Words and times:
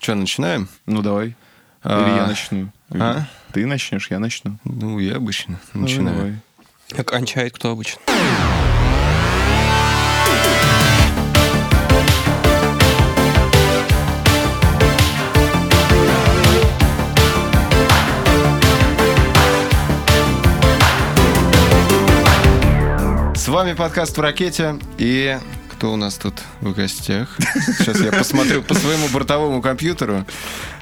Что, 0.00 0.14
начинаем? 0.14 0.68
Ну, 0.86 1.02
давай. 1.02 1.36
А, 1.82 2.02
Или 2.08 2.16
я 2.16 2.26
начну. 2.26 2.68
а? 2.98 3.24
Ты 3.52 3.66
начнешь, 3.66 4.10
я 4.10 4.18
начну. 4.18 4.58
Ну, 4.64 4.98
я 4.98 5.16
обычно 5.16 5.60
Ну, 5.74 5.82
начинаю. 5.82 6.16
давай. 6.16 7.00
Окончает 7.00 7.52
кто 7.54 7.70
обычно. 7.72 8.00
С 23.34 23.48
вами 23.48 23.72
подкаст 23.72 24.16
в 24.16 24.20
ракете. 24.20 24.78
И 24.98 25.36
кто 25.80 25.94
у 25.94 25.96
нас 25.96 26.16
тут 26.16 26.34
в 26.60 26.74
гостях? 26.74 27.38
Сейчас 27.78 28.00
я 28.00 28.12
посмотрю 28.12 28.60
по 28.62 28.74
своему 28.74 29.08
бортовому 29.08 29.62
компьютеру. 29.62 30.26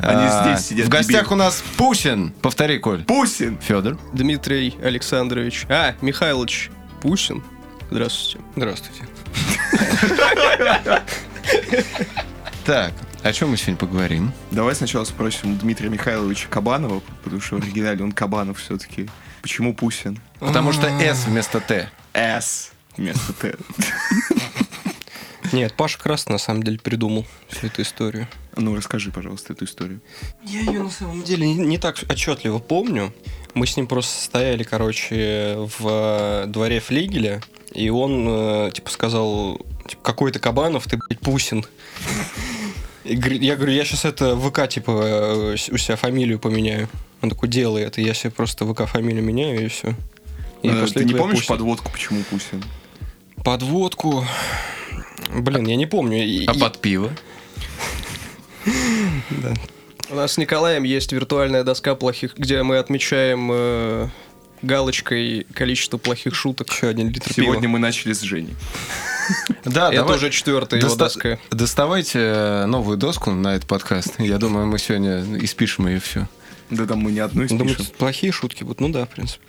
Они 0.01 0.25
А, 0.25 0.43
здесь 0.57 0.67
сидят, 0.67 0.86
В 0.86 0.89
гостях 0.89 1.21
дебилы. 1.27 1.35
у 1.35 1.39
нас 1.39 1.63
Пусин. 1.77 2.32
Повтори, 2.43 2.81
Коль. 2.81 3.05
Пусин! 3.05 3.58
Федор. 3.61 3.96
Дмитрий 4.13 4.75
Александрович. 4.82 5.67
А, 5.69 5.95
Михайлович 6.00 6.72
Пусин. 7.00 7.45
Здравствуйте. 7.93 8.41
Здравствуйте. 8.57 9.05
Так, 12.64 12.93
о 13.22 13.33
чем 13.33 13.50
мы 13.50 13.57
сегодня 13.57 13.77
поговорим? 13.77 14.33
Давай 14.50 14.75
сначала 14.75 15.05
спросим 15.05 15.57
Дмитрия 15.58 15.91
Михайловича 15.91 16.49
Кабанова, 16.49 17.03
потому 17.22 17.41
что 17.41 17.55
в 17.55 17.63
оригинале 17.63 18.03
он 18.03 18.11
Кабанов 18.11 18.58
все-таки. 18.58 19.08
Почему 19.43 19.75
Пусин? 19.75 20.19
Потому 20.41 20.72
что 20.72 20.89
S 20.89 21.25
вместо 21.27 21.61
Т. 21.61 21.89
С 22.14 22.72
вместо 22.96 23.33
Т. 23.35 23.55
Нет, 25.52 25.75
Паша 25.75 25.98
Красный 25.98 26.32
на 26.32 26.38
самом 26.38 26.62
деле 26.62 26.79
придумал 26.79 27.26
всю 27.48 27.66
эту 27.68 27.82
историю. 27.82 28.29
Ну, 28.57 28.75
расскажи, 28.75 29.11
пожалуйста, 29.11 29.52
эту 29.52 29.64
историю. 29.64 30.00
Я 30.44 30.61
ее 30.61 30.82
на 30.82 30.90
самом 30.90 31.22
деле 31.22 31.46
не, 31.46 31.54
не 31.54 31.79
так 31.79 31.96
отчетливо 32.08 32.58
помню. 32.58 33.12
Мы 33.55 33.66
с 33.66 33.77
ним 33.77 33.86
просто 33.86 34.22
стояли, 34.22 34.62
короче, 34.62 35.56
в 35.78 35.86
э, 35.86 36.46
дворе 36.46 36.80
флигеля, 36.80 37.40
и 37.72 37.88
он, 37.88 38.27
э, 38.28 38.70
типа, 38.74 38.90
сказал, 38.90 39.60
типа, 39.88 40.02
какой 40.02 40.32
ты 40.32 40.38
Кабанов, 40.38 40.84
ты, 40.84 40.96
блядь, 40.96 41.20
Пусин. 41.20 41.64
Я 43.05 43.56
говорю, 43.56 43.72
я 43.72 43.84
сейчас 43.84 44.05
это 44.05 44.36
ВК, 44.36 44.68
типа, 44.68 44.90
э, 44.90 45.52
у 45.52 45.78
себя 45.78 45.96
фамилию 45.96 46.38
поменяю. 46.38 46.88
Он 47.22 47.30
такой, 47.30 47.48
делай 47.48 47.83
это, 47.83 48.00
я 48.00 48.14
себе 48.14 48.30
просто 48.30 48.66
ВК 48.66 48.86
фамилию 48.86 49.24
меняю, 49.24 49.64
и 49.64 49.68
все. 49.68 49.94
Ты 50.62 51.05
не 51.05 51.14
помнишь 51.14 51.46
подводку, 51.46 51.90
почему 51.90 52.22
Пусин? 52.24 52.62
Подводку... 53.44 54.24
Блин, 55.34 55.66
я 55.66 55.77
не 55.77 55.86
помню. 55.86 56.19
А 56.19 56.52
и- 56.55 56.58
под 56.58 56.80
пиво? 56.80 57.11
У 60.11 60.14
нас 60.14 60.33
с 60.33 60.38
Николаем 60.38 60.84
есть 60.84 61.12
виртуальная 61.12 61.64
доска 61.64 61.94
плохих, 61.94 62.34
где 62.38 62.62
мы 62.62 62.78
отмечаем 62.78 63.50
э, 63.52 64.08
галочкой 64.62 65.46
количество 65.52 65.98
плохих 65.98 66.34
шуток. 66.34 66.70
Еще 66.70 66.89
один 66.89 67.11
литр 67.11 67.30
Сегодня 67.33 67.62
пива. 67.62 67.72
мы 67.72 67.78
начали 67.78 68.12
с 68.12 68.20
Женей. 68.20 68.56
Да, 69.66 69.92
Это 69.92 70.14
уже 70.14 70.30
четвертая 70.30 70.80
его 70.80 70.94
доска. 70.96 71.39
Доставайте 71.50 72.19
э, 72.20 72.64
новую 72.64 72.96
доску 72.96 73.30
на 73.33 73.55
этот 73.56 73.69
подкаст. 73.69 74.14
Я 74.19 74.39
думаю, 74.39 74.66
мы 74.66 74.78
сегодня 74.78 75.22
испишем 75.44 75.86
ее 75.89 76.00
все. 76.00 76.27
Да 76.70 76.86
там 76.86 77.00
мы 77.00 77.12
ни 77.12 77.19
одной 77.19 77.46
Думаю, 77.48 77.74
спишем. 77.74 77.92
плохие 77.98 78.33
шутки 78.33 78.64
будут. 78.64 78.80
Ну 78.80 78.89
да, 78.89 79.05
в 79.05 79.11
принципе. 79.11 79.44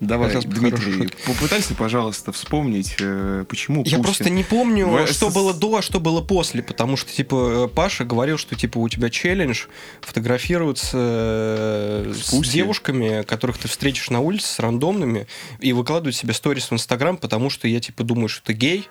Давай, 0.00 0.28
бы 0.28 0.40
хорошую 0.40 0.54
Дмитрий, 0.54 1.08
попытайся, 1.26 1.74
пожалуйста, 1.74 2.32
вспомнить, 2.32 2.96
э, 3.00 3.44
почему 3.48 3.78
Я 3.78 3.84
Пусин. 3.84 4.02
просто 4.02 4.30
не 4.30 4.44
помню, 4.44 4.88
В 4.88 5.06
что 5.06 5.30
было 5.30 5.54
до, 5.54 5.76
а 5.76 5.82
что 5.82 6.00
было 6.00 6.20
после, 6.20 6.62
потому 6.62 6.96
что, 6.96 7.12
типа, 7.12 7.68
Паша 7.74 8.04
говорил, 8.04 8.38
что, 8.38 8.54
типа, 8.54 8.78
у 8.78 8.88
тебя 8.88 9.10
челлендж 9.10 9.66
фотографироваться 10.00 10.96
э, 10.96 12.14
С 12.14 12.32
с, 12.32 12.48
девушками, 12.48 13.22
которых 13.22 13.58
ты 13.58 13.68
встретишь 13.68 14.10
на 14.10 14.20
улице, 14.20 14.48
с 14.48 14.58
рандомными, 14.58 15.26
и 15.60 15.72
выкладывать 15.72 16.16
себе 16.16 16.34
сторис 16.34 16.70
в 16.70 16.74
Инстаграм, 16.74 17.16
потому 17.16 17.50
что 17.50 17.68
я, 17.68 17.80
типа, 17.80 18.04
думаю, 18.04 18.28
что 18.28 18.44
ты 18.44 18.52
гей, 18.52 18.88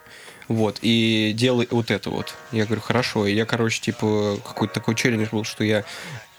вот, 0.47 0.79
и 0.81 1.33
делай 1.35 1.67
вот 1.71 1.91
это 1.91 2.09
вот. 2.09 2.35
Я 2.51 2.65
говорю, 2.65 2.81
хорошо. 2.81 3.25
И 3.27 3.33
я, 3.33 3.45
короче, 3.45 3.81
типа, 3.81 4.37
какой-то 4.45 4.73
такой 4.73 4.95
челлендж 4.95 5.29
был, 5.31 5.43
что 5.43 5.63
я 5.63 5.85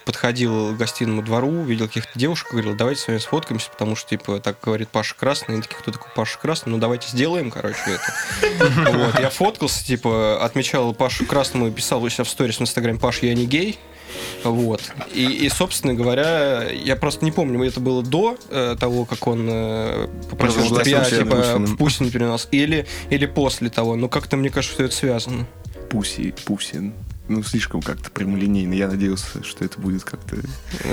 подходил 0.04 0.74
к 0.74 0.76
гостиному 0.76 1.22
двору, 1.22 1.62
видел 1.62 1.86
каких-то 1.86 2.18
девушек, 2.18 2.50
говорил, 2.50 2.74
давайте 2.74 3.00
с 3.00 3.08
вами 3.08 3.18
сфоткаемся, 3.18 3.70
потому 3.70 3.96
что, 3.96 4.10
типа, 4.10 4.40
так 4.40 4.58
говорит 4.62 4.88
Паша 4.88 5.14
Красный. 5.14 5.54
Они 5.54 5.62
такие, 5.62 5.76
кто 5.78 5.90
такой 5.92 6.10
Паша 6.14 6.38
Красный? 6.38 6.72
Ну, 6.72 6.78
давайте 6.78 7.08
сделаем, 7.08 7.50
короче, 7.50 7.78
это. 7.86 8.14
Вот, 8.94 9.18
я 9.18 9.30
фоткался, 9.30 9.84
типа, 9.84 10.44
отмечал 10.44 10.94
Пашу 10.94 11.26
Красному 11.26 11.68
и 11.68 11.70
писал 11.70 12.02
у 12.02 12.08
себя 12.08 12.24
в 12.24 12.28
сторис 12.28 12.58
в 12.58 12.62
Инстаграме, 12.62 12.98
Паш, 12.98 13.22
я 13.22 13.34
не 13.34 13.46
гей. 13.46 13.78
Вот. 14.44 14.82
И, 15.12 15.24
и, 15.24 15.48
собственно 15.48 15.94
говоря, 15.94 16.68
я 16.70 16.96
просто 16.96 17.24
не 17.24 17.32
помню, 17.32 17.62
это 17.64 17.80
было 17.80 18.02
до 18.02 18.36
э, 18.50 18.76
того, 18.78 19.04
как 19.04 19.26
он 19.26 19.48
э, 19.50 20.08
попросил, 20.30 20.64
чтобы 20.64 20.88
я, 20.88 21.04
типа, 21.04 21.56
в 21.58 21.76
Пусин 21.76 22.10
перенос, 22.10 22.48
или, 22.50 22.86
или 23.10 23.26
после 23.26 23.70
того. 23.70 23.96
Но 23.96 24.08
как-то, 24.08 24.36
мне 24.36 24.50
кажется, 24.50 24.74
что 24.74 24.84
это 24.84 24.94
связано. 24.94 25.46
Пуси, 25.90 26.34
Пусин. 26.44 26.94
Ну, 27.26 27.42
слишком 27.42 27.80
как-то 27.80 28.10
прямолинейно. 28.10 28.74
Я 28.74 28.86
надеялся, 28.88 29.42
что 29.42 29.64
это 29.64 29.80
будет 29.80 30.04
как-то... 30.04 30.36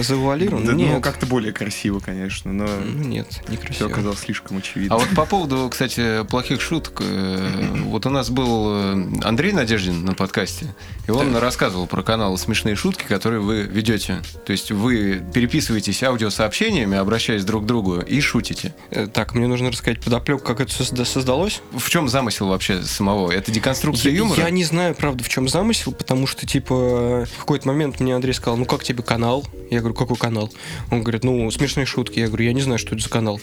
Завуалировано? 0.01 0.65
Да, 0.65 0.73
нет. 0.73 0.89
Ну, 0.93 1.01
как-то 1.01 1.25
более 1.25 1.51
красиво, 1.51 1.99
конечно, 1.99 2.53
но 2.53 2.65
Ну, 2.67 3.03
нет, 3.03 3.27
все 3.29 3.41
некрасиво. 3.51 3.89
оказалось 3.89 4.19
слишком 4.19 4.57
очевидно. 4.57 4.95
А 4.95 4.99
вот 4.99 5.09
по 5.15 5.25
поводу, 5.25 5.67
кстати, 5.69 6.23
плохих 6.25 6.61
шуток, 6.61 7.01
э, 7.03 7.73
вот 7.85 8.05
у 8.05 8.09
нас 8.09 8.29
был 8.29 8.65
э, 8.73 9.05
Андрей 9.23 9.51
Надеждин 9.51 10.05
на 10.05 10.13
подкасте, 10.13 10.73
и 11.05 11.11
он 11.11 11.35
рассказывал 11.35 11.85
про 11.85 12.01
канал 12.01 12.37
«Смешные 12.37 12.75
шутки», 12.75 13.03
которые 13.03 13.41
вы 13.41 13.63
ведете. 13.63 14.21
То 14.45 14.53
есть 14.53 14.71
вы 14.71 15.21
переписываетесь 15.33 16.01
аудиосообщениями, 16.01 16.97
обращаясь 16.97 17.43
друг 17.43 17.63
к 17.63 17.65
другу, 17.65 17.99
и 17.99 18.21
шутите. 18.21 18.73
Э, 18.91 19.07
Так, 19.07 19.35
мне 19.35 19.47
нужно 19.47 19.69
рассказать 19.69 19.99
подоплеку, 19.99 20.43
как 20.45 20.61
это 20.61 20.71
созда- 20.71 21.03
создалось. 21.03 21.61
В 21.73 21.89
чем 21.89 22.07
замысел 22.07 22.47
вообще 22.47 22.81
самого? 22.83 23.31
Это 23.31 23.51
деконструкция 23.51 24.11
Я, 24.13 24.19
юмора? 24.19 24.41
я 24.43 24.49
не 24.49 24.63
знаю, 24.63 24.95
правда, 24.95 25.23
в 25.25 25.29
чем 25.29 25.49
замысел, 25.49 25.91
потому 25.91 26.20
что, 26.27 26.45
типа, 26.45 27.25
в 27.25 27.39
какой-то 27.39 27.67
момент 27.67 27.99
мне 27.99 28.15
Андрей 28.15 28.33
сказал, 28.33 28.57
ну 28.57 28.65
как 28.65 28.83
тебе 28.83 29.03
канал? 29.03 29.45
Я 29.69 29.79
говорю, 29.79 29.95
какой 29.95 30.17
канал? 30.17 30.51
Он 30.89 31.01
говорит, 31.01 31.23
ну, 31.23 31.49
смешные 31.51 31.85
шутки. 31.85 32.19
Я 32.19 32.27
говорю, 32.27 32.45
я 32.45 32.53
не 32.53 32.61
знаю, 32.61 32.77
что 32.77 32.95
это 32.95 33.03
за 33.03 33.09
канал. 33.09 33.39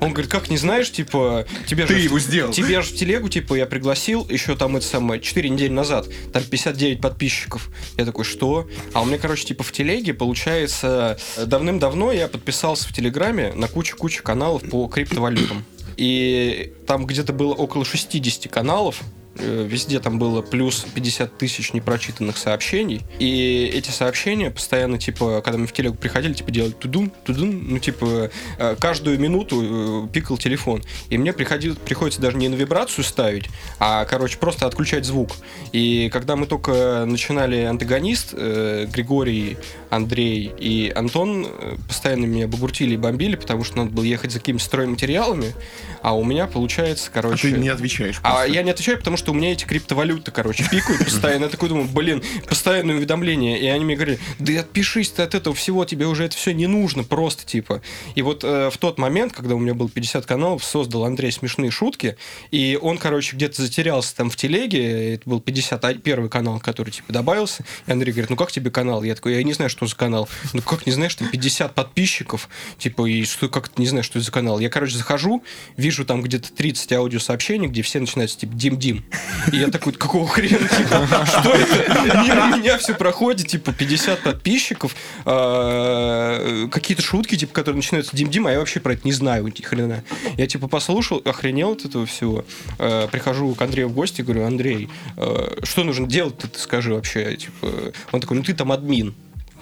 Он 0.00 0.12
говорит, 0.12 0.30
как 0.30 0.48
не 0.48 0.56
знаешь, 0.56 0.90
типа, 0.90 1.46
тебе 1.66 1.86
Ты 1.86 1.94
же... 1.94 2.00
его 2.00 2.18
сделал. 2.18 2.52
Тебе 2.52 2.82
же 2.82 2.88
в 2.88 2.96
телегу, 2.96 3.28
типа, 3.28 3.54
я 3.54 3.66
пригласил 3.66 4.26
еще 4.28 4.56
там 4.56 4.76
это 4.76 4.86
самое, 4.86 5.20
4 5.20 5.48
недели 5.48 5.72
назад, 5.72 6.06
там 6.32 6.42
59 6.42 7.00
подписчиков. 7.00 7.70
Я 7.96 8.04
такой, 8.04 8.24
что? 8.24 8.68
А 8.92 9.02
у 9.02 9.04
меня, 9.04 9.18
короче, 9.18 9.44
типа, 9.44 9.64
в 9.64 9.72
телеге, 9.72 10.14
получается, 10.14 11.18
давным-давно 11.36 12.12
я 12.12 12.28
подписался 12.28 12.88
в 12.88 12.92
Телеграме 12.92 13.52
на 13.54 13.68
кучу-кучу 13.68 14.22
каналов 14.22 14.62
по 14.68 14.86
криптовалютам. 14.88 15.64
И 15.96 16.74
там 16.86 17.06
где-то 17.06 17.32
было 17.32 17.54
около 17.54 17.84
60 17.84 18.50
каналов, 18.52 19.02
э, 19.02 19.17
Везде 19.38 20.00
там 20.00 20.18
было 20.18 20.42
плюс 20.42 20.86
50 20.94 21.38
тысяч 21.38 21.72
непрочитанных 21.72 22.36
сообщений. 22.36 23.02
И 23.18 23.70
эти 23.74 23.90
сообщения 23.90 24.50
постоянно, 24.50 24.98
типа, 24.98 25.40
когда 25.42 25.58
мы 25.58 25.66
в 25.66 25.72
телегу 25.72 25.96
приходили, 25.96 26.34
типа, 26.34 26.50
делали 26.50 26.72
тудун, 26.72 27.10
тудун, 27.24 27.64
ну, 27.68 27.78
типа, 27.78 28.30
э, 28.58 28.76
каждую 28.78 29.18
минуту 29.18 30.04
э, 30.04 30.08
пикал 30.12 30.38
телефон. 30.38 30.82
И 31.10 31.18
мне 31.18 31.32
приходил, 31.32 31.76
приходится 31.76 32.20
даже 32.20 32.36
не 32.36 32.48
на 32.48 32.54
вибрацию 32.54 33.04
ставить, 33.04 33.46
а, 33.78 34.04
короче, 34.04 34.38
просто 34.38 34.66
отключать 34.66 35.04
звук. 35.04 35.30
И 35.72 36.10
когда 36.12 36.36
мы 36.36 36.46
только 36.46 37.04
начинали 37.06 37.62
антагонист, 37.62 38.34
э, 38.36 38.86
Григорий, 38.92 39.56
Андрей 39.90 40.52
и 40.58 40.92
Антон 40.94 41.46
э, 41.46 41.76
постоянно 41.86 42.26
меня 42.26 42.46
бугуртили 42.46 42.94
и 42.94 42.96
бомбили, 42.96 43.36
потому 43.36 43.64
что 43.64 43.78
надо 43.78 43.90
было 43.90 44.04
ехать 44.04 44.32
за 44.32 44.38
какими-то 44.38 44.64
стройматериалами, 44.64 45.54
а 46.02 46.16
у 46.16 46.24
меня 46.24 46.46
получается, 46.46 47.10
А 47.10 47.14
короче... 47.14 47.50
ты 47.50 47.58
не 47.58 47.68
отвечаешь. 47.68 48.20
А 48.22 48.36
просто. 48.36 48.52
я 48.52 48.62
не 48.62 48.70
отвечаю, 48.70 48.98
потому 48.98 49.16
что 49.16 49.32
у 49.32 49.34
меня 49.34 49.52
эти 49.52 49.64
криптовалюты, 49.64 50.30
короче, 50.30 50.64
пикают 50.70 51.04
постоянно. 51.04 51.44
Я 51.44 51.50
такой 51.50 51.68
думаю, 51.68 51.88
блин, 51.88 52.22
постоянные 52.48 52.96
уведомления. 52.96 53.56
И 53.56 53.66
они 53.66 53.84
мне 53.84 53.94
говорили, 53.94 54.18
да 54.38 54.60
отпишись 54.60 55.10
ты 55.10 55.22
от 55.22 55.34
этого 55.34 55.54
всего, 55.54 55.84
тебе 55.84 56.06
уже 56.06 56.24
это 56.24 56.36
все 56.36 56.52
не 56.52 56.66
нужно, 56.66 57.04
просто 57.04 57.46
типа. 57.46 57.82
И 58.14 58.22
вот 58.22 58.44
э, 58.44 58.70
в 58.70 58.78
тот 58.78 58.98
момент, 58.98 59.32
когда 59.32 59.54
у 59.54 59.58
меня 59.58 59.74
было 59.74 59.88
50 59.88 60.26
каналов, 60.26 60.64
создал 60.64 61.04
Андрей 61.04 61.32
смешные 61.32 61.70
шутки, 61.70 62.16
и 62.50 62.78
он, 62.80 62.98
короче, 62.98 63.36
где-то 63.36 63.62
затерялся 63.62 64.14
там 64.14 64.30
в 64.30 64.36
телеге, 64.36 65.14
это 65.14 65.28
был 65.28 65.40
51 65.40 66.28
канал, 66.28 66.60
который 66.60 66.90
типа 66.90 67.12
добавился, 67.12 67.64
и 67.86 67.92
Андрей 67.92 68.12
говорит, 68.12 68.30
ну 68.30 68.36
как 68.36 68.52
тебе 68.52 68.70
канал? 68.70 69.02
Я 69.02 69.14
такой, 69.14 69.34
я 69.34 69.42
не 69.42 69.52
знаю, 69.52 69.70
что 69.70 69.77
что 69.78 69.86
за 69.86 69.96
канал. 69.96 70.28
Ну, 70.52 70.62
как 70.62 70.86
не 70.86 70.92
знаешь, 70.92 71.14
там 71.14 71.28
50 71.28 71.74
подписчиков, 71.74 72.48
типа, 72.78 73.06
и 73.06 73.24
что, 73.24 73.48
как 73.48 73.78
не 73.78 73.86
знаю, 73.86 74.02
что 74.02 74.18
это 74.18 74.26
за 74.26 74.32
канал. 74.32 74.58
Я, 74.58 74.70
короче, 74.70 74.96
захожу, 74.96 75.44
вижу 75.76 76.04
там 76.04 76.20
где-то 76.20 76.52
30 76.52 76.92
аудиосообщений, 76.94 77.68
где 77.68 77.82
все 77.82 78.00
начинаются, 78.00 78.40
типа, 78.40 78.54
Дим-Дим. 78.54 79.04
И 79.52 79.56
я 79.56 79.68
такой, 79.68 79.92
какого 79.92 80.26
хрена, 80.26 80.66
типа, 80.68 81.26
что 81.26 81.52
это? 81.52 82.22
Мимо 82.22 82.56
меня 82.56 82.76
все 82.78 82.94
проходит, 82.94 83.46
типа, 83.46 83.72
50 83.72 84.22
подписчиков, 84.22 84.96
а, 85.24 86.66
какие-то 86.68 87.02
шутки, 87.02 87.36
типа, 87.36 87.52
которые 87.52 87.76
начинаются 87.76 88.16
Дим-Дим, 88.16 88.48
а 88.48 88.52
я 88.52 88.58
вообще 88.58 88.80
про 88.80 88.94
это 88.94 89.02
не 89.04 89.12
знаю 89.12 89.52
хрена. 89.62 90.02
Я, 90.36 90.46
типа, 90.46 90.66
послушал, 90.66 91.22
охренел 91.24 91.72
от 91.72 91.84
этого 91.84 92.04
всего. 92.06 92.44
А, 92.78 93.06
Прихожу 93.08 93.54
к 93.54 93.62
Андрею 93.62 93.88
в 93.88 93.92
гости, 93.92 94.22
говорю, 94.22 94.44
Андрей, 94.44 94.88
а, 95.16 95.56
что 95.62 95.84
нужно 95.84 96.08
делать-то, 96.08 96.48
ты 96.48 96.58
скажи 96.58 96.92
вообще, 96.92 97.36
типа. 97.36 97.92
Он 98.10 98.20
такой, 98.20 98.36
ну 98.36 98.42
ты 98.42 98.54
там 98.54 98.72
админ. 98.72 99.14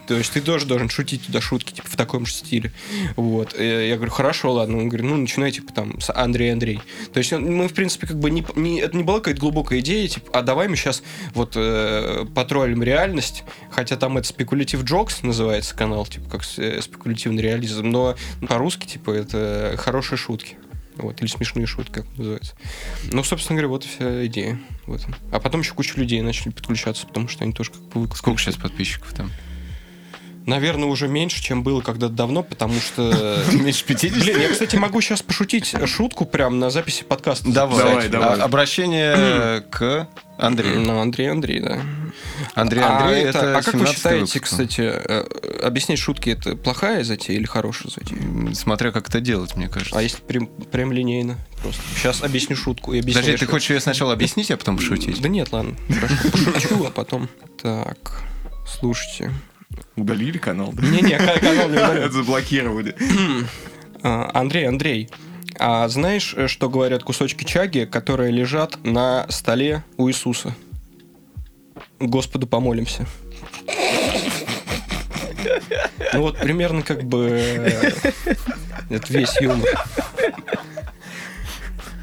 То 0.07 0.15
есть 0.15 0.33
ты 0.33 0.41
тоже 0.41 0.67
должен 0.67 0.89
шутить 0.89 1.27
туда 1.27 1.41
шутки, 1.41 1.73
типа, 1.73 1.89
в 1.89 1.97
таком 1.97 2.27
же 2.27 2.33
стиле. 2.33 2.73
Вот. 3.17 3.59
Я 3.59 3.97
говорю, 3.97 4.11
хорошо, 4.13 4.53
ладно. 4.53 4.79
Он 4.79 4.89
говорит, 4.89 5.07
ну, 5.11 5.17
начинай, 5.17 5.51
типа, 5.51 5.73
там, 5.73 6.01
с 6.01 6.13
Андрей 6.13 6.53
Андрей. 6.53 6.81
То 7.13 7.19
есть 7.19 7.33
мы, 7.33 7.69
в 7.69 7.75
принципе, 7.75 8.07
как 8.07 8.19
бы 8.19 8.31
не, 8.31 8.45
не- 8.55 8.81
это 8.81 8.97
не 8.97 9.03
была 9.03 9.19
какая-то 9.19 9.41
глубокая 9.41 9.81
идея, 9.81 10.09
типа, 10.09 10.31
а 10.33 10.43
давай 10.43 10.69
мы 10.69 10.77
сейчас 10.77 11.03
вот 11.35 11.53
э, 11.57 12.25
потроллим 12.35 12.83
реальность, 12.83 13.45
хотя 13.71 13.97
там 13.97 14.17
это 14.19 14.29
спекулятив 14.29 14.85
джокс 14.85 15.23
называется 15.23 15.75
канал, 15.75 16.07
типа, 16.07 16.31
как 16.31 16.43
э, 16.59 16.81
спекулятивный 16.81 17.43
реализм, 17.43 17.91
но 17.91 18.17
по-русски, 18.49 18.87
типа, 18.87 19.11
это 19.11 19.75
хорошие 19.77 20.19
шутки. 20.19 20.57
Вот, 20.97 21.21
или 21.21 21.29
смешные 21.29 21.67
шутки, 21.67 21.93
как 21.93 22.07
называется. 22.17 22.55
Ну, 23.13 23.23
собственно 23.23 23.57
говоря, 23.57 23.69
вот 23.69 23.85
вся 23.85 24.25
идея 24.27 24.59
в 24.87 24.95
этом. 24.95 25.15
А 25.31 25.41
потом 25.41 25.61
еще 25.61 25.75
куча 25.75 25.93
людей 26.01 26.23
начали 26.23 26.51
подключаться, 26.51 27.07
потому 27.07 27.29
что 27.29 27.45
они 27.45 27.53
тоже 27.53 27.71
как 27.71 27.83
бы 27.83 28.17
Сколько 28.17 28.41
сейчас 28.41 28.57
подписчиков 28.57 29.13
там? 29.13 29.31
Наверное, 30.47 30.87
уже 30.89 31.09
меньше, 31.09 31.43
чем 31.43 31.63
было 31.65 31.81
когда-то 31.81 32.13
давно, 32.15 32.43
потому 32.45 32.81
что... 32.81 33.43
Меньше 33.53 33.85
50? 33.85 34.19
Блин, 34.21 34.41
я, 34.41 34.49
кстати, 34.49 34.77
могу 34.77 35.01
сейчас 35.01 35.21
пошутить 35.21 35.75
шутку 35.87 36.25
прямо 36.25 36.55
на 36.57 36.71
записи 36.71 37.03
подкаста. 37.03 37.51
Давай, 37.51 37.79
Давай, 37.85 38.09
давай. 38.09 38.39
А- 38.41 38.45
Обращение 38.45 39.61
к 39.71 40.09
Андрею. 40.39 40.81
Ну, 40.83 41.01
Андрей, 41.01 41.31
Андрей, 41.33 41.59
да. 41.61 41.81
Андрей 42.55 42.83
А 42.85 42.99
Андрей, 43.03 43.25
это- 43.25 43.39
это 43.39 43.59
А 43.59 43.63
как 43.63 43.75
вы 43.75 43.81
17-й 43.81 43.95
считаете, 43.95 44.21
выпуск. 44.35 44.43
кстати, 44.45 44.81
э, 44.83 45.25
объяснять 45.65 45.99
шутки 45.99 46.31
это 46.31 46.55
плохая 46.55 47.03
затея 47.03 47.37
или 47.37 47.47
хорошая 47.47 47.91
затея? 47.91 48.55
Смотря 48.55 48.93
как 48.93 49.09
это 49.09 49.21
делать, 49.21 49.57
мне 49.57 49.69
кажется. 49.69 49.99
А 49.99 50.03
если 50.03 50.21
прям, 50.23 50.47
прям 50.47 50.93
линейно? 50.93 51.39
Просто. 51.61 51.83
Сейчас 51.97 52.23
объясню 52.23 52.55
шутку 52.55 52.93
и 52.93 53.01
объясню. 53.01 53.21
Подожди, 53.23 53.45
ты 53.45 53.51
хочешь 53.51 53.71
ее 53.71 53.81
сначала 53.81 54.13
объяснить, 54.13 54.51
а 54.53 54.57
потом 54.57 54.77
пошутить? 54.77 55.21
Да 55.21 55.29
нет, 55.29 55.51
ладно. 55.51 55.75
Хорошо, 55.89 56.15
пошучу, 56.31 56.85
а 56.87 56.91
потом... 56.93 57.29
Так, 57.61 58.23
слушайте. 58.79 59.33
Удалили 59.97 60.39
канал? 60.39 60.75
Не-не, 60.77 61.19
канал 61.19 61.69
не. 61.69 61.77
Это 61.77 62.11
заблокировали. 62.13 62.95
А, 64.03 64.31
Андрей, 64.35 64.69
Андрей, 64.69 65.11
а 65.59 65.89
знаешь, 65.89 66.35
э, 66.37 66.49
что 66.49 66.69
говорят 66.69 67.03
кусочки 67.03 67.45
чаги, 67.45 67.87
которые 67.91 68.31
лежат 68.31 68.79
на 68.85 69.27
столе 69.31 69.83
у 69.97 70.09
Иисуса? 70.09 70.55
Господу 71.99 72.47
помолимся. 72.47 73.07
Ну 76.13 76.21
вот 76.21 76.39
примерно 76.39 76.83
как 76.83 77.05
бы 77.05 77.29
э, 77.31 77.91
это 78.91 79.13
весь 79.13 79.41
юмор. 79.41 79.67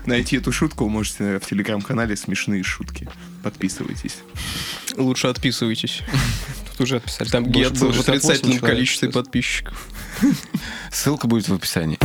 Найти 0.06 0.38
эту 0.38 0.52
шутку 0.52 0.84
вы 0.84 0.90
можете 0.90 1.40
в 1.40 1.46
телеграм-канале 1.46 2.16
«Смешные 2.16 2.64
шутки». 2.64 3.08
Подписывайтесь. 3.42 4.18
Лучше 4.98 5.28
отписывайтесь. 5.28 6.02
Тут 6.74 6.82
уже 6.82 6.98
отписали. 6.98 7.30
Там 7.30 7.46
гет 7.46 7.72
в 7.74 7.80
68 7.80 8.00
отрицательном 8.02 8.58
человек 8.58 8.76
количестве 8.76 9.10
подписчиков. 9.10 9.88
Ссылка 10.92 11.28
будет 11.28 11.48
в 11.48 11.54
описании. 11.54 12.00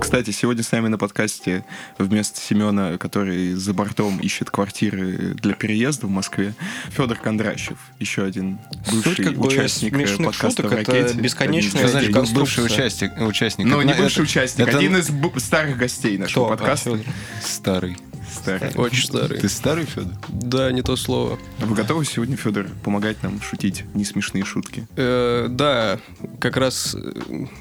Кстати, 0.00 0.32
сегодня 0.32 0.64
с 0.64 0.72
нами 0.72 0.88
на 0.88 0.98
подкасте 0.98 1.64
вместо 1.96 2.40
Семена, 2.40 2.98
который 2.98 3.52
за 3.52 3.72
бортом 3.72 4.18
ищет 4.18 4.50
квартиры 4.50 5.34
для 5.40 5.54
переезда 5.54 6.08
в 6.08 6.10
Москве, 6.10 6.52
Федор 6.90 7.16
Кондращев, 7.16 7.78
еще 8.00 8.24
один 8.24 8.58
Суть 8.86 9.04
бывший 9.04 9.24
как 9.24 9.34
бы 9.36 9.46
участник 9.46 9.92
подкаста 10.24 10.62
шуток 10.64 10.88
это 10.88 11.14
бесконечная 11.14 11.82
Что 11.82 11.88
значит 11.88 12.16
Эти 12.16 12.34
бывший 12.34 12.64
участник? 12.64 13.12
участник? 13.20 13.66
Ну, 13.66 13.80
не 13.82 13.92
Это- 13.92 14.02
бывший 14.02 14.14
это- 14.14 14.22
участник, 14.22 14.66
это 14.66 14.78
один 14.78 14.96
из 14.96 15.10
старых 15.44 15.76
гостей 15.78 16.18
нашего 16.18 16.46
Кто? 16.46 16.54
А, 16.54 16.56
подкаста. 16.56 16.90
Фёдор. 16.90 17.06
Старый. 17.44 17.96
Старый. 18.32 18.72
Очень 18.76 19.04
старый. 19.04 19.40
Ты 19.40 19.48
старый, 19.48 19.84
Федор? 19.84 20.12
Да, 20.28 20.70
не 20.72 20.82
то 20.82 20.96
слово. 20.96 21.38
Вы 21.58 21.74
готовы 21.74 22.04
сегодня, 22.04 22.36
Федор, 22.36 22.68
помогать 22.84 23.22
нам 23.22 23.40
шутить 23.42 23.84
несмешные 23.94 24.44
шутки? 24.44 24.86
Э, 24.96 25.48
да, 25.50 25.98
как 26.38 26.56
раз 26.56 26.96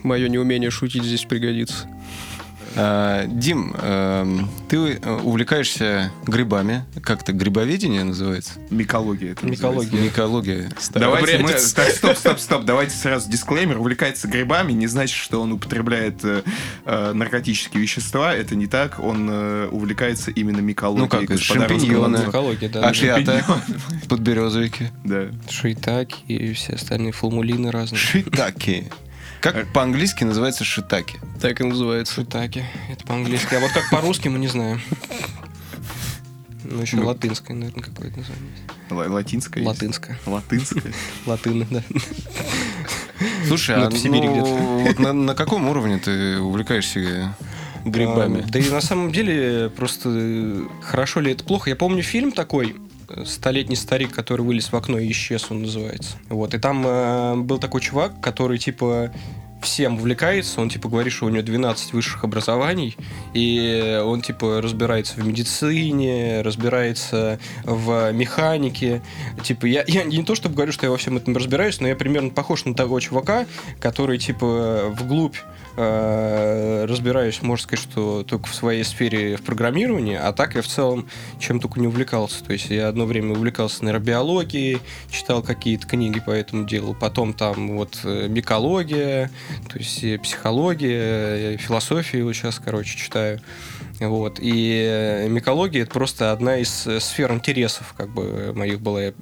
мое 0.04 0.30
неумение 0.30 0.69
шутить 0.69 1.04
здесь 1.04 1.25
пригодится. 1.25 1.88
А, 2.81 3.25
Дим, 3.27 3.75
эм, 3.77 4.49
ты 4.69 4.77
э, 4.77 5.19
увлекаешься 5.21 6.13
грибами. 6.25 6.85
Как 7.03 7.23
то 7.25 7.33
грибоведение 7.33 8.05
называется? 8.05 8.53
Микология. 8.69 9.33
это 9.33 9.45
Микология. 9.45 9.91
называется. 9.91 10.05
Микология. 10.05 10.69
Давайте 10.93 11.37
мы... 11.39 11.49
Так, 11.75 11.89
стоп, 11.89 12.17
стоп, 12.17 12.39
стоп. 12.39 12.63
Давайте 12.63 12.95
сразу 12.95 13.29
дисклеймер. 13.29 13.79
Увлекается 13.79 14.29
грибами 14.29 14.71
не 14.71 14.87
значит, 14.87 15.17
что 15.17 15.41
он 15.41 15.51
употребляет 15.51 16.23
э, 16.23 16.43
э, 16.85 17.11
наркотические 17.11 17.81
вещества. 17.81 18.33
Это 18.33 18.55
не 18.55 18.67
так. 18.67 18.99
Он 18.99 19.27
э, 19.29 19.67
увлекается 19.69 20.31
именно 20.31 20.61
микологией. 20.61 21.21
Ну 21.21 21.27
как, 21.27 21.37
шампиньоны. 21.37 22.29
Экология, 22.29 22.69
да. 22.69 22.87
Ашиата, 22.87 23.43
подберезовики. 24.07 24.89
Да. 25.03 25.27
Шейтаки 25.49 26.23
и 26.27 26.53
все 26.53 26.75
остальные 26.75 27.11
фулмулины 27.11 27.71
разные. 27.71 27.99
Шитаки. 27.99 28.89
Как 29.41 29.71
по-английски 29.71 30.24
называется 30.25 30.63
шитаки? 30.63 31.19
Так 31.41 31.62
и 31.62 31.63
называется. 31.63 32.13
Шитаки, 32.15 32.65
это 32.89 33.06
по-английски. 33.06 33.56
А 33.56 33.59
вот 33.59 33.71
как 33.71 33.89
по-русски 33.89 34.27
мы 34.27 34.38
не 34.39 34.47
знаем. 34.47 34.81
Ну, 36.65 36.81
еще 36.81 36.97
Ну. 36.97 37.07
латынское, 37.07 37.56
наверное, 37.56 37.83
какое-то 37.83 38.18
название. 38.19 38.51
Ла- 38.89 39.13
Латинская. 39.13 39.62
есть. 39.62 39.68
Латынское. 39.74 40.19
Латынская. 40.25 40.94
Латыны, 41.25 41.65
да. 41.69 41.81
Слушай, 43.47 43.77
Ну, 43.77 43.83
а 43.83 43.88
это 43.88 43.95
в 43.95 44.00
Сибири 44.00 44.27
ну, 44.27 44.33
где-то. 44.33 45.03
вот 45.03 45.13
на, 45.13 45.36
каком 45.36 45.68
уровне 45.69 45.97
ты 46.00 46.39
увлекаешься 46.39 47.35
грибами? 47.85 48.44
А, 48.45 48.51
Да 48.51 48.59
и 48.59 48.69
на 48.69 48.81
самом 48.81 49.12
деле 49.12 49.69
просто 49.69 50.09
э, 50.12 50.63
хорошо 50.81 51.21
ли 51.21 51.31
это 51.31 51.44
плохо. 51.44 51.69
Я 51.69 51.75
помню 51.75 52.03
фильм 52.03 52.31
такой 52.33 52.71
э, 52.71 52.74
«Столетний 53.25 53.75
старик, 53.75 54.13
который 54.13 54.41
вылез 54.41 54.71
в 54.71 54.75
окно 54.75 54.97
и 54.97 55.09
исчез», 55.11 55.47
он 55.50 55.63
называется. 55.63 56.17
Вот, 56.29 56.53
и 56.53 56.59
там 56.59 56.85
э, 56.85 57.35
был 57.38 57.59
такой 57.59 57.81
чувак, 57.81 58.19
который, 58.21 58.57
типа, 58.57 59.11
всем 59.61 59.95
увлекается, 59.95 60.61
он, 60.61 60.69
типа, 60.69 60.89
говорит, 60.89 61.13
что 61.13 61.25
у 61.25 61.29
него 61.29 61.41
12 61.41 61.94
высших 61.94 62.23
образований, 62.23 62.95
и 63.33 64.01
он, 64.03 64.21
типа, 64.21 64.61
разбирается 64.61 65.15
в 65.15 65.25
медицине, 65.25 66.41
разбирается 66.41 67.39
в 67.63 68.11
механике. 68.11 69.01
Типа, 69.44 69.65
я, 69.65 69.83
я 69.88 70.03
не 70.03 70.23
то 70.23 70.35
чтобы 70.35 70.56
говорю, 70.56 70.71
что 70.71 70.85
я 70.85 70.91
во 70.91 70.97
всем 70.97 71.17
этом 71.17 71.35
разбираюсь, 71.35 71.79
но 71.79 71.88
я 71.88 71.95
примерно 71.95 72.29
похож 72.29 72.65
на 72.65 72.73
того 72.73 73.00
чувака, 73.00 73.45
который, 73.79 74.17
типа, 74.17 74.94
вглубь 74.97 75.35
э, 75.79 76.85
разбираюсь, 76.88 77.41
можно 77.41 77.63
сказать, 77.63 77.83
что 77.83 78.23
только 78.23 78.47
в 78.47 78.56
своей 78.56 78.83
сфере 78.83 79.38
в 79.38 79.41
программировании, 79.41 80.15
а 80.15 80.33
так 80.33 80.56
я 80.56 80.61
в 80.61 80.67
целом 80.67 81.07
чем 81.39 81.59
только 81.59 81.80
не 81.80 81.87
увлекался. 81.87 82.44
То 82.44 82.54
есть 82.54 82.69
я 82.69 82.87
одно 82.87 83.06
время 83.06 83.33
увлекался 83.33 83.83
нейробиологией, 83.85 84.80
читал 85.09 85.42
какие-то 85.42 85.87
книги 85.87 86.19
по 86.19 86.31
этому 86.31 86.66
делу, 86.66 86.95
потом 86.99 87.33
там 87.33 87.78
вот 87.78 87.99
э, 88.04 88.28
микология, 88.28 89.31
то 89.69 89.77
есть 89.77 90.03
и 90.03 90.18
психология, 90.18 91.53
и 91.53 91.57
философию 91.57 92.25
вот 92.25 92.33
сейчас, 92.33 92.59
короче, 92.59 92.97
читаю. 92.97 93.39
Вот. 93.99 94.39
И 94.39 94.85
э, 94.87 95.27
микология 95.27 95.83
это 95.83 95.91
просто 95.91 96.31
одна 96.31 96.57
из 96.57 96.87
э, 96.87 96.99
сфер 96.99 97.33
интересов, 97.33 97.94
как 97.97 98.09
бы 98.09 98.53
моих 98.56 98.79
была. 98.79 99.03
Я 99.03 99.13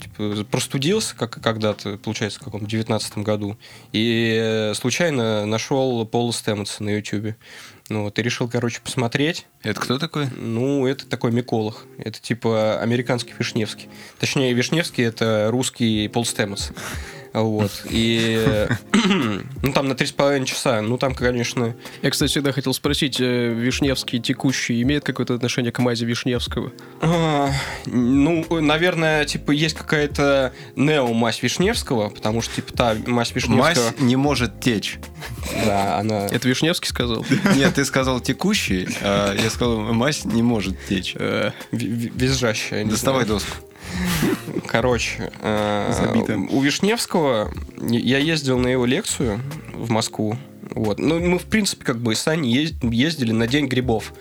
типа, 0.00 0.44
простудился, 0.44 1.14
как 1.16 1.40
когда-то, 1.42 1.98
получается, 1.98 2.40
в 2.40 2.44
каком-то 2.44 2.66
девятнадцатом 2.66 3.24
году, 3.24 3.56
и 3.92 4.38
э, 4.40 4.74
случайно 4.74 5.46
нашел 5.46 6.04
Пола 6.06 6.32
Стэмонса 6.32 6.82
на 6.82 6.90
Ютубе. 6.90 7.36
Ну, 7.88 8.04
вот, 8.04 8.18
и 8.18 8.22
решил, 8.22 8.48
короче, 8.48 8.80
посмотреть. 8.82 9.46
Это 9.62 9.78
кто 9.80 9.98
такой? 9.98 10.26
Ну, 10.36 10.86
это 10.86 11.06
такой 11.06 11.30
миколог. 11.32 11.84
Это 11.98 12.20
типа 12.20 12.80
американский 12.80 13.34
Вишневский. 13.38 13.88
Точнее, 14.18 14.54
Вишневский 14.54 15.04
это 15.04 15.48
русский 15.50 16.08
Пол 16.08 16.24
Стэмонс. 16.24 16.72
Вот. 17.32 17.70
И 17.88 18.68
ну 19.62 19.72
там 19.72 19.88
на 19.88 19.94
три 19.94 20.06
с 20.06 20.12
половиной 20.12 20.46
часа. 20.46 20.82
Ну 20.82 20.98
там, 20.98 21.14
конечно. 21.14 21.74
Я, 22.02 22.10
кстати, 22.10 22.30
всегда 22.30 22.52
хотел 22.52 22.74
спросить, 22.74 23.20
э, 23.20 23.52
Вишневский 23.54 24.20
текущий 24.20 24.80
имеет 24.82 25.04
какое-то 25.04 25.34
отношение 25.34 25.72
к 25.72 25.78
Мазе 25.78 26.04
Вишневского? 26.04 26.72
а, 27.00 27.50
Ну, 27.86 28.44
наверное, 28.60 29.24
типа 29.24 29.50
есть 29.52 29.76
какая-то 29.76 30.52
нео-мазь 30.76 31.42
Вишневского, 31.42 32.10
потому 32.10 32.42
что 32.42 32.56
типа 32.56 32.72
та 32.74 32.96
мазь 33.06 33.32
Вишневского. 33.34 33.84
Мазь 33.84 33.94
не 34.00 34.16
может 34.16 34.60
течь. 34.60 34.98
Да, 35.64 35.98
она. 35.98 36.26
Это 36.26 36.48
Вишневский 36.48 36.88
сказал? 36.88 37.24
Нет, 37.56 37.74
ты 37.74 37.84
сказал 37.84 38.20
текущий, 38.20 38.88
а 39.00 39.34
я 39.34 39.50
сказал, 39.50 39.78
мазь 39.78 40.24
не 40.24 40.42
может 40.42 40.74
течь. 40.86 41.14
Э, 41.16 41.52
ви- 41.70 41.86
ви- 41.88 42.12
Визжащая. 42.14 42.84
Доставай 42.84 43.24
доску. 43.24 43.56
Короче, 44.66 45.30
э, 45.40 45.92
Забито. 45.92 46.38
у 46.50 46.60
Вишневского 46.60 47.52
я 47.80 48.18
ездил 48.18 48.58
на 48.58 48.68
его 48.68 48.86
лекцию 48.86 49.40
в 49.74 49.90
Москву. 49.90 50.36
Вот. 50.70 50.98
Ну, 50.98 51.20
мы, 51.20 51.38
в 51.38 51.44
принципе, 51.44 51.84
как 51.84 51.98
бы 51.98 52.14
с 52.14 52.26
Аней 52.28 52.64
ез- 52.64 52.72
ездили 52.82 53.32
на 53.32 53.46
День 53.46 53.66
грибов. 53.66 54.12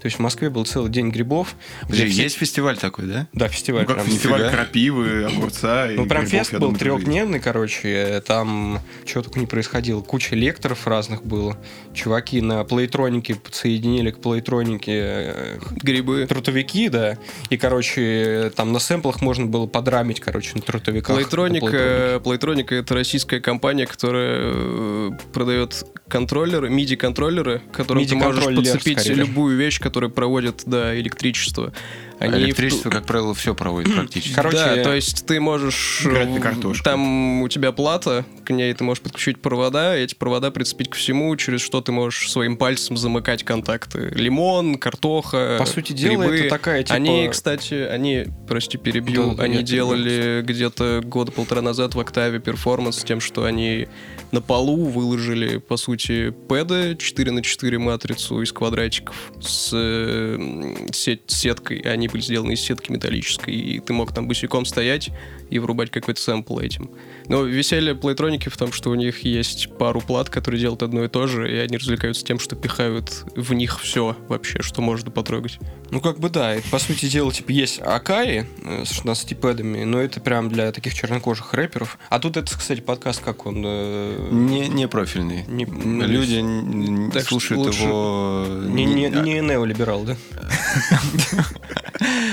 То 0.00 0.06
есть 0.06 0.16
в 0.18 0.20
Москве 0.20 0.48
был 0.48 0.64
целый 0.64 0.90
День 0.90 1.10
грибов. 1.10 1.56
где 1.82 1.86
Подожди, 1.88 2.10
все- 2.10 2.22
есть 2.22 2.36
фестиваль 2.36 2.78
такой, 2.78 3.06
да? 3.06 3.26
Да, 3.32 3.48
фестиваль. 3.48 3.82
Ну, 3.82 3.86
как 3.88 3.96
прям. 3.96 4.06
фестиваль 4.06 4.40
нифига. 4.42 4.56
крапивы, 4.56 5.24
огурца 5.24 5.90
и 5.90 5.96
Ну, 5.96 6.06
прям 6.06 6.22
грибов, 6.24 6.38
фест 6.38 6.52
был 6.52 6.58
думаю, 6.60 6.72
есть. 6.74 6.80
трехдневный, 6.84 7.40
короче. 7.40 8.22
Там 8.26 8.80
чего 9.04 9.22
только 9.22 9.40
не 9.40 9.46
происходило. 9.46 10.00
Куча 10.00 10.36
лекторов 10.36 10.86
разных 10.86 11.24
было. 11.24 11.58
Чуваки 11.94 12.40
на 12.40 12.62
плейтронике 12.64 13.34
подсоединили 13.34 14.10
к 14.12 14.20
плейтронике 14.20 14.92
э, 14.94 15.58
Грибы. 15.82 16.26
трутовики, 16.28 16.88
да. 16.88 17.18
И, 17.50 17.56
короче, 17.56 18.52
там 18.54 18.72
на 18.72 18.78
сэмплах 18.78 19.20
можно 19.20 19.46
было 19.46 19.66
подрамить, 19.66 20.20
короче, 20.20 20.52
на 20.54 20.62
трутовиках. 20.62 21.08
на 21.08 21.14
плейтронике. 21.16 21.60
Плейтроника, 21.66 22.20
Плейтроника 22.22 22.74
это 22.76 22.94
российская 22.94 23.40
компания, 23.40 23.86
которая 23.86 24.40
э, 24.44 25.10
продает 25.32 25.84
контроллеры, 26.08 26.68
MIDI-контроллеры, 26.68 27.62
которым 27.72 28.04
ты 28.06 28.14
можешь 28.16 28.44
подцепить 28.44 29.00
скорее. 29.00 29.16
любую 29.16 29.56
вещь, 29.56 29.80
которая 29.80 30.10
проводит 30.10 30.62
да, 30.66 30.98
электричество. 30.98 31.72
Они 32.18 32.32
в 32.32 32.36
ту- 32.36 32.42
Электричество, 32.46 32.90
как 32.90 33.06
правило, 33.06 33.32
все 33.32 33.54
проводит 33.54 33.94
практически. 33.94 34.34
Короче, 34.34 34.56
да, 34.56 34.82
то 34.82 34.92
есть 34.92 35.24
ты 35.26 35.38
можешь... 35.38 36.02
Играть 36.04 36.30
на 36.30 36.40
картошку. 36.40 36.82
Там 36.82 37.42
у 37.42 37.48
тебя 37.48 37.70
плата, 37.70 38.24
к 38.44 38.50
ней 38.50 38.72
ты 38.74 38.82
можешь 38.82 39.00
подключить 39.02 39.40
провода, 39.40 39.96
и 39.96 40.02
эти 40.02 40.16
провода 40.16 40.50
прицепить 40.50 40.90
к 40.90 40.94
всему, 40.96 41.36
через 41.36 41.60
что 41.60 41.80
ты 41.80 41.92
можешь 41.92 42.28
своим 42.30 42.56
пальцем 42.56 42.96
замыкать 42.96 43.44
контакты. 43.44 44.08
Лимон, 44.14 44.78
картоха, 44.78 45.56
По 45.60 45.66
сути 45.66 45.92
дела, 45.92 46.22
грибы. 46.24 46.38
это 46.40 46.48
такая, 46.48 46.82
типа- 46.82 46.94
Они, 46.96 47.28
кстати, 47.28 47.74
они, 47.74 48.26
прости, 48.48 48.78
перебью, 48.78 49.22
Да-да-да, 49.26 49.42
они 49.44 49.56
нет, 49.58 49.64
делали 49.66 50.42
где-то 50.44 51.02
года 51.04 51.30
полтора 51.30 51.62
назад 51.62 51.94
в 51.94 52.00
Октаве 52.00 52.40
перформанс 52.40 52.98
с 52.98 53.04
тем, 53.04 53.20
что 53.20 53.44
они 53.44 53.86
на 54.32 54.40
полу 54.40 54.84
выложили, 54.84 55.58
по 55.58 55.76
сути, 55.76 56.30
пэды 56.30 56.96
4 56.98 57.30
на 57.32 57.42
4 57.42 57.78
матрицу 57.78 58.42
из 58.42 58.52
квадратиков 58.52 59.32
с 59.40 59.70
э, 59.72 60.74
сет- 60.92 61.22
сеткой. 61.30 61.78
Они 61.80 62.08
были 62.08 62.20
сделаны 62.20 62.52
из 62.52 62.60
сетки 62.60 62.92
металлической, 62.92 63.54
и 63.54 63.80
ты 63.80 63.92
мог 63.92 64.12
там 64.12 64.28
босиком 64.28 64.64
стоять 64.64 65.10
и 65.50 65.58
врубать 65.58 65.90
какой-то 65.90 66.20
сэмпл 66.20 66.58
этим. 66.58 66.90
Но 67.28 67.42
веселье 67.42 67.94
плейтроники 67.94 68.48
в 68.48 68.56
том, 68.56 68.72
что 68.72 68.90
у 68.90 68.94
них 68.94 69.24
есть 69.24 69.68
пару 69.78 70.00
плат, 70.00 70.30
которые 70.30 70.60
делают 70.60 70.82
одно 70.82 71.04
и 71.04 71.08
то 71.08 71.26
же, 71.26 71.50
и 71.52 71.56
они 71.58 71.76
развлекаются 71.76 72.24
тем, 72.24 72.38
что 72.38 72.56
пихают 72.56 73.24
в 73.36 73.52
них 73.54 73.80
все 73.80 74.16
вообще, 74.28 74.62
что 74.62 74.80
можно 74.82 75.10
потрогать. 75.10 75.58
Ну, 75.90 76.00
как 76.00 76.18
бы 76.18 76.28
да, 76.30 76.54
это, 76.54 76.68
по 76.68 76.78
сути 76.78 77.06
дела, 77.08 77.32
типа, 77.32 77.50
есть 77.50 77.80
Акаи 77.80 78.46
э, 78.64 78.84
с 78.84 78.90
16 78.90 79.38
пэдами, 79.40 79.84
но 79.84 80.00
это 80.00 80.20
прям 80.20 80.48
для 80.50 80.70
таких 80.72 80.94
чернокожих 80.94 81.54
рэперов. 81.54 81.98
А 82.10 82.18
тут 82.18 82.36
это, 82.36 82.56
кстати, 82.56 82.80
подкаст, 82.80 83.22
как 83.22 83.46
он... 83.46 83.62
э, 83.64 84.28
Не, 84.30 84.68
не 84.68 84.86
профильный. 84.88 85.44
Не- 85.46 85.64
Люди 85.64 86.36
н- 86.40 87.10
Так 87.10 87.24
слушают 87.24 87.64
лучше 87.66 87.82
его... 87.84 88.46
Не, 88.66 88.84
не, 88.84 89.06
а, 89.06 89.10
не 89.22 89.40
неолиберал, 89.40 90.04
да? 90.04 90.16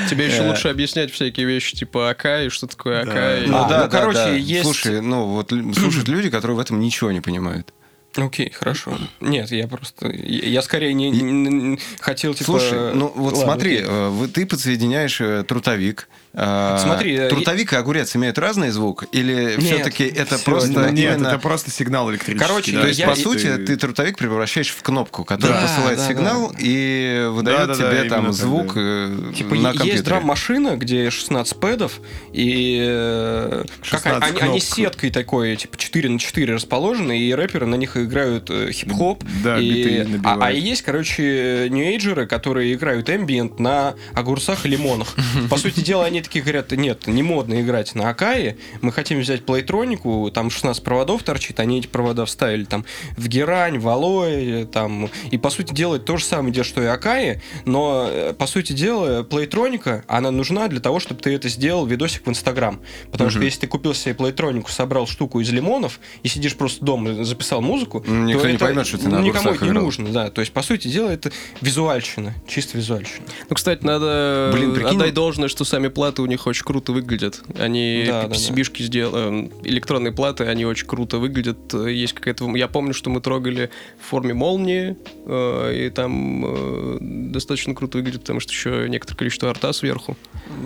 Тебе 0.10 0.28
еще 0.28 0.44
Э. 0.44 0.50
лучше 0.50 0.68
объяснять 0.68 1.12
всякие 1.12 1.46
вещи 1.48 1.76
типа 1.76 2.10
АК 2.10 2.26
и 2.46 2.50
что 2.50 2.68
такое 2.68 3.02
И- 3.12 3.48
Ну 3.48 3.58
А, 3.58 3.70
да, 3.70 3.84
ну, 3.84 3.84
да, 3.84 3.88
короче, 4.00 4.18
да. 4.20 4.32
есть- 4.34 4.64
Слушай, 4.64 5.02
ну 5.02 5.26
вот 5.26 5.50
слушают 5.50 6.08
люди, 6.08 6.30
которые 6.30 6.58
в 6.58 6.60
этом 6.60 6.80
ничего 6.80 7.12
не 7.12 7.22
понимают. 7.22 7.74
Окей, 8.18 8.50
хорошо. 8.52 8.98
Нет, 9.20 9.52
я 9.52 9.68
просто... 9.68 10.08
Я, 10.10 10.62
скорее 10.62 10.94
не, 10.94 11.10
не- 11.12 11.22
не- 11.22 11.80
хотел, 12.00 12.34
типа... 12.34 12.46
Слушай, 12.46 12.94
ну 12.94 13.12
вот 13.14 13.34
ладно, 13.34 13.44
смотри, 13.44 13.76
окей. 13.80 13.88
э, 13.90 14.28
ты 14.34 14.46
подсоединяешь 14.46 15.20
э, 15.20 15.44
трутовик. 15.44 16.08
А, 16.38 16.78
Смотри, 16.80 17.16
э, 17.16 17.30
трутовик 17.30 17.72
и 17.74 17.76
огурец 17.78 18.14
имеют 18.16 18.38
разный 18.38 18.70
звук? 18.72 19.06
Или 19.14 19.58
все-таки 19.60 20.04
это 20.04 20.38
просто 20.40 20.92
Нет, 20.92 21.16
именно- 21.18 21.28
это 21.30 21.40
просто 21.40 21.72
сигнал 21.72 22.12
электрический. 22.12 22.46
Короче, 22.46 22.72
да, 22.74 22.82
То 22.82 22.88
есть, 22.88 23.00
я- 23.00 23.08
по 23.08 23.16
сути, 23.16 23.56
ты 23.58 23.78
трутовик 23.78 24.18
превращаешь 24.18 24.70
в 24.70 24.82
кнопку, 24.82 25.24
которая 25.24 25.62
Да, 25.62 25.68
посылает 25.68 25.98
да, 26.00 26.08
сигнал 26.08 26.54
и 26.60 27.28
выдает 27.32 27.78
тебе 27.78 28.04
там 28.10 28.26
так, 28.26 28.34
звук 28.34 28.74
да. 28.76 28.82
э, 28.82 29.32
Типа 29.36 29.56
на 29.56 29.70
компьютере. 29.70 29.92
есть 29.94 30.04
драм-машина, 30.04 30.76
где 30.76 31.10
16 31.10 31.58
пэдов, 31.58 32.02
и 32.34 32.80
э, 32.86 33.64
как 33.90 34.02
16 34.04 34.42
они, 34.42 34.60
сеткой 34.60 35.12
такой, 35.12 35.56
типа 35.56 35.78
4 35.78 36.10
на 36.10 36.20
4 36.20 36.54
расположены, 36.54 37.18
и 37.18 37.34
рэперы 37.34 37.66
на 37.66 37.76
них 37.76 37.96
играют 37.96 38.50
хип-хоп. 38.50 39.24
Да, 39.44 39.58
и, 39.58 40.06
а, 40.26 40.38
а 40.42 40.52
есть, 40.52 40.82
короче, 40.82 41.68
ньюэйджеры, 41.70 42.28
которые 42.28 42.74
играют 42.74 43.10
эмбиент 43.10 43.60
на 43.60 43.96
огурцах 44.14 44.66
и 44.66 44.70
лимонах. 44.70 45.16
По 45.50 45.58
сути 45.58 45.80
дела, 45.80 46.06
они 46.06 46.25
такие 46.26 46.44
говорят, 46.44 46.72
нет, 46.72 47.08
не 47.08 47.24
модно 47.24 47.62
играть 47.62 47.96
на 47.96 48.10
Акае, 48.10 48.58
мы 48.82 48.92
хотим 48.92 49.20
взять 49.20 49.46
плейтронику, 49.46 50.30
там 50.34 50.50
16 50.50 50.84
проводов 50.84 51.24
торчит, 51.24 51.60
они 51.60 51.80
эти 51.80 51.88
провода 51.88 52.26
вставили 52.26 52.66
там 52.66 52.86
в 53.18 53.28
герань, 53.28 53.80
в 53.80 53.88
алоэ, 53.88 54.66
там, 54.66 55.10
и 55.32 55.38
по 55.38 55.50
сути 55.50 55.74
дела 55.74 55.96
это 55.96 56.06
то 56.06 56.18
же 56.18 56.24
самое, 56.26 56.54
дело, 56.54 56.66
что 56.66 56.82
и 56.82 56.86
Акае, 56.86 57.42
но 57.66 58.08
э, 58.10 58.34
по 58.34 58.48
сути 58.48 58.74
дела 58.74 59.24
плейтроника, 59.24 60.04
она 60.08 60.32
нужна 60.32 60.68
для 60.68 60.80
того, 60.80 61.00
чтобы 61.00 61.22
ты 61.22 61.34
это 61.34 61.50
сделал 61.50 61.86
видосик 61.86 62.26
в 62.26 62.30
Инстаграм. 62.30 62.82
Потому 63.12 63.30
что 63.30 63.40
Мгм. 63.40 63.46
если 63.46 63.62
ты 63.62 63.68
купил 63.68 63.94
себе 63.94 64.14
плейтронику, 64.16 64.72
собрал 64.72 65.08
штуку 65.08 65.40
из 65.40 65.50
лимонов 65.52 66.00
и 66.24 66.28
сидишь 66.28 66.56
просто 66.56 66.84
дома, 66.84 67.12
и 67.12 67.24
записал 67.24 67.62
музыку, 67.62 68.00
никто 68.08 68.42
то 68.42 68.48
не 68.50 68.56
это 68.56 68.66
поймет, 68.66 68.88
что 68.88 68.98
ты 68.98 69.08
на 69.10 69.20
никому 69.22 69.50
это 69.52 69.64
не 69.64 69.72
играл. 69.72 69.84
нужно, 69.84 70.10
да. 70.10 70.30
То 70.30 70.42
есть, 70.42 70.52
по 70.54 70.62
сути 70.62 70.88
дела, 70.88 71.10
это 71.10 71.32
визуальщина, 71.62 72.34
чисто 72.48 72.78
визуальщина. 72.78 73.26
Ну, 73.50 73.56
кстати, 73.56 73.84
надо 73.84 74.52
Блин, 74.54 74.74
прикинь- 74.74 74.96
отдать 74.98 75.14
должное, 75.14 75.50
что 75.50 75.64
сами 75.66 75.88
платы 76.16 76.22
у 76.22 76.26
них 76.26 76.48
очень 76.48 76.64
круто 76.64 76.94
выглядят. 76.94 77.42
Они 77.58 78.04
Да, 78.08 78.24
да, 78.24 78.28
да. 78.30 78.36
PCB-шки 78.36 78.84
сделали, 78.84 79.52
электронные 79.64 80.14
платы, 80.14 80.46
они 80.46 80.66
очень 80.66 80.88
круто 80.88 81.18
выглядят. 81.18 81.74
Есть 81.74 82.14
какая-то... 82.14 82.56
Я 82.56 82.68
помню, 82.68 82.94
что 82.94 83.10
мы 83.10 83.22
трогали 83.22 83.70
в 84.00 84.10
форме 84.10 84.34
молнии, 84.34 84.96
э, 85.26 85.88
и 85.88 85.90
там 85.90 86.46
э, 86.46 86.98
достаточно 87.32 87.76
круто 87.76 87.98
выглядит, 87.98 88.22
потому 88.22 88.40
что 88.40 88.52
еще 88.52 88.88
некоторое 88.90 89.18
количество 89.18 89.50
арта 89.50 89.74
сверху. 89.74 90.16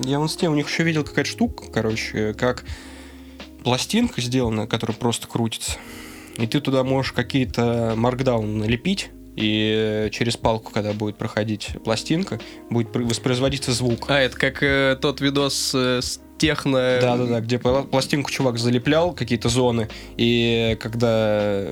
Я 0.04 0.20
вон 0.20 0.30
с 0.30 0.36
тем, 0.36 0.52
у 0.52 0.56
них 0.56 0.70
еще 0.70 0.84
видел 0.84 1.04
какая-то 1.04 1.30
штука, 1.30 1.66
короче, 1.72 2.34
как 2.34 2.64
пластинка 3.64 4.22
сделана, 4.22 4.68
которая 4.68 4.96
просто 4.96 5.28
крутится. 5.28 5.78
И 6.38 6.48
ты 6.48 6.62
туда 6.62 6.84
можешь 6.84 7.12
какие-то 7.12 7.94
маркдауны 7.98 8.60
налепить, 8.60 9.10
и 9.40 10.10
через 10.12 10.36
палку, 10.36 10.72
когда 10.72 10.94
будет 10.94 11.16
проходить 11.16 11.70
пластинка, 11.84 12.40
будет 12.70 12.92
пр- 12.92 13.04
воспроизводиться 13.04 13.72
звук. 13.72 14.10
А, 14.10 14.20
это 14.20 14.38
как 14.38 14.62
э, 14.62 14.98
тот 15.02 15.22
видос 15.22 15.72
э, 15.74 16.02
с 16.02 16.20
техно... 16.38 17.00
Да-да-да, 17.02 17.40
где 17.40 17.56
пла- 17.58 17.88
пластинку 17.88 18.30
чувак 18.30 18.58
залеплял, 18.58 19.14
какие-то 19.14 19.50
зоны, 19.50 19.88
и 20.18 20.78
когда 20.82 21.68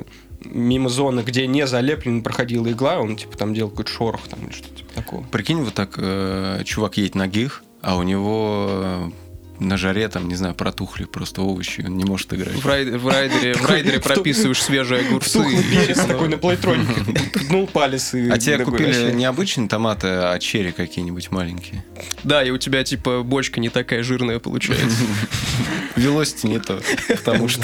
мимо 0.46 0.90
зоны, 0.90 1.22
где 1.22 1.48
не 1.48 1.68
залеплен, 1.68 2.22
проходила 2.22 2.70
игла, 2.72 3.00
он 3.00 3.18
типа 3.18 3.38
там 3.38 3.54
делал 3.54 3.70
какой-то 3.70 3.92
шорох 3.92 4.28
там 4.28 4.40
или 4.46 4.54
что-то 4.54 4.76
типа 4.76 4.94
такого. 4.94 5.24
Прикинь, 5.24 5.62
вот 5.62 5.74
так 5.74 5.96
э, 5.98 6.62
чувак 6.64 6.98
едет 6.98 7.16
на 7.16 7.28
гиг, 7.28 7.64
а 7.82 7.98
у 7.98 8.04
него 8.04 9.12
на 9.60 9.78
жаре, 9.78 10.08
там, 10.08 10.28
не 10.28 10.36
знаю, 10.36 10.56
протухли 10.56 11.06
просто 11.06 11.42
овощи, 11.42 11.84
он 11.86 11.98
не 11.98 12.06
может 12.06 12.34
играть. 12.34 12.56
В, 12.56 12.66
рай- 12.66 12.98
в 12.98 13.08
райдере, 13.08 13.54
в 13.54 13.66
райдере 13.66 14.00
прописываешь 14.00 14.62
свежие 14.62 15.02
огурцы. 15.02 15.44
Перец 15.72 16.06
такой 16.06 16.30
на 16.30 16.38
плейтронике, 16.38 17.30
ткнул 17.34 17.68
палец. 17.68 18.14
А 18.14 18.38
тебе 18.38 18.60
купили 18.60 19.12
не 19.12 19.26
обычные 19.26 19.68
томаты, 19.68 20.08
а 20.08 20.38
черри 20.40 20.72
какие-нибудь 20.72 21.32
маленькие. 21.32 21.84
Да, 22.24 22.44
и 22.44 22.52
у 22.52 22.58
тебя, 22.58 22.84
типа, 22.84 23.24
бочка 23.24 23.60
не 23.60 23.70
такая 23.70 24.04
жирная 24.04 24.40
получается. 24.40 24.98
Велосити 25.96 26.48
не 26.48 26.60
то, 26.60 26.80
потому 27.08 27.48
что... 27.48 27.64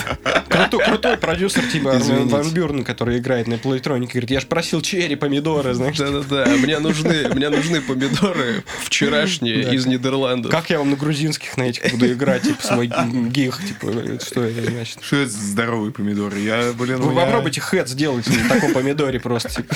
Крутой, 0.49 0.85
крутой 0.85 1.17
продюсер 1.17 1.63
типа 1.67 1.95
Армен. 1.95 2.27
Ван 2.27 2.49
Бюрен, 2.51 2.83
который 2.83 3.19
играет 3.19 3.47
на 3.47 3.57
плейтронике, 3.57 4.13
говорит, 4.13 4.31
я 4.31 4.39
ж 4.39 4.45
просил 4.45 4.81
черри, 4.81 5.15
помидоры, 5.15 5.73
знаешь. 5.73 5.97
Да-да-да, 5.97 6.45
мне 6.57 6.79
нужны, 6.79 7.29
мне 7.33 7.49
нужны 7.49 7.81
помидоры 7.81 8.63
вчерашние 8.83 9.73
из 9.73 9.85
Нидерландов. 9.85 10.51
Как 10.51 10.69
я 10.69 10.79
вам 10.79 10.91
на 10.91 10.95
грузинских 10.95 11.57
на 11.57 11.63
этих 11.63 11.82
буду 11.91 12.11
играть, 12.13 12.43
типа, 12.43 12.61
свой 12.63 12.87
гиг, 12.87 13.57
типа, 13.65 13.91
что 14.23 14.43
это 14.43 14.69
значит? 14.71 14.99
Что 15.01 15.17
это 15.17 15.31
здоровые 15.31 15.91
помидоры? 15.91 16.39
Я, 16.39 16.73
блин, 16.73 17.01
Вы 17.01 17.11
меня- 17.11 17.25
попробуйте 17.25 17.61
хэт 17.61 17.87
сделать 17.89 18.27
на 18.27 18.49
таком 18.49 18.73
помидоре 18.73 19.19
просто, 19.19 19.49
типа. 19.49 19.75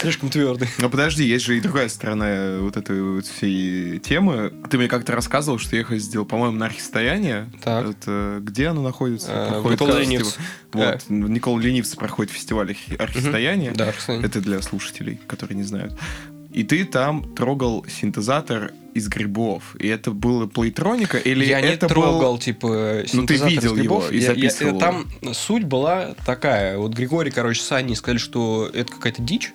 Слишком 0.00 0.30
твердый. 0.30 0.68
Но 0.78 0.90
подожди, 0.90 1.24
есть 1.24 1.44
же 1.44 1.56
и 1.56 1.60
другая 1.60 1.88
сторона 1.88 2.56
вот 2.60 2.76
этой 2.76 3.00
вот 3.02 3.26
всей 3.26 3.98
темы. 4.00 4.52
Ты 4.68 4.76
мне 4.78 4.88
как-то 4.88 5.12
рассказывал, 5.12 5.58
что 5.58 5.76
я 5.76 5.84
сделал, 5.98 6.26
по-моему, 6.26 6.56
на 6.56 6.66
архистояние. 6.66 7.48
Так. 7.62 7.86
Это 7.90 8.38
где 8.40 8.66
оно 8.68 8.82
находится? 8.82 9.28
Э, 9.30 9.48
Проходит 9.50 9.80
Никола 9.80 10.00
фестиваль. 10.00 10.18
Ленивец. 10.18 10.38
Вот, 10.72 11.00
Никола 11.08 11.60
Ленивец 11.60 11.94
проходит 11.94 12.32
фестиваль 12.32 12.70
архи- 12.72 12.96
архистояния. 12.96 13.70
Да, 13.72 13.88
Арсений. 13.88 14.24
Это 14.24 14.40
для 14.40 14.60
слушателей, 14.62 15.20
которые 15.28 15.56
не 15.56 15.62
знают. 15.64 15.94
И 16.52 16.64
ты 16.64 16.84
там 16.84 17.24
трогал 17.34 17.84
синтезатор 17.88 18.72
из 18.94 19.08
грибов. 19.08 19.74
И 19.80 19.88
это 19.88 20.10
было 20.10 20.46
плейтроника 20.46 21.16
или 21.16 21.46
я 21.46 21.60
не 21.62 21.68
это 21.68 21.86
был- 21.88 21.94
трогал, 21.94 22.38
типа, 22.38 23.04
Ну, 23.14 23.24
ты 23.26 23.36
видел 23.36 23.74
грибов. 23.74 24.04
его 24.04 24.12
и 24.14 24.18
Я- 24.20 24.28
я- 24.32 24.34
записывал. 24.34 24.78
Там 24.78 25.06
суть 25.32 25.64
была 25.64 26.14
такая. 26.26 26.76
Вот 26.76 26.92
Григорий, 26.92 27.30
короче, 27.30 27.62
с 27.62 27.72
Аней 27.72 27.96
сказали, 27.96 28.18
что 28.18 28.68
это 28.72 28.92
какая-то 28.92 29.22
дичь. 29.22 29.52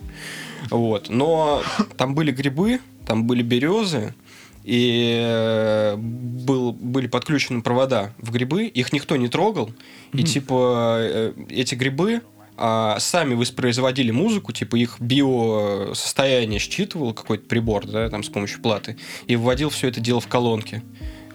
Вот. 0.71 1.09
Но 1.09 1.61
там 1.97 2.15
были 2.15 2.31
грибы, 2.31 2.79
там 3.05 3.25
были 3.27 3.43
березы, 3.43 4.15
и 4.63 5.21
э, 5.23 5.95
был, 5.97 6.73
были 6.73 7.05
подключены 7.07 7.61
провода 7.61 8.13
в 8.17 8.31
грибы, 8.31 8.65
их 8.65 8.91
никто 8.91 9.15
не 9.17 9.27
трогал. 9.27 9.71
И 10.13 10.23
типа 10.23 10.97
э, 10.99 11.33
эти 11.49 11.75
грибы 11.75 12.21
а, 12.57 12.97
сами 12.99 13.33
воспроизводили 13.33 14.11
музыку, 14.11 14.51
типа 14.51 14.75
их 14.75 14.99
биосостояние 14.99 16.59
считывал 16.59 17.13
какой-то 17.13 17.45
прибор, 17.47 17.85
да, 17.85 18.09
там 18.09 18.23
с 18.23 18.29
помощью 18.29 18.61
платы, 18.61 18.97
и 19.27 19.35
вводил 19.35 19.69
все 19.69 19.87
это 19.87 19.99
дело 19.99 20.19
в 20.19 20.27
колонки. 20.27 20.83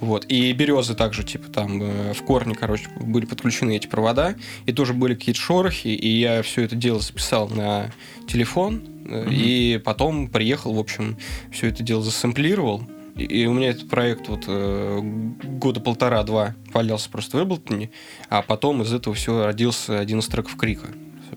Вот. 0.02 0.26
И 0.28 0.52
березы 0.52 0.96
также, 0.96 1.22
типа, 1.22 1.48
там 1.48 1.80
э, 1.80 2.12
в 2.12 2.24
корне, 2.24 2.56
короче, 2.56 2.88
были 3.00 3.24
подключены 3.24 3.76
эти 3.76 3.86
провода, 3.86 4.34
и 4.66 4.72
тоже 4.72 4.94
были 4.94 5.14
какие-то 5.14 5.40
шорохи, 5.40 5.86
и 5.86 6.08
я 6.08 6.42
все 6.42 6.62
это 6.62 6.74
дело 6.74 6.98
записал 6.98 7.48
на 7.48 7.92
телефон, 8.26 8.82
э, 9.06 9.30
и 9.30 9.80
потом 9.84 10.26
приехал, 10.26 10.74
в 10.74 10.80
общем, 10.80 11.18
все 11.52 11.68
это 11.68 11.84
дело 11.84 12.02
засэмплировал. 12.02 12.82
И, 13.14 13.22
и 13.22 13.46
у 13.46 13.52
меня 13.52 13.70
этот 13.70 13.88
проект 13.88 14.28
вот 14.28 14.42
э, 14.48 15.00
года 15.02 15.78
полтора-два 15.78 16.56
валялся 16.72 17.08
просто 17.08 17.36
в 17.36 17.42
Эблтоне, 17.44 17.90
а 18.28 18.42
потом 18.42 18.82
из 18.82 18.92
этого 18.92 19.14
все 19.14 19.44
родился 19.44 20.00
один 20.00 20.18
из 20.18 20.26
треков 20.26 20.56
Крика, 20.56 20.88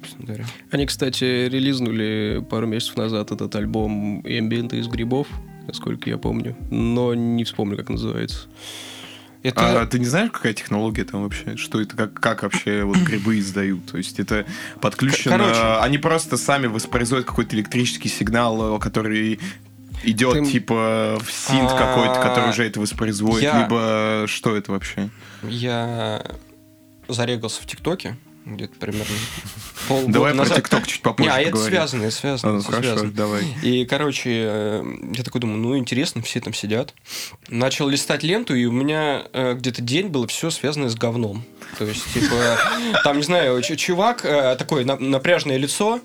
собственно 0.06 0.28
говоря. 0.28 0.46
Они, 0.72 0.86
кстати, 0.86 1.48
релизнули 1.48 2.46
пару 2.50 2.68
месяцев 2.68 2.98
назад 2.98 3.32
этот 3.32 3.56
альбом 3.56 4.22
«Эмбиенты 4.26 4.78
из 4.78 4.88
грибов», 4.88 5.28
насколько 5.68 6.10
я 6.10 6.18
помню, 6.18 6.56
но 6.70 7.14
не 7.14 7.44
вспомню, 7.44 7.78
как 7.78 7.90
называется. 7.90 8.48
Это... 9.44 9.82
А 9.82 9.86
ты 9.86 10.00
не 10.00 10.06
знаешь, 10.06 10.32
какая 10.32 10.54
технология 10.54 11.04
там 11.04 11.22
вообще? 11.22 11.56
Что 11.56 11.80
это, 11.80 11.96
как, 11.96 12.14
как 12.16 12.42
вообще 12.42 12.84
вот 12.84 12.98
грибы 12.98 13.38
издают? 13.38 13.86
То 13.86 13.98
есть 13.98 14.20
это 14.20 14.46
подключено... 14.82 15.38
Короче. 15.38 15.62
Они 15.82 16.00
просто 16.00 16.38
сами 16.38 16.66
воспроизводят 16.66 17.28
какой-то 17.28 17.56
электрический 17.56 18.10
сигнал, 18.10 18.80
который 18.80 19.40
идет 20.04 20.34
Ты- 20.34 20.46
типа 20.52 21.20
в 21.24 21.32
синт 21.32 21.70
А, 21.72 21.78
какой-то, 21.78 22.22
который 22.22 22.50
уже 22.50 22.64
это 22.66 22.80
воспроизводит, 22.80 23.44
я- 23.44 23.64
либо 23.64 24.26
что 24.28 24.56
это 24.56 24.72
вообще? 24.72 25.10
Я 25.44 26.24
зарегался 27.08 27.62
в 27.62 27.68
ТикТоке 27.68 28.18
где-то 28.46 28.76
примерно 28.80 29.06
полгода 29.88 30.14
Давай 30.14 30.32
про 30.34 30.38
назад. 30.40 30.58
ТикТок 30.58 30.88
чуть 30.88 31.02
попозже 31.02 31.30
Не, 31.30 31.36
а 31.36 31.42
это 31.42 31.58
связано, 31.58 32.04
это 32.04 32.16
связано. 32.16 32.54
Ну 32.54 32.62
хорошо, 32.62 32.82
связано. 32.84 33.12
давай. 33.12 33.44
И, 33.64 33.86
короче, 33.86 34.30
э, 34.34 34.84
я 35.16 35.24
такой 35.24 35.42
думаю, 35.42 35.58
ну, 35.60 35.78
интересно, 35.78 36.22
все 36.22 36.40
там 36.42 36.54
сидят. 36.54 36.94
Начал 37.50 37.88
листать 37.88 38.24
ленту, 38.24 38.56
и 38.56 38.66
у 38.66 38.72
меня 38.72 39.24
э, 39.34 39.54
где-то 39.56 39.82
день 39.82 40.08
было 40.08 40.28
все 40.28 40.50
связано 40.52 40.90
с 40.90 40.96
говном. 40.96 41.44
То 41.78 41.86
есть, 41.86 42.04
типа, 42.14 42.58
там, 43.04 43.18
не 43.18 43.24
знаю, 43.24 43.62
чувак, 43.62 44.24
э, 44.26 44.56
такое 44.58 44.86
на- 44.86 44.98
напряжное 45.00 45.58
лицо, 45.58 46.00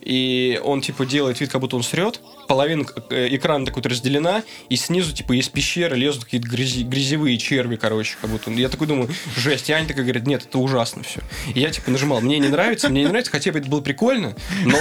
и 0.00 0.60
он, 0.64 0.80
типа, 0.80 1.06
делает 1.06 1.40
вид, 1.40 1.50
как 1.50 1.60
будто 1.60 1.76
он 1.76 1.82
срет. 1.82 2.20
Половина 2.48 2.84
э, 3.10 3.28
экрана 3.30 3.66
так 3.66 3.76
вот 3.76 3.86
разделена, 3.86 4.42
и 4.68 4.76
снизу, 4.76 5.12
типа, 5.12 5.38
из 5.38 5.48
пещеры 5.48 5.96
лезут 5.96 6.24
какие-то 6.24 6.48
грязи- 6.48 6.82
грязевые 6.82 7.38
черви, 7.38 7.76
короче, 7.76 8.16
как 8.20 8.30
будто. 8.30 8.50
Я 8.50 8.68
такой 8.68 8.86
думаю, 8.86 9.08
жесть. 9.36 9.68
И 9.68 9.72
Аня 9.72 9.86
такая 9.86 10.02
говорит, 10.02 10.26
нет, 10.26 10.44
это 10.44 10.58
ужасно 10.58 11.02
все. 11.02 11.20
И 11.54 11.60
я, 11.60 11.70
типа, 11.70 11.90
нажимал, 11.90 12.20
мне 12.20 12.38
не 12.38 12.48
нравится, 12.48 12.88
мне 12.88 13.02
не 13.02 13.08
нравится, 13.08 13.30
хотя 13.30 13.52
бы 13.52 13.58
это 13.58 13.68
было 13.68 13.82
прикольно, 13.82 14.34
но, 14.64 14.78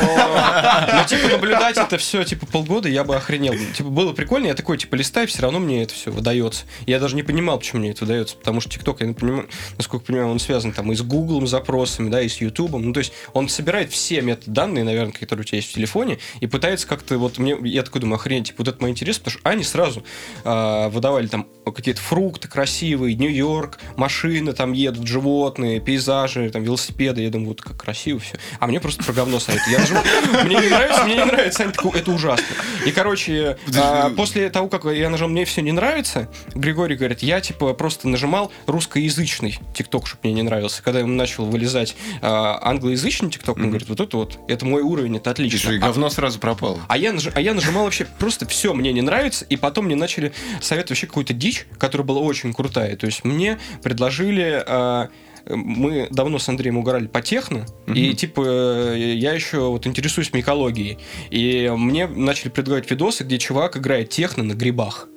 но 0.93 1.03
типа, 1.03 1.27
наблюдать 1.27 1.77
это 1.77 1.97
все, 1.97 2.23
типа, 2.23 2.45
полгода 2.45 2.87
я 2.87 3.03
бы 3.03 3.15
охренел. 3.15 3.53
Типа, 3.75 3.89
было 3.89 4.13
прикольно, 4.13 4.47
я 4.47 4.53
такой, 4.53 4.77
типа, 4.77 4.95
листаю, 4.95 5.27
все 5.27 5.41
равно 5.41 5.59
мне 5.59 5.83
это 5.83 5.93
все 5.93 6.09
выдается. 6.09 6.63
Я 6.85 6.99
даже 6.99 7.15
не 7.15 7.23
понимал, 7.23 7.59
почему 7.59 7.81
мне 7.81 7.91
это 7.91 8.05
выдается, 8.05 8.37
потому 8.37 8.61
что 8.61 8.69
ТикТок, 8.71 9.01
я 9.01 9.07
не 9.07 9.13
понимаю, 9.13 9.49
насколько 9.77 10.05
понимаю, 10.05 10.29
он 10.29 10.39
связан 10.39 10.71
там 10.71 10.91
и 10.93 10.95
с 10.95 11.01
Гуглом 11.01 11.47
запросами, 11.47 12.09
да, 12.09 12.21
и 12.21 12.29
с 12.29 12.37
Ютубом. 12.37 12.85
Ну, 12.85 12.93
то 12.93 12.99
есть, 12.99 13.11
он 13.33 13.49
собирает 13.49 13.91
все 13.91 14.21
метаданные, 14.21 14.83
наверное, 14.83 15.11
которые 15.11 15.41
у 15.41 15.45
тебя 15.45 15.57
есть 15.57 15.71
в 15.71 15.73
телефоне, 15.73 16.19
и 16.39 16.47
пытается 16.47 16.87
как-то, 16.87 17.17
вот 17.17 17.37
мне, 17.37 17.56
я 17.63 17.83
такой 17.83 18.01
думаю, 18.01 18.15
охренеть, 18.15 18.47
типа, 18.47 18.57
вот 18.59 18.67
это 18.67 18.81
мой 18.81 18.91
интерес, 18.91 19.17
потому 19.19 19.39
что 19.39 19.49
они 19.49 19.63
сразу 19.63 20.03
а, 20.43 20.89
выдавали 20.89 21.27
там 21.27 21.47
какие-то 21.71 22.01
фрукты 22.01 22.47
красивые, 22.47 23.15
Нью-Йорк, 23.15 23.79
машины 23.95 24.53
там 24.53 24.73
едут, 24.73 25.07
животные, 25.07 25.79
пейзажи, 25.79 26.49
там, 26.49 26.63
велосипеды, 26.63 27.21
я 27.21 27.29
думаю, 27.29 27.49
вот 27.49 27.61
как 27.61 27.77
красиво 27.77 28.19
все. 28.19 28.37
А 28.59 28.67
мне 28.67 28.79
просто 28.79 29.03
про 29.03 29.13
говно 29.13 29.39
советуют. 29.39 29.71
Я 29.71 29.79
нажимаю, 29.79 30.05
мне 30.45 30.55
не 30.57 30.69
нравится, 30.69 31.03
мне 31.03 31.15
не 31.15 31.25
нравится, 31.25 31.63
они 31.63 31.71
такой, 31.71 31.99
это 31.99 32.11
ужасно. 32.11 32.45
И, 32.85 32.91
короче, 32.91 33.57
а, 33.75 34.09
после 34.11 34.49
того, 34.49 34.69
как 34.69 34.85
я 34.85 35.09
нажал, 35.09 35.27
мне 35.29 35.45
все 35.45 35.61
не 35.61 35.71
нравится, 35.71 36.29
Григорий 36.55 36.95
говорит, 36.95 37.23
я, 37.23 37.41
типа, 37.41 37.73
просто 37.73 38.07
нажимал 38.07 38.51
русскоязычный 38.65 39.59
ТикТок, 39.73 40.07
чтобы 40.07 40.21
мне 40.23 40.33
не 40.33 40.43
нравился. 40.43 40.81
Когда 40.83 40.99
ему 40.99 41.13
начал 41.13 41.45
вылезать 41.45 41.95
а, 42.21 42.59
англоязычный 42.61 43.29
ТикТок, 43.29 43.57
он 43.57 43.69
говорит, 43.69 43.89
вот 43.89 43.99
это 43.99 44.17
вот, 44.17 44.39
это 44.47 44.65
мой 44.65 44.81
уровень, 44.81 45.17
это 45.17 45.31
отлично. 45.31 45.71
и 45.71 45.77
А- 45.77 45.79
говно 45.79 46.09
сразу 46.09 46.39
пропало. 46.39 46.79
а 46.87 46.97
а 46.97 47.41
я 47.41 47.53
нажимал 47.53 47.85
вообще 47.85 48.05
просто 48.19 48.47
все 48.47 48.73
мне 48.73 48.93
не 48.93 49.01
нравится, 49.01 49.45
и 49.45 49.55
потом 49.55 49.85
мне 49.85 49.95
начали 49.95 50.33
советовать 50.61 50.91
вообще 50.91 51.07
какую-то 51.07 51.33
дичь, 51.33 51.56
которая 51.77 52.05
была 52.05 52.21
очень 52.21 52.53
крутая. 52.53 52.95
То 52.95 53.05
есть 53.05 53.23
мне 53.23 53.59
предложили... 53.81 54.63
а, 54.65 55.09
мы 55.49 56.07
давно 56.11 56.39
с 56.39 56.49
Андреем 56.49 56.77
угорали 56.77 57.07
по 57.07 57.21
техно, 57.21 57.65
и 57.87 58.13
типа 58.13 58.43
э, 58.45 58.95
я 58.97 59.33
еще 59.33 59.69
вот 59.69 59.87
интересуюсь 59.87 60.33
микологией. 60.33 60.97
И 61.29 61.71
мне 61.75 62.07
начали 62.07 62.49
предлагать 62.49 62.89
видосы, 62.89 63.23
где 63.23 63.37
чувак 63.37 63.77
играет 63.77 64.09
техно 64.09 64.43
на 64.43 64.53
грибах. 64.53 65.07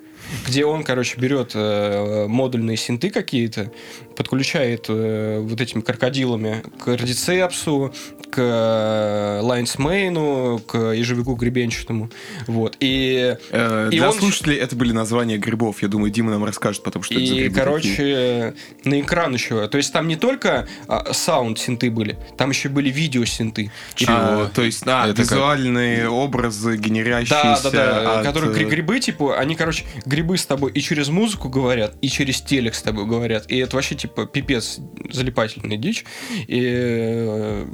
Где 0.46 0.64
он, 0.64 0.84
короче, 0.84 1.18
берет 1.18 1.52
э, 1.54 2.26
модульные 2.28 2.76
синты 2.76 3.10
какие-то, 3.10 3.72
подключает 4.16 4.86
э, 4.88 5.40
вот 5.40 5.60
этими 5.60 5.80
крокодилами 5.80 6.62
к 6.78 6.86
радицепсу, 6.86 7.92
к 8.30 8.38
э, 8.40 9.40
лайнсмейну, 9.42 10.60
к 10.66 10.76
ежевику 10.92 11.34
гребенчатому. 11.34 12.10
Вот. 12.46 12.76
И, 12.80 13.36
Э, 13.50 13.88
И 13.92 13.96
Для 13.96 14.08
он- 14.10 14.14
слушателей 14.18 14.56
это 14.56 14.76
были 14.76 14.92
названия 14.92 15.36
грибов. 15.38 15.82
Я 15.82 15.88
думаю, 15.88 16.10
Дима 16.10 16.30
нам 16.30 16.44
расскажет 16.44 16.82
потом, 16.82 17.02
что 17.02 17.14
это 17.14 17.26
за 17.26 17.34
и 17.34 17.38
грибы 17.38 17.54
такие. 17.54 17.64
короче, 17.64 18.54
на 18.84 19.00
экран 19.00 19.34
еще. 19.34 19.66
То 19.68 19.78
есть 19.78 19.92
там 19.92 20.08
не 20.08 20.16
только 20.16 20.68
а, 20.88 21.12
саунд-синты 21.12 21.90
были, 21.90 22.18
там 22.36 22.50
еще 22.50 22.68
были 22.68 22.90
видео-синты. 22.90 23.70
И- 23.96 24.04
А, 24.08 24.48
то 24.54 24.62
есть, 24.62 24.82
а, 24.86 25.06
Это 25.06 25.22
как? 25.22 25.30
визуальные 25.32 26.08
образы, 26.08 26.76
генерящиеся 26.76 27.62
Да, 27.64 27.70
да, 27.70 28.02
да. 28.02 28.20
от, 28.20 28.26
Которые 28.26 28.52
э, 28.52 28.54
гри- 28.54 28.64
грибы, 28.66 29.00
типа, 29.00 29.38
они, 29.38 29.54
короче, 29.56 29.84
грибы 30.06 30.36
с 30.38 30.46
тобой 30.46 30.70
и 30.72 30.80
через 30.80 31.08
музыку 31.08 31.48
говорят, 31.48 31.94
и 32.00 32.08
через 32.08 32.40
телек 32.40 32.74
с 32.74 32.82
тобой 32.82 33.06
говорят. 33.06 33.50
И 33.50 33.56
это 33.58 33.76
вообще, 33.76 33.94
типа, 33.94 34.26
пипец 34.26 34.78
залипательная 35.10 35.76
дичь. 35.76 36.04
И 36.46 36.60
э, 36.62 37.66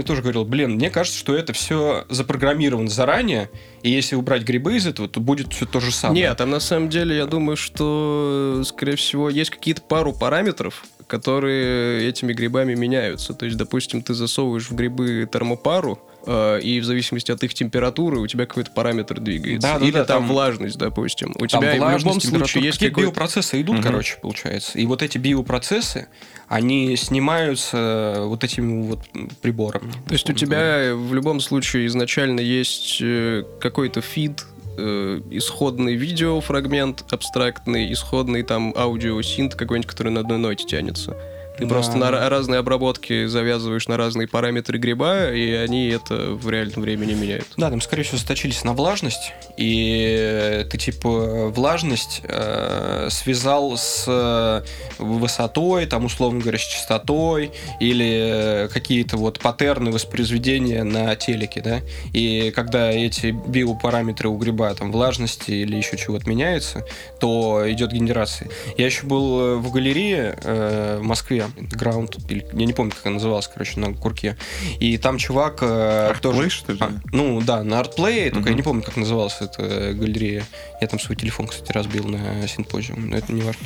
Аня 0.00 0.06
тоже 0.06 0.22
говорила, 0.22 0.44
блин, 0.44 0.72
мне 0.72 0.88
кажется, 0.88 1.18
что 1.18 1.34
это 1.34 1.52
все 1.52 2.06
запрограммировано 2.08 2.88
заранее, 2.88 3.50
и 3.82 3.90
если 3.90 4.16
убрать 4.16 4.42
грибы 4.42 4.76
из 4.76 4.86
этого, 4.86 5.08
то 5.08 5.20
будет 5.20 5.52
все 5.52 5.66
то 5.66 5.78
же 5.78 5.92
самое. 5.92 6.22
Нет, 6.22 6.38
там 6.38 6.50
на 6.50 6.60
самом 6.60 6.88
деле, 6.88 7.16
я 7.16 7.26
думаю, 7.26 7.56
что, 7.56 8.62
скорее 8.64 8.96
всего, 8.96 9.28
есть 9.28 9.50
какие-то 9.50 9.82
пару 9.82 10.14
параметров, 10.14 10.84
которые 11.06 12.08
этими 12.08 12.32
грибами 12.32 12.74
меняются. 12.74 13.34
То 13.34 13.44
есть, 13.44 13.58
допустим, 13.58 14.02
ты 14.02 14.14
засовываешь 14.14 14.70
в 14.70 14.74
грибы 14.74 15.28
термопару, 15.30 15.98
э, 15.98 16.09
и 16.26 16.80
в 16.80 16.84
зависимости 16.84 17.30
от 17.32 17.42
их 17.42 17.54
температуры 17.54 18.18
у 18.18 18.26
тебя 18.26 18.46
какой-то 18.46 18.70
параметр 18.72 19.20
двигается. 19.20 19.68
Да, 19.68 19.78
да, 19.78 19.84
Или 19.84 19.92
да, 19.92 20.04
там, 20.04 20.22
там- 20.22 20.28
влажность, 20.28 20.78
допустим. 20.78 21.32
У 21.36 21.46
Там 21.46 21.48
тебя 21.48 21.70
в 21.72 21.74
любом 21.74 21.88
влажность, 22.02 22.28
случае 22.28 22.64
есть 22.64 22.78
какие 22.78 22.90
какой-то... 22.90 23.10
биопроцессы 23.10 23.60
идут, 23.60 23.76
Мгм. 23.76 23.84
короче, 23.84 24.18
получается. 24.20 24.78
И 24.78 24.86
вот 24.86 25.02
эти 25.02 25.18
биопроцессы, 25.18 26.08
они 26.48 26.96
снимаются 26.96 28.16
вот 28.26 28.44
этими 28.44 28.82
вот 28.86 29.00
приборами. 29.40 29.92
То 30.06 30.12
есть 30.12 30.28
у 30.28 30.32
тебя 30.32 30.92
в 30.94 31.14
любом 31.14 31.40
случае 31.40 31.86
изначально 31.86 32.40
есть 32.40 32.98
э, 33.00 33.44
какой-то 33.60 34.00
фид, 34.00 34.44
э, 34.78 35.20
исходный 35.30 35.94
видеофрагмент 35.94 37.04
абстрактный, 37.10 37.92
исходный 37.92 38.42
там 38.42 38.72
аудиосинт 38.76 39.54
какой-нибудь, 39.54 39.90
который 39.90 40.10
на 40.12 40.20
одной 40.20 40.38
ноте 40.38 40.64
тянется. 40.66 41.16
Ты 41.60 41.66
просто 41.66 41.96
на 41.96 42.06
ра- 42.06 42.28
разные 42.28 42.60
обработки 42.60 43.26
завязываешь 43.26 43.86
на 43.86 43.96
разные 43.96 44.26
параметры 44.26 44.78
гриба, 44.78 45.30
и 45.30 45.52
они 45.52 45.88
это 45.88 46.32
в 46.32 46.48
реальном 46.48 46.80
времени 46.80 47.12
меняют. 47.12 47.48
Да, 47.56 47.68
там, 47.70 47.80
скорее 47.80 48.02
всего, 48.02 48.16
заточились 48.16 48.64
на 48.64 48.72
влажность, 48.72 49.32
и 49.58 50.66
ты, 50.70 50.78
типа, 50.78 51.48
влажность 51.48 52.22
э, 52.24 53.08
связал 53.10 53.76
с 53.76 54.04
э, 54.06 54.62
высотой, 54.98 55.86
там, 55.86 56.06
условно 56.06 56.40
говоря, 56.40 56.58
с 56.58 56.62
частотой, 56.62 57.52
или 57.78 58.64
э, 58.64 58.68
какие-то 58.68 59.18
вот 59.18 59.38
паттерны 59.40 59.90
воспроизведения 59.90 60.82
на 60.82 61.14
телеке, 61.14 61.60
да, 61.60 61.80
и 62.14 62.52
когда 62.54 62.90
эти 62.90 63.30
биопараметры 63.30 64.28
у 64.28 64.36
гриба, 64.38 64.72
там, 64.74 64.92
влажности 64.92 65.50
или 65.50 65.76
еще 65.76 65.96
чего-то 65.98 66.28
меняются, 66.28 66.86
то 67.20 67.62
идет 67.66 67.92
генерация. 67.92 68.48
Я 68.78 68.86
еще 68.86 69.06
был 69.06 69.40
э, 69.40 69.54
в 69.56 69.70
галерее 69.70 70.38
э, 70.42 70.98
в 71.00 71.04
Москве, 71.04 71.49
Ground, 71.56 72.20
или, 72.28 72.46
я 72.52 72.66
не 72.66 72.72
помню, 72.72 72.92
как 72.92 73.06
она 73.06 73.14
называлась, 73.14 73.48
короче, 73.48 73.78
на 73.80 73.92
Курке, 73.94 74.36
и 74.78 74.96
там 74.98 75.18
чувак 75.18 75.58
э, 75.62 76.12
Artplay, 76.12 76.20
тоже... 76.20 76.50
что 76.50 76.72
ли? 76.72 76.78
А, 76.80 76.90
ну 77.12 77.40
да, 77.40 77.62
на 77.62 77.80
ArtPlay, 77.80 78.30
только 78.30 78.50
я 78.50 78.54
не 78.54 78.62
помню, 78.62 78.82
как 78.82 78.96
называлась 78.96 79.36
эта 79.40 79.92
галерея. 79.94 80.44
Я 80.80 80.86
там 80.86 80.98
свой 80.98 81.16
телефон, 81.16 81.46
кстати, 81.46 81.72
разбил 81.72 82.04
на 82.04 82.46
симпозиум, 82.48 83.10
но 83.10 83.16
это 83.18 83.32
не 83.32 83.42
важно. 83.42 83.60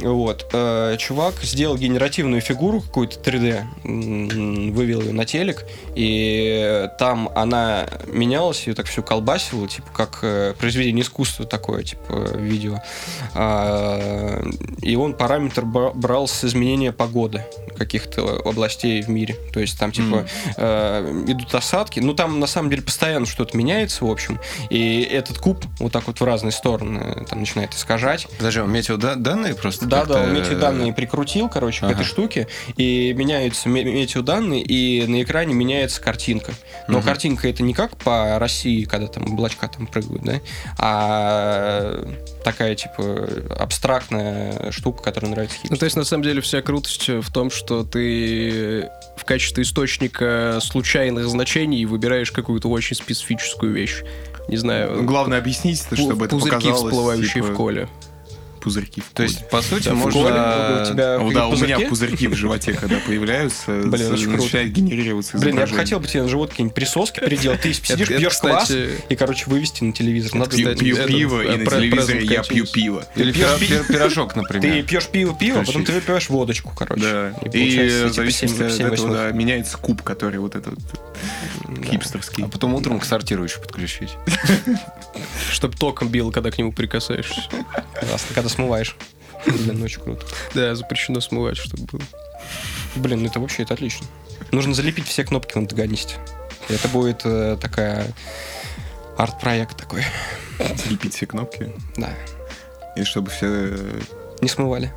Вот. 0.00 0.48
Э, 0.52 0.96
Чувак 0.98 1.34
сделал 1.42 1.76
генеративную 1.76 2.40
фигуру 2.40 2.80
какую-то 2.80 3.18
3D, 3.20 3.62
м, 3.84 4.72
вывел 4.72 5.00
ее 5.02 5.12
на 5.12 5.24
телек, 5.24 5.66
и 5.94 6.88
там 6.98 7.30
она 7.34 7.88
менялась, 8.06 8.66
ее 8.66 8.74
так 8.74 8.86
все 8.86 9.02
колбасило, 9.02 9.68
типа 9.68 9.88
как 9.94 10.18
э, 10.22 10.54
произведение 10.58 11.02
искусства 11.04 11.46
такое, 11.46 11.82
типа 11.82 12.36
видео. 12.36 12.78
А, 13.34 14.42
И 14.82 14.96
он 14.96 15.14
параметр 15.14 15.64
бра- 15.64 15.92
брал 15.92 16.26
с 16.28 16.44
изменения 16.44 16.92
погоды 17.00 17.42
каких-то 17.78 18.42
областей 18.44 19.00
в 19.00 19.08
мире. 19.08 19.34
То 19.54 19.60
есть 19.60 19.78
там 19.78 19.90
типа 19.90 20.26
э, 20.58 21.24
идут 21.28 21.54
осадки. 21.54 21.98
Ну, 21.98 22.12
там 22.12 22.38
на 22.38 22.46
самом 22.46 22.68
деле 22.68 22.82
постоянно 22.82 23.24
что-то 23.24 23.56
меняется, 23.56 24.04
в 24.04 24.10
общем. 24.10 24.38
И 24.68 25.00
этот 25.00 25.38
куб 25.38 25.64
вот 25.78 25.90
так 25.90 26.06
вот 26.06 26.20
в 26.20 26.24
разные 26.24 26.52
стороны 26.52 27.24
там 27.26 27.40
начинает 27.40 27.72
искажать. 27.72 28.26
Подожди, 28.36 28.60
он 28.60 28.70
метеоданные 28.70 29.54
просто? 29.54 29.86
Да, 29.86 30.04
да, 30.04 30.20
он 30.20 30.34
метеоданные 30.34 30.92
прикрутил, 30.92 31.48
короче, 31.48 31.80
к 31.80 31.84
Ага. 31.84 31.92
этой 31.94 32.04
штуке, 32.04 32.48
и 32.76 33.14
меняются 33.16 33.70
ме- 33.70 33.84
метеоданные, 33.84 34.60
и 34.62 35.06
на 35.06 35.22
экране 35.22 35.54
меняется 35.54 36.02
картинка. 36.02 36.52
Но 36.86 36.98
Мгм. 36.98 37.06
картинка 37.06 37.48
это 37.48 37.62
не 37.62 37.72
как 37.72 37.96
по 37.96 38.38
России, 38.38 38.84
когда 38.84 39.06
там 39.06 39.24
облачка 39.32 39.68
там 39.68 39.86
прыгают, 39.86 40.22
да, 40.22 40.40
а 40.78 42.04
такая, 42.44 42.74
типа, 42.74 43.28
абстрактная 43.58 44.70
штука, 44.70 45.02
которая 45.02 45.30
нравится 45.30 45.56
Ну, 45.56 45.60
хипстерам. 45.62 45.78
то 45.78 45.84
есть, 45.84 45.96
на 45.96 46.04
самом 46.04 46.22
деле, 46.24 46.40
вся 46.40 46.60
крутость 46.90 47.26
в 47.26 47.32
том, 47.32 47.50
что 47.50 47.84
ты 47.84 48.88
в 49.16 49.24
качестве 49.24 49.62
источника 49.62 50.58
случайных 50.62 51.28
значений 51.28 51.84
выбираешь 51.84 52.32
какую-то 52.32 52.68
очень 52.68 52.96
специфическую 52.96 53.72
вещь. 53.72 54.02
Не 54.48 54.56
знаю, 54.56 55.04
Главное 55.04 55.38
объяснить, 55.38 55.80
чтобы 55.80 56.26
это 56.26 56.36
пузырьки, 56.36 56.56
показалось, 56.56 56.92
всплывающие 56.92 57.42
типа, 57.42 57.46
в 57.46 57.56
коле. 57.56 57.88
Пузырьки 58.60 59.02
То 59.14 59.22
есть, 59.22 59.48
по 59.48 59.62
сути, 59.62 59.84
Да, 59.84 59.94
в 59.94 59.96
можно... 59.96 60.20
коле 60.20 60.82
у 60.82 60.92
тебя 60.92 61.18
Ну 61.18 61.32
да, 61.32 61.48
у 61.48 61.56
меня 61.56 61.80
пузырьки 61.80 62.28
в 62.28 62.34
животе, 62.34 62.72
когда 62.72 62.98
появляются, 62.98 63.72
Блин, 63.84 64.12
очень 64.12 64.30
начинает 64.30 64.72
генерироваться 64.72 65.38
Блин, 65.38 65.58
я 65.58 65.66
бы 65.66 65.74
хотел 65.74 66.00
бы 66.00 66.06
тебе 66.06 66.22
на 66.22 66.28
живот 66.28 66.50
какие-нибудь 66.50 66.74
присоски 66.74 67.20
переделать. 67.20 67.60
Ты 67.60 67.72
сидишь, 67.72 68.08
пьешь 68.08 68.38
квас 68.38 68.70
и, 68.70 69.16
короче, 69.16 69.44
вывести 69.46 69.84
на 69.84 69.92
телевизор. 69.92 70.34
Надо 70.34 70.56
Пью, 70.56 70.96
пиво, 71.06 71.40
э, 71.42 71.54
и 71.54 71.58
на 71.58 71.70
телевизоре 71.70 72.24
я 72.24 72.42
пью 72.42 72.66
пиво. 72.66 73.04
Или 73.14 73.32
пирожок, 73.32 74.34
Ты 74.34 74.40
например. 74.40 74.84
пьешь 74.84 75.08
пиво-пиво, 75.08 75.58
потом 75.60 75.82
Включить. 75.82 75.86
ты 75.86 75.92
выпиваешь 75.92 76.28
водочку, 76.28 76.72
короче. 76.76 77.02
Да. 77.02 77.28
И, 77.48 77.48
в 77.48 78.02
типа, 78.02 78.12
зависимости 78.12 78.82
от 78.82 78.92
этого 78.92 79.32
меняется 79.32 79.76
куб, 79.78 80.02
который 80.02 80.38
вот 80.38 80.56
этот 80.56 80.78
хипстерский. 81.84 82.44
А 82.44 82.48
потом 82.48 82.74
утром 82.74 83.00
к 83.00 83.04
сортиру 83.04 83.44
еще 83.44 83.58
подключить. 83.58 84.16
Чтоб 85.52 85.74
током 85.76 86.08
бил, 86.08 86.30
когда 86.32 86.50
к 86.50 86.58
нему 86.58 86.72
прикасаешься. 86.72 87.42
Классно, 88.00 88.34
когда 88.34 88.48
смываешь. 88.48 88.96
Блин, 89.46 89.78
ну 89.78 89.84
очень 89.84 90.00
круто. 90.00 90.26
Да, 90.54 90.74
запрещено 90.74 91.20
смывать, 91.20 91.56
чтобы 91.56 91.84
было. 91.84 92.02
Блин, 92.96 93.22
ну 93.22 93.28
это 93.28 93.40
вообще 93.40 93.62
это 93.62 93.74
отлично. 93.74 94.06
Нужно 94.52 94.74
залепить 94.74 95.06
все 95.06 95.24
кнопки 95.24 95.54
на 95.54 95.60
антагонисте. 95.60 96.16
Это 96.68 96.88
будет 96.88 97.22
э, 97.24 97.56
такая 97.60 98.12
арт-проект 99.16 99.76
такой. 99.76 100.04
Слепить 100.76 101.14
все 101.14 101.26
кнопки. 101.26 101.72
Да. 101.96 102.10
И 102.96 103.04
чтобы 103.04 103.30
все... 103.30 103.46
э, 103.46 104.00
Не 104.40 104.48
смывали. 104.48 104.92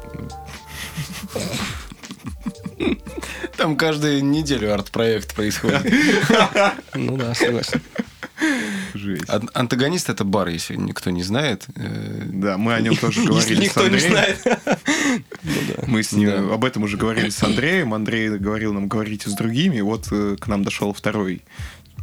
Там 3.58 3.78
каждую 3.78 4.24
неделю 4.26 4.74
арт-проект 4.74 5.34
происходит. 5.34 5.82
Ну 6.96 7.18
да, 7.18 7.34
согласен. 7.34 7.82
Жесть. 9.04 9.24
Ан- 9.30 9.50
Антагонист 9.54 10.10
это 10.10 10.24
бар, 10.24 10.48
если 10.48 10.76
никто 10.76 11.10
не 11.10 11.24
знает. 11.24 11.66
Э, 11.76 12.24
Да, 12.26 12.58
мы 12.58 12.74
о 12.74 12.80
нем 12.80 12.96
тоже 12.96 13.20
Если 13.22 13.30
говорили 13.30 13.56
с 13.56 13.60
никто 13.64 13.82
не 13.82 13.88
Андреем. 13.96 14.12
знает. 14.12 14.42
Ну. 15.44 15.84
Мы 15.88 16.04
с 16.04 16.12
ним 16.14 16.52
об 16.52 16.64
этом 16.66 16.84
уже 16.84 16.98
говорили 16.98 17.30
с 17.30 17.44
Андреем. 17.44 17.94
Андрей 17.94 18.30
говорил 18.38 18.74
нам, 18.74 18.88
говорите 18.88 19.30
с 19.30 19.34
другими. 19.34 19.82
Вот 19.82 20.08
э, 20.12 20.38
к 20.40 20.48
нам 20.48 20.64
дошел 20.64 20.94
второй. 20.94 21.42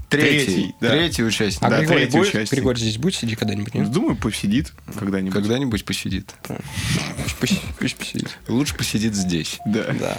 Третий, 0.09 0.45
Третий, 0.45 0.75
да. 0.81 0.89
третий 0.91 1.23
участник. 1.25 1.63
А 1.63 1.71
Да, 1.71 1.79
Григорий 1.79 2.01
третий 2.01 2.19
будет? 2.19 2.29
участник. 2.31 2.53
Григорий 2.59 2.81
здесь 2.81 2.99
будет 2.99 3.15
сидеть 3.15 3.39
когда-нибудь? 3.39 3.75
Нет? 3.75 3.91
Думаю, 3.93 4.17
посидит 4.17 4.73
когда-нибудь. 4.99 5.33
Когда-нибудь 5.33 5.85
посидит. 5.85 6.35
Пусть, 7.39 7.61
пусть 7.79 7.97
посидит. 7.97 8.39
Лучше 8.49 8.75
посидит 8.75 9.15
здесь. 9.15 9.59
Да. 9.67 9.85
Да. 9.99 10.17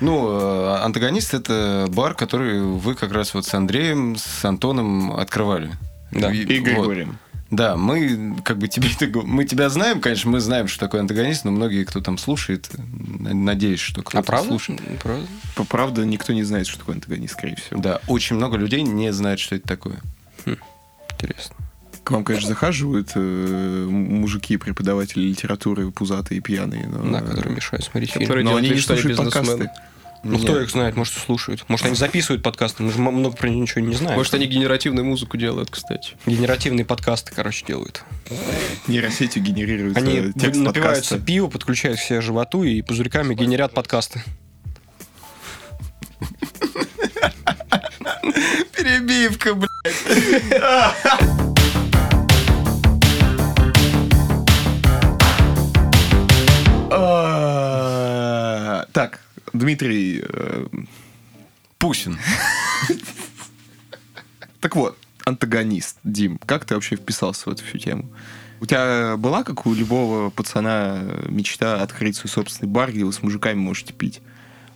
Ну, 0.00 0.28
э, 0.30 0.76
антагонист 0.84 1.34
это 1.34 1.86
бар, 1.90 2.14
который 2.14 2.60
вы 2.62 2.94
как 2.94 3.12
раз 3.12 3.34
вот 3.34 3.44
с 3.46 3.52
Андреем, 3.54 4.16
с 4.16 4.44
Антоном 4.44 5.12
открывали. 5.12 5.72
Да. 6.12 6.32
И- 6.32 6.42
И 6.42 6.58
вот. 6.60 6.64
Григорием. 6.64 7.18
Да, 7.50 7.76
мы 7.76 8.36
как 8.44 8.56
бы 8.56 8.66
тебе 8.66 8.88
мы 9.24 9.44
тебя 9.44 9.68
знаем, 9.68 10.00
конечно, 10.00 10.30
мы 10.30 10.40
знаем, 10.40 10.68
что 10.68 10.80
такое 10.80 11.02
антагонист, 11.02 11.44
но 11.44 11.50
многие, 11.50 11.84
кто 11.84 12.00
там 12.00 12.16
слушает, 12.16 12.70
надеюсь, 13.20 13.80
что 13.80 14.00
кто-то 14.00 14.18
А 14.20 14.22
правда? 14.22 14.48
слушает. 14.48 14.80
Правда? 15.02 15.26
По- 15.54 15.64
Правда, 15.64 16.06
никто 16.06 16.32
не 16.32 16.44
знает, 16.44 16.66
что 16.66 16.78
такое 16.78 16.94
антагонист, 16.94 17.34
скорее 17.34 17.56
всего. 17.56 17.78
Да, 17.78 18.00
очень 18.06 18.36
много 18.36 18.56
людей 18.56 18.80
не 18.82 19.12
знают, 19.12 19.38
что 19.38 19.54
это 19.56 19.68
такое. 19.68 19.98
Интересно. 21.20 21.56
К 22.04 22.10
вам, 22.10 22.24
конечно, 22.24 22.48
захаживают 22.48 23.12
э, 23.14 23.86
мужики, 23.88 24.56
преподаватели 24.56 25.20
литературы, 25.22 25.90
пузатые, 25.92 26.40
пьяные. 26.40 26.88
Но, 26.88 27.12
Да, 27.12 27.20
которые 27.20 27.54
мешают 27.54 27.84
смотреть 27.84 28.10
фильм. 28.12 28.24
Которые 28.24 28.44
но 28.44 28.56
они 28.56 28.70
не 28.70 28.78
слушают 28.80 29.16
подкасты. 29.16 29.70
Ну, 30.24 30.38
кто 30.38 30.60
их 30.60 30.70
знает, 30.70 30.96
может, 30.96 31.14
слушают. 31.14 31.64
Может, 31.68 31.86
они 31.86 31.96
записывают 31.96 32.42
подкасты, 32.44 32.84
мы 32.84 32.92
же 32.92 32.98
много 33.00 33.36
про 33.36 33.48
них 33.48 33.62
ничего 33.62 33.80
не 33.84 33.94
знаем. 33.94 34.16
Может, 34.16 34.34
они 34.34 34.46
генеративную 34.46 35.04
музыку 35.04 35.36
делают, 35.36 35.70
кстати. 35.70 36.14
Генеративные 36.26 36.84
подкасты, 36.84 37.32
короче, 37.34 37.64
делают. 37.66 38.04
Нейросетью 38.86 39.42
генерируется 39.42 40.00
Они 40.00 40.32
текст 40.32 40.60
напиваются 40.60 41.14
подкаста. 41.14 41.18
пиво, 41.26 41.48
подключают 41.48 41.98
к 41.98 42.02
себе 42.02 42.20
животу 42.20 42.62
и 42.62 42.82
пузырьками 42.82 43.34
генерят 43.34 43.72
подкасты. 43.74 44.22
Перебивка, 48.76 49.54
блядь. 49.54 49.68
А, 57.14 58.84
Так, 58.92 59.20
Дмитрий, 59.52 60.24
э, 60.26 60.66
Пусин. 61.78 62.18
так 64.60 64.76
вот, 64.76 64.98
антагонист, 65.24 65.98
Дим, 66.04 66.38
как 66.38 66.64
ты 66.64 66.74
вообще 66.74 66.96
вписался 66.96 67.50
в 67.50 67.52
эту 67.52 67.64
всю 67.64 67.78
тему? 67.78 68.10
У 68.60 68.66
тебя 68.66 69.16
была, 69.16 69.42
как 69.42 69.66
у 69.66 69.74
любого 69.74 70.30
пацана, 70.30 71.02
мечта 71.26 71.82
открыть 71.82 72.16
свой 72.16 72.30
собственный 72.30 72.70
бар, 72.70 72.92
где 72.92 73.04
вы 73.04 73.12
с 73.12 73.22
мужиками 73.22 73.58
можете 73.58 73.92
пить? 73.92 74.20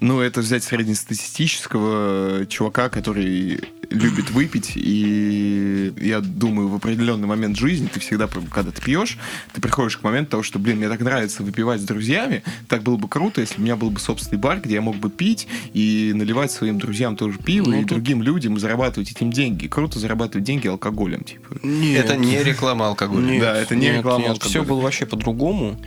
Ну, 0.00 0.20
это 0.20 0.40
взять 0.40 0.62
среднестатистического 0.64 2.46
чувака, 2.46 2.88
который 2.88 3.60
любит 3.88 4.30
выпить, 4.30 4.72
и 4.74 5.92
я 6.00 6.20
думаю, 6.20 6.68
в 6.68 6.74
определенный 6.74 7.28
момент 7.28 7.56
жизни 7.56 7.86
ты 7.92 8.00
всегда, 8.00 8.26
когда 8.26 8.72
ты 8.72 8.82
пьешь, 8.82 9.16
ты 9.54 9.60
приходишь 9.60 9.96
к 9.96 10.02
моменту 10.02 10.32
того, 10.32 10.42
что, 10.42 10.58
блин, 10.58 10.78
мне 10.78 10.88
так 10.88 11.00
нравится 11.00 11.44
выпивать 11.44 11.80
с 11.80 11.84
друзьями, 11.84 12.42
так 12.68 12.82
было 12.82 12.96
бы 12.96 13.08
круто, 13.08 13.40
если 13.40 13.54
бы 13.54 13.60
у 13.60 13.64
меня 13.64 13.76
был 13.76 13.90
бы 13.90 14.00
собственный 14.00 14.40
бар, 14.40 14.60
где 14.60 14.74
я 14.74 14.80
мог 14.80 14.96
бы 14.96 15.08
пить 15.08 15.46
и 15.72 16.10
наливать 16.14 16.50
своим 16.50 16.78
друзьям 16.80 17.16
тоже 17.16 17.38
пиво, 17.38 17.70
Ну, 17.70 17.76
и 17.76 17.80
тут- 17.82 17.90
другим 17.90 18.22
людям, 18.22 18.58
зарабатывать 18.58 19.12
этим 19.12 19.30
деньги. 19.30 19.68
Круто 19.68 20.00
зарабатывать 20.00 20.44
деньги 20.44 20.66
алкоголем, 20.66 21.22
типа. 21.22 21.54
Это 21.64 22.16
не 22.16 22.42
реклама 22.42 22.88
алкоголя. 22.88 23.40
Да, 23.40 23.56
это 23.56 23.76
не 23.76 23.92
реклама 23.92 24.30
алкоголя. 24.30 24.50
Все 24.50 24.64
было 24.64 24.80
вообще 24.80 25.06
по-другому. 25.06 25.80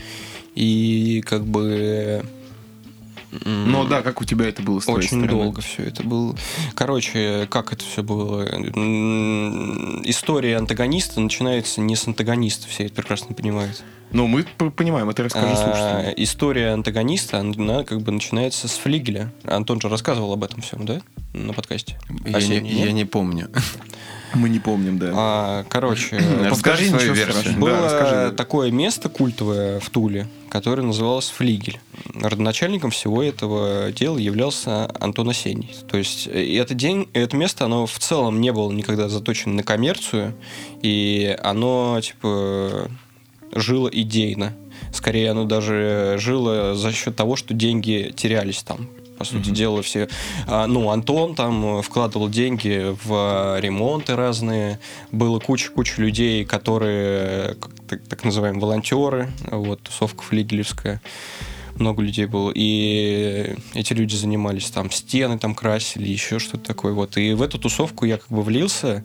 И 0.55 1.21
как 1.25 1.45
бы 1.45 2.23
Ну 3.31 3.85
да, 3.85 4.01
как 4.01 4.21
у 4.21 4.25
тебя 4.25 4.47
это 4.47 4.61
было 4.61 4.81
Очень 4.87 5.27
долго 5.27 5.61
все 5.61 5.83
это 5.83 6.03
было. 6.03 6.35
Короче, 6.75 7.47
как 7.49 7.73
это 7.73 7.83
все 7.83 8.03
было? 8.03 8.43
История 10.03 10.57
антагониста 10.57 11.19
начинается 11.19 11.81
не 11.81 11.95
с 11.95 12.07
антагониста, 12.07 12.67
все 12.67 12.85
это 12.85 12.95
прекрасно 12.95 13.35
понимают. 13.35 13.83
Ну, 14.11 14.25
мы 14.25 14.43
понимаем, 14.43 15.09
это 15.09 15.23
расскажи 15.23 15.53
А, 15.53 15.55
слушателям. 15.55 16.13
История 16.17 16.69
антагониста, 16.71 17.39
она 17.39 17.83
как 17.83 18.01
бы 18.01 18.11
начинается 18.11 18.67
с 18.67 18.71
флигеля. 18.71 19.31
Антон 19.43 19.79
же 19.79 19.87
рассказывал 19.87 20.33
об 20.33 20.43
этом 20.43 20.61
всем, 20.61 20.85
да? 20.85 21.01
На 21.33 21.53
подкасте. 21.53 21.99
Я 22.25 22.39
не, 22.39 22.71
я 22.71 22.91
не 22.91 23.05
помню. 23.05 23.49
Мы 24.33 24.49
не 24.49 24.59
помним, 24.59 24.97
да. 24.99 25.11
А, 25.15 25.63
короче, 25.69 26.17
Расскажи 26.49 26.85
свою 26.85 27.13
версию. 27.13 27.57
было 27.57 27.71
Да, 27.71 27.85
расскажи. 27.85 28.35
такое 28.35 28.71
место 28.71 29.09
культовое 29.09 29.79
в 29.79 29.89
Туле, 29.89 30.27
которое 30.49 30.83
называлось 30.83 31.29
Флигель. 31.29 31.79
Родоначальником 32.13 32.91
всего 32.91 33.23
этого 33.23 33.91
дела 33.91 34.17
являлся 34.17 34.89
Антон 34.99 35.29
Осенний. 35.29 35.75
То 35.89 35.97
есть 35.97 36.27
э, 36.27 36.57
это 36.57 36.73
день, 36.73 37.07
это 37.13 37.35
место, 37.35 37.65
оно 37.65 37.85
в 37.85 37.97
целом 37.99 38.39
не 38.41 38.51
было 38.51 38.71
никогда 38.71 39.09
заточено 39.09 39.53
на 39.55 39.63
коммерцию, 39.63 40.35
и 40.81 41.37
оно 41.43 41.99
типа 42.01 42.89
жило 43.53 43.89
идейно. 43.91 44.53
Скорее, 44.93 45.31
оно 45.31 45.45
даже 45.45 46.15
жило 46.19 46.75
за 46.75 46.91
счет 46.91 47.15
того, 47.15 47.35
что 47.35 47.53
деньги 47.53 48.13
терялись 48.15 48.63
там. 48.63 48.89
По 49.19 49.25
сути 49.25 49.49
дела, 49.49 49.81
все... 49.81 50.07
а, 50.47 50.65
Ну, 50.65 50.89
Антон 50.89 51.35
там 51.35 51.81
вкладывал 51.81 52.29
деньги 52.29 52.95
в 53.03 53.59
ремонты 53.59 54.15
разные. 54.15 54.79
Было 55.11 55.39
куча-куча 55.39 56.01
людей, 56.01 56.45
которые, 56.45 57.55
как 57.55 57.71
так, 57.89 58.07
так 58.07 58.23
называемые, 58.23 58.61
волонтеры. 58.61 59.29
Вот, 59.51 59.81
тусовка 59.81 60.23
флигелевская. 60.23 61.01
Много 61.75 62.01
людей 62.01 62.27
было. 62.27 62.51
И 62.55 63.57
эти 63.73 63.91
люди 63.91 64.15
занимались 64.15 64.69
там, 64.69 64.89
стены 64.89 65.37
там 65.37 65.53
красили, 65.53 66.07
еще 66.07 66.39
что-то 66.39 66.63
такое. 66.63 66.93
Вот. 66.93 67.17
И 67.17 67.33
в 67.33 67.41
эту 67.41 67.59
тусовку 67.59 68.05
я 68.05 68.17
как 68.17 68.29
бы 68.29 68.41
влился 68.41 69.03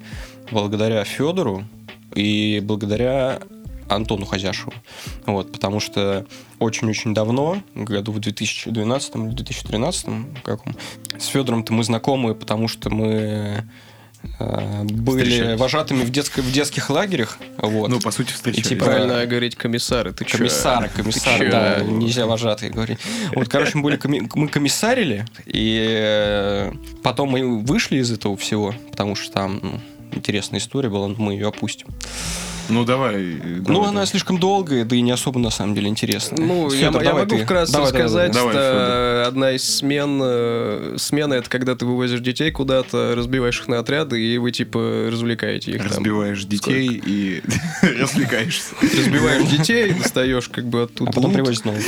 благодаря 0.52 1.02
Федору 1.02 1.64
и 2.14 2.60
благодаря 2.62 3.40
Антону 3.88 4.24
Хозяшеву. 4.26 4.72
Вот, 5.26 5.52
потому 5.52 5.80
что 5.80 6.26
очень-очень 6.58 7.14
давно, 7.14 7.62
году 7.74 8.12
в 8.12 8.18
2012 8.20 9.14
или 9.16 9.28
2013, 9.28 10.06
каком, 10.42 10.74
с 11.18 11.26
Федором-то 11.26 11.72
мы 11.72 11.84
знакомы, 11.84 12.34
потому 12.34 12.68
что 12.68 12.90
мы 12.90 13.64
э, 14.38 14.82
были 14.84 15.24
Встречались. 15.24 15.60
вожатыми 15.60 16.02
в, 16.02 16.10
детско- 16.10 16.40
в 16.42 16.50
детских 16.52 16.88
лагерях. 16.90 17.38
Вот. 17.58 17.88
Ну, 17.88 18.00
по 18.00 18.10
сути, 18.10 18.32
встречались. 18.32 18.66
типа, 18.68 18.86
Правильно 18.86 19.26
говорить 19.26 19.54
комиссары, 19.56 20.12
ты 20.12 20.24
чё? 20.24 20.38
Комиссары, 20.38 20.88
Ты 20.88 21.02
комиссары, 21.02 21.44
чё? 21.46 21.50
да, 21.52 21.80
нельзя 21.82 22.26
вожатые 22.26 22.70
говорить. 22.72 22.98
Вот, 23.34 23.48
короче, 23.48 23.72
мы, 23.76 23.82
были, 23.82 23.96
коми- 23.96 24.28
мы 24.34 24.48
комиссарили, 24.48 25.26
и 25.46 25.86
э, 25.90 26.72
потом 27.02 27.30
мы 27.30 27.60
вышли 27.62 27.98
из 27.98 28.10
этого 28.10 28.36
всего, 28.36 28.74
потому 28.90 29.14
что 29.14 29.30
там 29.32 29.60
ну, 29.62 29.80
интересная 30.14 30.60
история 30.60 30.88
была, 30.88 31.08
но 31.08 31.14
мы 31.18 31.32
ее 31.34 31.48
опустим. 31.48 31.88
Ну, 32.70 32.86
давай. 32.86 33.18
ну, 33.44 33.62
давай, 33.62 33.82
она 33.82 33.90
давай. 33.90 34.06
слишком 34.06 34.38
долгая, 34.40 34.86
да 34.86 34.96
и 34.96 35.02
не 35.02 35.10
особо 35.10 35.38
на 35.38 35.50
самом 35.50 35.74
деле 35.74 35.88
интересная. 35.88 36.38
Ну, 36.42 36.70
я, 36.72 36.86
Фёдор, 36.86 37.02
я 37.02 37.08
давай 37.10 37.24
могу 37.24 37.36
ты. 37.36 37.44
вкратце 37.44 37.72
Давай, 37.74 37.92
давай, 37.92 38.02
рассказать. 38.04 38.32
давай. 38.32 38.54
Давай, 38.54 38.68
это 38.70 39.24
одна 39.28 39.50
из 39.52 39.64
смен. 39.76 40.18
э, 40.22 40.96
Смена 40.98 41.34
это 41.34 41.50
когда 41.50 41.74
ты 41.74 41.84
вывозишь 41.84 42.20
детей 42.20 42.50
куда-то, 42.50 43.14
разбиваешь 43.14 43.60
их 43.60 43.68
на 43.68 43.80
отряды, 43.80 44.18
и 44.18 44.38
вы 44.38 44.50
типа 44.50 45.08
развлекаете 45.12 45.72
их. 45.72 45.76
там. 45.82 45.88
Разбиваешь 45.88 46.42
детей 46.46 47.02
и 47.04 47.42
развлекаешься. 47.82 48.70
Разбиваешь 48.80 49.44
детей, 49.50 49.92
достаешь 49.92 50.48
как 50.48 50.64
бы 50.66 50.80
А 50.80 50.84
оттуда. 50.84 51.10
потом 51.12 51.24
лут. 51.26 51.34
привозят 51.34 51.66
новых. 51.66 51.82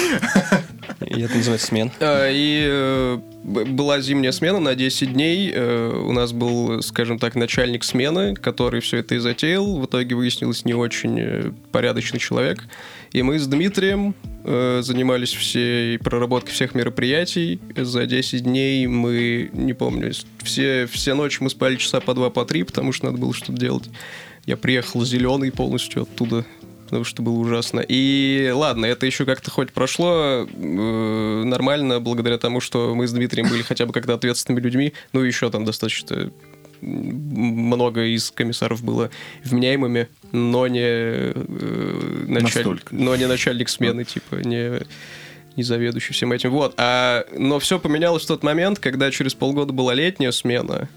И 1.16 1.22
это 1.22 1.34
называется 1.34 1.66
смен. 1.66 1.90
А, 1.98 2.28
И 2.30 2.62
э, 2.68 3.18
была 3.42 4.00
зимняя 4.00 4.32
смена 4.32 4.60
на 4.60 4.74
10 4.74 5.14
дней. 5.14 5.50
Э, 5.52 5.98
У 6.04 6.12
нас 6.12 6.32
был, 6.32 6.82
скажем 6.82 7.18
так, 7.18 7.34
начальник 7.34 7.84
смены, 7.84 8.34
который 8.34 8.80
все 8.80 8.98
это 8.98 9.14
и 9.14 9.18
затеял. 9.18 9.78
В 9.78 9.86
итоге 9.86 10.14
выяснилось 10.14 10.66
не 10.66 10.74
очень 10.74 11.18
э, 11.18 11.52
порядочный 11.72 12.20
человек. 12.20 12.64
И 13.12 13.22
мы 13.22 13.38
с 13.38 13.46
Дмитрием 13.46 14.14
занимались 14.44 15.32
всей 15.32 15.98
проработкой 15.98 16.52
всех 16.52 16.74
мероприятий. 16.74 17.58
За 17.74 18.06
10 18.06 18.44
дней 18.44 18.86
мы, 18.86 19.50
не 19.52 19.72
помню, 19.72 20.12
все, 20.42 20.86
все 20.86 21.14
ночи 21.14 21.38
мы 21.40 21.50
спали 21.50 21.74
часа 21.76 21.98
по 21.98 22.14
два, 22.14 22.30
по 22.30 22.44
три, 22.44 22.62
потому 22.62 22.92
что 22.92 23.06
надо 23.06 23.18
было 23.18 23.34
что-то 23.34 23.54
делать. 23.54 23.88
Я 24.44 24.56
приехал 24.56 25.04
зеленый 25.04 25.50
полностью 25.50 26.02
оттуда, 26.02 26.44
потому 26.86 27.04
что 27.04 27.22
было 27.22 27.34
ужасно. 27.34 27.80
И 27.86 28.50
ладно, 28.54 28.86
это 28.86 29.06
еще 29.06 29.24
как-то 29.24 29.50
хоть 29.50 29.72
прошло 29.72 30.46
э, 30.48 31.42
нормально, 31.44 32.00
благодаря 32.00 32.38
тому, 32.38 32.60
что 32.60 32.94
мы 32.94 33.06
с 33.06 33.12
Дмитрием 33.12 33.48
были 33.48 33.62
хотя 33.62 33.86
бы 33.86 33.92
как-то 33.92 34.14
ответственными 34.14 34.62
людьми. 34.62 34.92
Ну, 35.12 35.22
и 35.22 35.26
еще 35.26 35.50
там 35.50 35.64
достаточно 35.64 36.30
много 36.80 38.04
из 38.04 38.30
комиссаров 38.30 38.82
было 38.82 39.10
вменяемыми, 39.44 40.08
но 40.32 40.66
не, 40.66 40.80
э, 40.80 42.24
началь- 42.28 42.64
Настолько. 42.64 42.94
но 42.94 43.16
не 43.16 43.26
начальник 43.26 43.68
смены, 43.68 44.04
типа, 44.04 44.36
не 44.36 44.80
не 45.56 45.62
заведующий 45.62 46.12
всем 46.12 46.32
этим. 46.32 46.50
Вот. 46.50 46.74
А, 46.76 47.24
но 47.32 47.58
все 47.58 47.78
поменялось 47.78 48.24
в 48.24 48.26
тот 48.26 48.42
момент, 48.42 48.78
когда 48.78 49.10
через 49.10 49.32
полгода 49.34 49.72
была 49.72 49.94
летняя 49.94 50.30
смена, 50.30 50.90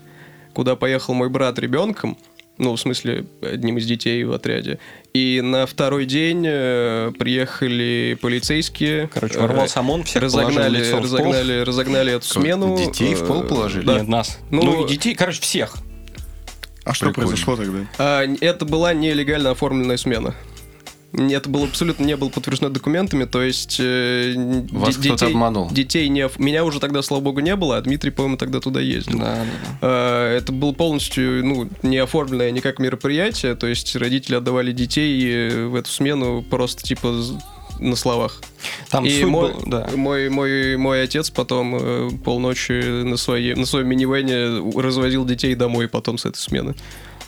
куда 0.53 0.75
поехал 0.75 1.13
мой 1.13 1.29
брат 1.29 1.57
ребенком, 1.59 2.17
ну, 2.59 2.75
в 2.75 2.79
смысле, 2.79 3.25
одним 3.41 3.77
из 3.77 3.85
детей 3.85 4.23
в 4.25 4.33
отряде. 4.33 4.79
И 5.13 5.39
на 5.41 5.65
второй 5.65 6.05
день 6.05 6.43
э, 6.45 7.11
приехали 7.17 8.17
полицейские. 8.21 9.09
Короче, 9.13 9.35
э, 9.39 9.41
ворвался 9.41 9.79
ОМОН, 9.79 10.03
всех 10.03 10.23
разогнали, 10.23 10.91
пол. 10.91 10.99
разогнали, 11.01 11.61
разогнали 11.61 12.13
эту 12.13 12.25
смену. 12.27 12.77
детей 12.77 13.15
в 13.15 13.25
пол 13.25 13.43
э, 13.43 13.47
положили? 13.47 13.85
да. 13.85 13.99
Нет, 13.99 14.07
нас. 14.09 14.39
Ну, 14.51 14.61
Ну, 14.63 14.85
и 14.85 14.89
детей, 14.89 15.15
короче, 15.15 15.41
всех. 15.41 15.77
А 16.83 16.93
что 16.93 17.05
Прикольно. 17.07 17.29
произошло 17.29 17.55
тогда? 17.55 17.79
А, 17.97 18.23
это 18.41 18.65
была 18.65 18.93
нелегально 18.93 19.51
оформленная 19.51 19.97
смена. 19.97 20.35
Это 21.11 21.49
было 21.49 21.65
абсолютно 21.65 22.03
не 22.05 22.15
было 22.15 22.29
подтверждено 22.29 22.69
документами, 22.69 23.25
то 23.25 23.41
есть 23.41 23.77
э, 23.79 24.33
Вас 24.71 24.95
де- 24.97 25.09
кто-то 25.09 25.25
обманул. 25.27 25.69
Детей 25.71 26.07
не, 26.07 26.29
меня 26.37 26.63
уже 26.63 26.79
тогда, 26.79 27.01
слава 27.01 27.21
богу, 27.23 27.39
не 27.39 27.55
было, 27.55 27.77
а 27.77 27.81
Дмитрий, 27.81 28.11
по-моему, 28.11 28.37
тогда 28.37 28.59
туда 28.59 28.79
ездил. 28.79 29.17
Да, 29.17 29.35
да, 29.35 29.43
да. 29.43 29.77
А, 29.81 30.37
Это 30.37 30.51
было 30.51 30.71
полностью 30.71 31.43
ну, 31.45 31.67
не 31.81 31.97
оформленное 31.97 32.51
никак 32.51 32.77
мероприятие, 32.79 33.55
то 33.55 33.65
есть 33.65 33.95
родители 33.95 34.35
отдавали 34.35 34.71
детей 34.71 35.49
э, 35.49 35.65
в 35.65 35.75
эту 35.75 35.89
смену 35.89 36.43
просто 36.43 36.83
типа 36.83 37.15
на 37.79 37.95
словах. 37.95 38.41
Там 38.89 39.05
И 39.05 39.23
мой, 39.23 39.51
была- 39.53 39.63
да. 39.65 39.89
мой, 39.95 40.29
мой, 40.29 40.77
мой 40.77 41.01
отец 41.03 41.29
потом 41.31 41.75
э, 41.75 42.09
полночи 42.23 43.03
на, 43.03 43.17
своей, 43.17 43.55
на 43.55 43.65
своем 43.65 43.87
минивэне 43.87 44.61
развозил 44.79 45.25
детей 45.25 45.55
домой 45.55 45.87
потом 45.87 46.17
с 46.19 46.25
этой 46.25 46.37
смены. 46.37 46.75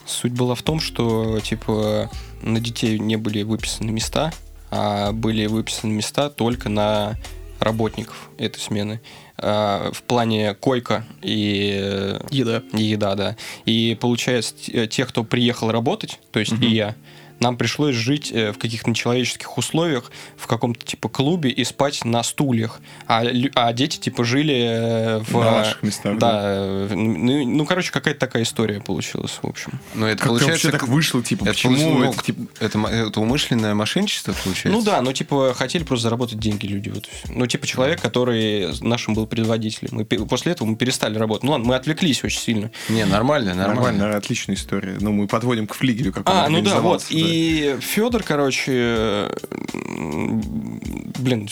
Суть 0.05 0.33
была 0.33 0.53
в 0.55 0.61
том, 0.61 0.79
что 0.79 1.39
типа 1.39 2.09
на 2.41 2.59
детей 2.59 2.99
не 2.99 3.15
были 3.17 3.43
выписаны 3.43 3.91
места, 3.91 4.31
а 4.69 5.11
были 5.11 5.47
выписаны 5.47 5.91
места 5.93 6.29
только 6.29 6.69
на 6.69 7.17
работников 7.59 8.29
этой 8.37 8.59
смены. 8.59 9.01
А, 9.37 9.91
В 9.93 10.03
плане 10.03 10.53
койка 10.55 11.05
и 11.21 11.71
э, 11.79 12.19
Еда. 12.31 12.63
и 12.73 12.83
еда, 12.83 13.15
да. 13.15 13.35
И 13.65 13.97
получается, 13.99 14.53
те, 14.55 14.87
те, 14.87 15.05
кто 15.05 15.23
приехал 15.23 15.71
работать, 15.71 16.19
то 16.31 16.39
есть 16.39 16.53
и 16.61 16.67
я, 16.67 16.95
нам 17.41 17.57
пришлось 17.57 17.95
жить 17.95 18.31
э, 18.31 18.51
в 18.51 18.57
каких-то 18.57 18.89
нечеловеческих 18.89 19.57
условиях 19.57 20.11
в 20.37 20.47
каком-то 20.47 20.85
типа 20.85 21.09
клубе 21.09 21.49
и 21.49 21.63
спать 21.63 22.05
на 22.05 22.23
стульях. 22.23 22.79
А, 23.07 23.23
а 23.55 23.73
дети 23.73 23.97
типа 23.97 24.23
жили 24.23 24.55
э, 24.55 25.19
в... 25.19 25.33
На 25.33 25.51
ваших 25.51 25.83
местах, 25.83 26.17
Да. 26.17 26.41
э, 26.43 26.87
Ну, 26.91 27.45
ну, 27.45 27.65
короче, 27.65 27.91
какая-то 27.91 28.19
такая 28.19 28.43
история 28.43 28.79
получилась, 28.79 29.39
в 29.41 29.47
общем. 29.47 29.79
Но 29.95 30.07
это 30.07 30.19
Как 30.19 30.27
получается... 30.27 30.67
вообще 30.67 30.79
так 30.79 30.87
вышло, 30.87 31.23
типа, 31.23 31.43
это, 31.43 31.53
почему? 31.53 31.99
ну, 31.99 32.11
это, 32.11 32.23
типа, 32.23 32.41
это, 32.59 32.79
это 32.79 33.19
умышленное 33.19 33.73
мошенничество, 33.73 34.33
получается? 34.43 34.77
Ну 34.77 34.83
да, 34.83 35.01
ну 35.01 35.11
типа 35.11 35.53
хотели 35.55 35.83
просто 35.83 36.03
заработать 36.03 36.39
деньги 36.39 36.67
люди. 36.67 36.89
Вот. 36.89 37.05
и. 37.05 37.31
Ну 37.31 37.47
типа 37.47 37.65
человек, 37.65 38.01
который 38.01 38.67
нашим 38.81 39.13
был 39.13 39.25
предводителем. 39.27 39.89
Мы 39.97 40.05
после 40.05 40.51
этого 40.51 40.67
мы 40.67 40.75
перестали 40.75 41.17
работать. 41.17 41.43
Ну 41.43 41.51
ладно, 41.51 41.67
мы 41.67 41.75
отвлеклись 41.75 42.23
очень 42.23 42.39
сильно. 42.39 42.71
Не, 42.89 43.05
нормально, 43.05 43.53
нормально. 43.55 43.81
Нормально, 43.81 44.17
отличная 44.17 44.55
история. 44.55 44.97
Ну, 44.99 45.11
мы 45.11 45.27
подводим 45.27 45.67
к 45.67 45.73
флигелю, 45.73 46.13
как 46.13 46.29
он 46.29 46.35
А, 46.35 46.49
ну 46.49 46.61
да, 46.61 46.79
вот. 46.79 47.01
организовался, 47.01 47.13
И 47.31 47.77
Федор, 47.79 48.23
короче, 48.23 49.29
блин, 49.73 51.47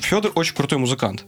Федор 0.00 0.30
очень 0.34 0.54
крутой 0.54 0.78
музыкант. 0.78 1.24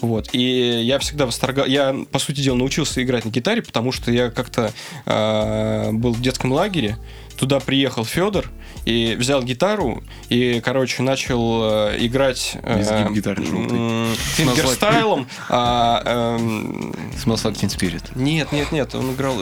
Вот. 0.00 0.30
И 0.32 0.40
я 0.40 0.98
всегда 0.98 1.26
восторгал. 1.26 1.66
Я, 1.66 1.94
по 2.10 2.18
сути 2.18 2.40
дела, 2.40 2.56
научился 2.56 3.02
играть 3.02 3.24
на 3.24 3.30
гитаре, 3.30 3.62
потому 3.62 3.92
что 3.92 4.10
я 4.10 4.30
как-то 4.30 4.72
э, 5.06 5.92
был 5.92 6.12
в 6.14 6.20
детском 6.22 6.50
лагере. 6.52 6.96
Туда 7.36 7.60
приехал 7.60 8.04
Федор 8.04 8.50
и 8.84 9.16
взял 9.18 9.42
гитару 9.42 10.02
и, 10.28 10.60
короче, 10.64 11.02
начал 11.02 11.88
э, 11.90 11.96
играть 11.98 12.56
э, 12.62 13.04
м, 13.06 14.14
фингерстайлом. 14.36 15.26
а, 15.48 16.02
эм, 16.36 16.92
Smells 17.14 17.42
like 17.44 17.54
Teen 17.54 17.68
Spirit. 17.68 18.02
нет, 18.14 18.52
нет, 18.52 18.70
нет, 18.70 18.94
он 18.94 19.14
играл 19.14 19.36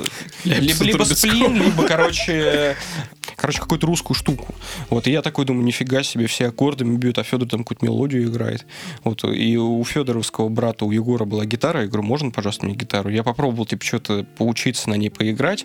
либо, 0.44 1.05
сплин, 1.05 1.62
либо, 1.62 1.87
короче, 1.87 2.77
короче, 3.40 3.61
какую-то 3.61 3.87
русскую 3.87 4.14
штуку. 4.14 4.55
Вот, 4.90 5.07
и 5.07 5.11
я 5.11 5.22
такой 5.22 5.46
думаю, 5.46 5.64
нифига 5.64 6.03
себе, 6.03 6.26
все 6.26 6.48
аккордами 6.48 6.96
бьют, 6.96 7.18
а 7.18 7.22
Федор 7.22 7.48
там 7.48 7.61
какую-то 7.64 7.85
мелодию 7.85 8.24
играет. 8.24 8.66
Вот, 9.03 9.24
и 9.24 9.57
у 9.57 9.83
Федоровского 9.85 10.48
брата, 10.48 10.85
у 10.85 10.90
Егора 10.90 11.24
была 11.24 11.46
гитара, 11.46 11.81
я 11.81 11.87
говорю, 11.87 12.03
можно, 12.03 12.31
пожалуйста, 12.31 12.66
мне 12.66 12.74
гитару? 12.74 13.09
Я 13.09 13.22
попробовал, 13.22 13.64
типа, 13.64 13.85
что-то 13.85 14.26
поучиться 14.37 14.90
на 14.90 14.94
ней 14.94 15.11
поиграть, 15.11 15.64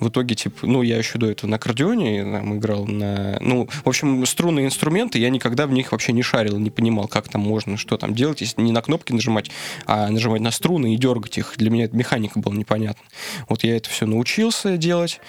в 0.00 0.08
итоге, 0.08 0.34
типа, 0.34 0.66
ну, 0.66 0.82
я 0.82 0.96
еще 0.96 1.18
до 1.18 1.30
этого 1.30 1.50
на 1.50 1.56
аккордеоне 1.56 2.22
там, 2.22 2.56
играл 2.56 2.86
на... 2.86 3.38
Ну, 3.40 3.66
в 3.66 3.88
общем, 3.88 4.24
струнные 4.26 4.66
инструменты, 4.66 5.18
я 5.18 5.30
никогда 5.30 5.66
в 5.66 5.72
них 5.72 5.92
вообще 5.92 6.12
не 6.12 6.22
шарил, 6.22 6.58
не 6.58 6.70
понимал, 6.70 7.08
как 7.08 7.28
там 7.28 7.42
можно, 7.42 7.76
что 7.76 7.96
там 7.96 8.14
делать, 8.14 8.40
если 8.40 8.62
не 8.62 8.72
на 8.72 8.82
кнопки 8.82 9.12
нажимать, 9.12 9.50
а 9.86 10.08
нажимать 10.08 10.40
на 10.40 10.50
струны 10.50 10.94
и 10.94 10.96
дергать 10.96 11.38
их. 11.38 11.54
Для 11.56 11.70
меня 11.70 11.84
эта 11.84 11.96
механика 11.96 12.38
была 12.38 12.54
непонятна. 12.54 13.04
Вот 13.48 13.64
я 13.64 13.76
это 13.76 13.88
все 13.90 14.06
научился 14.06 14.76
делать, 14.76 15.20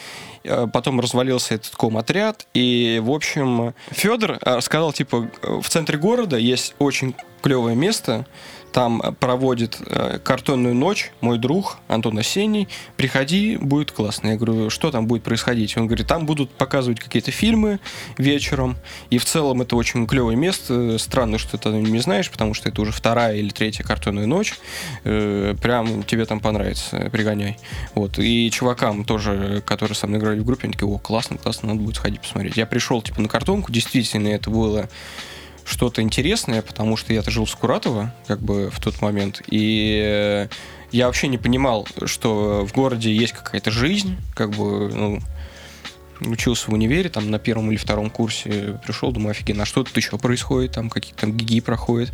э, 0.44 0.68
потом 0.72 1.00
развалился 1.00 1.56
этот 1.56 1.76
ком-отряд, 1.76 2.48
и, 2.54 3.02
в 3.04 3.12
общем, 3.12 3.74
Федор 3.92 4.38
э, 4.42 4.62
сказал, 4.62 4.94
типа, 4.94 5.30
в 5.42 5.70
центре 5.70 5.98
города 5.98 6.38
есть 6.38 6.76
очень 6.80 7.16
клевое 7.42 7.76
место, 7.76 8.28
там 8.72 9.02
проводит 9.20 9.78
э, 9.86 10.20
картонную 10.24 10.76
ночь 10.76 11.12
мой 11.22 11.38
друг 11.38 11.80
Антон 11.88 12.18
Осенний. 12.18 12.68
Приходи, 12.98 13.58
будет 13.58 13.92
классно. 13.92 14.30
Я 14.30 14.36
говорю, 14.36 14.70
что 14.70 14.92
там 14.92 15.08
будет 15.08 15.24
происходить? 15.24 15.76
Он 15.78 15.88
говорит, 15.88 16.08
там 16.08 16.26
будут 16.26 16.52
показывать 16.52 17.00
какие-то 17.00 17.32
фильмы 17.32 17.80
вечером. 18.18 18.78
И 19.10 19.18
в 19.18 19.26
целом 19.26 19.62
это 19.62 19.76
очень 19.76 20.08
клевое 20.08 20.38
место. 20.38 20.98
Странно, 20.98 21.38
что 21.38 21.58
ты 21.58 21.70
не 21.70 22.00
знаешь, 22.00 22.30
потому 22.30 22.54
что 22.54 22.70
это 22.70 22.82
уже 22.82 22.92
вторая 22.92 23.36
или 23.36 23.50
третья 23.50 23.84
картонная 23.84 24.26
ночь. 24.26 24.54
Э, 25.04 25.56
прям 25.62 26.04
тебе 26.04 26.26
там 26.26 26.40
понравится, 26.40 27.10
пригоняй. 27.12 27.58
Вот. 27.96 28.20
И 28.20 28.50
чувакам 28.52 29.04
тоже, 29.04 29.64
которые 29.66 29.96
со 29.96 30.08
мной 30.08 30.20
играли 30.20 30.40
в 30.40 30.46
группе, 30.46 30.66
они 30.66 30.74
такие, 30.74 30.88
о, 30.88 30.98
классно, 30.98 31.38
классно, 31.38 31.70
надо 31.70 31.82
будет 31.82 31.96
сходить 31.96 32.22
посмотреть. 32.22 32.58
Я 32.58 32.66
пришел 32.66 33.02
типа 33.02 33.22
на 33.22 33.28
картонку, 33.28 33.72
действительно 33.72 34.28
это 34.30 34.50
было 34.50 34.90
что-то 35.70 36.02
интересное, 36.02 36.62
потому 36.62 36.98
что 36.98 37.14
я-то 37.14 37.32
жил 37.32 37.46
в 37.46 37.50
Скуратово, 37.50 38.14
как 38.28 38.40
бы 38.40 38.70
в 38.70 38.80
тот 38.80 39.02
момент, 39.02 39.42
и 39.48 40.48
я 40.92 41.06
вообще 41.06 41.28
не 41.28 41.38
понимал, 41.38 41.88
что 42.06 42.66
в 42.66 42.74
городе 42.74 43.14
есть 43.14 43.34
какая-то 43.34 43.70
жизнь, 43.70 44.18
как 44.34 44.52
бы, 44.52 44.90
ну, 44.94 45.20
учился 46.22 46.70
в 46.70 46.74
универе, 46.74 47.10
там 47.10 47.30
на 47.30 47.40
первом 47.40 47.72
или 47.72 47.78
втором 47.78 48.10
курсе 48.10 48.80
пришел, 48.86 49.12
думаю, 49.12 49.32
офигенно, 49.32 49.64
а 49.64 49.66
что 49.66 49.84
тут 49.84 49.96
еще 49.98 50.18
происходит, 50.18 50.74
там 50.74 50.90
какие-то 50.90 51.22
там 51.22 51.34
гиги 51.34 51.60
проходят, 51.62 52.12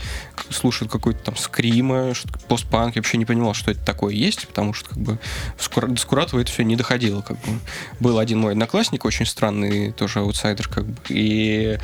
слушают 0.50 0.92
какой-то 0.92 1.20
там 1.24 1.38
скрима, 1.38 2.14
постпанк, 2.48 2.96
я 2.96 3.02
вообще 3.02 3.18
не 3.18 3.26
понимал, 3.26 3.54
что 3.54 3.72
это 3.72 3.84
такое 3.86 4.14
есть, 4.14 4.48
потому 4.48 4.74
что 4.74 4.90
как 4.90 4.98
бы 5.00 5.20
до 5.58 5.98
Скуратова 5.98 6.40
это 6.42 6.52
все 6.52 6.64
не 6.64 6.76
доходило, 6.76 7.22
как 7.22 7.38
бы. 7.38 7.60
Был 8.00 8.20
один 8.20 8.40
мой 8.40 8.54
одноклассник, 8.54 9.06
очень 9.06 9.26
странный, 9.26 9.92
тоже 9.92 10.20
аутсайдер, 10.20 10.68
как 10.68 10.86
бы, 10.86 10.96
и 11.10 11.78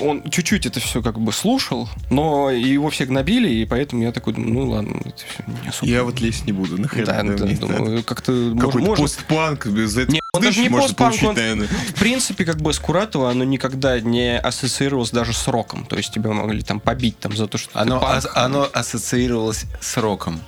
он 0.00 0.22
чуть-чуть 0.30 0.66
это 0.66 0.80
все 0.80 1.02
как 1.02 1.18
бы 1.18 1.32
слушал, 1.32 1.88
но 2.10 2.50
его 2.50 2.90
все 2.90 3.06
гнобили, 3.06 3.48
и 3.48 3.64
поэтому 3.64 4.02
я 4.02 4.12
такой 4.12 4.34
думаю, 4.34 4.52
ну 4.52 4.70
ладно, 4.70 5.00
это 5.04 5.16
все 5.16 5.62
не 5.62 5.68
особо. 5.68 5.90
Я 5.90 6.04
вот 6.04 6.20
лезть 6.20 6.46
не 6.46 6.52
буду, 6.52 6.80
нахрен. 6.80 7.04
Да, 7.04 7.22
да, 7.22 7.46
думаю, 7.46 8.04
как-то 8.04 8.54
Какой-то 8.58 8.94
постпанк, 8.94 9.66
без 9.66 9.96
этого 9.96 10.23
он 10.34 10.42
даже 10.42 10.60
не 10.62 10.68
постпанк, 10.68 11.22
он, 11.22 11.34
в 11.36 11.94
принципе, 11.98 12.44
как 12.44 12.56
бы 12.60 12.72
Скуратова, 12.72 13.30
оно 13.30 13.44
никогда 13.44 14.00
не 14.00 14.38
ассоциировалось 14.38 15.10
даже 15.10 15.32
с 15.32 15.46
роком. 15.48 15.86
То 15.86 15.96
есть 15.96 16.12
тебя 16.12 16.30
могли 16.30 16.62
там 16.62 16.80
побить 16.80 17.18
там 17.20 17.36
за 17.36 17.46
то, 17.46 17.56
что 17.56 17.78
оно, 17.78 18.04
ас- 18.04 18.28
оно 18.34 18.68
ассоциировалось 18.72 19.64
с 19.80 19.96
роком. 19.96 20.40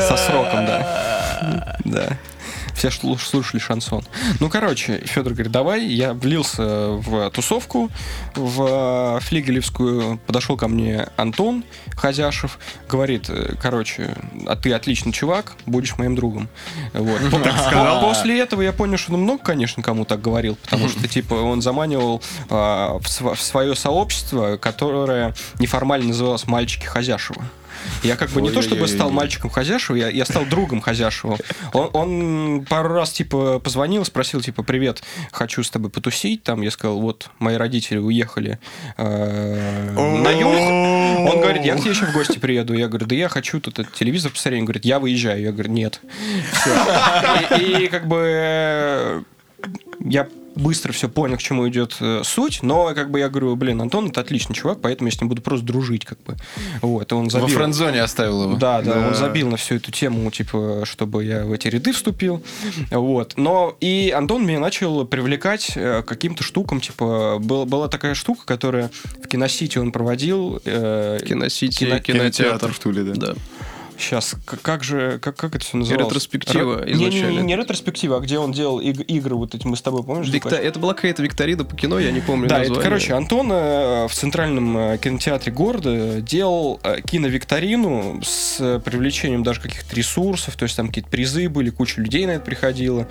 Со 0.00 0.16
сроком, 0.16 0.66
да. 0.66 1.76
Да 1.84 2.18
все 2.74 2.90
слушали 2.90 3.60
шансон. 3.60 4.04
Ну, 4.40 4.48
короче, 4.48 5.00
Федор 5.04 5.32
говорит, 5.32 5.52
давай. 5.52 5.84
Я 5.84 6.12
влился 6.12 6.88
в 6.90 7.30
тусовку, 7.30 7.90
в 8.34 9.20
флигелевскую. 9.20 10.18
Подошел 10.26 10.56
ко 10.56 10.68
мне 10.68 11.08
Антон 11.16 11.64
Хазяшев. 11.96 12.58
Говорит, 12.88 13.30
короче, 13.60 14.14
а 14.46 14.56
ты 14.56 14.72
отличный 14.72 15.12
чувак, 15.12 15.54
будешь 15.66 15.96
моим 15.98 16.14
другом. 16.14 16.48
Вот. 16.92 17.20
После 18.00 18.40
этого 18.40 18.62
я 18.62 18.72
понял, 18.72 18.98
что 18.98 19.12
ну, 19.12 19.18
много, 19.18 19.42
конечно, 19.42 19.82
кому 19.82 20.04
так 20.04 20.20
говорил, 20.20 20.56
потому 20.56 20.88
что, 20.88 21.06
типа, 21.08 21.34
он 21.34 21.62
заманивал 21.62 22.22
а, 22.50 22.98
в 22.98 23.36
свое 23.36 23.74
сообщество, 23.74 24.56
которое 24.56 25.34
неформально 25.58 26.08
называлось 26.08 26.46
«Мальчики 26.46 26.86
Хазяшева». 26.86 27.44
Я 28.02 28.16
как 28.16 28.30
бы 28.30 28.42
не 28.42 28.50
то 28.50 28.62
чтобы 28.62 28.88
стал 28.88 29.10
мальчиком 29.10 29.50
Хозяшева, 29.50 29.96
я, 29.96 30.08
я 30.08 30.24
стал 30.24 30.44
другом 30.44 30.80
Хозяшева. 30.80 31.38
Он, 31.72 31.90
он 31.92 32.66
пару 32.68 32.94
раз, 32.94 33.12
типа, 33.12 33.58
позвонил, 33.58 34.04
спросил, 34.04 34.40
типа, 34.40 34.62
привет, 34.62 35.02
хочу 35.32 35.62
с 35.62 35.70
тобой 35.70 35.90
потусить. 35.90 36.42
Там 36.42 36.62
я 36.62 36.70
сказал, 36.70 37.00
вот, 37.00 37.30
мои 37.38 37.56
родители 37.56 37.98
уехали 37.98 38.58
э, 38.96 39.92
на 39.94 40.30
юг. 40.30 41.32
Он 41.32 41.40
говорит, 41.40 41.64
я 41.64 41.76
к 41.76 41.80
тебе 41.80 41.90
еще 41.90 42.06
в 42.06 42.12
гости 42.12 42.38
приеду. 42.38 42.74
Я 42.74 42.88
говорю, 42.88 43.06
да 43.06 43.14
я 43.14 43.28
хочу 43.28 43.60
тут 43.60 43.78
этот 43.78 43.94
телевизор 43.94 44.32
посмотреть. 44.32 44.60
Он 44.60 44.66
говорит, 44.66 44.84
я 44.84 44.98
выезжаю. 44.98 45.42
Я 45.42 45.52
говорю, 45.52 45.70
нет. 45.70 46.00
И, 47.58 47.84
и 47.84 47.86
как 47.88 48.06
бы 48.06 49.24
я 50.00 50.28
быстро 50.54 50.92
все 50.92 51.08
понял, 51.08 51.36
к 51.36 51.42
чему 51.42 51.68
идет 51.68 51.96
э, 52.00 52.22
суть, 52.24 52.62
но 52.62 52.94
как 52.94 53.10
бы 53.10 53.18
я 53.18 53.28
говорю, 53.28 53.56
блин, 53.56 53.80
Антон 53.80 54.08
это 54.08 54.20
отличный 54.20 54.54
чувак, 54.54 54.78
поэтому 54.80 55.08
я 55.08 55.14
с 55.14 55.20
ним 55.20 55.28
буду 55.28 55.42
просто 55.42 55.66
дружить, 55.66 56.04
как 56.04 56.18
бы. 56.22 56.36
Вот, 56.80 57.12
он 57.12 57.30
забил. 57.30 57.48
Во 57.48 57.54
френдзоне 57.54 58.02
оставил 58.02 58.44
его. 58.44 58.54
Да, 58.56 58.82
да, 58.82 58.94
да, 58.94 59.08
он 59.08 59.14
забил 59.14 59.48
на 59.48 59.56
всю 59.56 59.76
эту 59.76 59.90
тему, 59.90 60.30
типа, 60.30 60.82
чтобы 60.84 61.24
я 61.24 61.44
в 61.44 61.52
эти 61.52 61.68
ряды 61.68 61.92
вступил. 61.92 62.42
Вот. 62.90 63.34
Но 63.36 63.76
и 63.80 64.12
Антон 64.16 64.46
меня 64.46 64.60
начал 64.60 65.04
привлекать 65.04 65.72
э, 65.74 66.02
каким-то 66.02 66.42
штукам, 66.42 66.80
типа, 66.80 67.38
был, 67.40 67.66
была 67.66 67.88
такая 67.88 68.14
штука, 68.14 68.44
которая 68.44 68.90
в 69.22 69.28
Киносити 69.28 69.78
он 69.78 69.92
проводил. 69.92 70.60
Э, 70.64 71.18
Киносити, 71.26 71.78
кино, 71.78 71.98
кинотеатр. 72.00 72.12
кинотеатр 72.22 72.72
в 72.72 72.78
Туле, 72.78 73.02
да. 73.02 73.14
да. 73.14 73.34
Сейчас, 73.98 74.34
как 74.62 74.82
же, 74.84 75.18
как, 75.20 75.36
как 75.36 75.54
это 75.54 75.64
все 75.64 75.76
называлось? 75.76 76.06
Ретроспектива 76.08 76.80
Р... 76.80 76.92
изначально. 76.92 77.28
Не, 77.30 77.36
не, 77.38 77.42
не 77.42 77.56
ретроспектива, 77.56 78.16
а 78.16 78.20
где 78.20 78.38
он 78.38 78.52
делал 78.52 78.80
иг- 78.80 79.04
игры 79.08 79.34
вот 79.36 79.54
эти, 79.54 79.66
мы 79.66 79.76
с 79.76 79.82
тобой, 79.82 80.02
помнишь? 80.02 80.28
Виктор... 80.28 80.54
Это 80.60 80.78
была 80.78 80.94
какая-то 80.94 81.22
викторина 81.22 81.64
по 81.64 81.76
кино, 81.76 81.98
я 81.98 82.10
не 82.10 82.20
помню 82.20 82.48
Да, 82.48 82.58
название. 82.58 82.80
это, 82.80 82.88
короче, 82.88 83.14
Антон 83.14 83.50
э, 83.52 84.06
в 84.08 84.12
Центральном 84.14 84.76
э, 84.76 84.98
кинотеатре 84.98 85.52
города 85.52 86.20
делал 86.20 86.80
э, 86.82 87.00
киновикторину 87.02 88.20
с 88.24 88.80
привлечением 88.84 89.42
даже 89.42 89.60
каких-то 89.60 89.94
ресурсов, 89.94 90.56
то 90.56 90.64
есть 90.64 90.76
там 90.76 90.88
какие-то 90.88 91.10
призы 91.10 91.48
были, 91.48 91.70
куча 91.70 92.00
людей 92.00 92.26
на 92.26 92.32
это 92.32 92.44
приходила. 92.44 93.06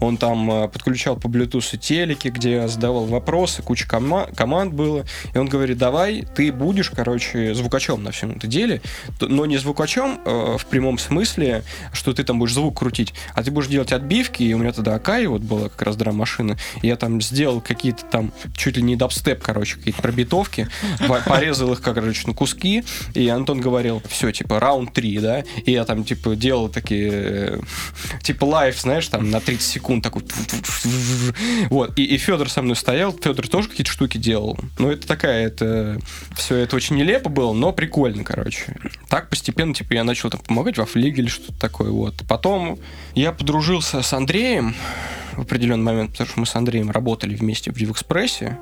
Он 0.00 0.16
там 0.16 0.70
подключал 0.70 1.16
по 1.16 1.26
Bluetooth 1.26 1.76
телеки, 1.78 2.28
где 2.28 2.68
задавал 2.68 3.06
вопросы, 3.06 3.62
куча 3.62 3.86
кома- 3.88 4.32
команд 4.34 4.72
было. 4.72 5.04
И 5.34 5.38
он 5.38 5.48
говорит, 5.48 5.78
давай, 5.78 6.22
ты 6.34 6.52
будешь, 6.52 6.90
короче, 6.90 7.54
звукачом 7.54 8.02
на 8.02 8.12
всем 8.12 8.30
этом 8.32 8.48
деле, 8.48 8.80
но 9.20 9.46
не 9.46 9.56
звукачом, 9.58 10.20
Э, 10.28 10.56
в 10.58 10.66
прямом 10.66 10.98
смысле, 10.98 11.64
что 11.92 12.12
ты 12.12 12.22
там 12.22 12.38
будешь 12.38 12.52
звук 12.52 12.78
крутить, 12.78 13.14
а 13.34 13.42
ты 13.42 13.50
будешь 13.50 13.68
делать 13.68 13.92
отбивки, 13.92 14.42
и 14.42 14.52
у 14.52 14.58
меня 14.58 14.72
тогда 14.72 14.94
Акай 14.94 15.26
вот 15.26 15.40
была 15.40 15.70
как 15.70 15.80
раз 15.82 15.96
драм-машина, 15.96 16.58
я 16.82 16.96
там 16.96 17.22
сделал 17.22 17.62
какие-то 17.62 18.04
там 18.04 18.32
чуть 18.54 18.76
ли 18.76 18.82
не 18.82 18.96
дабстеп, 18.96 19.42
короче, 19.42 19.76
какие-то 19.76 20.02
пробитовки, 20.02 20.68
порезал 21.26 21.72
их, 21.72 21.80
короче, 21.80 22.26
на 22.26 22.34
куски, 22.34 22.84
и 23.14 23.28
Антон 23.28 23.60
говорил, 23.60 24.02
все, 24.08 24.30
типа, 24.30 24.60
раунд 24.60 24.92
3, 24.92 25.18
да, 25.18 25.44
и 25.64 25.72
я 25.72 25.84
там, 25.84 26.04
типа, 26.04 26.36
делал 26.36 26.68
такие, 26.68 27.10
э, 27.12 27.60
типа, 28.22 28.44
live, 28.44 28.78
знаешь, 28.78 29.08
там, 29.08 29.30
на 29.30 29.40
30 29.40 29.66
секунд 29.66 30.04
такой, 30.04 30.24
вот, 31.70 31.98
и, 31.98 32.04
и 32.04 32.18
Федор 32.18 32.50
со 32.50 32.60
мной 32.60 32.76
стоял, 32.76 33.12
Федор 33.12 33.48
тоже 33.48 33.68
какие-то 33.68 33.90
штуки 33.90 34.18
делал, 34.18 34.58
ну, 34.78 34.90
это 34.90 35.06
такая, 35.06 35.46
это, 35.46 35.98
все 36.36 36.56
это 36.56 36.76
очень 36.76 36.96
нелепо 36.96 37.30
было, 37.30 37.54
но 37.54 37.72
прикольно, 37.72 38.24
короче. 38.24 38.76
Так 39.08 39.30
постепенно, 39.30 39.72
типа, 39.72 39.94
я 39.94 40.04
начал 40.04 40.17
начал 40.18 40.30
там 40.30 40.40
помогать 40.40 40.78
во 40.78 40.84
флиге 40.84 41.22
или 41.22 41.28
что-то 41.28 41.58
такое. 41.60 41.90
Вот. 41.90 42.14
Потом 42.26 42.78
я 43.14 43.32
подружился 43.32 44.02
с 44.02 44.12
Андреем 44.12 44.74
в 45.38 45.42
определенный 45.42 45.84
момент, 45.84 46.10
потому 46.10 46.28
что 46.28 46.40
мы 46.40 46.46
с 46.46 46.56
Андреем 46.56 46.90
работали 46.90 47.34
вместе 47.34 47.70
в 47.70 47.76
DevExpress 47.76 48.44
е. 48.44 48.58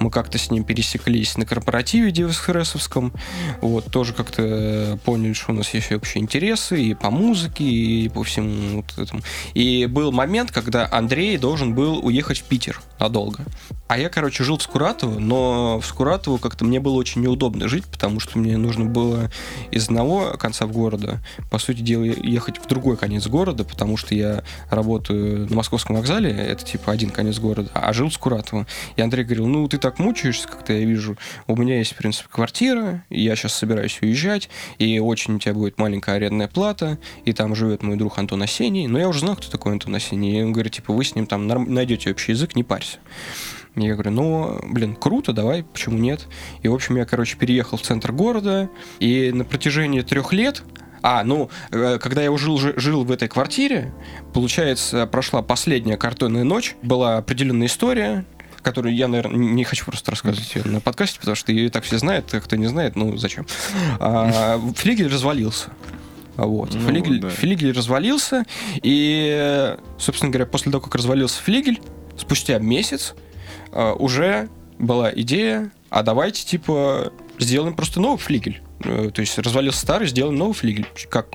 Мы 0.00 0.10
как-то 0.10 0.38
с 0.38 0.50
ним 0.50 0.64
пересеклись 0.64 1.36
на 1.36 1.46
корпоративе 1.46 2.10
DevExpress 2.10 2.70
овском. 2.70 3.12
Вот, 3.60 3.86
тоже 3.92 4.12
как-то 4.12 4.98
поняли, 5.04 5.34
что 5.34 5.52
у 5.52 5.54
нас 5.54 5.72
есть 5.74 5.92
общие 5.92 6.22
интересы 6.22 6.82
и 6.82 6.94
по 6.94 7.10
музыке, 7.10 7.64
и 7.64 8.08
по 8.08 8.24
всему 8.24 8.82
вот 8.82 8.98
этому. 8.98 9.22
И 9.52 9.86
был 9.86 10.10
момент, 10.10 10.50
когда 10.50 10.88
Андрей 10.90 11.36
должен 11.36 11.74
был 11.74 12.04
уехать 12.04 12.38
в 12.38 12.44
Питер 12.44 12.80
надолго. 12.98 13.44
А 13.86 13.98
я, 13.98 14.08
короче, 14.08 14.42
жил 14.44 14.56
в 14.56 14.62
Скуратово, 14.62 15.18
но 15.18 15.78
в 15.78 15.86
Скуратово 15.86 16.38
как-то 16.38 16.64
мне 16.64 16.80
было 16.80 16.94
очень 16.94 17.20
неудобно 17.20 17.68
жить, 17.68 17.84
потому 17.84 18.18
что 18.18 18.38
мне 18.38 18.56
нужно 18.56 18.86
было 18.86 19.30
из 19.70 19.84
одного 19.84 20.36
конца 20.38 20.66
в 20.66 20.72
города, 20.72 21.20
по 21.50 21.58
сути 21.58 21.80
дела, 21.80 22.04
ехать 22.04 22.58
в 22.58 22.66
другой 22.66 22.96
конец 22.96 23.26
города, 23.26 23.62
потому 23.62 23.96
что 23.96 24.14
я 24.14 24.42
работаю 24.70 25.48
на 25.48 25.56
московском 25.56 25.96
вокзале, 25.96 26.13
вокзале, 26.14 26.30
это 26.30 26.64
типа 26.64 26.92
один 26.92 27.10
конец 27.10 27.38
города, 27.38 27.70
а 27.74 27.92
жил 27.92 28.08
в 28.08 28.14
Скуратово. 28.14 28.66
И 28.96 29.02
Андрей 29.02 29.24
говорил, 29.24 29.46
ну, 29.46 29.66
ты 29.68 29.78
так 29.78 29.98
мучаешься, 29.98 30.48
как-то 30.48 30.72
я 30.72 30.84
вижу. 30.84 31.16
У 31.46 31.56
меня 31.56 31.78
есть, 31.78 31.92
в 31.92 31.96
принципе, 31.96 32.28
квартира, 32.30 33.04
я 33.10 33.36
сейчас 33.36 33.54
собираюсь 33.54 33.98
уезжать, 34.00 34.48
и 34.78 34.98
очень 34.98 35.36
у 35.36 35.38
тебя 35.38 35.54
будет 35.54 35.78
маленькая 35.78 36.16
арендная 36.16 36.48
плата, 36.48 36.98
и 37.24 37.32
там 37.32 37.54
живет 37.54 37.82
мой 37.82 37.96
друг 37.96 38.18
Антон 38.18 38.42
Осений. 38.42 38.86
Но 38.86 38.98
я 38.98 39.08
уже 39.08 39.20
знал, 39.20 39.36
кто 39.36 39.50
такой 39.50 39.72
Антон 39.72 39.94
Осений. 39.94 40.40
И 40.40 40.42
он 40.42 40.52
говорит, 40.52 40.72
типа, 40.72 40.92
вы 40.92 41.04
с 41.04 41.14
ним 41.14 41.26
там 41.26 41.46
найдете 41.46 42.10
общий 42.10 42.32
язык, 42.32 42.54
не 42.56 42.64
парься. 42.64 42.98
Я 43.76 43.94
говорю, 43.94 44.12
ну, 44.12 44.60
блин, 44.62 44.94
круто, 44.94 45.32
давай, 45.32 45.64
почему 45.64 45.98
нет? 45.98 46.28
И, 46.62 46.68
в 46.68 46.74
общем, 46.74 46.96
я, 46.96 47.04
короче, 47.04 47.36
переехал 47.36 47.76
в 47.76 47.82
центр 47.82 48.12
города, 48.12 48.70
и 49.00 49.32
на 49.32 49.44
протяжении 49.44 50.02
трех 50.02 50.32
лет 50.32 50.62
а, 51.04 51.22
ну, 51.22 51.50
э, 51.70 51.98
когда 51.98 52.22
я 52.22 52.32
уже 52.32 52.46
жил, 52.46 52.58
жил 52.76 53.04
в 53.04 53.12
этой 53.12 53.28
квартире, 53.28 53.92
получается, 54.32 55.06
прошла 55.06 55.42
последняя 55.42 55.98
картонная 55.98 56.44
ночь, 56.44 56.76
была 56.80 57.18
определенная 57.18 57.66
история, 57.66 58.24
которую 58.62 58.94
я, 58.94 59.06
наверное, 59.06 59.36
не 59.36 59.64
хочу 59.64 59.84
просто 59.84 60.10
рассказывать 60.10 60.54
ее 60.54 60.64
на 60.64 60.80
подкасте, 60.80 61.20
потому 61.20 61.34
что 61.34 61.52
ее 61.52 61.66
и 61.66 61.68
так 61.68 61.84
все 61.84 61.98
знают, 61.98 62.32
а 62.32 62.40
кто 62.40 62.56
не 62.56 62.68
знает, 62.68 62.96
ну 62.96 63.18
зачем. 63.18 63.46
А, 64.00 64.58
флигель 64.76 65.08
развалился. 65.08 65.72
Вот. 66.36 66.72
Ну, 66.72 66.80
флигель, 66.80 67.20
да. 67.20 67.28
флигель 67.28 67.72
развалился, 67.72 68.46
и, 68.82 69.76
собственно 69.98 70.32
говоря, 70.32 70.46
после 70.46 70.72
того, 70.72 70.82
как 70.82 70.94
развалился 70.94 71.42
флигель, 71.42 71.82
спустя 72.16 72.58
месяц 72.58 73.14
э, 73.72 73.92
уже 73.92 74.48
была 74.78 75.12
идея, 75.12 75.70
а 75.90 76.02
давайте, 76.02 76.46
типа, 76.46 77.12
сделаем 77.38 77.74
просто 77.74 78.00
новый 78.00 78.16
флигель. 78.16 78.62
Э, 78.84 79.10
То 79.12 79.20
есть 79.20 79.38
развалился 79.38 79.80
старый, 79.80 80.08
сделаем 80.08 80.36
новый 80.36 80.54
флигель. 80.54 80.86
Как 81.08 81.28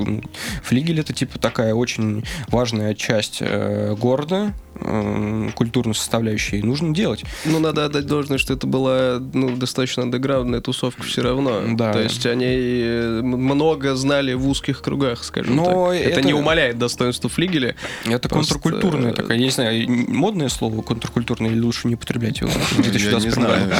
флигель 0.63 0.99
это 0.99 1.13
типа 1.13 1.39
такая 1.39 1.73
очень 1.73 2.23
важная 2.47 2.93
часть 2.95 3.37
э, 3.41 3.95
города, 3.99 4.53
э, 4.81 5.49
культурной 5.55 5.95
составляющей. 5.95 6.61
Нужно 6.61 6.93
делать. 6.93 7.23
Ну, 7.45 7.59
надо 7.59 7.85
отдать 7.85 8.05
должное, 8.05 8.37
что 8.37 8.53
это 8.53 8.67
была 8.67 9.19
ну, 9.33 9.55
достаточно 9.55 10.03
андеграундная 10.03 10.61
тусовка 10.61 11.03
все 11.03 11.21
равно. 11.21 11.61
Да. 11.75 11.93
То 11.93 12.01
есть 12.01 12.25
они 12.25 12.45
э, 12.47 13.21
много 13.21 13.95
знали 13.95 14.33
в 14.33 14.47
узких 14.47 14.81
кругах, 14.81 15.23
скажем 15.23 15.55
Но 15.55 15.65
так. 15.65 15.95
Это... 15.95 16.09
это- 16.09 16.21
не 16.29 16.33
умаляет 16.33 16.77
достоинства 16.77 17.29
флигеля. 17.29 17.75
Это 18.05 18.29
Просто, 18.29 18.55
контркультурное 18.55 19.11
э, 19.11 19.15
такое. 19.15 19.37
Я 19.37 19.43
не 19.43 19.49
знаю, 19.49 19.89
модное 19.89 20.49
слово 20.49 20.81
контркультурное 20.81 21.51
или 21.51 21.59
лучше 21.59 21.87
не 21.87 21.95
употреблять 21.95 22.39
его 22.41 22.49
Я 22.49 22.77
не 22.77 22.83
2021 22.83 23.31
знаю. 23.31 23.71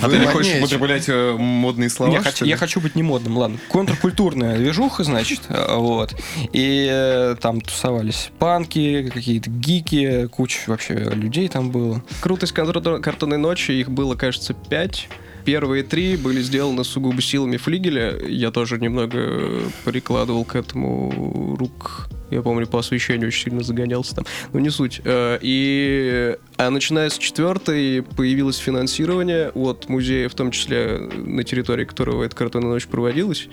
А 0.00 0.08
ты 0.08 0.18
не 0.18 0.26
хочешь 0.26 0.58
употреблять 0.58 1.04
э, 1.08 1.36
модные 1.38 1.90
слова? 1.90 2.22
Я 2.40 2.56
хочу 2.56 2.80
быть 2.80 2.94
не 2.94 3.02
модным, 3.02 3.36
ладно. 3.36 3.58
Контркультурная 3.68 4.56
движуха, 4.58 5.04
значит, 5.04 5.40
вот. 5.48 6.14
И 6.52 7.34
там 7.40 7.60
тусовались 7.60 8.30
панки, 8.38 9.10
какие-то 9.12 9.50
гики, 9.50 10.28
куча 10.32 10.58
вообще 10.66 10.94
людей 10.94 11.48
там 11.48 11.70
было. 11.70 12.02
Крутость 12.20 12.52
картон- 12.52 13.00
картонной 13.00 13.38
ночи, 13.38 13.72
их 13.72 13.90
было, 13.90 14.16
кажется, 14.16 14.54
пять. 14.54 15.08
Первые 15.44 15.82
три 15.82 16.16
были 16.16 16.40
сделаны 16.40 16.84
сугубо 16.84 17.20
силами 17.20 17.56
флигеля. 17.56 18.16
Я 18.26 18.50
тоже 18.50 18.78
немного 18.78 19.60
прикладывал 19.84 20.44
к 20.44 20.54
этому 20.54 21.56
рук. 21.56 22.08
Я 22.30 22.42
помню, 22.42 22.66
по 22.66 22.78
освещению 22.78 23.28
очень 23.28 23.44
сильно 23.44 23.62
загонялся 23.62 24.14
там. 24.14 24.24
Но 24.52 24.60
не 24.60 24.70
суть. 24.70 25.00
Э, 25.04 25.38
И... 25.42 26.36
А 26.62 26.70
начиная 26.70 27.10
с 27.10 27.18
четвертой 27.18 28.02
появилось 28.16 28.56
финансирование 28.58 29.50
от 29.50 29.88
музея, 29.88 30.28
в 30.28 30.34
том 30.34 30.52
числе 30.52 30.98
на 31.16 31.42
территории 31.42 31.84
которого 31.84 32.22
эта 32.22 32.36
картонная 32.36 32.70
ночь 32.70 32.86
проводилась. 32.86 33.48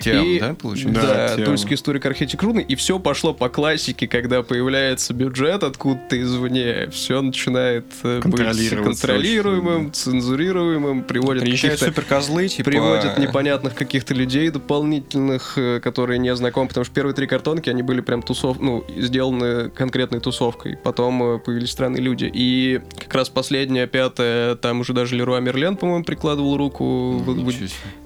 Тем, 0.00 0.24
И- 0.24 0.40
да, 0.40 0.54
получается? 0.54 1.02
Да, 1.02 1.36
Да. 1.36 1.44
Тульский 1.44 1.74
историк 1.74 2.06
архитектурный, 2.06 2.62
и 2.62 2.74
все 2.74 2.98
пошло 2.98 3.34
по 3.34 3.50
классике, 3.50 4.08
когда 4.08 4.42
появляется 4.42 5.12
бюджет 5.12 5.62
откуда-то 5.62 6.18
извне, 6.22 6.88
все 6.90 7.20
начинает 7.20 7.84
э, 8.02 8.20
быть 8.24 8.70
контролируемым, 8.70 9.82
очень, 9.82 9.92
цензурируемым, 9.92 11.02
приводит 11.02 11.42
Приезжают 11.42 11.80
каких-то- 11.80 12.00
суперкозлы, 12.00 12.48
типа... 12.48 12.70
приводят 12.70 13.18
непонятных 13.18 13.74
каких-то 13.74 14.14
людей 14.14 14.48
дополнительных, 14.48 15.58
э, 15.58 15.80
которые 15.80 16.18
не 16.18 16.34
знакомы, 16.34 16.68
потому 16.68 16.84
что 16.86 16.94
первые 16.94 17.14
три 17.14 17.26
картонки, 17.26 17.68
они 17.68 17.82
были 17.82 18.00
прям 18.00 18.22
тусов, 18.22 18.58
ну, 18.58 18.84
сделаны 18.96 19.68
конкретной 19.68 20.20
тусовкой. 20.20 20.78
Потом 20.82 21.22
э, 21.22 21.38
появились 21.38 21.70
странные 21.70 22.00
люди. 22.00 22.24
И 22.32 22.53
как 22.98 23.14
раз 23.14 23.28
последняя, 23.28 23.86
пятая, 23.86 24.54
там 24.56 24.80
уже 24.80 24.92
даже 24.92 25.16
Леруа 25.16 25.40
Мерлен, 25.40 25.76
по-моему, 25.76 26.04
прикладывал 26.04 26.56
руку, 26.56 27.12
вы- 27.18 27.52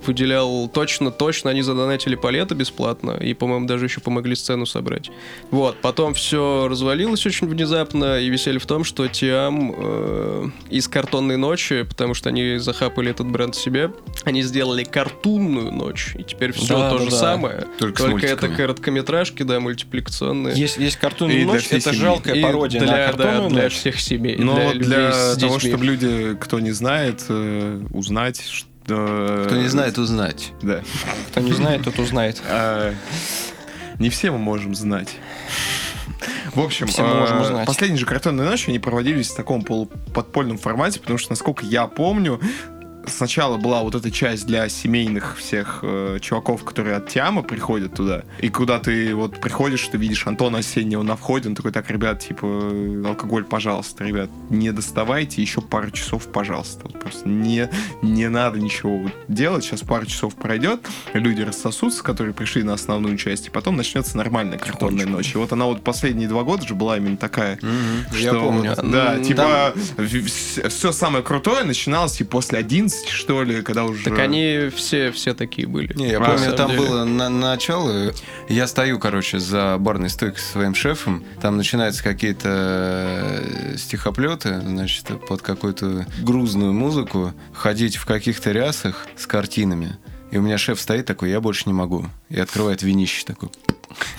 выделял 0.07 0.69
точно, 0.69 1.11
точно, 1.11 1.51
они 1.51 1.63
задонатили 1.63 2.15
палеты 2.15 2.55
бесплатно, 2.55 3.13
и, 3.13 3.35
по-моему, 3.35 3.67
даже 3.67 3.87
еще 3.87 4.01
помогли 4.01 4.35
сцену 4.35 4.67
собрать. 4.67 5.11
Вот, 5.51 5.77
потом 5.81 6.15
все 6.15 6.67
развалилось 6.69 7.25
очень 7.27 7.47
внезапно, 7.49 8.19
и 8.21 8.29
веселье 8.29 8.59
в 8.61 8.67
том, 8.67 8.85
что 8.85 9.07
Тиам 9.09 9.75
э, 9.77 10.47
из 10.71 10.89
«Картонной 10.89 11.37
ночи», 11.37 11.83
потому 11.83 12.15
что 12.15 12.29
они 12.31 12.59
захапали 12.59 13.11
этот 13.11 13.27
бренд 13.29 13.55
себе, 13.55 13.91
они 14.25 14.43
сделали 14.43 14.85
«Картунную 14.85 15.73
ночь», 15.73 16.15
и 16.19 16.23
теперь 16.23 16.53
все 16.53 16.77
Да, 16.79 16.91
то 16.91 16.99
да, 16.99 17.05
же 17.05 17.11
да. 17.11 17.17
самое, 17.17 17.67
Только 17.79 18.03
только 18.05 18.27
это 18.27 18.49
короткометражки, 18.49 19.43
да, 19.43 19.61
мультипликационные. 19.61 20.55
Есть, 20.57 20.79
есть 20.79 20.97
И 20.97 21.01
картонная 21.01 21.37
для 21.37 21.47
ночь, 21.47 21.67
это 21.71 21.81
семьи. 21.81 21.99
жалкая 21.99 22.35
И 22.35 22.43
пародия 22.43 22.81
для, 22.81 22.91
на 22.91 22.97
да, 22.97 23.07
картонную 23.13 23.51
для 23.51 23.63
ночь. 23.65 23.73
всех 23.75 24.01
семей, 24.01 24.28
Но 24.37 24.73
для 24.75 24.81
для 24.87 25.13
с 25.13 25.37
того, 25.39 25.55
детьми. 25.55 25.71
чтобы 25.71 25.85
люди, 25.85 26.37
кто 26.41 26.61
не 26.61 26.73
знает, 26.73 27.25
э, 27.29 27.81
узнать, 27.91 28.43
что... 28.47 29.45
Кто 29.47 29.57
не 29.57 29.69
знает, 29.69 29.99
узнать. 29.99 30.53
Да. 30.63 30.83
Кто 31.31 31.41
не 31.41 31.53
знает, 31.53 31.83
тот 31.85 31.99
узнает. 31.99 32.41
А, 32.49 32.95
Не 33.99 34.11
все 34.11 34.31
мы 34.31 34.39
можем 34.39 34.75
знать. 34.75 35.17
В 36.55 36.61
общем, 36.61 36.87
Все 36.89 37.03
мы 37.07 37.15
можем 37.15 37.39
э, 37.39 37.41
узнать. 37.43 37.67
последние 37.67 37.99
же 38.01 38.07
картонные 38.07 38.49
ночи, 38.49 38.69
они 38.71 38.79
проводились 38.79 39.29
в 39.31 39.37
таком 39.37 39.63
полуподпольном 39.63 40.59
формате, 40.59 40.99
потому 41.01 41.19
что, 41.19 41.31
насколько 41.33 41.65
я 41.65 41.87
помню, 41.87 42.41
сначала 43.09 43.57
была 43.57 43.83
вот 43.83 43.95
эта 43.95 44.11
часть 44.11 44.47
для 44.47 44.69
семейных 44.69 45.37
всех 45.39 45.81
э, 45.83 46.19
чуваков, 46.21 46.65
которые 46.65 46.97
от 46.97 47.09
Тиама 47.09 47.43
приходят 47.43 47.95
туда. 47.95 48.23
И 48.41 48.49
куда 48.49 48.79
ты 48.79 49.15
вот 49.15 49.41
приходишь, 49.41 49.87
ты 49.89 49.99
видишь 49.99 50.27
Антона 50.27 50.59
Осеннего 50.59 51.03
на 51.03 51.17
входе, 51.17 51.49
он 51.49 51.55
такой, 51.55 51.73
так, 51.73 51.91
ребят, 51.91 52.21
типа, 52.21 52.47
алкоголь, 53.07 53.45
пожалуйста, 53.45 54.05
ребят, 54.05 54.31
не 54.51 54.73
доставайте, 54.73 55.43
еще 55.43 55.61
пару 55.61 55.91
часов, 55.91 56.27
пожалуйста. 56.27 56.81
Вот 56.85 57.01
просто 57.01 57.29
не, 57.29 57.69
не 58.03 58.29
надо 58.29 58.59
ничего 58.59 59.11
делать, 59.29 59.65
сейчас 59.65 59.81
пару 59.83 60.07
часов 60.07 60.35
пройдет, 60.35 60.81
люди 61.13 61.43
рассосутся, 61.43 62.03
которые 62.03 62.35
пришли 62.35 62.63
на 62.63 62.75
основную 62.75 63.17
часть, 63.17 63.47
и 63.47 63.51
потом 63.51 63.77
начнется 63.77 64.17
нормальная 64.17 64.59
картонная 64.59 65.07
ночь. 65.07 65.35
И 65.35 65.39
вот 65.39 65.53
она 65.53 65.67
вот 65.67 65.83
последние 65.83 66.29
два 66.29 66.43
года 66.43 66.67
же 66.67 66.75
была 66.75 66.97
именно 66.97 67.17
такая. 67.17 67.59
Я 68.13 68.31
что 68.31 68.41
помню. 68.41 68.75
вот, 68.77 68.91
Да, 68.91 69.15
М, 69.15 69.23
типа, 69.25 69.75
все 70.69 70.93
самое 70.93 71.25
крутое 71.25 71.65
начиналось 71.65 72.21
и 72.21 72.25
после 72.25 72.59
11, 72.59 72.98
что 73.07 73.43
ли, 73.43 73.63
когда 73.63 73.85
уже... 73.85 74.05
Так 74.05 74.19
они 74.19 74.71
все, 74.75 75.11
все 75.13 75.35
такие 75.35 75.69
были. 75.69 75.93
Не, 75.95 76.09
я 76.11 76.19
А, 76.19 76.25
помню, 76.25 76.53
там 76.55 76.71
деле. 76.71 76.81
было 76.81 77.05
на, 77.05 77.29
начало. 77.29 78.13
Я 78.49 78.67
стою, 78.67 78.99
короче, 78.99 79.39
за 79.39 79.77
барной 79.79 80.09
стойкой 80.11 80.41
со 80.41 80.53
своим 80.53 80.75
шефом. 80.75 81.25
Там 81.41 81.57
начинаются 81.57 82.03
какие-то 82.03 82.49
э, 82.49 83.77
стихоплеты, 83.77 84.61
значит, 84.61 85.07
под 85.27 85.43
какую-то 85.43 86.07
грузную 86.23 86.73
музыку, 86.73 87.33
ходить 87.53 87.97
в 87.97 88.07
каких-то 88.07 88.53
рясах 88.53 89.07
с 89.17 89.27
картинами. 89.27 89.97
И 90.31 90.37
у 90.37 90.43
меня 90.43 90.59
шеф 90.59 90.81
стоит 90.81 91.07
такой, 91.07 91.31
я 91.31 91.41
больше 91.41 91.65
не 91.67 91.73
могу. 91.73 92.07
И 92.29 92.39
открывает 92.39 92.83
винище 92.83 93.25
такой. 93.25 93.49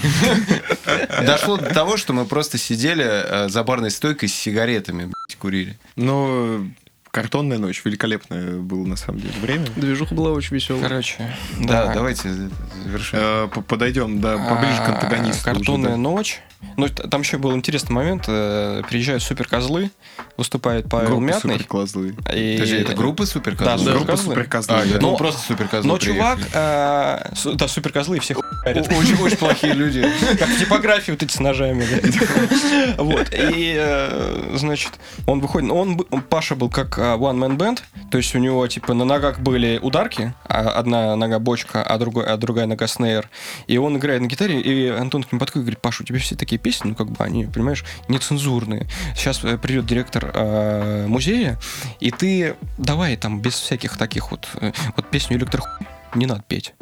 Дошло 1.26 1.58
до 1.58 1.74
того, 1.74 1.98
что 1.98 2.14
мы 2.14 2.26
просто 2.26 2.58
сидели 2.58 3.06
э, 3.06 3.50
за 3.50 3.64
барной 3.64 3.92
стойкой 3.92 4.30
с 4.30 4.34
сигаретами, 4.34 5.12
курили. 5.40 5.78
Но 5.96 6.66
картонная 7.12 7.58
ночь, 7.58 7.82
великолепное 7.86 8.58
было 8.58 8.86
на 8.86 8.96
самом 8.96 9.20
деле 9.22 9.34
время. 9.42 9.66
Движуха 9.76 10.14
была 10.16 10.32
очень 10.32 10.56
веселая. 10.56 10.84
Короче, 10.84 11.36
Да, 11.60 11.94
давайте 11.94 12.30
завершим. 12.84 13.20
Э, 13.22 13.48
Подойдем, 13.68 14.22
да, 14.22 14.38
поближе 14.38 14.78
к 14.78 14.90
антагонисту. 14.90 15.42
А, 15.50 15.54
Картонная 15.54 15.90
уже, 15.92 15.98
да. 15.98 15.98
ночь. 15.98 16.40
Ну, 16.78 16.88
там 16.90 17.22
еще 17.22 17.38
был 17.38 17.56
интересный 17.56 17.94
момент. 17.94 18.26
э, 18.28 18.82
Приезжают 18.90 19.24
суперкозлы, 19.24 19.92
выступает 20.38 20.90
Павел 20.90 21.08
Группа 21.10 21.22
Мятный. 21.24 21.54
суперкозлы. 21.54 22.10
и- 22.34 22.54
Подожди, 22.56 22.76
это 22.78 22.94
группа 22.96 23.24
Да, 23.24 23.28
суперкозлов? 23.32 23.86
да. 23.86 23.92
Группа 23.94 24.18
Суперкозлы? 24.18 24.34
суперкозлы. 24.36 24.76
А, 24.76 24.86
да. 24.94 25.00
думал, 25.00 25.12
Но- 25.14 25.18
просто 25.18 25.42
суперкозлы 25.48 25.88
Но 25.88 25.98
приехали. 25.98 26.18
чувак, 26.18 26.40
э, 26.54 27.36
су- 27.36 27.54
да, 27.54 27.68
суперкозлы 27.68 28.18
и 28.18 28.20
всех 28.20 28.38
хуярят. 28.38 28.88
Очень, 28.92 29.22
очень 29.22 29.38
плохие 29.38 29.74
люди. 29.74 30.06
Как 30.38 30.50
в 30.50 30.60
типографии 30.60 31.12
вот 31.12 31.24
эти 31.24 31.32
с 31.32 31.40
ножами. 31.40 31.86
да. 31.90 32.10
Вот. 33.04 33.28
И, 33.34 33.76
э, 33.78 34.56
значит, 34.58 34.94
он 35.28 35.40
выходит... 35.40 35.70
Он, 35.72 35.98
бы- 35.98 36.06
он- 36.12 36.22
Паша 36.22 36.56
был 36.56 36.70
как 36.70 36.98
э, 36.98 37.02
one-man 37.02 37.58
band, 37.58 37.80
то 38.12 38.18
есть 38.18 38.36
у 38.36 38.40
него, 38.40 38.66
типа, 38.68 38.94
на 38.94 39.06
ногах 39.06 39.40
были 39.40 39.80
ударки, 39.82 40.34
а 40.46 40.70
одна 40.72 41.16
нога 41.16 41.40
бочка, 41.40 41.82
а, 41.84 41.96
а 41.96 42.38
другая 42.38 42.66
нога 42.68 42.88
снейр. 42.88 43.30
И 43.68 43.78
он 43.78 43.98
играет 43.98 44.22
на 44.22 44.28
гитаре, 44.28 44.60
и 44.60 44.88
Антон 44.90 45.24
к 45.24 45.32
нему 45.32 45.40
подходит 45.40 45.64
и 45.64 45.66
говорит, 45.66 45.82
Паша, 45.82 46.04
у 46.04 46.06
тебя 46.06 46.20
все 46.20 46.36
такие 46.36 46.49
песни, 46.58 46.90
ну, 46.90 46.96
как 46.96 47.12
бы 47.12 47.24
они, 47.24 47.46
понимаешь, 47.46 47.84
нецензурные. 48.08 48.88
Сейчас 49.16 49.44
э, 49.44 49.58
придет 49.58 49.86
директор 49.86 50.32
э, 50.34 51.06
музея, 51.08 51.60
и 52.00 52.12
ты 52.12 52.56
давай 52.78 53.16
там 53.18 53.42
без 53.42 53.54
всяких 53.54 53.98
таких 53.98 54.32
вот... 54.32 54.48
э, 54.62 54.72
вот 54.96 55.10
песню 55.10 55.38
«Электрохуй» 55.38 55.88
не 56.16 56.26
надо 56.26 56.44
петь. 56.48 56.74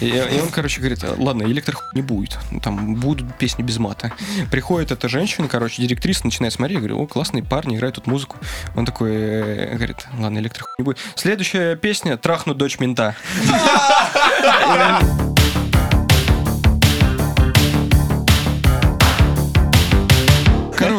И, 0.00 0.06
и 0.06 0.40
он, 0.40 0.48
короче, 0.50 0.80
говорит, 0.80 1.04
ладно, 1.18 1.42
электро 1.44 1.78
не 1.94 2.02
будет, 2.02 2.38
там 2.62 2.94
будут 2.96 3.36
песни 3.36 3.62
без 3.62 3.78
мата. 3.78 4.12
Приходит 4.50 4.92
эта 4.92 5.08
женщина, 5.08 5.48
короче, 5.48 5.82
директриса, 5.82 6.24
начинает 6.24 6.54
смотреть, 6.54 6.76
я 6.76 6.80
говорю, 6.80 7.02
о, 7.02 7.06
классные 7.06 7.42
парни, 7.42 7.76
играют 7.76 7.96
тут 7.96 8.06
музыку. 8.06 8.36
Он 8.74 8.86
такой, 8.86 9.12
э, 9.12 9.74
говорит, 9.74 10.06
ладно, 10.18 10.38
электро 10.38 10.66
не 10.78 10.84
будет. 10.84 10.98
Следующая 11.16 11.76
песня 11.76 12.16
«Трахну 12.16 12.54
дочь 12.54 12.78
мента». 12.78 13.14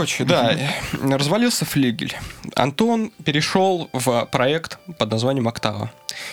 Короче, 0.04 0.26
да, 0.26 0.58
развалился 1.16 1.64
флигель. 1.64 2.14
Антон 2.56 3.12
перешел 3.24 3.90
в 3.94 4.28
проект 4.32 4.80
под 4.98 5.12
названием 5.12 5.48
«Октава». 5.48 5.92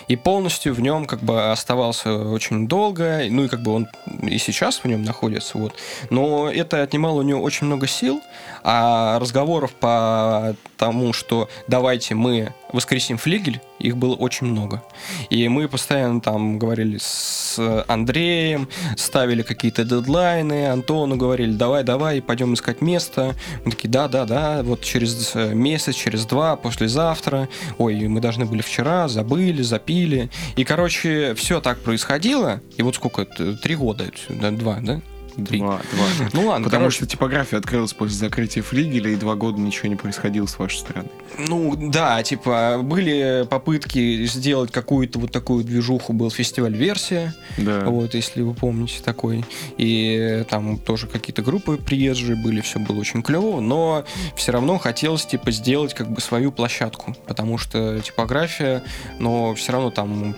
И 0.09 0.17
полностью 0.17 0.75
в 0.75 0.81
нем 0.81 1.07
как 1.07 1.23
бы 1.23 1.51
оставался 1.51 2.15
очень 2.15 2.69
долго, 2.69 3.23
ну 3.31 3.45
и 3.45 3.49
как 3.49 3.63
бы 3.63 3.73
он 3.73 3.89
и 4.23 4.37
сейчас 4.37 4.81
в 4.81 4.85
нем 4.85 5.03
находится, 5.05 5.57
вот. 5.57 5.75
Но 6.11 6.51
это 6.51 6.83
отнимало 6.83 7.21
у 7.21 7.23
него 7.23 7.41
очень 7.41 7.67
много 7.67 7.87
сил, 7.87 8.21
а 8.63 9.19
разговоров 9.19 9.73
по 9.73 10.55
тому, 10.77 11.15
что 11.15 11.49
давайте 11.67 12.15
мы 12.15 12.53
воскресим 12.73 13.17
флигель, 13.17 13.61
их 13.79 13.97
было 13.97 14.15
очень 14.15 14.47
много. 14.47 14.83
И 15.31 15.49
мы 15.49 15.69
постоянно 15.69 16.21
там 16.21 16.59
говорили 16.59 16.99
с 17.01 17.59
Андреем, 17.89 18.69
ставили 18.97 19.43
какие-то 19.43 19.85
дедлайны, 19.85 20.69
Антону 20.69 21.17
говорили, 21.17 21.53
давай, 21.53 21.85
давай, 21.85 22.21
пойдем 22.21 22.53
искать 22.55 22.83
место. 22.83 23.35
Мы 23.65 23.71
такие, 23.71 23.89
да, 23.89 24.09
да, 24.09 24.27
да, 24.27 24.63
вот 24.63 24.83
через 24.83 25.35
месяц, 25.35 25.95
через 25.95 26.10
два, 26.25 26.57
послезавтра. 26.57 27.49
Ой, 27.79 28.09
мы 28.09 28.21
должны 28.21 28.45
были 28.45 28.63
вчера, 28.63 29.09
забыли, 29.09 29.63
запили. 29.63 30.31
И, 30.57 30.65
короче, 30.65 31.35
все 31.35 31.61
так 31.61 31.81
происходило. 31.81 32.61
И 32.77 32.83
вот 32.83 32.95
сколько, 32.95 33.25
три 33.25 33.75
года, 33.75 34.07
два, 34.29 34.79
да? 34.81 35.01
Три. 35.47 35.59
Два, 35.59 35.81
два. 35.93 36.29
Ну 36.33 36.47
ладно, 36.49 36.65
Потому 36.65 36.83
короче. 36.85 36.97
что 36.99 37.07
типография 37.07 37.57
открылась 37.59 37.93
после 37.93 38.17
закрытия 38.17 38.63
флигеля, 38.63 39.11
и 39.11 39.17
два 39.17 39.35
года 39.35 39.61
ничего 39.61 39.89
не 39.89 39.97
происходило 39.97 40.47
с 40.47 40.59
вашей 40.59 40.79
стороны. 40.79 41.09
Ну, 41.39 41.75
да, 41.77 42.23
типа, 42.23 42.81
были 42.83 43.47
попытки 43.49 44.25
сделать 44.27 44.71
какую-то 44.73 45.19
вот 45.19 45.33
такую 45.33 45.65
движуху, 45.65 46.13
был 46.13 46.31
фестиваль 46.31 46.77
«Версия», 46.77 47.35
Да. 47.59 47.85
вот, 47.87 48.15
если 48.15 48.43
вы 48.43 48.55
помните 48.55 49.01
такой, 49.05 49.45
и 49.79 50.45
там 50.49 50.79
тоже 50.79 51.07
какие-то 51.07 51.43
группы 51.43 51.77
приезжие 51.77 52.37
были, 52.37 52.61
все 52.61 52.79
было 52.79 52.99
очень 53.01 53.23
клево, 53.23 53.61
но 53.61 54.05
все 54.37 54.53
равно 54.53 54.79
хотелось, 54.79 55.25
типа, 55.27 55.51
сделать 55.51 55.95
как 55.95 56.11
бы 56.11 56.21
свою 56.21 56.53
площадку, 56.53 57.17
потому 57.27 57.59
что 57.59 58.01
типография, 58.01 58.83
но 59.19 59.55
все 59.55 59.73
равно 59.73 59.91
там 59.91 60.35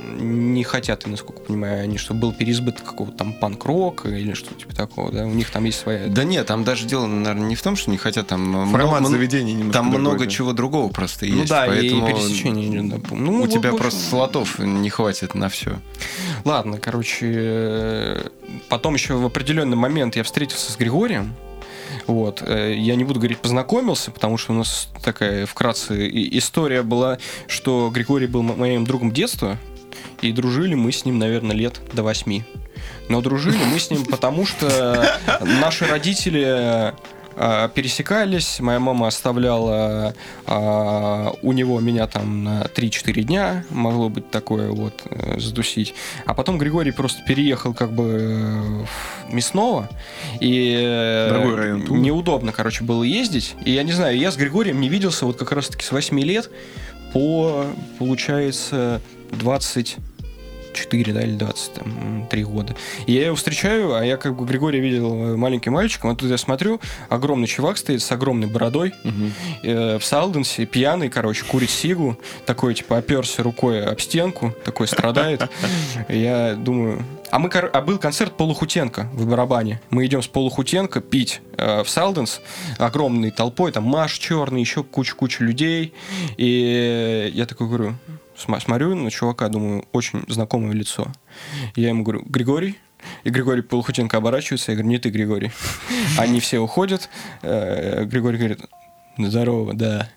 не 0.53 0.63
хотят, 0.65 1.07
насколько 1.07 1.41
понимаю, 1.41 1.83
они, 1.83 1.99
чтобы 1.99 2.21
был 2.21 2.33
переизбыток 2.33 2.85
какого-то 2.85 3.17
там 3.17 3.33
панк-рока 3.33 4.09
или 4.09 4.35
что-то 4.35 4.55
типа 4.61 4.75
такого, 4.75 4.92
да, 4.97 5.25
у 5.25 5.31
них 5.31 5.51
там 5.51 5.65
есть 5.65 5.79
своя... 5.81 6.07
Да 6.09 6.25
нет, 6.25 6.47
там 6.47 6.65
даже 6.65 6.87
дело, 6.87 7.07
наверное, 7.07 7.49
не 7.49 7.55
в 7.55 7.63
том, 7.63 7.77
что 7.77 7.91
не 7.91 7.97
хотят, 7.99 8.27
там 8.27 8.71
Формат 8.71 9.01
много- 9.01 9.07
заведения 9.17 9.53
немножко 9.55 9.73
Там 9.73 9.91
другой, 9.91 10.01
много 10.01 10.25
да. 10.25 10.31
чего 10.31 10.53
другого 10.53 10.89
просто 10.91 11.27
Ну 11.27 11.37
есть, 11.39 11.49
да, 11.49 11.65
поэтому 11.67 12.09
и 12.09 12.13
пересечение 12.13 12.69
идет, 12.69 12.89
да. 12.89 13.15
Ну, 13.17 13.33
у 13.35 13.41
вот 13.43 13.51
тебя 13.51 13.71
больше- 13.71 13.83
просто 13.83 14.01
слотов 14.11 14.59
не 14.59 14.91
хватит 14.91 15.35
на 15.35 15.49
все. 15.49 15.79
Ладно, 16.45 16.79
короче, 16.79 18.23
потом 18.69 18.95
еще 18.95 19.15
в 19.15 19.25
определенный 19.27 19.77
момент 19.77 20.17
я 20.17 20.23
встретился 20.23 20.73
с 20.73 20.77
Григорием. 20.77 21.35
Вот, 22.07 22.43
э, 22.45 22.75
я 22.77 22.95
не 22.97 23.05
буду 23.05 23.21
говорить 23.21 23.39
познакомился, 23.39 24.11
потому 24.11 24.39
что 24.39 24.53
у 24.53 24.57
нас 24.57 24.89
такая 25.05 25.45
вкратце 25.47 26.09
история 26.39 26.83
была, 26.83 27.19
что 27.47 27.91
Григорий 27.93 28.27
был 28.27 28.43
мо- 28.43 28.55
моим 28.57 28.85
другом 28.85 29.13
детства, 29.13 29.59
и 30.23 30.33
дружили 30.33 30.75
мы 30.75 30.93
с 30.93 31.05
ним, 31.05 31.19
наверное, 31.19 31.55
лет 31.55 31.81
до 31.93 32.03
восьми. 32.03 32.45
Но 33.09 33.21
дружили 33.21 33.59
мы 33.71 33.79
с 33.79 33.91
ним 33.91 34.05
потому, 34.07 34.47
что 34.47 35.05
наши 35.61 35.85
родители 35.87 36.95
э, 37.37 37.69
пересекались, 37.75 38.61
моя 38.61 38.79
мама 38.79 39.09
оставляла 39.09 40.15
э, 40.47 41.31
у 41.43 41.53
него 41.53 41.81
меня 41.81 42.07
там 42.07 42.45
на 42.45 42.63
3-4 42.63 43.23
дня, 43.23 43.65
могло 43.71 44.09
быть 44.09 44.31
такое 44.31 44.71
вот, 44.71 45.03
э, 45.11 45.39
задусить. 45.39 45.95
А 46.27 46.35
потом 46.35 46.59
Григорий 46.59 46.93
просто 46.93 47.23
переехал 47.27 47.75
как 47.75 47.93
бы 47.93 48.05
э, 48.05 48.85
в 49.29 49.35
Мясново, 49.35 49.89
и 50.41 50.75
э, 50.81 51.29
Другой 51.31 51.57
район 51.57 51.83
Тулы. 51.83 52.01
неудобно, 52.01 52.53
короче, 52.53 52.85
было 52.85 53.03
ездить. 53.03 53.55
И 53.65 53.73
я 53.73 53.83
не 53.83 53.93
знаю, 53.93 54.17
я 54.17 54.31
с 54.31 54.37
Григорием 54.37 54.81
не 54.81 54.89
виделся 54.89 55.27
вот 55.27 55.37
как 55.39 55.53
раз-таки 55.53 55.85
с 55.85 55.93
8 55.93 56.19
лет 56.21 56.51
по, 57.13 57.67
получается, 57.99 59.01
20 59.33 59.97
4, 60.73 61.13
да, 61.13 61.23
или 61.23 61.37
23 61.37 62.45
года. 62.45 62.75
И 63.07 63.13
я 63.13 63.27
его 63.27 63.37
встречаю, 63.37 63.95
а 63.95 64.05
я 64.05 64.17
как 64.17 64.37
бы 64.37 64.45
Григория 64.45 64.81
видел 64.81 65.15
э, 65.15 65.37
маленьким 65.37 65.73
мальчиком, 65.73 66.11
а 66.11 66.17
тут 66.17 66.31
я 66.31 66.39
смотрю, 66.39 66.81
огромный 67.09 67.47
чувак 67.47 67.79
стоит 67.79 68.03
с 68.03 68.13
огромной 68.13 68.49
бородой, 68.49 68.93
э, 69.63 69.99
в 69.99 70.05
салденсе, 70.05 70.67
пьяный, 70.67 71.09
короче, 71.09 71.45
курит 71.45 71.71
сигу, 71.71 72.19
такой, 72.47 72.75
типа, 72.75 72.99
оперся 72.99 73.43
рукой 73.43 73.85
об 73.85 74.01
стенку, 74.01 74.55
такой 74.65 74.89
страдает. 74.89 75.49
Я 76.09 76.55
думаю... 76.55 77.05
А, 77.31 77.39
мы, 77.39 77.49
а 77.49 77.81
был 77.81 77.99
концерт 77.99 78.37
Полухутенко 78.37 79.09
в 79.15 79.27
барабане. 79.27 79.81
Мы 79.89 80.05
идем 80.05 80.21
с 80.21 80.27
Полухутенко 80.29 81.01
пить 81.01 81.41
э, 81.57 81.83
в 81.83 81.89
Салденс 81.89 82.43
огромной 82.79 83.31
толпой, 83.31 83.73
там 83.73 83.85
Маш 83.85 84.19
черный, 84.19 84.61
еще 84.61 84.83
куча-куча 84.83 85.43
людей. 85.43 85.95
И 86.37 87.33
я 87.33 87.47
такой 87.47 87.69
говорю, 87.69 87.95
смотрю 88.43 88.95
на 88.95 89.11
чувака, 89.11 89.49
думаю, 89.49 89.85
очень 89.93 90.25
знакомое 90.29 90.73
лицо. 90.73 91.09
Я 91.77 91.89
ему 91.89 92.03
говорю, 92.03 92.23
Григорий? 92.25 92.79
И 93.25 93.31
Григорий 93.31 93.63
Полухутенко 93.63 94.17
оборачивается, 94.17 94.73
я 94.73 94.77
говорю, 94.77 94.91
не 94.91 94.99
ты, 94.99 95.11
Григорий. 95.11 95.51
Они 96.19 96.41
все 96.41 96.59
уходят. 96.59 97.09
Э, 97.43 98.05
Григорий 98.05 98.39
говорит, 98.39 98.61
здорово, 99.19 99.75
да. 99.75 100.09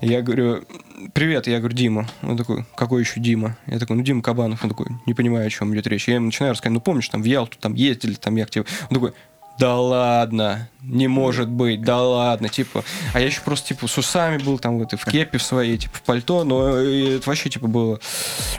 Я 0.00 0.22
говорю, 0.22 0.64
привет, 1.12 1.46
я 1.46 1.58
говорю, 1.58 1.74
Дима. 1.74 2.08
Он 2.22 2.36
такой, 2.36 2.64
какой 2.76 3.02
еще 3.02 3.20
Дима? 3.20 3.56
Я 3.66 3.78
такой, 3.78 3.96
ну, 3.96 4.02
Дима 4.02 4.22
Кабанов. 4.22 4.62
Он 4.62 4.70
такой, 4.70 4.86
не 5.06 5.14
понимаю, 5.14 5.46
о 5.46 5.50
чем 5.50 5.72
идет 5.74 5.86
речь. 5.86 6.08
Я 6.08 6.16
ему 6.16 6.26
начинаю 6.26 6.52
рассказывать, 6.52 6.74
ну, 6.74 6.80
помнишь, 6.80 7.08
там 7.08 7.22
в 7.22 7.26
Ялту 7.26 7.58
там 7.58 7.74
ездили, 7.74 8.14
там 8.14 8.36
я 8.36 8.46
к 8.46 8.50
тебе... 8.50 8.64
Он 8.88 8.94
такой, 8.94 9.12
да 9.60 9.76
ладно, 9.76 10.70
не 10.82 11.06
может 11.06 11.50
быть, 11.50 11.82
да 11.82 12.00
ладно, 12.00 12.48
типа, 12.48 12.82
а 13.12 13.20
я 13.20 13.26
еще 13.26 13.42
просто, 13.42 13.68
типа, 13.68 13.88
с 13.88 13.98
усами 13.98 14.38
был, 14.38 14.58
там, 14.58 14.78
вот, 14.78 14.94
и 14.94 14.96
в 14.96 15.04
кепе 15.04 15.36
в 15.36 15.42
своей, 15.42 15.76
типа, 15.76 15.98
в 15.98 16.02
пальто, 16.02 16.44
но 16.44 16.78
это 16.78 17.28
вообще, 17.28 17.50
типа, 17.50 17.66
было, 17.66 18.00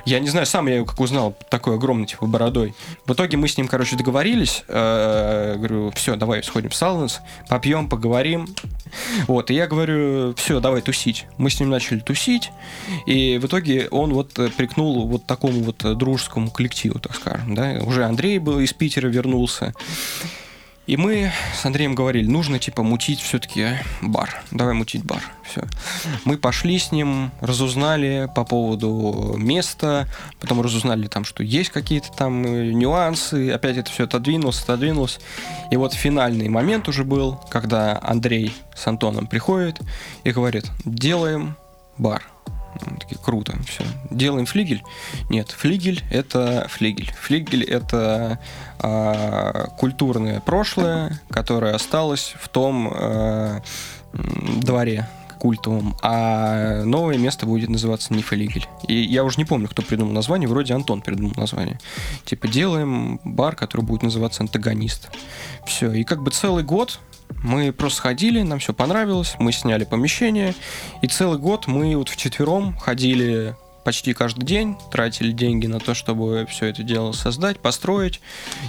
я 0.06 0.20
не 0.20 0.30
знаю, 0.30 0.46
сам 0.46 0.68
я 0.68 0.76
его 0.76 0.86
как 0.86 1.00
узнал, 1.00 1.36
такой 1.50 1.74
огромный, 1.74 2.06
типа, 2.06 2.28
бородой. 2.28 2.76
В 3.08 3.14
итоге 3.14 3.36
мы 3.38 3.48
с 3.48 3.58
ним, 3.58 3.68
короче, 3.68 3.96
договорились, 3.96 4.64
э, 4.68 5.56
говорю, 5.58 5.92
все, 5.96 6.16
давай 6.16 6.44
сходим 6.44 6.70
в 6.70 6.76
Салнес, 6.76 7.22
попьем, 7.50 7.90
поговорим, 7.90 8.48
вот, 9.26 9.50
и 9.50 9.56
я 9.56 9.66
говорю, 9.66 10.36
все, 10.36 10.60
давай 10.60 10.82
тусить. 10.82 11.26
Мы 11.40 11.50
с 11.50 11.60
ним 11.60 11.72
начали 11.72 12.00
тусить, 12.00 12.52
и 13.08 13.40
в 13.40 13.48
итоге 13.48 13.88
он 13.90 14.14
вот 14.14 14.38
э, 14.38 14.50
прикнул 14.50 15.08
вот 15.08 15.26
такому 15.26 15.64
вот 15.64 15.84
э, 15.84 15.96
дружескому 15.96 16.52
коллективу, 16.52 17.00
так 17.00 17.16
скажем, 17.16 17.56
да. 17.56 17.80
Уже 17.82 18.06
Андрей 18.06 18.38
был 18.38 18.60
из 18.60 18.72
Питера, 18.72 19.08
вернулся. 19.08 19.74
И 20.88 20.98
мы 20.98 21.32
с 21.56 21.64
Андреем 21.66 21.94
говорили, 21.94 22.28
нужно 22.28 22.58
типа 22.58 22.82
мутить 22.82 23.22
все-таки 23.22 23.78
бар. 24.02 24.42
Давай 24.50 24.74
мутить 24.74 25.04
бар. 25.06 25.22
Все. 25.44 25.64
Мы 26.26 26.38
пошли 26.38 26.80
с 26.80 26.92
ним, 26.92 27.32
разузнали 27.40 28.30
по 28.36 28.44
поводу 28.44 29.36
места, 29.38 30.08
потом 30.40 30.62
разузнали 30.62 31.08
там, 31.08 31.24
что 31.24 31.44
есть 31.44 31.70
какие-то 31.70 32.12
там 32.12 32.44
э, 32.44 32.72
нюансы. 32.72 33.52
Опять 33.52 33.78
это 33.78 33.92
все 33.92 34.06
отодвинулось, 34.06 34.64
отодвинулось. 34.64 35.20
И 35.70 35.78
вот 35.78 35.94
финальный 35.94 36.50
момент 36.50 36.88
уже 36.88 37.04
был, 37.04 37.40
когда 37.50 38.00
Андрей 38.02 38.54
с 38.76 38.88
Антоном 38.88 39.28
приходит 39.28 39.80
и 40.24 40.32
говорит, 40.32 40.66
делаем 40.84 41.56
бар. 41.98 42.31
Такие, 43.00 43.20
круто, 43.22 43.54
все. 43.68 43.84
Делаем 44.10 44.46
флигель? 44.46 44.84
Нет, 45.30 45.52
флигель 45.52 46.04
это 46.10 46.68
флигель. 46.70 47.12
Флигель 47.20 47.64
это 47.64 48.40
а, 48.80 49.68
культурное 49.78 50.40
прошлое, 50.42 51.22
которое 51.30 51.76
осталось 51.76 52.34
в 52.40 52.50
том 52.50 52.88
м, 52.94 53.62
дворе 54.60 55.08
культовом, 55.42 55.96
а 56.04 56.84
новое 56.84 57.18
место 57.18 57.48
будет 57.48 57.68
называться 57.68 58.14
не 58.14 58.22
флигель. 58.22 58.68
И 58.88 58.94
я 58.94 59.24
уже 59.24 59.38
не 59.40 59.46
помню, 59.46 59.68
кто 59.68 59.82
придумал 59.82 60.14
название, 60.14 60.48
вроде 60.48 60.76
Антон 60.76 61.02
придумал 61.02 61.34
название. 61.36 61.80
Типа 62.26 62.48
делаем 62.48 63.20
бар, 63.24 63.56
который 63.56 63.82
будет 63.82 64.04
называться 64.04 64.44
антагонист. 64.44 65.10
Все. 65.66 65.92
И 65.94 66.04
как 66.04 66.22
бы 66.22 66.30
целый 66.30 66.64
год 66.64 67.00
мы 67.44 67.72
просто 67.72 68.02
ходили, 68.02 68.42
нам 68.42 68.60
все 68.60 68.74
понравилось, 68.74 69.36
мы 69.40 69.52
сняли 69.52 69.84
помещение, 69.84 70.54
и 71.02 71.08
целый 71.08 71.40
год 71.40 71.68
мы 71.68 71.96
вот 71.96 72.10
вчетвером 72.10 72.76
ходили 72.78 73.56
почти 73.84 74.14
каждый 74.14 74.46
день, 74.46 74.78
тратили 74.92 75.32
деньги 75.32 75.68
на 75.68 75.80
то, 75.80 75.94
чтобы 75.94 76.46
все 76.50 76.68
это 76.68 76.84
дело 76.84 77.12
создать, 77.12 77.60
построить, 77.60 78.22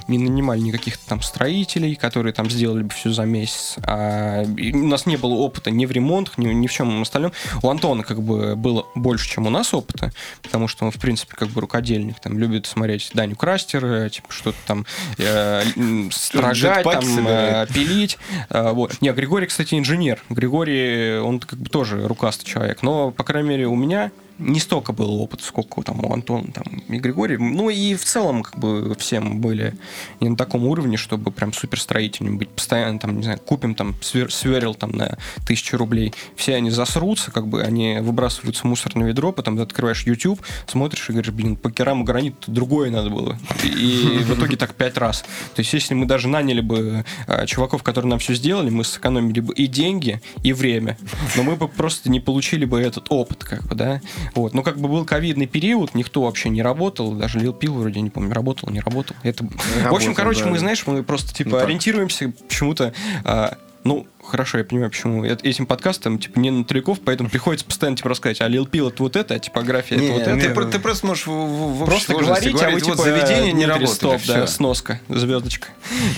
не 0.08 0.18
нанимали 0.18 0.60
никаких 0.60 0.98
там 0.98 1.22
строителей, 1.22 1.94
которые 1.94 2.32
там 2.32 2.50
сделали 2.50 2.82
бы 2.82 2.90
все 2.90 3.10
за 3.10 3.24
месяц. 3.24 3.76
А 3.84 4.44
у 4.44 4.86
нас 4.86 5.06
не 5.06 5.16
было 5.16 5.34
опыта 5.34 5.70
ни 5.70 5.86
в 5.86 5.92
ремонтах, 5.92 6.38
ни, 6.38 6.46
ни 6.52 6.66
в 6.66 6.72
чем 6.72 7.02
остальном. 7.02 7.32
У 7.62 7.68
Антона 7.68 8.02
как 8.02 8.22
бы 8.22 8.56
было 8.56 8.86
больше, 8.94 9.28
чем 9.28 9.46
у 9.46 9.50
нас 9.50 9.74
опыта, 9.74 10.12
потому 10.42 10.68
что 10.68 10.84
он, 10.84 10.90
в 10.90 10.98
принципе, 10.98 11.34
как 11.36 11.48
бы 11.48 11.60
рукодельник, 11.60 12.20
там, 12.20 12.38
любит 12.38 12.66
смотреть 12.66 13.10
Даню 13.14 13.36
Крастер, 13.36 14.10
типа, 14.10 14.32
что-то 14.32 14.58
там 14.66 14.86
э, 15.18 15.62
строгать, 16.10 16.84
там, 16.84 17.26
э, 17.26 17.66
пилить. 17.72 18.18
Э, 18.50 18.72
вот. 18.72 19.00
Не, 19.00 19.12
Григорий, 19.12 19.46
кстати, 19.46 19.74
инженер. 19.78 20.22
Григорий, 20.30 21.18
он 21.18 21.40
как 21.40 21.58
бы 21.58 21.68
тоже 21.68 22.06
рукастый 22.06 22.46
человек, 22.46 22.82
но, 22.82 23.10
по 23.10 23.24
крайней 23.24 23.48
мере, 23.48 23.66
у 23.66 23.76
меня 23.76 24.10
не 24.42 24.60
столько 24.60 24.92
было 24.92 25.10
опыта, 25.12 25.44
сколько 25.44 25.82
там 25.82 26.04
у 26.04 26.12
Антона 26.12 26.52
там, 26.52 26.64
и 26.88 26.98
Григория. 26.98 27.38
Ну 27.38 27.70
и 27.70 27.94
в 27.94 28.04
целом 28.04 28.42
как 28.42 28.58
бы 28.58 28.94
всем 28.98 29.40
были 29.40 29.74
не 30.20 30.28
на 30.28 30.36
таком 30.36 30.66
уровне, 30.66 30.96
чтобы 30.96 31.30
прям 31.30 31.52
суперстроительным 31.52 32.38
быть. 32.38 32.50
Постоянно 32.50 32.98
там, 32.98 33.16
не 33.16 33.22
знаю, 33.22 33.38
купим 33.38 33.74
там 33.74 33.94
свер, 34.00 34.32
сверил 34.32 34.74
там 34.74 34.90
на 34.92 35.18
тысячу 35.46 35.76
рублей. 35.76 36.12
Все 36.36 36.56
они 36.56 36.70
засрутся, 36.70 37.30
как 37.30 37.46
бы 37.46 37.62
они 37.62 37.98
выбрасываются 38.00 38.62
в 38.62 38.64
мусорное 38.64 39.08
ведро, 39.08 39.32
потом 39.32 39.56
ты 39.56 39.62
открываешь 39.62 40.04
YouTube, 40.04 40.40
смотришь 40.66 41.08
и 41.08 41.12
говоришь, 41.12 41.32
блин, 41.32 41.56
по 41.56 41.70
кераму 41.70 42.04
гранит 42.04 42.34
другое 42.46 42.90
надо 42.90 43.10
было. 43.10 43.38
И 43.64 44.22
в 44.22 44.34
итоге 44.34 44.56
так 44.56 44.74
пять 44.74 44.98
раз. 44.98 45.22
То 45.54 45.60
есть 45.60 45.72
если 45.72 45.94
мы 45.94 46.06
даже 46.06 46.28
наняли 46.28 46.60
бы 46.60 47.04
а, 47.26 47.46
чуваков, 47.46 47.82
которые 47.82 48.10
нам 48.10 48.18
все 48.18 48.34
сделали, 48.34 48.70
мы 48.70 48.84
сэкономили 48.84 49.40
бы 49.40 49.54
и 49.54 49.66
деньги, 49.66 50.20
и 50.42 50.52
время. 50.52 50.98
Но 51.36 51.42
мы 51.42 51.56
бы 51.56 51.68
просто 51.68 52.10
не 52.10 52.20
получили 52.20 52.64
бы 52.64 52.80
этот 52.80 53.06
опыт, 53.10 53.44
как 53.44 53.62
бы, 53.64 53.74
да. 53.74 54.00
Вот. 54.34 54.54
Ну, 54.54 54.62
как 54.62 54.78
бы 54.78 54.88
был 54.88 55.04
ковидный 55.04 55.46
период, 55.46 55.94
никто 55.94 56.22
вообще 56.22 56.48
не 56.48 56.62
работал, 56.62 57.12
даже 57.12 57.38
Лил 57.38 57.52
Пил 57.52 57.74
вроде, 57.74 58.00
не 58.00 58.10
помню, 58.10 58.32
работал, 58.32 58.70
не 58.70 58.80
работал. 58.80 59.16
Это... 59.22 59.44
Работал, 59.44 59.92
в 59.92 59.94
общем, 59.94 60.14
короче, 60.14 60.44
да. 60.44 60.50
мы, 60.50 60.58
знаешь, 60.58 60.86
мы 60.86 61.02
просто, 61.02 61.34
типа, 61.34 61.50
ну, 61.50 61.56
ориентируемся 61.58 62.32
почему-то... 62.48 62.92
А, 63.24 63.58
ну, 63.84 64.06
хорошо, 64.24 64.58
я 64.58 64.64
понимаю, 64.64 64.90
почему 64.90 65.24
этим 65.24 65.66
подкастом, 65.66 66.18
типа, 66.18 66.38
не 66.38 66.50
на 66.50 66.64
Таликов, 66.64 67.00
поэтому 67.00 67.28
приходится 67.28 67.66
постоянно, 67.66 67.96
типа, 67.96 68.10
рассказать, 68.10 68.40
а 68.40 68.48
Лил 68.48 68.64
Пил 68.66 68.88
это 68.88 69.02
вот 69.02 69.16
это, 69.16 69.34
а 69.34 69.38
типография 69.38 69.96
не, 69.96 70.06
это 70.06 70.12
вот 70.12 70.26
не, 70.36 70.42
это. 70.42 70.62
Ты, 70.62 70.70
ты 70.72 70.78
просто 70.78 71.06
можешь 71.06 71.26
в, 71.26 71.30
в 71.30 71.84
Просто 71.84 72.14
говорить, 72.14 72.54
говорить, 72.54 72.62
а 72.62 72.66
вы, 72.66 72.72
вот 72.74 72.82
типа, 72.82 73.02
заведение 73.02 73.52
не 73.52 73.66
работает. 73.66 73.90
Стоп, 73.90 74.20
да, 74.26 74.46
сноска, 74.46 75.00
звездочка. 75.08 75.68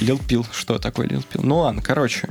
Лил 0.00 0.18
Пил, 0.18 0.46
что 0.52 0.78
такое 0.78 1.08
Лил 1.08 1.22
Пил? 1.22 1.42
Ну 1.42 1.58
ладно, 1.58 1.80
короче. 1.80 2.28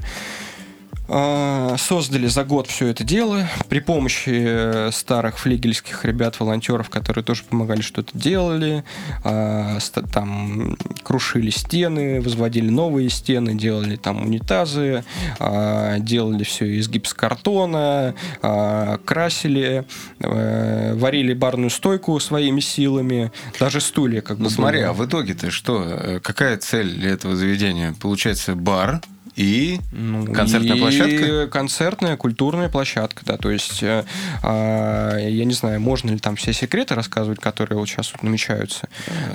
А, 1.10 1.76
создали 1.78 2.28
за 2.28 2.44
год 2.46 2.68
все 2.68 2.88
это 2.88 3.04
дело 3.04 3.48
при 3.68 3.80
помощи 3.80 4.32
э, 4.34 4.90
старых 4.92 5.38
флигельских 5.38 6.06
ребят-волонтеров, 6.06 6.90
которые 6.90 7.26
тоже 7.26 7.44
помогали, 7.44 7.82
что-то 7.82 8.18
делали. 8.18 8.84
А, 9.24 9.80
там 10.14 10.78
крушили 11.04 11.50
стены, 11.50 12.22
возводили 12.22 12.70
новые 12.70 13.10
стены, 13.10 13.54
делали 13.54 13.98
там 13.98 14.22
унитазы, 14.24 15.04
а, 15.40 16.00
делали 16.00 16.44
все 16.44 16.66
из 16.66 16.88
гипсокартона, 16.88 18.16
красили, 19.06 19.86
э, 20.20 20.94
варили 20.96 21.34
барную 21.34 21.70
стойку 21.70 22.20
своими 22.20 22.60
силами, 22.60 23.32
даже 23.60 23.82
стулья 23.82 24.22
как 24.22 24.38
бы. 24.38 24.44
Ну 24.44 24.50
смотри, 24.50 24.82
а 24.82 24.94
в 24.94 25.06
итоге-то 25.06 25.52
что? 25.52 25.84
Э, 25.86 26.20
какая 26.22 26.58
цель 26.58 27.06
этого 27.06 27.36
заведения? 27.36 27.94
Получается 28.00 28.56
бар, 28.56 29.02
и 29.36 29.80
ну, 29.92 30.26
концертная 30.32 30.76
и 30.76 30.80
площадка? 30.80 31.48
концертная, 31.48 32.18
культурная 32.18 32.70
площадка, 32.70 33.24
да. 33.26 33.38
То 33.38 33.50
есть, 33.50 33.82
э, 33.82 34.06
э, 34.44 35.28
я 35.30 35.46
не 35.46 35.54
знаю, 35.54 35.82
можно 35.82 36.12
ли 36.12 36.20
там 36.20 36.36
все 36.36 36.54
секреты 36.54 36.96
рассказывать, 36.96 37.40
которые 37.40 37.80
вот 37.80 37.88
сейчас 37.88 38.12
вот 38.14 38.24
намечаются. 38.24 38.88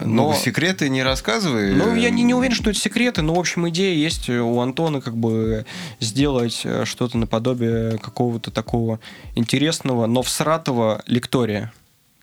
Но... 0.04 0.30
Ну, 0.30 0.34
секреты 0.34 0.88
не 0.88 1.02
рассказывай. 1.02 1.74
Ну, 1.74 1.94
я 1.96 2.10
не, 2.10 2.22
не 2.22 2.34
уверен, 2.34 2.54
что 2.54 2.70
это 2.70 2.78
секреты, 2.78 3.22
но, 3.22 3.34
в 3.34 3.38
общем, 3.38 3.68
идея 3.68 3.94
есть 3.94 4.28
у 4.28 4.60
Антона 4.60 5.00
как 5.00 5.16
бы 5.16 5.66
сделать 6.00 6.62
э, 6.64 6.84
что-то 6.84 7.18
наподобие 7.18 7.98
какого-то 7.98 8.50
такого 8.50 9.00
интересного, 9.34 10.06
но 10.06 10.22
всратого 10.22 11.02
лектория. 11.06 11.72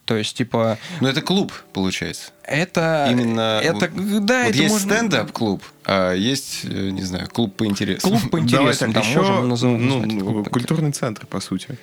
То 0.05 0.15
есть, 0.15 0.37
типа... 0.37 0.77
Ну, 1.01 1.07
это 1.07 1.21
клуб, 1.21 1.51
получается. 1.73 2.31
Это... 2.43 3.07
Именно... 3.09 3.59
Это, 3.63 3.89
вот, 3.91 4.25
да, 4.25 4.43
вот 4.43 4.49
это 4.49 4.57
есть 4.57 4.73
можно... 4.73 4.93
стендап-клуб, 4.93 5.63
а 5.83 6.13
есть, 6.13 6.59
э, 6.63 6.89
не 6.91 7.01
знаю, 7.01 7.27
клуб 7.27 7.55
по 7.55 7.65
интересам. 7.65 8.11
Клуб 8.11 8.29
по 8.29 8.39
интересам, 8.39 8.91
Давай, 8.93 9.03
там 9.03 9.11
еще, 9.11 9.19
можем 9.19 9.49
называть. 9.49 9.81
ну, 9.81 10.43
культурный 10.45 10.91
центр, 10.91 11.25
по 11.25 11.39
сути. 11.39 11.79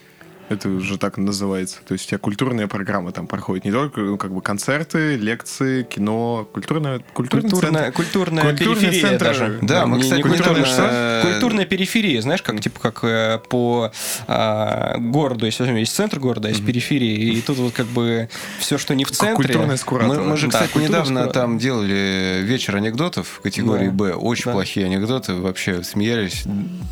Это 0.53 0.69
уже 0.69 0.99
так 0.99 1.17
называется. 1.17 1.79
То 1.87 1.93
есть 1.93 2.07
у 2.07 2.09
тебя 2.09 2.19
культурная 2.19 2.67
программа 2.67 3.13
там 3.13 3.27
проходит. 3.27 3.65
Не 3.65 3.73
только 3.73 4.01
ну, 4.01 4.17
как 4.17 4.33
бы 4.33 4.43
концерты, 4.43 5.17
лекции, 5.17 5.83
кино, 5.83 6.49
культурная, 6.53 7.01
культурный 7.15 7.51
культурная, 7.51 7.83
центр. 7.85 7.97
культурная 7.97 8.45
культурный 8.45 8.81
периферия 8.81 9.09
центр, 9.09 9.25
даже. 9.25 9.59
Да, 9.63 9.87
мы, 9.87 9.97
не, 9.97 10.03
кстати, 10.03 10.23
не 10.23 10.29
культурная, 10.29 10.65
недавно... 10.65 11.21
культурная 11.33 11.67
периферия, 11.67 12.21
знаешь, 12.21 12.43
как 12.43 12.61
типа 12.61 12.81
как 12.81 13.05
э, 13.05 13.41
по 13.49 13.93
э, 14.27 14.99
городу, 14.99 15.47
если 15.47 15.63
возьмем, 15.63 15.79
есть 15.79 15.95
центр 15.95 16.19
города, 16.19 16.49
есть 16.49 16.65
периферия, 16.65 17.17
и 17.17 17.41
тут 17.41 17.59
вот 17.59 17.73
как 17.73 17.87
бы 17.87 18.29
все, 18.59 18.79
что 18.79 18.95
не 18.95 19.05
в 19.05 19.11
центре. 19.11 19.37
Культурная 19.37 19.79
Мы, 20.09 20.23
мы 20.23 20.37
же, 20.37 20.49
Да, 20.49 20.53
кстати, 20.53 20.73
культурная 20.73 21.01
недавно 21.01 21.21
скура- 21.21 21.33
там 21.33 21.59
делали 21.59 22.41
вечер 22.43 22.77
анекдотов 22.77 23.27
в 23.29 23.41
категории 23.41 23.87
Да. 23.87 23.93
Б. 23.93 24.13
Очень 24.15 24.47
Да. 24.47 24.53
плохие 24.53 24.87
анекдоты, 24.87 25.35
вообще 25.35 25.83
смеялись, 25.83 26.45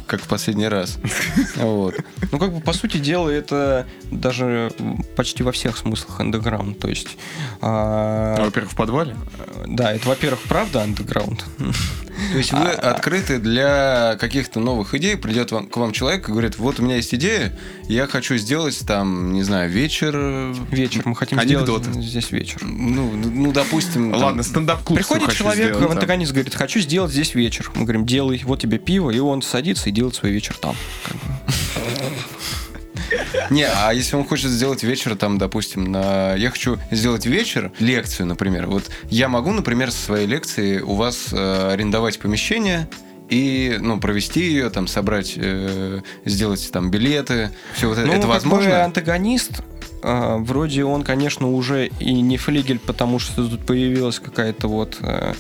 как 0.06 0.22
в 0.22 0.28
последний 0.28 0.68
раз. 0.68 0.98
Вот. 1.56 1.94
Ну, 2.32 2.38
как 2.38 2.52
бы, 2.52 2.61
по 2.61 2.72
сути 2.72 2.98
дела, 2.98 3.28
это 3.28 3.49
даже 4.11 4.72
почти 5.16 5.42
во 5.42 5.53
всех 5.53 5.76
смыслах 5.76 6.20
андеграунд. 6.20 6.78
То 6.78 6.88
есть, 6.88 7.16
а, 7.61 8.36
Ну, 8.38 8.44
Во-первых, 8.44 8.72
в 8.72 8.76
подвале. 8.76 9.16
да, 9.66 9.92
это, 9.92 10.09
во-первых, 10.09 10.40
правда 10.42 10.82
андеграунд. 10.82 11.44
То 12.32 12.38
есть 12.38 12.53
вы 12.53 12.68
открыты 12.70 13.38
для 13.38 14.16
каких-то 14.20 14.61
новых 14.61 14.94
идей, 14.94 15.16
придет 15.16 15.53
вам, 15.53 15.68
к 15.68 15.76
вам 15.76 15.92
человек 15.92 16.28
и 16.28 16.32
говорит, 16.32 16.59
вот 16.59 16.78
у 16.78 16.82
меня 16.82 16.96
есть 16.96 17.14
идея, 17.14 17.57
я 17.88 18.07
хочу 18.07 18.36
сделать 18.36 18.78
там, 18.86 19.32
не 19.32 19.42
знаю, 19.42 19.70
вечер... 19.70 20.14
Вечер, 20.70 21.03
мы 21.07 21.16
хотим 21.16 21.38
Анекдоты. 21.38 21.84
сделать 21.90 22.05
здесь 22.07 22.30
вечер. 22.30 22.59
Ну, 22.62 23.12
ну 23.12 23.53
допустим... 23.53 24.12
там- 24.12 24.22
Ладно, 24.22 24.42
стендап-клуб 24.42 24.98
Приходит 24.98 25.24
хочу 25.24 25.38
человек 25.38 25.74
сделать, 25.74 25.88
в 25.88 25.92
антагонист, 25.92 26.32
говорит, 26.32 26.55
хочу 26.55 26.80
сделать 26.80 27.11
здесь 27.11 27.34
вечер. 27.34 27.70
Мы 27.74 27.82
говорим, 27.82 28.05
делай, 28.07 28.40
вот 28.44 28.61
тебе 28.61 28.78
пиво, 28.78 29.11
и 29.11 29.18
он 29.18 29.42
садится 29.42 29.88
и 29.88 29.92
делает 29.92 30.14
свой 30.14 30.30
вечер 30.32 30.57
там. 30.61 30.74
Не, 33.50 33.64
а 33.64 33.92
если 33.92 34.16
он 34.16 34.24
хочет 34.24 34.50
сделать 34.50 34.82
вечер, 34.82 35.16
там, 35.16 35.38
допустим, 35.38 35.84
на... 35.90 36.34
я 36.34 36.50
хочу 36.50 36.78
сделать 36.90 37.26
вечер, 37.26 37.72
лекцию, 37.78 38.26
например. 38.26 38.66
Вот 38.66 38.90
я 39.08 39.28
могу, 39.28 39.52
например, 39.52 39.90
со 39.90 39.98
своей 39.98 40.26
лекции 40.26 40.80
у 40.80 40.94
вас 40.94 41.28
э, 41.32 41.72
арендовать 41.72 42.18
помещение 42.18 42.88
и, 43.28 43.76
ну, 43.80 44.00
провести 44.00 44.40
ее, 44.40 44.70
там, 44.70 44.86
собрать, 44.86 45.34
э, 45.36 46.00
сделать 46.24 46.70
там 46.72 46.90
билеты, 46.90 47.50
все 47.74 47.88
вот 47.88 47.98
это. 47.98 48.06
Ну, 48.06 48.12
это 48.12 48.26
возможно? 48.26 48.70
бы 48.70 48.76
антагонист, 48.76 49.62
а, 50.02 50.38
вроде 50.38 50.84
он, 50.84 51.02
конечно, 51.02 51.48
уже 51.50 51.88
и 52.00 52.12
не 52.20 52.36
флигель, 52.36 52.78
потому 52.78 53.18
что 53.18 53.48
тут 53.48 53.64
появилась 53.66 54.18
какая-то 54.18 54.68
вот 54.68 54.98
э, 55.00 55.34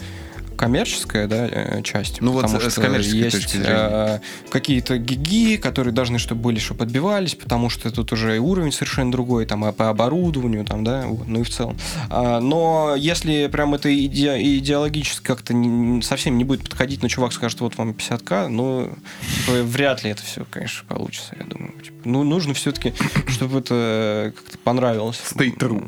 коммерческая 0.60 1.26
да, 1.26 1.48
э, 1.50 1.82
часть. 1.82 2.20
Ну 2.20 2.32
вот 2.32 2.42
потому 2.42 2.60
с 2.60 2.72
что 2.72 2.82
коммерческой 2.82 3.18
есть 3.20 3.36
точки 3.36 3.56
зрения. 3.56 3.68
э, 3.70 4.20
какие-то 4.50 4.98
гиги, 4.98 5.56
которые 5.56 5.94
должны, 5.94 6.18
чтобы 6.18 6.42
были, 6.42 6.58
чтобы 6.58 6.84
отбивались, 6.84 7.34
потому 7.34 7.70
что 7.70 7.90
тут 7.90 8.12
уже 8.12 8.36
и 8.36 8.38
уровень 8.38 8.70
совершенно 8.70 9.10
другой, 9.10 9.46
там, 9.46 9.64
а 9.64 9.72
по 9.72 9.88
оборудованию, 9.88 10.66
там, 10.66 10.84
да, 10.84 11.06
вот, 11.06 11.26
ну 11.26 11.40
и 11.40 11.44
в 11.44 11.48
целом. 11.48 11.78
А, 12.10 12.40
но 12.40 12.94
если 12.94 13.46
прям 13.46 13.74
это 13.74 13.88
иде- 13.88 14.38
идеологически 14.58 15.24
как-то 15.24 15.54
не- 15.54 16.02
совсем 16.02 16.36
не 16.36 16.44
будет 16.44 16.62
подходить, 16.64 17.00
но 17.00 17.08
чувак 17.08 17.32
скажет, 17.32 17.58
вот 17.60 17.78
вам 17.78 17.92
50к, 17.92 18.48
ну, 18.48 18.92
вряд 19.48 20.04
ли 20.04 20.10
это 20.10 20.22
все, 20.22 20.44
конечно, 20.50 20.84
получится, 20.86 21.34
я 21.38 21.46
думаю. 21.46 21.72
Типа, 21.82 21.99
ну, 22.04 22.24
нужно 22.24 22.54
все-таки, 22.54 22.92
чтобы 23.28 23.60
это 23.60 24.32
как-то 24.36 24.58
понравилось. 24.58 25.20
Stay 25.34 25.56
true. 25.56 25.82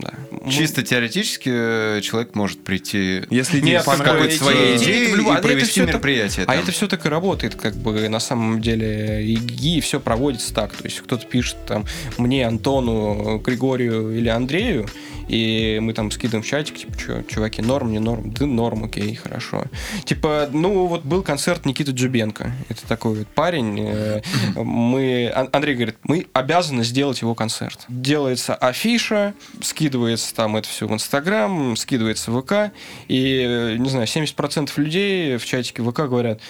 Да. 0.00 0.50
Чисто 0.50 0.82
теоретически 0.82 1.50
э, 1.52 2.00
человек 2.02 2.34
может 2.34 2.62
прийти 2.62 3.24
Если 3.30 3.60
Нет, 3.60 3.82
с 3.82 3.84
какой-то 3.84 4.36
своей 4.36 4.76
идеей 4.76 5.14
а 5.14 5.16
и 5.16 5.32
это 5.32 5.42
провести 5.42 5.80
мероприятие. 5.80 6.46
А 6.46 6.54
это 6.54 6.72
все 6.72 6.86
так 6.86 7.04
и 7.06 7.08
работает, 7.08 7.54
как 7.56 7.74
бы 7.76 8.08
на 8.08 8.20
самом 8.20 8.60
деле 8.60 9.24
и 9.24 9.36
ГИ, 9.36 9.80
все 9.80 10.00
проводится 10.00 10.54
так. 10.54 10.72
То 10.72 10.84
есть 10.84 11.00
кто-то 11.00 11.26
пишет 11.26 11.56
там 11.66 11.84
мне, 12.18 12.46
Антону, 12.46 13.38
Григорию 13.38 14.16
или 14.16 14.28
Андрею, 14.28 14.86
и 15.28 15.78
мы 15.80 15.92
там 15.92 16.10
скидываем 16.10 16.42
в 16.42 16.46
чатик, 16.46 16.76
типа, 16.78 16.98
что, 16.98 17.22
чуваки, 17.24 17.62
норм, 17.62 17.90
не 17.90 17.98
норм? 17.98 18.30
Да 18.32 18.46
норм, 18.46 18.84
окей, 18.84 19.14
хорошо. 19.14 19.64
Типа, 20.04 20.48
ну 20.52 20.86
вот 20.86 21.04
был 21.04 21.22
концерт 21.22 21.66
Никиты 21.66 21.92
Джубенко. 21.92 22.52
Это 22.68 22.86
такой 22.86 23.18
вот 23.18 23.28
парень. 23.28 23.78
э, 23.80 24.22
Мы, 24.54 25.30
Ан- 25.34 25.48
Андрей 25.52 25.74
говорит, 25.74 25.96
мы 26.04 26.26
обязаны 26.32 26.84
сделать 26.84 27.20
его 27.22 27.34
концерт. 27.34 27.84
Делается 27.88 28.54
афиша, 28.54 29.34
скидывается 29.62 30.34
там 30.34 30.56
это 30.56 30.68
все 30.68 30.86
в 30.86 30.92
Инстаграм, 30.92 31.76
скидывается 31.76 32.30
в 32.30 32.40
ВК, 32.42 32.72
и, 33.08 33.44
э, 33.46 33.76
не 33.78 33.88
знаю, 33.88 34.06
70% 34.06 34.70
людей 34.76 35.36
в 35.36 35.44
чатике 35.44 35.82
ВК 35.82 36.00
говорят, 36.02 36.40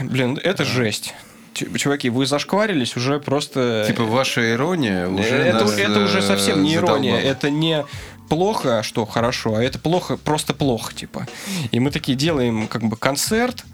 блин, 0.00 0.38
это 0.42 0.64
жесть. 0.64 1.14
Чуваки, 1.54 2.10
вы 2.10 2.26
зашкварились 2.26 2.96
уже 2.96 3.20
просто... 3.20 3.84
Типа 3.86 4.04
ваша 4.04 4.52
ирония 4.52 5.08
уже 5.08 5.36
это, 5.36 5.64
нас, 5.64 5.78
это 5.78 6.00
уже 6.00 6.18
э, 6.18 6.22
совсем 6.22 6.62
не 6.62 6.74
ирония, 6.74 7.12
задолбала. 7.12 7.32
это 7.32 7.50
не 7.50 7.84
плохо, 8.28 8.82
что 8.82 9.04
хорошо, 9.06 9.56
а 9.56 9.62
это 9.62 9.78
плохо, 9.78 10.16
просто 10.16 10.54
плохо, 10.54 10.94
типа. 10.94 11.26
И 11.70 11.80
мы 11.80 11.90
такие 11.90 12.16
делаем 12.16 12.68
как 12.68 12.82
бы 12.82 12.96
концерт, 12.96 13.64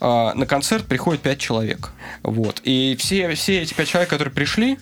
а, 0.00 0.34
на 0.34 0.46
концерт 0.46 0.86
приходит 0.86 1.22
пять 1.22 1.38
человек. 1.38 1.90
Вот. 2.22 2.60
И 2.64 2.96
все, 2.98 3.34
все 3.34 3.62
эти 3.62 3.74
пять 3.74 3.88
человек, 3.88 4.10
которые 4.10 4.32
пришли, 4.32 4.78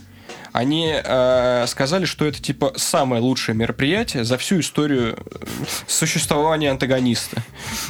они 0.54 0.94
э, 0.94 1.64
сказали, 1.66 2.04
что 2.04 2.24
это 2.24 2.40
типа 2.40 2.74
самое 2.76 3.20
лучшее 3.20 3.56
мероприятие 3.56 4.22
за 4.24 4.38
всю 4.38 4.60
историю 4.60 5.16
э, 5.18 5.44
существования 5.88 6.70
антагониста. 6.70 7.42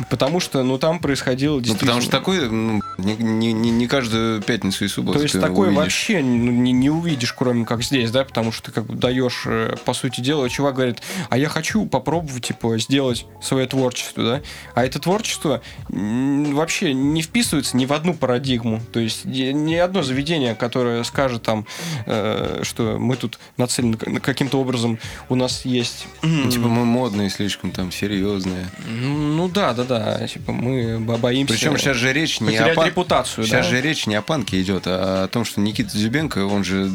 Потому 0.09 0.41
что, 0.41 0.63
ну, 0.63 0.79
там 0.79 0.99
происходило 0.99 1.57
Ну, 1.57 1.61
действительно... 1.61 2.01
потому 2.01 2.01
что 2.01 2.11
такое 2.11 2.49
ну, 2.49 2.81
не, 2.99 3.15
не- 3.17 3.53
не- 3.53 3.71
не 3.71 3.87
каждую 3.87 4.43
пятницу 4.43 4.85
и 4.85 4.89
субботу 4.89 5.19
То 5.19 5.23
есть 5.23 5.41
такое 5.41 5.69
увидишь. 5.69 5.77
вообще 5.85 6.21
ну, 6.23 6.51
не, 6.53 6.73
не 6.73 6.91
увидишь, 6.91 7.33
кроме 7.33 7.65
как 7.65 7.83
здесь, 7.83 8.11
да, 8.11 8.25
потому 8.25 8.53
что 8.53 8.65
ты 8.67 8.73
как 8.73 8.87
бы 8.87 8.95
даешь, 8.95 9.43
э, 9.47 9.77
по 9.85 9.95
сути 9.95 10.21
дела, 10.21 10.49
чувак 10.49 10.75
говорит, 10.77 11.03
а 11.31 11.39
я 11.39 11.49
хочу 11.49 11.87
попробовать, 11.87 12.47
типа, 12.47 12.79
сделать 12.79 13.27
свое 13.43 13.67
творчество, 13.67 14.23
да, 14.25 14.41
а 14.75 14.85
это 14.85 14.99
творчество 14.99 15.63
вообще 15.89 16.93
не 16.95 17.23
вписывается 17.23 17.77
ни 17.77 17.87
в 17.87 17.93
одну 17.93 18.15
парадигму, 18.15 18.81
то 18.93 19.01
есть 19.01 19.25
ни 19.25 19.75
одно 19.75 20.03
заведение, 20.03 20.55
которое 20.55 21.03
скажет 21.05 21.43
там, 21.43 21.67
э, 22.07 22.61
что 22.63 22.97
мы 22.99 23.17
тут 23.17 23.39
нацелены 23.57 23.97
каким-то 23.97 24.61
образом, 24.61 24.99
у 25.29 25.35
нас 25.35 25.65
есть... 25.65 26.07
Ну, 26.23 26.51
Типа 26.51 26.69
мы 26.69 26.85
модные 26.85 27.31
слишком, 27.31 27.71
там, 27.71 27.91
серьезные. 27.93 28.67
Ну 28.89 29.49
да, 29.49 29.73
да, 29.75 29.85
да, 29.85 30.27
типа 30.27 30.53
мы 30.53 30.99
бо- 31.01 31.17
боимся... 31.17 31.55
Причем 31.55 31.77
сейчас 31.79 31.97
же 31.97 32.13
речь 32.13 32.41
не 32.41 32.57
о 32.57 32.75
пан- 32.85 32.91
репутацию, 32.91 33.45
Сейчас 33.47 33.67
да? 33.67 33.71
же 33.71 33.81
речь 33.81 34.07
не 34.07 34.15
о 34.15 34.23
панке 34.23 34.61
идет, 34.63 34.85
а 34.87 35.25
о 35.25 35.29
том, 35.29 35.45
что 35.45 35.61
Никита 35.61 35.91
Зюбенко, 35.97 36.47
он 36.47 36.65
же 36.65 36.91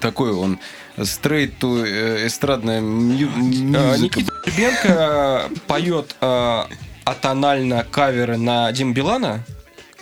такой, 0.00 0.32
он 0.32 0.58
стрейт 1.02 1.58
ту 1.58 1.82
эстрадная 1.84 2.80
мью- 2.80 3.28
Э, 3.34 3.40
мюзикл. 3.40 4.20
Никита 4.20 4.32
Ребенко 4.46 5.50
поет 5.66 6.14
э, 6.20 6.62
атонально 7.04 7.84
каверы 7.90 8.36
на 8.36 8.70
Дим 8.72 8.92
Билана, 8.94 9.40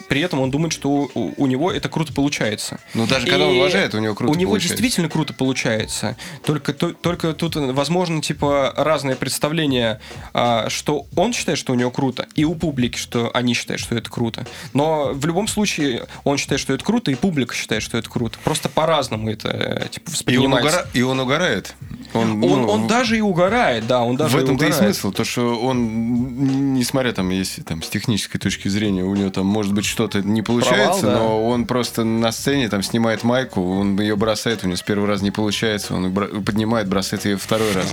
при 0.08 0.20
этом 0.20 0.40
он 0.40 0.50
думает, 0.50 0.72
что 0.72 1.08
у, 1.14 1.32
у- 1.36 1.46
него 1.46 1.70
это 1.72 1.88
круто 1.88 2.12
получается. 2.12 2.80
Ну, 2.94 3.06
даже 3.06 3.26
когда 3.26 3.46
он 3.46 3.54
И 3.54 3.58
уважает, 3.58 3.94
у 3.94 3.98
него 3.98 4.14
круто 4.14 4.32
У 4.32 4.34
него 4.34 4.52
получается. 4.52 4.76
действительно 4.76 5.08
круто 5.08 5.32
получается. 5.34 6.16
Только, 6.44 6.72
то- 6.72 6.92
только 6.92 7.32
тут, 7.34 7.56
возможно, 7.56 8.22
типа 8.22 8.72
разные 8.76 9.16
представления, 9.16 10.00
а, 10.32 10.68
что 10.70 11.06
он 11.16 11.32
считает, 11.32 11.58
что 11.58 11.72
у 11.72 11.76
него 11.76 11.90
круто, 11.90 12.26
и 12.34 12.44
у 12.44 12.54
публики, 12.54 12.96
что 12.98 13.30
они 13.34 13.54
считают, 13.54 13.80
что 13.80 13.94
это 13.94 14.10
круто. 14.10 14.46
Но 14.72 15.12
в 15.12 15.26
любом 15.26 15.48
случае 15.48 16.06
он 16.24 16.38
считает, 16.38 16.60
что 16.60 16.72
это 16.72 16.84
круто, 16.84 17.10
и 17.10 17.14
публика 17.14 17.54
считает, 17.54 17.82
что 17.82 17.98
это 17.98 18.08
круто. 18.08 18.38
Просто 18.44 18.68
по-разному 18.68 19.30
это 19.30 19.48
э, 19.48 19.88
типа, 19.88 20.04
И 20.06 20.08
он, 20.08 20.12
воспринимается. 20.12 20.78
угора- 20.80 20.88
и 20.94 21.02
он 21.02 21.20
угорает. 21.20 21.74
Он, 22.14 22.30
Он, 22.32 22.40
ну, 22.40 22.68
он 22.68 22.86
даже 22.88 23.16
и 23.16 23.20
угорает, 23.20 23.86
да, 23.86 24.02
он 24.02 24.16
даже 24.16 24.36
в 24.36 24.40
этом-то 24.40 24.64
и 24.64 24.68
угорает. 24.68 24.94
смысл, 24.96 25.12
то 25.12 25.24
что 25.24 25.58
он, 25.58 26.74
несмотря 26.74 27.12
там, 27.12 27.30
если 27.30 27.62
там 27.62 27.82
с 27.82 27.88
технической 27.88 28.40
точки 28.40 28.68
зрения 28.68 29.02
у 29.02 29.14
него 29.14 29.30
там 29.30 29.46
может 29.46 29.72
быть 29.72 29.84
что-то 30.02 30.26
не 30.26 30.42
получается, 30.42 31.02
Провал, 31.02 31.18
да. 31.18 31.18
но 31.18 31.46
он 31.48 31.66
просто 31.66 32.02
на 32.02 32.32
сцене 32.32 32.68
там 32.68 32.82
снимает 32.82 33.22
майку, 33.22 33.62
он 33.78 33.98
ее 34.00 34.16
бросает, 34.16 34.64
у 34.64 34.66
него 34.66 34.76
с 34.76 34.82
первого 34.82 35.06
раза 35.06 35.22
не 35.22 35.30
получается, 35.30 35.94
он 35.94 36.12
поднимает, 36.12 36.88
бросает 36.88 37.24
ее 37.24 37.36
второй 37.36 37.72
раз. 37.72 37.86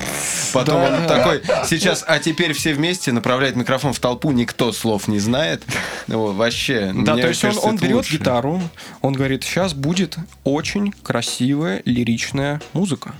Потом 0.52 0.82
Да. 0.82 0.98
он 0.98 1.08
такой, 1.08 1.42
сейчас, 1.68 2.04
а 2.08 2.18
теперь 2.20 2.54
все 2.54 2.74
вместе 2.74 3.12
направляет 3.12 3.56
микрофон 3.56 3.94
в 3.94 4.00
толпу, 4.00 4.32
никто 4.32 4.72
слов 4.72 5.08
не 5.08 5.20
знает. 5.20 5.62
Ну, 6.08 6.32
вообще. 6.34 6.92
Да, 6.96 7.16
то 7.16 7.28
есть 7.28 7.42
кажется, 7.42 7.64
он, 7.64 7.74
он 7.76 7.78
берет 7.78 7.96
лучше. 7.98 8.18
гитару, 8.18 8.62
он 9.02 9.14
говорит, 9.14 9.44
сейчас 9.44 9.74
будет 9.74 10.18
очень 10.44 10.92
красивая 11.04 11.84
лиричная 11.86 12.60
музыка. 12.74 13.14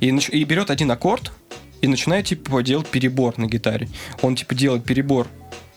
И, 0.00 0.08
и 0.08 0.44
берет 0.44 0.70
один 0.70 0.90
аккорд 0.90 1.32
и 1.82 1.86
начинает 1.86 2.26
типа 2.26 2.62
делать 2.62 2.86
перебор 2.86 3.36
на 3.36 3.46
гитаре. 3.46 3.88
Он 4.22 4.36
типа 4.36 4.54
делает 4.54 4.84
перебор 4.84 5.26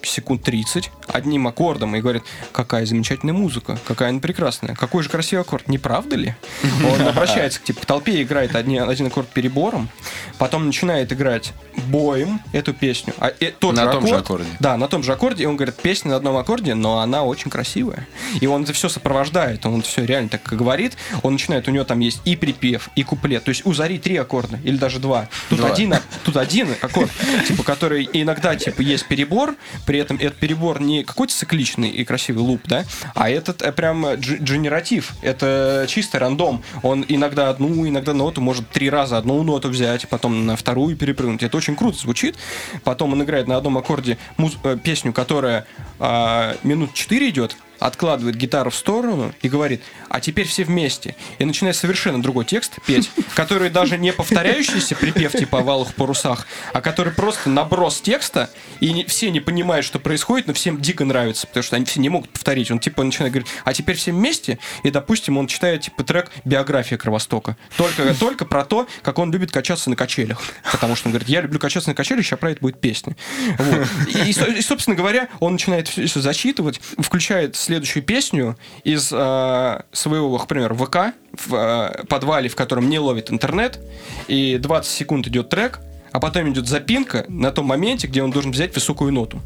секунд 0.09 0.43
30 0.43 0.91
одним 1.07 1.47
аккордом 1.47 1.95
и 1.95 2.01
говорит, 2.01 2.23
какая 2.51 2.85
замечательная 2.85 3.33
музыка, 3.33 3.77
какая 3.87 4.09
она 4.09 4.19
прекрасная, 4.19 4.75
какой 4.75 5.03
же 5.03 5.09
красивый 5.09 5.41
аккорд, 5.43 5.67
не 5.67 5.77
правда 5.77 6.15
ли? 6.15 6.35
Он 6.93 7.07
обращается 7.07 7.59
типа, 7.61 7.81
к 7.81 7.85
толпе, 7.85 8.21
играет 8.21 8.55
одни- 8.55 8.77
один 8.79 9.07
аккорд 9.07 9.27
перебором, 9.29 9.89
потом 10.37 10.65
начинает 10.65 11.11
играть 11.13 11.53
боем 11.87 12.39
эту 12.53 12.73
песню. 12.73 13.13
А, 13.19 13.31
э, 13.39 13.51
тот 13.51 13.75
На 13.75 13.85
же 13.85 13.91
том 13.91 14.07
же 14.07 14.15
аккорд, 14.15 14.25
аккорде. 14.25 14.57
да, 14.59 14.77
на 14.77 14.87
том 14.87 15.03
же 15.03 15.11
аккорде, 15.13 15.43
и 15.43 15.45
он 15.45 15.55
говорит, 15.55 15.75
песня 15.75 16.11
на 16.11 16.17
одном 16.17 16.37
аккорде, 16.37 16.73
но 16.75 16.99
она 16.99 17.23
очень 17.23 17.49
красивая. 17.51 18.07
И 18.41 18.47
он 18.47 18.63
это 18.63 18.73
все 18.73 18.89
сопровождает, 18.89 19.65
он 19.65 19.79
это 19.79 19.87
все 19.87 20.05
реально 20.05 20.29
так 20.29 20.41
говорит. 20.43 20.97
Он 21.23 21.33
начинает, 21.33 21.67
у 21.67 21.71
него 21.71 21.83
там 21.83 21.99
есть 21.99 22.21
и 22.25 22.35
припев, 22.35 22.89
и 22.95 23.03
куплет. 23.03 23.43
То 23.43 23.49
есть 23.49 23.65
у 23.65 23.73
Зари 23.73 23.97
три 23.99 24.17
аккорда, 24.17 24.59
или 24.63 24.77
даже 24.77 24.99
два. 24.99 25.27
Тут, 25.49 25.59
Два. 25.59 25.69
Один, 25.71 25.93
а- 25.93 26.01
тут 26.23 26.37
один 26.37 26.69
аккорд, 26.81 27.11
типа, 27.47 27.63
который 27.63 28.07
иногда 28.13 28.55
типа 28.55 28.81
есть 28.81 29.05
перебор, 29.07 29.55
при 29.85 29.94
этом 29.97 30.17
этот 30.17 30.35
перебор 30.35 30.81
не 30.81 31.03
какой-то 31.03 31.33
цикличный 31.33 31.89
и 31.89 32.03
красивый 32.03 32.43
луп, 32.43 32.61
да, 32.65 32.85
а 33.13 33.29
этот 33.29 33.61
э, 33.61 33.71
прям 33.71 34.05
дж- 34.05 34.43
дженератив. 34.43 35.13
Это 35.21 35.85
чисто 35.87 36.19
рандом. 36.19 36.63
Он 36.83 37.05
иногда 37.07 37.49
одну, 37.49 37.87
иногда 37.87 38.13
ноту 38.13 38.41
может 38.41 38.69
три 38.69 38.89
раза 38.89 39.17
одну 39.17 39.41
ноту 39.43 39.69
взять, 39.69 40.07
потом 40.09 40.45
на 40.45 40.55
вторую 40.55 40.95
перепрыгнуть. 40.95 41.43
Это 41.43 41.57
очень 41.57 41.75
круто 41.75 41.97
звучит. 41.97 42.35
Потом 42.83 43.13
он 43.13 43.23
играет 43.23 43.47
на 43.47 43.57
одном 43.57 43.77
аккорде 43.77 44.17
муз- 44.37 44.57
э, 44.63 44.77
песню, 44.81 45.13
которая 45.13 45.65
а, 45.99 46.55
минут 46.63 46.93
4 46.93 47.29
идет, 47.29 47.57
откладывает 47.79 48.35
гитару 48.35 48.69
в 48.69 48.75
сторону 48.75 49.33
и 49.41 49.49
говорит, 49.49 49.81
а 50.09 50.19
теперь 50.19 50.47
все 50.47 50.63
вместе. 50.63 51.15
И 51.39 51.45
начинает 51.45 51.75
совершенно 51.75 52.21
другой 52.21 52.45
текст 52.45 52.73
петь, 52.85 53.11
который 53.35 53.69
даже 53.69 53.97
не 53.97 54.13
повторяющийся 54.13 54.95
припев 54.95 55.31
типа 55.33 55.59
о 55.59 55.61
валых 55.61 55.93
парусах, 55.95 56.47
а 56.73 56.81
который 56.81 57.13
просто 57.13 57.49
наброс 57.49 58.01
текста, 58.01 58.49
и 58.79 58.91
не- 58.93 59.05
все 59.05 59.29
не 59.31 59.39
понимают, 59.39 59.85
что 59.85 59.99
происходит, 59.99 60.47
но 60.47 60.53
всем 60.53 60.81
дико 60.81 61.05
нравится, 61.05 61.47
потому 61.47 61.63
что 61.63 61.75
они 61.75 61.85
все 61.85 61.99
не 61.99 62.09
могут 62.09 62.29
повторить. 62.29 62.71
Он 62.71 62.79
типа 62.79 63.03
начинает 63.03 63.33
говорить, 63.33 63.51
а 63.63 63.73
теперь 63.73 63.95
все 63.95 64.11
вместе, 64.11 64.59
и, 64.83 64.91
допустим, 64.91 65.37
он 65.37 65.47
читает 65.47 65.81
типа 65.81 66.03
трек 66.03 66.31
«Биография 66.45 66.97
Кровостока». 66.97 67.57
Только, 67.77 68.13
только 68.15 68.45
про 68.45 68.63
то, 68.65 68.87
как 69.01 69.19
он 69.19 69.31
любит 69.31 69.51
качаться 69.51 69.89
на 69.89 69.95
качелях. 69.95 70.41
Потому 70.71 70.95
что 70.95 71.07
он 71.07 71.11
говорит, 71.13 71.29
я 71.29 71.41
люблю 71.41 71.59
качаться 71.59 71.89
на 71.89 71.95
качелях, 71.95 72.25
сейчас 72.25 72.39
про 72.39 72.51
это 72.51 72.61
будет 72.61 72.79
песня. 72.79 73.15
Вот. 73.57 73.87
И, 74.07 74.29
и, 74.29 74.57
и, 74.57 74.61
собственно 74.61 74.95
говоря, 74.95 75.27
он 75.39 75.53
начинает 75.53 75.87
все 75.87 76.19
зачитывать, 76.21 76.79
включает 76.99 77.55
следующую 77.65 78.03
песню 78.03 78.57
из 78.83 79.11
э, 79.11 79.81
своего, 79.91 80.37
к 80.37 80.47
примеру, 80.47 80.75
ВК 80.75 80.97
в 81.33 81.55
э, 81.55 82.05
подвале, 82.05 82.49
в 82.49 82.55
котором 82.55 82.89
не 82.89 82.99
ловит 82.99 83.31
интернет, 83.31 83.79
и 84.27 84.57
20 84.57 84.91
секунд 84.91 85.27
идет 85.27 85.49
трек, 85.49 85.79
а 86.11 86.19
потом 86.21 86.49
идет 86.53 86.67
запинка 86.67 87.25
на 87.27 87.51
том 87.51 87.65
моменте, 87.65 88.07
где 88.07 88.23
он 88.23 88.31
должен 88.31 88.51
взять 88.51 88.73
высокую 88.73 89.11
ноту. 89.11 89.41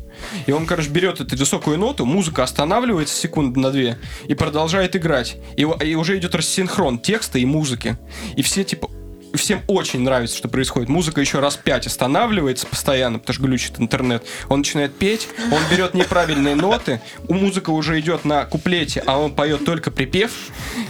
И 0.45 0.51
он, 0.51 0.67
короче, 0.67 0.89
берет 0.89 1.19
эту 1.19 1.35
высокую 1.35 1.79
ноту, 1.79 2.05
музыка 2.05 2.43
останавливается 2.43 3.15
секунды 3.15 3.59
на 3.59 3.71
две 3.71 3.97
и 4.27 4.35
продолжает 4.35 4.95
играть. 4.95 5.37
И, 5.57 5.61
и 5.61 5.95
уже 5.95 6.17
идет 6.19 6.35
рассинхрон 6.35 6.99
текста 6.99 7.39
и 7.39 7.45
музыки. 7.45 7.97
И 8.35 8.43
все, 8.43 8.63
типа, 8.63 8.91
Всем 9.33 9.61
очень 9.67 10.01
нравится, 10.01 10.37
что 10.37 10.47
происходит. 10.47 10.89
Музыка 10.89 11.21
еще 11.21 11.39
раз 11.39 11.55
пять 11.55 11.87
останавливается 11.87 12.67
постоянно, 12.67 13.19
потому 13.19 13.33
что 13.33 13.43
глючит 13.43 13.79
интернет. 13.79 14.23
Он 14.49 14.59
начинает 14.59 14.97
петь, 14.97 15.27
он 15.51 15.59
берет 15.69 15.93
неправильные 15.93 16.55
ноты, 16.55 17.01
у 17.27 17.33
музыка 17.33 17.69
уже 17.69 17.99
идет 17.99 18.25
на 18.25 18.45
куплете, 18.45 19.03
а 19.05 19.17
он 19.17 19.33
поет 19.33 19.65
только 19.65 19.91
припев. 19.91 20.31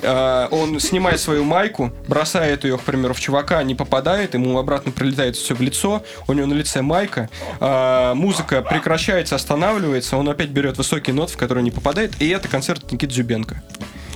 Э, 0.02 0.48
Он 0.52 0.80
снимает 0.80 1.20
свою 1.20 1.44
майку, 1.44 1.92
бросает 2.08 2.64
ее, 2.64 2.78
к 2.78 2.82
примеру, 2.82 3.14
в 3.14 3.20
чувака, 3.20 3.62
не 3.64 3.76
попадает, 3.76 4.34
ему 4.34 4.58
обратно 4.58 4.92
прилетает 4.92 5.36
все 5.36 5.56
в 5.56 5.62
лицо, 5.62 6.04
у 6.28 6.34
него 6.34 6.48
на 6.48 6.54
лице 6.54 6.82
майка, 6.82 7.30
Э, 7.60 8.14
музыка 8.16 8.62
прекращается, 8.62 9.36
останавливается, 9.36 10.18
он 10.18 10.30
опять 10.30 10.50
берет 10.50 10.78
высокие 10.78 11.14
ноты, 11.14 11.34
в 11.34 11.38
которые 11.38 11.64
не 11.64 11.72
попадает, 11.72 12.22
и 12.22 12.30
это 12.30 12.48
концерт 12.48 12.92
Никиты 12.92 13.14
Зюбенко. 13.14 13.62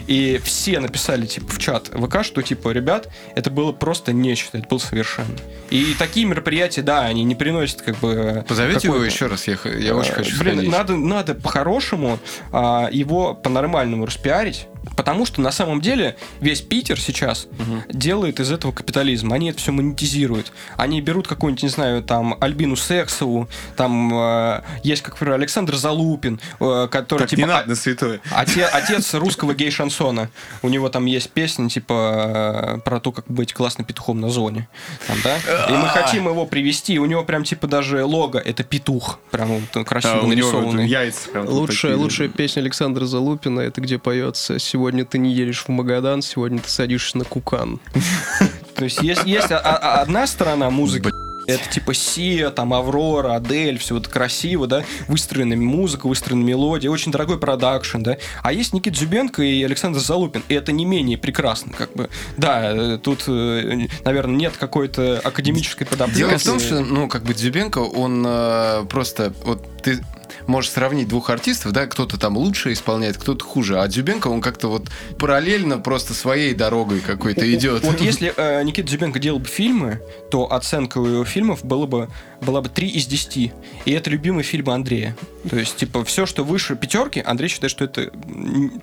И 0.08 0.39
все 0.43 0.80
написали, 0.80 1.26
типа, 1.26 1.47
в 1.51 1.60
чат 1.60 1.88
ВК, 1.88 2.24
что, 2.24 2.41
типа, 2.41 2.70
ребят, 2.70 3.10
это 3.36 3.49
было 3.49 3.72
просто 3.72 4.14
нечто, 4.14 4.58
это 4.58 4.68
было 4.68 4.80
совершенно. 4.80 5.36
И 5.70 5.95
такие 5.97 6.26
мероприятия, 6.26 6.82
да, 6.82 7.01
они 7.06 7.24
не 7.24 7.36
приносят, 7.36 7.82
как 7.82 7.97
бы... 7.99 8.45
Позовите 8.47 8.88
его 8.88 9.04
еще 9.04 9.28
раз, 9.28 9.47
я, 9.47 9.58
я 9.78 9.95
очень 9.95 10.12
Э, 10.12 10.16
хочу 10.16 10.39
Блин, 10.39 10.56
сходить. 10.56 10.72
надо, 10.72 10.95
надо 10.97 11.36
по-хорошему 11.36 12.20
а, 12.51 12.89
его 12.91 13.34
по-нормальному 13.34 14.06
распиарить, 14.06 14.68
потому 14.95 15.25
что 15.25 15.41
на 15.41 15.51
самом 15.51 15.81
деле 15.81 16.15
весь 16.39 16.61
Питер 16.61 16.99
сейчас 16.99 17.47
делает 17.89 18.39
из 18.39 18.51
этого 18.51 18.71
капитализм. 18.71 19.31
Они 19.34 19.49
это 19.49 19.59
все 19.59 19.71
монетизируют. 19.71 20.51
Они 20.77 21.01
берут 21.01 21.27
какую-нибудь, 21.27 21.63
не 21.63 21.69
знаю, 21.69 22.03
там, 22.03 22.36
Альбину 22.39 22.75
Сексову, 22.75 23.47
там 23.75 24.13
э, 24.13 24.61
есть, 24.84 25.01
как, 25.01 25.13
например, 25.15 25.36
Александр 25.36 25.75
Залупин, 25.75 26.39
э, 26.59 26.88
который, 26.91 27.19
Так, 27.21 27.29
типа, 27.29 27.39
не 27.39 27.45
надо 27.45 27.69
на 27.69 27.75
святое. 27.75 28.19
Оте- 28.31 28.65
отец 28.65 29.13
русского 29.13 29.53
гей-шансона. 29.53 30.29
У 30.61 30.69
него 30.69 30.89
там 30.89 31.05
есть 31.05 31.29
песня, 31.31 31.69
типа, 31.69 32.75
э, 32.77 32.81
про 32.81 32.99
то, 32.99 33.11
как 33.11 33.25
быть 33.27 33.53
классным 33.53 33.86
петухом 33.86 34.19
на 34.21 34.29
зоне. 34.29 34.67
Там, 35.07 35.17
да? 35.23 35.38
И 35.69 35.73
мы 35.73 35.88
хотим 35.88 36.27
его 36.27 36.45
привести. 36.45 36.99
У 36.99 37.05
него 37.05 37.23
прям, 37.23 37.43
типа, 37.43 37.67
даже 37.67 38.03
лого. 38.03 38.38
Это 38.38 38.63
петух. 38.63 39.19
Прям 39.31 39.61
А, 39.73 39.84
красиво 39.84 40.21
у 40.21 40.31
него 40.34 40.49
вот 40.51 40.53
нарисованный. 40.73 40.88
яйца 40.88 41.29
прям 41.29 41.45
тут 41.45 41.53
Лучшая, 41.55 41.91
такие. 41.93 42.03
лучшая 42.03 42.27
песня 42.29 42.61
Александра 42.61 43.05
Залупина 43.05 43.59
это 43.61 43.81
где 43.81 43.97
поется 43.97 44.59
сегодня 44.74 45.05
ты 45.05 45.19
не 45.19 45.32
едешь 45.32 45.65
в 45.67 45.69
Магадан, 45.69 46.24
сегодня 46.24 46.57
ты 46.57 46.67
садишься 46.67 47.19
на 47.19 47.26
Кукан. 47.26 47.80
То 48.76 48.86
есть 48.86 49.03
есть, 49.03 49.24
есть 49.24 49.51
а- 49.51 49.59
а- 49.59 50.01
одна 50.01 50.26
сторона 50.26 50.71
музыки, 50.71 51.11
это 51.45 51.69
типа 51.69 51.93
Сия, 51.93 52.49
там 52.49 52.74
Аврора, 52.74 53.36
Адель, 53.36 53.78
все 53.78 53.93
вот 53.93 54.07
красиво, 54.07 54.65
да, 54.65 54.84
выстроенная 55.07 55.57
музыка, 55.57 56.07
выстроенная 56.07 56.47
мелодия, 56.47 56.89
очень 56.89 57.11
дорогой 57.11 57.38
продакшн, 57.38 58.01
да. 58.01 58.17
А 58.41 58.51
есть 58.51 58.74
Никит 58.74 58.97
Зюбенко 58.97 59.43
и 59.43 59.61
Александр 59.61 59.99
Залупин, 59.99 60.41
и 60.49 60.55
это 60.55 60.71
не 60.71 60.86
менее 60.86 61.19
прекрасно, 61.19 61.71
как 61.74 61.93
бы. 61.93 62.09
Да, 62.38 62.71
э, 62.74 62.97
тут, 62.97 63.26
э, 63.28 63.88
наверное, 64.03 64.36
нет 64.36 64.53
какой-то 64.57 65.21
академической 65.24 65.86
подоплеки. 65.86 66.17
Дело 66.17 66.38
в 66.39 66.43
том, 66.43 66.59
что, 66.59 66.80
ну, 66.80 67.07
как 67.07 67.24
бы 67.26 67.36
Дзюбенко, 67.36 67.78
он 67.78 68.24
э, 68.26 68.86
просто, 68.89 69.34
вот 69.45 69.67
ты 69.84 70.01
можешь 70.47 70.71
сравнить 70.71 71.07
двух 71.07 71.29
артистов, 71.29 71.71
да, 71.71 71.88
кто-то 71.88 72.17
там 72.17 72.38
лучше 72.38 72.73
исполняет, 72.73 73.17
кто-то 73.17 73.43
хуже, 73.43 73.79
а 73.79 73.88
Дзюбенко, 73.88 74.27
он 74.27 74.41
как-то 74.41 74.67
вот 74.67 74.89
параллельно 75.17 75.77
просто 75.77 76.13
своей 76.13 76.53
дорогой 76.53 76.99
какой-то 76.99 77.51
идет. 77.53 77.84
Вот 77.84 78.01
если 78.01 78.34
э, 78.36 78.63
Никита 78.63 78.89
Зюбенко 78.89 79.19
делал 79.19 79.39
бы 79.39 79.47
фильмы, 79.47 80.01
то 80.31 80.51
оценка 80.51 80.97
у 80.99 81.05
его 81.05 81.25
фильмов 81.25 81.63
была 81.63 81.88
бы, 81.88 82.09
была 82.41 82.61
бы 82.61 82.69
3 82.69 82.89
из 82.89 83.05
10. 83.05 83.51
И 83.86 83.91
это 83.91 84.09
любимый 84.09 84.43
фильм 84.43 84.69
Андрея. 84.69 85.15
То 85.49 85.57
есть, 85.57 85.75
типа, 85.77 86.03
все, 86.05 86.25
что 86.25 86.43
выше 86.43 86.75
пятерки, 86.75 87.21
Андрей 87.25 87.49
считает, 87.49 87.71
что 87.71 87.86
это 87.86 88.11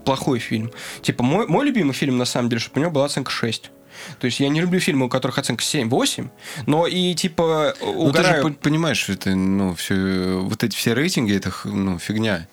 плохой 0.04 0.38
фильм. 0.38 0.70
Типа, 1.02 1.22
мой, 1.22 1.46
мой 1.46 1.66
любимый 1.66 1.92
фильм, 1.92 2.18
на 2.18 2.24
самом 2.24 2.48
деле, 2.48 2.60
чтобы 2.60 2.78
у 2.78 2.82
него 2.82 2.90
была 2.90 3.06
оценка 3.06 3.30
6. 3.30 3.70
То 4.18 4.26
есть 4.26 4.40
я 4.40 4.48
не 4.48 4.60
люблю 4.60 4.80
фильмы, 4.80 5.06
у 5.06 5.08
которых 5.08 5.38
оценка 5.38 5.62
7-8, 5.62 6.28
но 6.66 6.86
и 6.86 7.14
типа 7.14 7.74
Ну, 7.80 7.86
ты 8.12 8.18
же 8.18 8.28
угораю... 8.28 8.44
пон- 8.46 8.54
понимаешь, 8.54 8.98
что 8.98 9.12
это, 9.12 9.34
ну, 9.34 9.74
все, 9.74 10.38
вот 10.42 10.62
эти 10.64 10.74
все 10.76 10.94
рейтинги, 10.94 11.34
это, 11.36 11.52
ну, 11.64 11.98
фигня. 11.98 12.46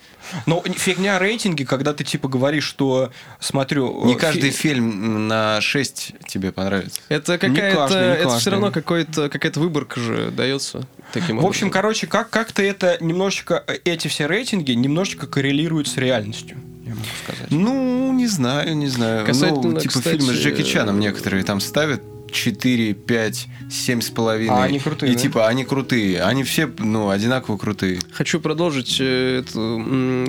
Но 0.46 0.62
фигня 0.62 1.20
рейтинги, 1.20 1.64
когда 1.64 1.94
ты 1.94 2.04
типа 2.04 2.28
говоришь, 2.28 2.66
что 2.66 3.12
смотрю... 3.40 4.04
Не 4.06 4.16
э, 4.16 4.18
каждый 4.18 4.50
фи- 4.52 4.70
фильм 4.70 5.28
на 5.30 5.62
6 5.62 6.14
тебе 6.28 6.52
понравится. 6.52 7.00
Это 7.08 7.38
каждый, 7.38 7.56
какая-то, 7.56 7.94
не 7.94 8.06
это 8.14 8.24
каждый. 8.24 8.40
все 8.40 8.50
равно 8.52 8.72
какой-то, 8.72 9.30
какая-то 9.30 9.60
выборка 9.62 10.00
же 10.02 10.32
дается 10.32 10.86
таким 11.14 11.38
В 11.38 11.46
общем, 11.46 11.68
образом. 11.68 11.70
короче, 11.72 12.08
как, 12.08 12.30
как-то 12.30 12.62
это 12.62 12.98
немножечко, 13.00 13.64
э, 13.68 13.78
эти 13.86 14.10
все 14.10 14.28
рейтинги 14.28 14.74
немножечко 14.74 15.28
коррелируют 15.28 15.88
с 15.88 15.96
реальностью, 15.96 16.58
я 16.88 16.96
могу 16.96 17.08
сказать. 17.24 17.52
Ну, 17.52 18.14
не 18.14 18.28
знаю, 18.28 18.76
не 18.76 18.88
знаю. 18.88 19.26
Касательно, 19.26 19.74
ну, 19.74 19.80
типа 19.80 19.96
кстати, 20.00 20.18
фильмы 20.18 20.34
с 20.34 20.38
Джеки 20.38 20.62
э, 20.62 20.64
Чаном 20.64 21.00
некоторые 21.00 21.44
там 21.44 21.60
ставят 21.60 22.02
4, 22.38 22.94
5, 22.94 23.48
7 23.72 24.02
с 24.02 24.10
половиной. 24.12 24.54
А 24.56 24.64
они 24.64 24.80
крутые, 24.80 25.12
И 25.12 25.16
да? 25.16 25.22
типа 25.22 25.48
они 25.48 25.66
крутые. 25.66 26.22
Они 26.22 26.44
все, 26.44 26.70
ну, 26.78 27.10
одинаково 27.10 27.58
крутые. 27.58 28.00
Хочу 28.12 28.40
продолжить 28.40 28.98
э, 29.00 29.40
эту 29.40 29.80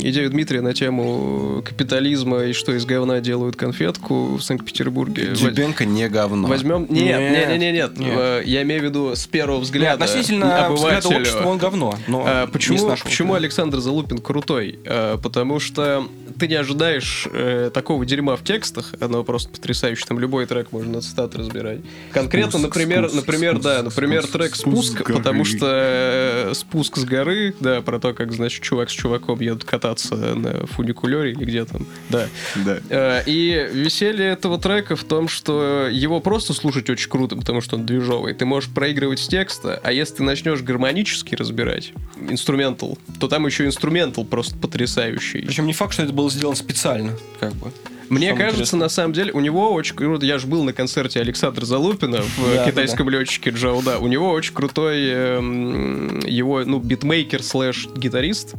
идею 0.01 0.31
Дмитрия 0.31 0.61
на 0.63 0.73
тему 0.73 1.63
капитализма 1.65 2.45
и 2.45 2.53
что 2.55 2.73
из 2.75 2.85
говна 2.87 3.21
делают 3.21 3.57
конфетку 3.57 4.37
в 4.37 4.41
Санкт-Петербурге. 4.43 5.35
Дюбенко 5.35 5.85
не 5.85 6.09
говно. 6.09 6.49
Возьмем... 6.49 6.87
Нет, 6.89 7.21
Нет, 7.21 7.49
нет, 7.49 7.61
нет, 7.61 7.73
нет. 7.73 7.99
нет. 7.99 8.15
Э, 8.19 8.43
Я 8.45 8.63
имею 8.63 8.81
в 8.81 8.85
виду 8.85 9.15
с 9.15 9.27
первого 9.27 9.59
Нет, 9.59 9.65
взгляда. 9.67 10.05
относительно 10.05 10.47
взгляда 10.47 10.67
обывателю. 10.67 11.17
общества 11.21 11.45
он 11.45 11.59
говно. 11.59 11.95
Но 12.09 12.25
А, 12.27 12.47
почему, 12.47 12.79
почему 12.79 13.29
взгляда. 13.29 13.37
Александр 13.37 13.79
Залупин 13.81 14.19
крутой? 14.19 14.79
А, 14.87 15.19
потому 15.19 15.61
что 15.61 16.09
ты 16.39 16.49
не 16.49 16.55
ожидаешь 16.55 17.27
э, 17.33 17.71
такого 17.75 18.07
дерьма 18.07 18.37
в 18.37 18.45
текстах, 18.45 18.95
оно 19.01 19.25
просто 19.25 19.51
потрясающе, 19.51 20.05
там 20.07 20.19
любой 20.19 20.47
трек 20.47 20.73
можно 20.73 20.93
на 20.95 21.01
цитаты 21.01 21.39
разбирать. 21.39 21.81
Конкретно, 22.13 22.53
Спуск, 22.53 22.65
например, 22.65 23.09
спуск, 23.09 23.17
например, 23.17 23.53
спуск, 23.53 23.65
да, 23.65 23.83
например, 23.83 24.23
спуск, 24.23 24.33
трек 24.33 24.57
спуск 24.57 25.13
потому 25.13 25.45
что 25.45 25.67
э, 25.71 26.53
спуск 26.55 26.97
с 26.97 27.05
горы, 27.05 27.55
да, 27.61 27.83
про 27.83 27.99
то, 27.99 28.15
как, 28.15 28.33
значит, 28.33 28.63
чувак 28.63 28.91
с 28.91 28.93
чуваком 28.93 29.41
едут 29.41 29.65
кататься 29.65 30.17
на 30.17 30.67
фуникулере 30.67 31.33
или 31.33 31.45
где 31.45 31.65
там, 31.65 31.87
да. 32.09 32.29
Да. 32.57 32.79
Э, 32.89 33.23
И 33.27 33.69
веселье 33.73 34.27
этого 34.27 34.59
трека 34.59 34.97
в 34.97 35.05
том, 35.05 35.29
что 35.29 35.89
его 35.91 36.21
просто 36.21 36.55
слушать 36.55 36.89
очень 36.91 37.11
круто, 37.11 37.37
потому 37.37 37.61
что 37.61 37.77
он 37.77 37.87
движовый. 37.87 38.35
Ты 38.35 38.45
можешь 38.45 38.71
проигрывать 38.71 39.21
с 39.21 39.29
текста, 39.29 39.81
а 39.83 39.93
если 39.93 40.17
ты 40.17 40.23
начнешь 40.23 40.63
гармонически 40.63 41.35
разбирать 41.35 41.93
инструментал, 42.29 42.99
то 43.21 43.29
там 43.29 43.47
еще 43.47 43.67
инструментал 43.67 44.25
просто 44.25 44.57
потрясающий. 44.57 45.43
Причем 45.43 45.67
не 45.67 45.73
факт, 45.73 45.93
что 45.93 46.03
это 46.03 46.13
было 46.13 46.31
сделано 46.31 46.57
специально, 46.57 47.13
как 47.41 47.55
бы. 47.55 47.73
Мне 48.09 48.29
Самое 48.29 48.37
кажется, 48.37 48.61
интересное. 48.63 48.81
на 48.81 48.89
самом 48.89 49.13
деле, 49.13 49.33
у 49.33 49.41
него 49.41 49.73
очень 49.73 49.95
круто. 49.95 50.25
Я 50.25 50.39
же 50.39 50.47
был 50.47 50.65
на 50.65 50.73
концерте 50.73 51.21
Александра 51.21 51.65
Залупина 51.65 52.23
в 52.23 52.55
Да, 52.55 52.65
китайском 52.67 53.09
летчике 53.11 53.51
Джауда. 53.51 53.99
У 53.99 54.07
него 54.09 54.31
очень 54.31 54.55
крутой 54.55 55.09
эм, 55.11 56.21
его, 56.21 56.65
ну, 56.65 56.79
битмейкер 56.79 57.43
слэш 57.43 57.89
гитарист. 57.95 58.55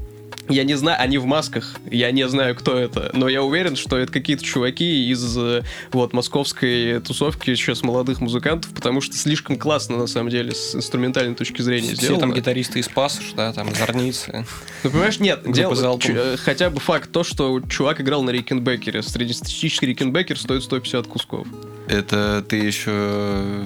Я 0.47 0.63
не 0.63 0.75
знаю, 0.75 0.99
они 0.99 1.17
в 1.19 1.25
масках, 1.25 1.75
я 1.91 2.11
не 2.11 2.27
знаю, 2.27 2.55
кто 2.55 2.77
это, 2.77 3.11
но 3.13 3.29
я 3.29 3.43
уверен, 3.43 3.75
что 3.75 3.97
это 3.97 4.11
какие-то 4.11 4.43
чуваки 4.43 5.09
из 5.11 5.37
э, 5.37 5.63
вот 5.91 6.13
московской 6.13 6.99
тусовки 7.01 7.53
сейчас 7.53 7.83
молодых 7.83 8.19
музыкантов, 8.19 8.73
потому 8.73 8.99
что 9.01 9.15
слишком 9.15 9.57
классно 9.57 9.97
на 9.97 10.07
самом 10.07 10.29
деле 10.31 10.53
с 10.53 10.75
инструментальной 10.75 11.35
точки 11.35 11.61
зрения 11.61 11.89
Все 11.93 11.97
сделано. 11.97 12.21
там 12.21 12.33
гитаристы 12.33 12.79
из 12.79 12.87
Пассаж, 12.87 13.33
да, 13.35 13.53
там 13.53 13.69
из 13.69 13.79
Арницы. 13.79 14.45
Ну, 14.83 14.89
понимаешь, 14.89 15.19
нет, 15.19 15.41
дело, 15.45 15.99
э, 16.03 16.37
хотя 16.37 16.69
бы 16.71 16.79
факт 16.79 17.11
то, 17.11 17.23
что 17.23 17.61
чувак 17.69 18.01
играл 18.01 18.23
на 18.23 18.31
Рикенбекере. 18.31 19.03
Среднестатистический 19.03 19.85
Рикенбекер 19.87 20.39
стоит 20.39 20.63
150 20.63 21.05
кусков. 21.05 21.47
Это 21.89 22.45
ты 22.47 22.57
еще 22.57 22.91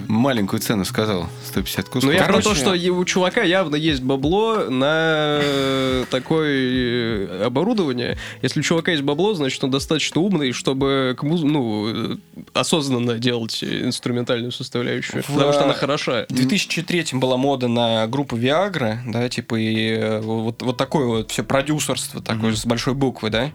маленькую 0.08 0.62
цену 0.62 0.86
сказал. 0.86 1.28
150 1.48 1.90
кусков. 1.90 2.04
Ну, 2.04 2.12
я 2.12 2.24
про 2.24 2.42
то, 2.42 2.56
что 2.56 2.72
у 2.72 3.06
чувака 3.06 3.42
явно 3.44 3.76
есть 3.76 4.02
бабло 4.02 4.66
на 4.70 5.40
э, 5.44 6.06
такое 6.10 7.28
э, 7.28 7.44
оборудование. 7.46 8.18
Если 8.42 8.62
у 8.62 8.64
чувака 8.64 8.92
есть 8.92 9.04
бабло, 9.04 9.34
значит, 9.34 9.62
он 9.64 9.72
достаточно 9.72 10.22
умный, 10.22 10.54
чтобы 10.54 11.16
к 11.18 11.24
муз- 11.24 11.44
ну, 11.44 12.14
э, 12.14 12.18
осознанно 12.54 13.16
делать 13.16 13.62
инструментальную 13.62 14.54
составляющую. 14.54 15.22
В- 15.24 15.28
Потому 15.28 15.52
что 15.52 15.66
она 15.66 15.74
хороша. 15.74 16.26
В 16.30 16.34
2003 16.34 17.08
была 17.20 17.36
мода 17.36 17.68
на 17.68 18.08
группу 18.08 18.38
Viagra, 18.38 19.00
да, 19.06 19.28
типа 19.28 19.56
и 19.56 19.90
э, 19.90 20.20
вот, 20.22 20.62
вот 20.62 20.78
такое 20.78 21.06
вот 21.08 21.32
все 21.32 21.44
продюсерство 21.44 22.22
такое 22.22 22.56
с 22.56 22.66
большой 22.66 22.94
буквы, 22.94 23.30
да. 23.30 23.52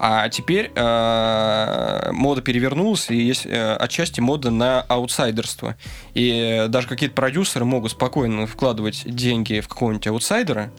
А 0.00 0.28
теперь 0.28 0.72
э, 0.74 2.10
мода 2.12 2.42
перевернулась, 2.42 3.10
и 3.10 3.16
есть 3.16 3.46
э, 3.46 3.74
отчасти 3.74 4.07
мода 4.16 4.50
на 4.50 4.80
аутсайдерство. 4.80 5.76
И 6.14 6.66
даже 6.68 6.88
какие-то 6.88 7.14
продюсеры 7.14 7.64
могут 7.64 7.92
спокойно 7.92 8.46
вкладывать 8.46 9.02
деньги 9.04 9.60
в 9.60 9.68
какого-нибудь 9.68 10.06
аутсайдера, 10.06 10.72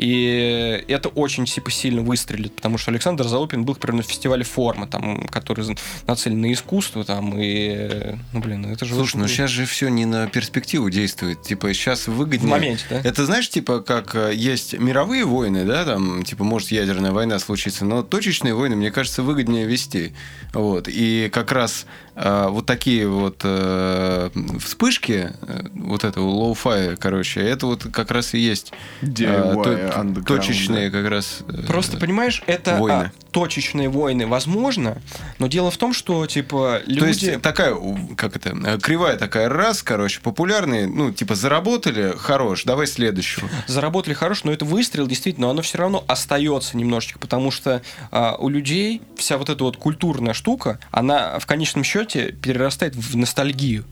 и 0.00 0.82
это 0.88 1.10
очень 1.10 1.44
типа 1.44 1.70
сильно 1.70 2.00
выстрелит, 2.00 2.56
потому 2.56 2.78
что 2.78 2.90
Александр 2.90 3.28
Залупин 3.28 3.66
был, 3.66 3.74
например, 3.74 3.96
на 3.96 4.02
фестивале 4.02 4.44
формы, 4.44 4.86
там, 4.86 5.26
который 5.26 5.76
нацелен 6.06 6.40
на 6.40 6.50
искусство, 6.54 7.04
там, 7.04 7.34
и, 7.36 8.16
ну, 8.32 8.40
блин, 8.40 8.64
это 8.64 8.86
же... 8.86 8.94
Слушай, 8.94 9.16
ну 9.18 9.28
сейчас 9.28 9.50
же 9.50 9.66
все 9.66 9.88
не 9.88 10.06
на 10.06 10.26
перспективу 10.26 10.88
действует. 10.88 11.42
Типа 11.42 11.74
сейчас 11.74 12.08
в 12.08 12.14
выгоднее. 12.14 12.50
моменте, 12.50 12.84
да? 12.88 13.00
Это 13.04 13.26
знаешь, 13.26 13.50
типа, 13.50 13.80
как 13.80 14.14
э, 14.14 14.32
есть 14.34 14.72
мировые 14.78 15.26
войны, 15.26 15.66
да, 15.66 15.84
там, 15.84 16.22
типа, 16.22 16.44
может 16.44 16.70
ядерная 16.70 17.12
война 17.12 17.38
случится, 17.38 17.84
но 17.84 18.02
точечные 18.02 18.54
войны, 18.54 18.76
мне 18.76 18.90
кажется, 18.90 19.22
выгоднее 19.22 19.66
вести. 19.66 20.14
Вот. 20.54 20.88
И 20.88 21.28
как 21.30 21.52
раз 21.52 21.84
э, 22.14 22.46
вот 22.48 22.64
такие 22.64 23.06
вот 23.06 23.42
э, 23.44 24.30
вспышки, 24.60 25.30
э, 25.42 25.66
вот 25.74 26.04
этого 26.04 26.24
lo-fi 26.24 26.69
я, 26.69 26.96
короче, 26.96 27.40
это 27.40 27.66
вот 27.66 27.86
как 27.92 28.10
раз 28.10 28.32
и 28.32 28.38
есть 28.38 28.72
э, 29.02 29.06
DIY 29.06 29.62
то- 29.62 29.89
underground, 29.96 30.24
точечные 30.24 30.90
как 30.90 31.08
раз... 31.08 31.40
э, 31.48 31.66
Просто, 31.66 31.96
понимаешь, 31.96 32.42
это 32.46 32.76
войны. 32.76 33.10
а, 33.14 33.30
точечные 33.30 33.88
войны, 33.88 34.26
возможно, 34.26 35.00
но 35.38 35.46
дело 35.46 35.70
в 35.70 35.76
том, 35.76 35.92
что, 35.92 36.26
типа, 36.26 36.80
люди... 36.86 37.00
То 37.00 37.06
есть 37.06 37.42
такая, 37.42 37.76
как 38.16 38.36
это, 38.36 38.50
э, 38.50 38.78
кривая 38.78 39.16
такая 39.16 39.48
раз, 39.48 39.82
короче, 39.82 40.20
популярные, 40.20 40.86
ну, 40.86 41.12
типа, 41.12 41.34
заработали, 41.34 42.14
хорош, 42.16 42.64
давай 42.64 42.86
следующего. 42.86 43.48
заработали 43.66 44.14
хорошо, 44.14 44.42
но 44.44 44.52
это 44.52 44.64
выстрел, 44.64 45.06
действительно, 45.06 45.46
но 45.46 45.50
оно 45.50 45.62
все 45.62 45.78
равно 45.78 46.04
остается 46.06 46.76
немножечко, 46.76 47.18
потому 47.18 47.50
что 47.50 47.82
а, 48.10 48.36
у 48.38 48.48
людей 48.48 49.02
вся 49.16 49.38
вот 49.38 49.48
эта 49.48 49.64
вот 49.64 49.76
культурная 49.76 50.34
штука, 50.34 50.78
она 50.90 51.38
в 51.38 51.46
конечном 51.46 51.84
счете 51.84 52.32
перерастает 52.32 52.94
в 52.94 53.16
ностальгию. 53.16 53.84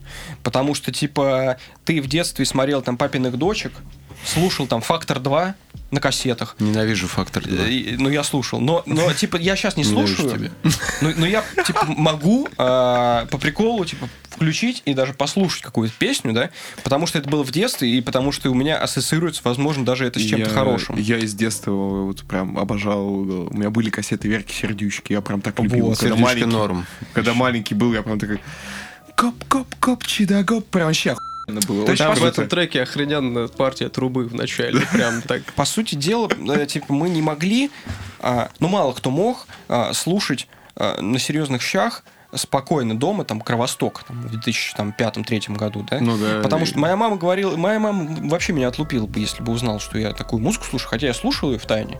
Потому 0.43 0.75
что, 0.75 0.91
типа, 0.91 1.57
ты 1.85 2.01
в 2.01 2.07
детстве 2.07 2.45
смотрел 2.45 2.81
там 2.81 2.97
папиных 2.97 3.37
дочек, 3.37 3.73
слушал 4.25 4.67
там 4.67 4.81
«Фактор 4.81 5.17
2» 5.17 5.53
на 5.91 5.99
кассетах, 5.99 6.55
Ненавижу 6.59 7.07
фактор 7.07 7.43
2. 7.43 7.65
Э, 7.65 7.95
Ну, 7.97 8.09
я 8.09 8.23
слушал. 8.23 8.59
Но, 8.59 8.83
но 8.85 9.11
типа, 9.13 9.37
я 9.37 9.55
сейчас 9.55 9.75
не 9.75 9.83
слушаю. 9.83 10.51
Но, 11.01 11.11
но 11.15 11.25
я, 11.25 11.43
типа, 11.65 11.85
могу 11.87 12.47
а, 12.57 13.25
по 13.31 13.37
приколу, 13.37 13.83
типа, 13.85 14.07
включить 14.29 14.83
и 14.85 14.93
даже 14.93 15.13
послушать 15.13 15.63
какую-то 15.63 15.95
песню, 15.97 16.31
да, 16.33 16.49
потому 16.83 17.07
что 17.07 17.17
это 17.17 17.27
было 17.29 17.43
в 17.43 17.51
детстве, 17.51 17.89
и 17.89 18.01
потому 18.01 18.31
что 18.31 18.51
у 18.51 18.53
меня 18.53 18.77
ассоциируется, 18.77 19.41
возможно, 19.43 19.83
даже 19.83 20.05
это 20.05 20.19
с 20.19 20.23
чем-то 20.23 20.49
Я- 20.49 20.53
хорошим. 20.55 20.95
Я 20.97 21.17
из 21.17 21.33
детства 21.33 21.71
вот 21.71 22.21
прям 22.23 22.57
обожал. 22.57 23.07
У 23.07 23.53
меня 23.53 23.69
были 23.69 23.89
кассеты 23.89 24.27
Верки 24.27 24.53
Сердючки, 24.53 25.13
я 25.13 25.21
прям 25.21 25.41
так 25.41 25.59
любил. 25.59 25.87
Вот, 25.87 25.97
когда, 25.97 26.15
Сердючка 26.15 26.33
маленький, 26.35 26.55
норм. 26.57 26.85
когда 27.13 27.33
маленький 27.33 27.73
был, 27.75 27.93
я 27.93 28.03
прям 28.03 28.19
такой... 28.19 28.39
Гоп-гоп-гоп, 29.15 30.05
чида-гоп. 30.05 30.65
Прям 30.69 30.87
вообще 30.87 31.11
охуенно 31.11 31.28
было. 31.67 31.85
То 31.85 31.91
есть, 31.91 32.03
в 32.03 32.23
этом 32.23 32.47
треке 32.47 32.81
охрененная 32.81 33.47
партия 33.47 33.89
трубы 33.89 34.25
в 34.25 34.35
начале. 34.35 34.81
Прям 34.93 35.21
так. 35.21 35.41
По 35.55 35.65
сути 35.65 35.95
дела, 35.95 36.29
э, 36.29 36.65
типа, 36.65 36.93
мы 36.93 37.09
не 37.09 37.21
могли, 37.21 37.71
а, 38.19 38.49
ну, 38.59 38.67
мало 38.67 38.93
кто 38.93 39.09
мог 39.09 39.47
а, 39.67 39.93
слушать 39.93 40.47
э, 40.75 41.01
на 41.01 41.19
серьезных 41.19 41.61
щах 41.61 42.03
спокойно 42.33 42.97
дома, 42.97 43.23
там, 43.25 43.41
Кровосток, 43.41 44.03
там, 44.07 44.21
в 44.21 44.35
2005-2003 44.37 45.55
году, 45.55 45.85
да? 45.89 45.99
Ну 45.99 46.17
да. 46.17 46.41
Потому 46.43 46.65
что 46.65 46.77
моя 46.79 46.95
мама 46.95 47.17
говорила, 47.17 47.55
моя 47.55 47.79
мама 47.79 48.07
вообще 48.29 48.53
меня 48.53 48.67
отлупила 48.67 49.07
бы, 49.07 49.19
если 49.19 49.41
бы 49.41 49.51
узнала, 49.51 49.79
что 49.79 49.97
я 49.97 50.13
такую 50.13 50.41
музыку 50.41 50.65
слушаю, 50.65 50.89
хотя 50.89 51.07
я 51.07 51.13
слушал 51.13 51.51
ее 51.51 51.57
в 51.59 51.65
тайне, 51.65 51.97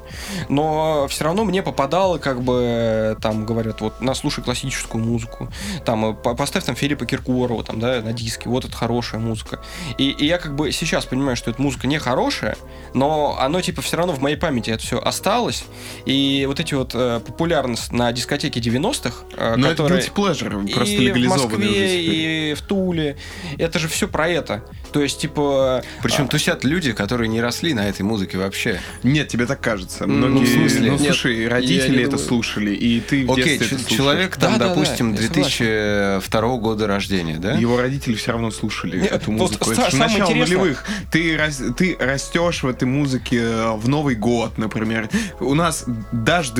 но 0.47 1.07
все 1.09 1.23
равно 1.23 1.45
мне 1.45 1.63
попадало, 1.63 2.17
как 2.17 2.41
бы, 2.41 3.17
там, 3.21 3.45
говорят, 3.45 3.81
вот, 3.81 4.01
на 4.01 4.13
слушай 4.13 4.43
классическую 4.43 5.03
музыку, 5.03 5.51
там, 5.85 6.11
э, 6.11 6.13
по- 6.13 6.35
поставь 6.35 6.63
там 6.63 6.75
Филиппа 6.75 7.05
Киркорова, 7.05 7.63
там, 7.63 7.79
да, 7.79 8.01
на 8.01 8.13
диске, 8.13 8.49
вот 8.49 8.65
это 8.65 8.75
хорошая 8.75 9.19
музыка. 9.21 9.59
И, 9.97 10.09
и 10.09 10.25
я 10.25 10.37
как 10.37 10.55
бы 10.55 10.71
сейчас 10.71 11.05
понимаю, 11.05 11.35
что 11.37 11.49
эта 11.51 11.61
музыка 11.61 11.87
не 11.87 11.97
хорошая, 11.97 12.55
но 12.93 13.37
оно, 13.39 13.61
типа, 13.61 13.81
все 13.81 13.97
равно 13.97 14.13
в 14.13 14.21
моей 14.21 14.35
памяти 14.37 14.69
это 14.71 14.83
все 14.83 14.99
осталось, 14.99 15.65
и 16.05 16.45
вот 16.47 16.59
эти 16.59 16.73
вот 16.75 16.91
э, 16.93 17.19
популярность 17.25 17.91
на 17.91 18.11
дискотеке 18.11 18.59
90-х, 18.59 19.23
э, 19.35 19.55
Ну, 19.57 19.67
это 19.67 19.75
которые... 19.83 20.01
guilty 20.19 20.31
pleasure, 20.49 20.73
просто 20.73 20.93
и 20.93 20.97
в 20.97 21.01
легализованный 21.01 21.45
уже 21.45 21.57
Москве, 21.57 22.03
и 22.51 22.53
в 22.53 22.61
Туле. 22.61 23.17
Это 23.57 23.79
же 23.79 23.87
все 23.87 24.07
про 24.07 24.27
это. 24.27 24.63
То 24.91 25.01
есть, 25.01 25.19
типа... 25.21 25.83
Причем 26.01 26.27
тусят 26.27 26.63
люди, 26.63 26.93
которые 26.93 27.27
не 27.27 27.41
росли 27.41 27.73
на 27.73 27.87
этой 27.87 28.01
музыке 28.01 28.37
вообще. 28.37 28.79
Нет, 29.03 29.27
тебе 29.27 29.45
так 29.45 29.61
кажется. 29.61 30.05
Ну, 30.07 30.27
Многие, 30.27 30.45
в 30.45 30.49
смысле? 30.53 30.91
ну, 30.91 30.97
Нет, 30.97 31.01
слушай, 31.13 31.43
я 31.43 31.49
родители 31.49 32.01
это 32.01 32.11
думаю. 32.11 32.27
слушали, 32.27 32.73
и 32.73 32.99
ты 32.99 33.25
в 33.25 33.31
Окей, 33.31 33.57
это 33.57 33.85
человек 33.87 34.35
там, 34.37 34.53
Да-да-да, 34.53 34.73
допустим, 34.73 35.11
я 35.13 35.17
согласен. 35.21 36.19
2002 36.21 36.57
года 36.57 36.87
рождения, 36.87 37.37
да? 37.37 37.53
Его 37.53 37.77
родители 37.79 38.15
все 38.15 38.31
равно 38.31 38.49
слушали 38.51 38.99
Нет, 38.99 39.11
эту 39.11 39.31
вот 39.31 39.39
музыку. 39.41 39.69
са- 39.69 39.73
Это 39.73 39.85
же 39.91 39.97
самое 39.97 40.09
начало 40.11 40.31
интересное- 40.31 40.57
нулевых. 40.57 40.85
Ты, 41.11 41.37
рас- 41.37 41.61
ты 41.77 41.97
растешь 41.99 42.63
в 42.63 42.67
этой 42.67 42.85
музыке 42.85 43.37
э, 43.41 43.71
в 43.75 43.87
Новый 43.87 44.15
год, 44.15 44.57
например. 44.57 45.07
У 45.39 45.53
нас 45.53 45.85
даже 46.11 46.51
в 46.51 46.55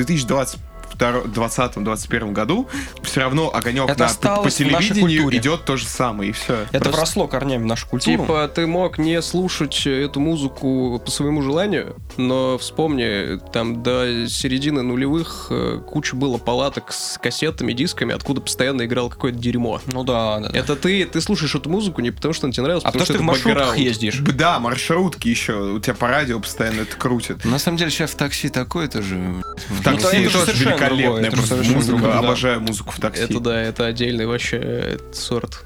2020-2021 1.00 2.32
году 2.32 2.68
все 3.02 3.20
равно 3.20 3.50
огонек 3.54 3.88
Это 3.88 4.04
на, 4.06 4.36
по, 4.36 4.42
по 4.42 4.50
телевидению 4.50 5.34
идет 5.36 5.64
то 5.64 5.76
же 5.76 5.86
самое, 5.86 6.30
и 6.30 6.32
все. 6.32 6.62
Это 6.72 6.84
Просто- 6.84 6.90
вросло 6.98 7.26
корнями 7.28 7.62
в 7.62 7.66
нашу 7.66 7.86
культуру. 7.88 8.22
Типа, 8.22 8.48
ты 8.54 8.66
мог 8.66 8.98
не 8.98 9.20
слушать 9.22 9.86
эту 9.86 10.20
музыку 10.20 11.00
по 11.04 11.10
своему 11.10 11.42
желанию, 11.42 11.96
но 12.16 12.58
вспомни, 12.58 13.38
там 13.52 13.82
до 13.82 14.26
середины 14.28 14.82
нулевых 14.82 15.48
э, 15.50 15.80
куча 15.86 16.16
было 16.16 16.38
палаток 16.38 16.92
с 16.92 17.18
кассетами, 17.18 17.72
дисками, 17.72 18.14
откуда 18.14 18.40
постоянно 18.40 18.84
играл 18.84 19.08
какое-то 19.08 19.38
дерьмо. 19.38 19.80
Ну 19.86 20.04
да, 20.04 20.38
да. 20.40 20.48
да. 20.48 20.58
Это 20.58 20.76
ты, 20.76 21.04
ты 21.06 21.20
слушаешь 21.20 21.54
эту 21.54 21.68
музыку 21.70 22.00
не 22.00 22.10
потому, 22.10 22.34
что 22.34 22.46
она 22.46 22.52
тебе 22.52 22.64
нравилась, 22.64 22.84
А 22.84 22.88
потому 22.88 23.04
что 23.04 23.12
ты 23.14 23.18
в 23.18 23.22
это 23.22 23.24
маршрутках 23.24 23.54
бэкграунд. 23.58 23.78
ездишь. 23.78 24.18
Да, 24.18 24.58
маршрутки 24.60 25.28
еще. 25.28 25.72
У 25.74 25.80
тебя 25.80 25.94
по 25.94 26.08
радио 26.08 26.40
постоянно 26.40 26.82
это 26.82 26.96
крутит. 26.96 27.44
На 27.44 27.58
самом 27.58 27.78
деле 27.78 27.90
сейчас 27.90 28.10
в 28.10 28.14
такси 28.16 28.48
такое 28.48 28.88
тоже. 28.88 29.16
В 29.16 29.78
Ну, 29.78 29.82
такси 29.82 30.06
это 30.16 30.16
же 30.24 30.30
тоже 30.30 30.46
совершенно 30.46 30.76
великолепная 30.96 31.28
это 31.28 31.36
просто 31.36 31.56
музыка. 31.56 31.86
другое, 31.86 32.12
да. 32.12 32.18
Обожаю 32.18 32.60
музыку 32.60 32.92
в 32.92 33.00
такси. 33.00 33.22
Это 33.22 33.40
да, 33.40 33.60
это 33.60 33.86
отдельный 33.86 34.26
вообще 34.26 34.58
э, 34.62 34.98
сорт 35.12 35.64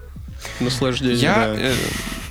наслаждения. 0.60 1.16
Я, 1.16 1.34
да. 1.34 1.54
э, 1.56 1.74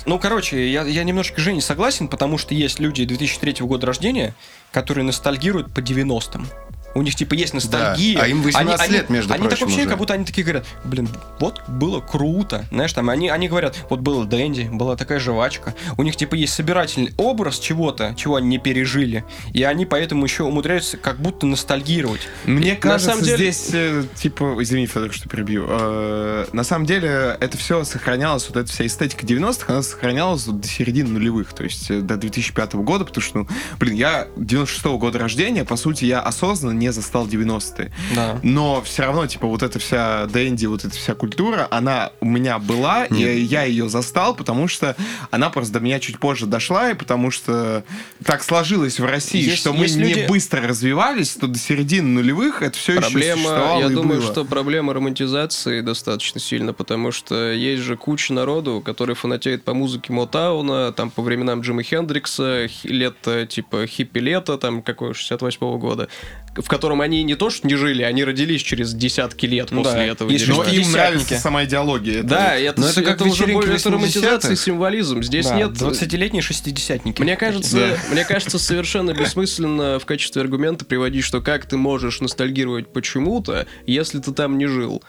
ну, 0.06 0.20
короче, 0.20 0.72
я, 0.72 0.84
я 0.84 1.04
немножко 1.04 1.40
Жене 1.40 1.62
согласен, 1.62 2.08
потому 2.08 2.38
что 2.38 2.54
есть 2.54 2.80
люди 2.80 3.06
2003 3.06 3.58
года 3.62 3.88
рождения, 3.88 4.36
которые 4.72 5.06
ностальгируют 5.06 5.74
по 5.74 5.80
90-м. 5.80 6.48
У 6.96 7.02
них, 7.02 7.16
типа, 7.16 7.34
есть 7.34 7.54
ностальгия. 7.54 8.20
а 8.22 8.28
им 8.28 8.42
18 8.44 8.82
Они- 8.86 8.94
лет, 8.94 9.10
между 9.10 9.34
Они 9.34 9.42
так 9.44 9.50
прочим, 9.50 9.66
вообще, 9.68 9.82
уже. 9.82 9.90
как 9.90 9.98
будто 9.98 10.14
они 10.14 10.26
такие 10.26 10.44
говорят, 10.44 10.66
блин, 10.84 11.10
вот 11.40 11.62
было 11.68 12.00
круто. 12.02 12.66
Знаешь, 12.72 12.94
там, 12.94 13.10
они, 13.10 13.30
они 13.30 13.48
говорят, 13.50 13.76
вот 13.90 14.00
было 14.02 14.26
Дэнди, 14.26 14.70
была 14.72 14.96
такая 14.96 15.20
жвачка. 15.20 15.74
У 15.98 16.04
них, 16.04 16.16
типа, 16.16 16.36
есть 16.36 16.54
собирательный 16.54 17.14
образ 17.18 17.60
чего-то, 17.60 18.14
чего 18.18 18.36
они 18.36 18.48
не 18.48 18.58
пережили. 18.60 19.24
И 19.54 19.64
они 19.64 19.86
поэтому 19.86 20.24
еще 20.24 20.44
умудряются 20.44 20.98
как 20.98 21.20
будто 21.20 21.46
ностальгировать. 21.46 22.22
Мне 22.46 22.76
кажется, 22.76 23.10
самом 23.12 23.24
деле- 23.24 23.52
здесь, 23.52 23.70
э, 23.74 24.04
типа, 24.16 24.56
извини, 24.60 24.86
Федор, 24.86 25.12
что 25.14 25.28
перебью. 25.30 25.66
Э, 25.68 26.46
на 26.54 26.64
самом 26.64 26.86
деле, 26.86 27.38
это 27.40 27.58
все 27.58 27.84
сохранялось, 27.84 28.48
вот 28.48 28.58
эта 28.58 28.70
вся 28.72 28.86
эстетика 28.86 29.26
90-х, 29.26 29.72
она 29.74 29.82
сохранялась 29.82 30.46
вот 30.48 30.60
до 30.62 30.68
середины 30.68 31.10
нулевых, 31.10 31.54
то 31.54 31.64
есть 31.64 31.90
э, 31.90 32.02
до 32.02 32.18
2005 32.18 32.74
года, 32.76 33.06
потому 33.06 33.24
что, 33.24 33.38
ну, 33.40 33.48
блин, 33.80 33.96
я 33.96 34.28
96-го 34.38 34.98
года 34.98 35.20
рождения, 35.20 35.66
по 35.66 35.76
сути, 35.76 36.06
я 36.06 36.20
осознанно 36.22 36.78
не 36.84 36.92
застал 36.92 37.28
90-е. 37.28 37.92
Да. 38.16 38.40
Но 38.44 38.82
все 38.82 39.04
равно, 39.04 39.26
типа, 39.28 39.48
вот 39.48 39.64
эта 39.64 39.80
вся 39.80 40.26
Дэнди, 40.28 40.66
вот 40.66 40.84
эта 40.86 40.96
вся 40.96 41.16
культура, 41.16 41.68
она 41.72 42.12
у 42.20 42.26
меня 42.26 42.60
была, 42.60 43.06
и 43.06 43.14
Нет. 43.14 43.38
я 43.52 43.64
ее 43.64 43.88
застал, 43.90 44.36
потому 44.36 44.68
что 44.68 44.96
она 45.32 45.50
просто 45.50 45.74
до 45.74 45.80
меня 45.80 46.00
чуть 46.00 46.20
позже 46.20 46.46
дошла, 46.46 46.92
и 46.92 46.94
потому 46.94 47.32
что 47.32 47.84
так 48.24 48.44
сложилось 48.44 49.00
в 49.00 49.06
России, 49.06 49.42
Есть- 49.44 49.60
что 49.60 49.74
мы 49.74 49.86
есть 49.86 49.96
не 49.96 50.04
люди- 50.14 50.28
быстро 50.28 50.62
развивались, 50.68 51.32
то 51.36 51.48
до 51.48 51.58
середины 51.58 52.10
нулевых 52.10 52.62
это 52.62 52.78
все 52.78 52.94
еще 52.94 53.02
Проблема, 53.02 53.36
существовало 53.42 53.80
я 53.82 53.88
и 53.88 53.94
думаю, 53.94 54.22
было. 54.22 54.32
что 54.32 54.46
проблема 54.46 54.94
романтизации 54.94 55.82
достаточно 55.82 56.40
сильно, 56.40 56.74
потому 56.74 57.12
что 57.12 57.52
есть 57.52 57.84
же 57.84 57.96
куча 57.96 58.34
народу, 58.34 58.82
который 58.86 59.16
фанатеет 59.16 59.64
по 59.64 59.74
музыке 59.74 60.12
Мотауна, 60.12 60.92
там 60.92 61.10
по 61.10 61.22
временам 61.22 61.62
Джима 61.62 61.84
Хендрикса, 61.84 62.68
лето, 62.84 63.46
типа 63.46 63.86
хиппи-лето, 63.88 64.58
там 64.58 64.82
какое 64.82 65.14
68 65.14 65.78
года, 65.78 66.08
в 66.56 66.68
котором 66.68 67.02
они 67.02 67.24
не 67.24 67.36
то 67.36 67.50
что 67.50 67.68
не 67.68 67.76
жили, 67.76 68.04
они 68.04 68.24
родились 68.24 68.62
через 68.62 68.94
десятки 68.94 69.46
лет 69.46 69.70
Ну 69.72 69.84
после 69.84 69.98
да. 70.00 70.06
этого. 70.06 70.30
Есть 70.30 70.46
дерьма. 70.46 70.64
Но 70.66 70.70
им 70.72 70.92
нравится 70.92 71.36
сама 71.40 71.64
идеология. 71.66 72.20
Это 72.20 72.28
Да, 72.28 72.56
это, 72.56 72.80
Но 72.82 72.88
это 72.88 73.02
с- 73.02 73.04
как 73.04 73.22
уже 73.22 73.30
вечеринки 73.30 73.54
более 73.54 73.76
это 73.76 73.90
80-х. 73.90 73.90
романтизация 73.96 74.52
и 74.52 74.56
символизм. 74.56 75.24
Здесь 75.24 75.48
Да, 75.48 75.56
нет 75.56 75.72
20-летние 75.72 76.42
шестидесятники. 76.42 77.22
Мне 77.22 77.36
кажется, 77.36 77.98
мне 78.12 78.24
кажется, 78.26 78.60
совершенно 78.60 79.14
бессмысленно 79.14 80.00
в 80.00 80.06
качестве 80.06 80.42
аргумента 80.42 80.86
приводить, 80.86 81.24
что 81.26 81.42
как 81.42 81.66
ты 81.66 81.78
можешь 81.78 82.22
ностальгировать 82.22 82.94
почему-то, 82.94 83.66
если 83.88 84.20
ты 84.20 84.32
там 84.32 84.58
не 84.58 84.68
жил. 84.68 85.04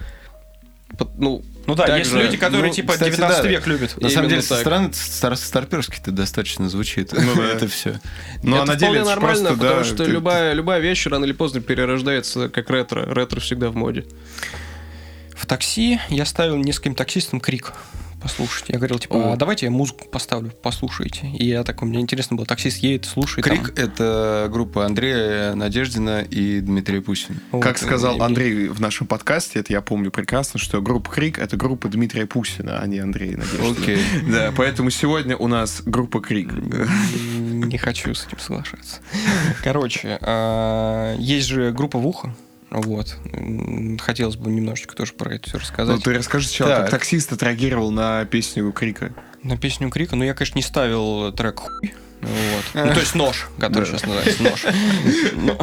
Ну, 1.19 1.43
Ну 1.67 1.75
да, 1.75 1.87
так 1.87 1.99
есть 1.99 2.11
же, 2.11 2.23
люди, 2.23 2.37
которые 2.37 2.69
ну, 2.69 2.75
типа 2.75 2.93
кстати, 2.93 3.11
19 3.11 3.43
да. 3.43 3.49
век 3.49 3.67
любят. 3.67 4.01
На 4.01 4.09
самом 4.11 4.29
деле, 4.29 4.43
со 4.43 4.51
так. 4.51 4.61
стороны 4.61 4.93
стар- 4.93 5.37
старперски-то 5.37 6.11
достаточно 6.11 6.69
звучит. 6.69 7.13
Ну 7.13 7.35
да. 7.37 7.49
Это 7.49 7.69
все. 7.69 8.01
Ну, 8.43 8.57
а 8.57 8.63
это 8.63 8.67
на 8.67 8.77
деле 8.77 8.93
вполне 8.93 9.01
это 9.01 9.09
нормально, 9.11 9.49
просто, 9.49 9.59
потому 9.63 9.81
да, 9.81 9.85
что 9.85 10.05
ты- 10.05 10.11
любая, 10.11 10.53
любая 10.53 10.81
вещь 10.81 11.07
рано 11.07 11.25
или 11.25 11.33
поздно 11.33 11.61
перерождается 11.61 12.49
как 12.49 12.71
ретро. 12.71 13.13
Ретро 13.15 13.41
всегда 13.41 13.71
в 13.71 13.77
моде. 13.77 14.05
В 15.35 15.47
такси 15.47 16.01
я 16.11 16.25
ставил 16.25 16.57
нескольким 16.57 16.95
таксистам 16.95 17.41
крик 17.41 17.73
послушать. 18.25 18.65
Я 18.69 18.79
говорил, 18.79 18.99
типа, 18.99 19.35
а 19.35 19.37
давайте 19.37 19.67
я 19.67 19.71
музыку 19.71 20.09
поставлю, 20.09 20.51
послушайте. 20.63 21.29
И 21.39 21.47
я 21.47 21.63
такой, 21.63 21.87
мне 21.89 22.01
интересно 22.01 22.37
было, 22.37 22.47
таксист 22.47 22.79
едет, 22.79 23.05
слушает. 23.05 23.45
Крик— 23.45 23.73
это 23.79 24.49
группа 24.51 24.87
Андрея 24.87 25.55
Надеждина 25.55 26.23
и 26.23 26.61
Дмитрия 26.61 27.03
Пусина. 27.03 27.39
Как 27.61 27.77
сказал 27.79 28.17
И- 28.17 28.21
Андрей 28.21 28.69
в 28.69 28.81
нашем 28.81 29.07
подкасте, 29.07 29.61
это 29.61 29.73
я 29.75 29.83
помню 29.83 30.11
прекрасно, 30.11 30.59
что 30.59 30.81
группа 30.81 31.11
Крик 31.11 31.39
это 31.39 31.57
группа 31.57 31.89
Дмитрия 31.89 32.27
Пусина, 32.27 32.81
а 32.81 32.87
не 32.87 32.99
Андрея 32.99 33.37
Надеждина. 33.37 33.71
Окей. 33.71 33.99
Да, 34.35 34.53
поэтому 34.57 34.91
сегодня 34.91 35.37
у 35.37 35.47
нас 35.47 35.83
группа 35.85 36.21
Крик. 36.21 36.51
Не 36.53 37.77
хочу 37.79 38.15
с 38.15 38.27
этим 38.27 38.39
соглашаться. 38.39 39.01
Короче, 39.63 40.19
а, 40.23 41.15
есть 41.19 41.47
же 41.49 41.73
группа 41.73 41.99
Вуха. 41.99 42.35
Вот. 42.75 43.17
Хотелось 44.01 44.37
бы 44.37 44.51
немножечко 44.51 44.97
тоже 44.97 45.13
про 45.13 45.35
это 45.35 45.45
все 45.49 45.59
Ну, 45.59 45.61
рассказать. 45.61 46.03
ты 46.03 46.13
расскажи 46.13 46.49
сначала, 46.49 46.71
Так. 46.71 46.81
как 46.83 46.91
таксист 46.91 47.33
отреагировал 47.33 47.91
на 47.93 48.25
песню 48.25 48.71
Крика. 48.73 49.15
На 49.43 49.57
песню 49.57 49.91
Крика, 49.91 50.17
ну 50.17 50.25
я, 50.25 50.35
конечно, 50.35 50.59
не 50.59 50.63
ставил 50.63 51.33
трек 51.33 51.61
хуй. 51.61 51.95
Вот. 52.25 52.65
Ну, 52.87 52.95
то 52.95 53.01
есть 53.01 53.15
нож, 53.15 53.49
который 53.59 53.87
сейчас 53.87 54.05
называется 54.05 54.43
нож. 54.43 54.65
Но- 55.35 55.59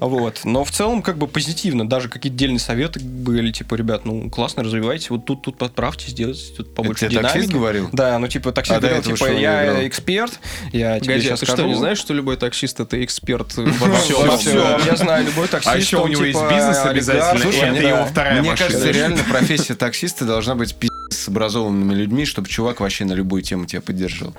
Вот. 0.00 0.40
Но 0.44 0.64
в 0.64 0.70
целом, 0.70 1.02
как 1.02 1.18
бы 1.18 1.26
позитивно. 1.26 1.88
Даже 1.88 2.08
какие-то 2.08 2.38
дельные 2.38 2.58
советы 2.60 3.00
были, 3.00 3.50
типа, 3.50 3.74
ребят, 3.74 4.04
ну 4.04 4.28
классно, 4.30 4.62
развивайте. 4.62 5.08
Вот 5.10 5.24
тут, 5.24 5.42
тут 5.42 5.58
подправьте, 5.58 6.10
сделайте 6.10 6.52
тут 6.56 6.74
побольше 6.74 7.08
тебе 7.08 7.20
таксист 7.20 7.46
динамики. 7.46 7.52
говорил? 7.54 7.88
Да, 7.92 8.18
ну 8.18 8.28
типа 8.28 8.52
таксист 8.52 8.76
А 8.78 8.80
говорил, 8.80 9.00
этого 9.00 9.16
типа, 9.16 9.30
я 9.32 9.86
эксперт, 9.86 10.38
я 10.72 11.00
тебе 11.00 11.14
а 11.16 11.20
сейчас 11.20 11.40
ты 11.40 11.46
скажу. 11.46 11.62
что, 11.62 11.68
не 11.68 11.74
знаешь, 11.74 11.98
что 11.98 12.14
любой 12.14 12.36
таксист 12.36 12.80
это 12.80 13.02
эксперт 13.04 13.54
во 13.56 14.36
всем? 14.36 14.60
Я 14.86 14.96
знаю, 14.96 15.26
любой 15.26 15.48
таксист. 15.48 15.74
А 15.74 15.78
еще 15.78 16.02
у 16.02 16.06
него 16.08 16.24
есть 16.24 16.38
типа, 16.38 16.50
бизнес 16.52 16.78
обязательно, 16.84 17.42
Слушай, 17.42 17.76
это 17.76 17.86
его 17.86 18.04
вторая 18.06 18.40
Мне 18.40 18.54
кажется, 18.54 18.90
реально 18.90 19.22
профессия 19.24 19.74
таксиста 19.74 20.24
должна 20.24 20.54
быть 20.54 20.74
пиздец 20.74 20.92
с 21.10 21.28
образованными 21.28 21.94
людьми, 21.94 22.24
чтобы 22.24 22.48
чувак 22.48 22.80
вообще 22.80 23.04
на 23.04 23.12
любую 23.12 23.42
тему 23.42 23.66
тебя 23.66 23.80
поддержал. 23.80 24.34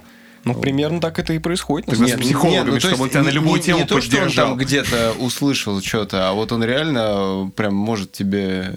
Ну, 0.53 0.61
примерно 0.61 0.99
так 1.01 1.19
это 1.19 1.33
и 1.33 1.39
происходит. 1.39 1.87
Тогда 1.87 2.07
самом 2.07 2.21
с 2.23 2.25
психологами, 2.25 2.69
ну, 2.71 2.79
то 2.79 2.87
чтобы 2.89 3.03
он 3.03 3.09
тебя 3.09 3.23
на 3.23 3.29
любую 3.29 3.57
не- 3.57 3.63
тему 3.63 3.79
Не 3.79 3.85
то, 3.85 4.01
что 4.01 4.21
он 4.21 4.31
там 4.31 4.57
где-то 4.57 5.13
услышал 5.19 5.81
что-то, 5.81 6.29
а 6.29 6.33
вот 6.33 6.51
он 6.51 6.63
реально 6.63 7.51
прям 7.55 7.75
может 7.75 8.11
тебе 8.11 8.73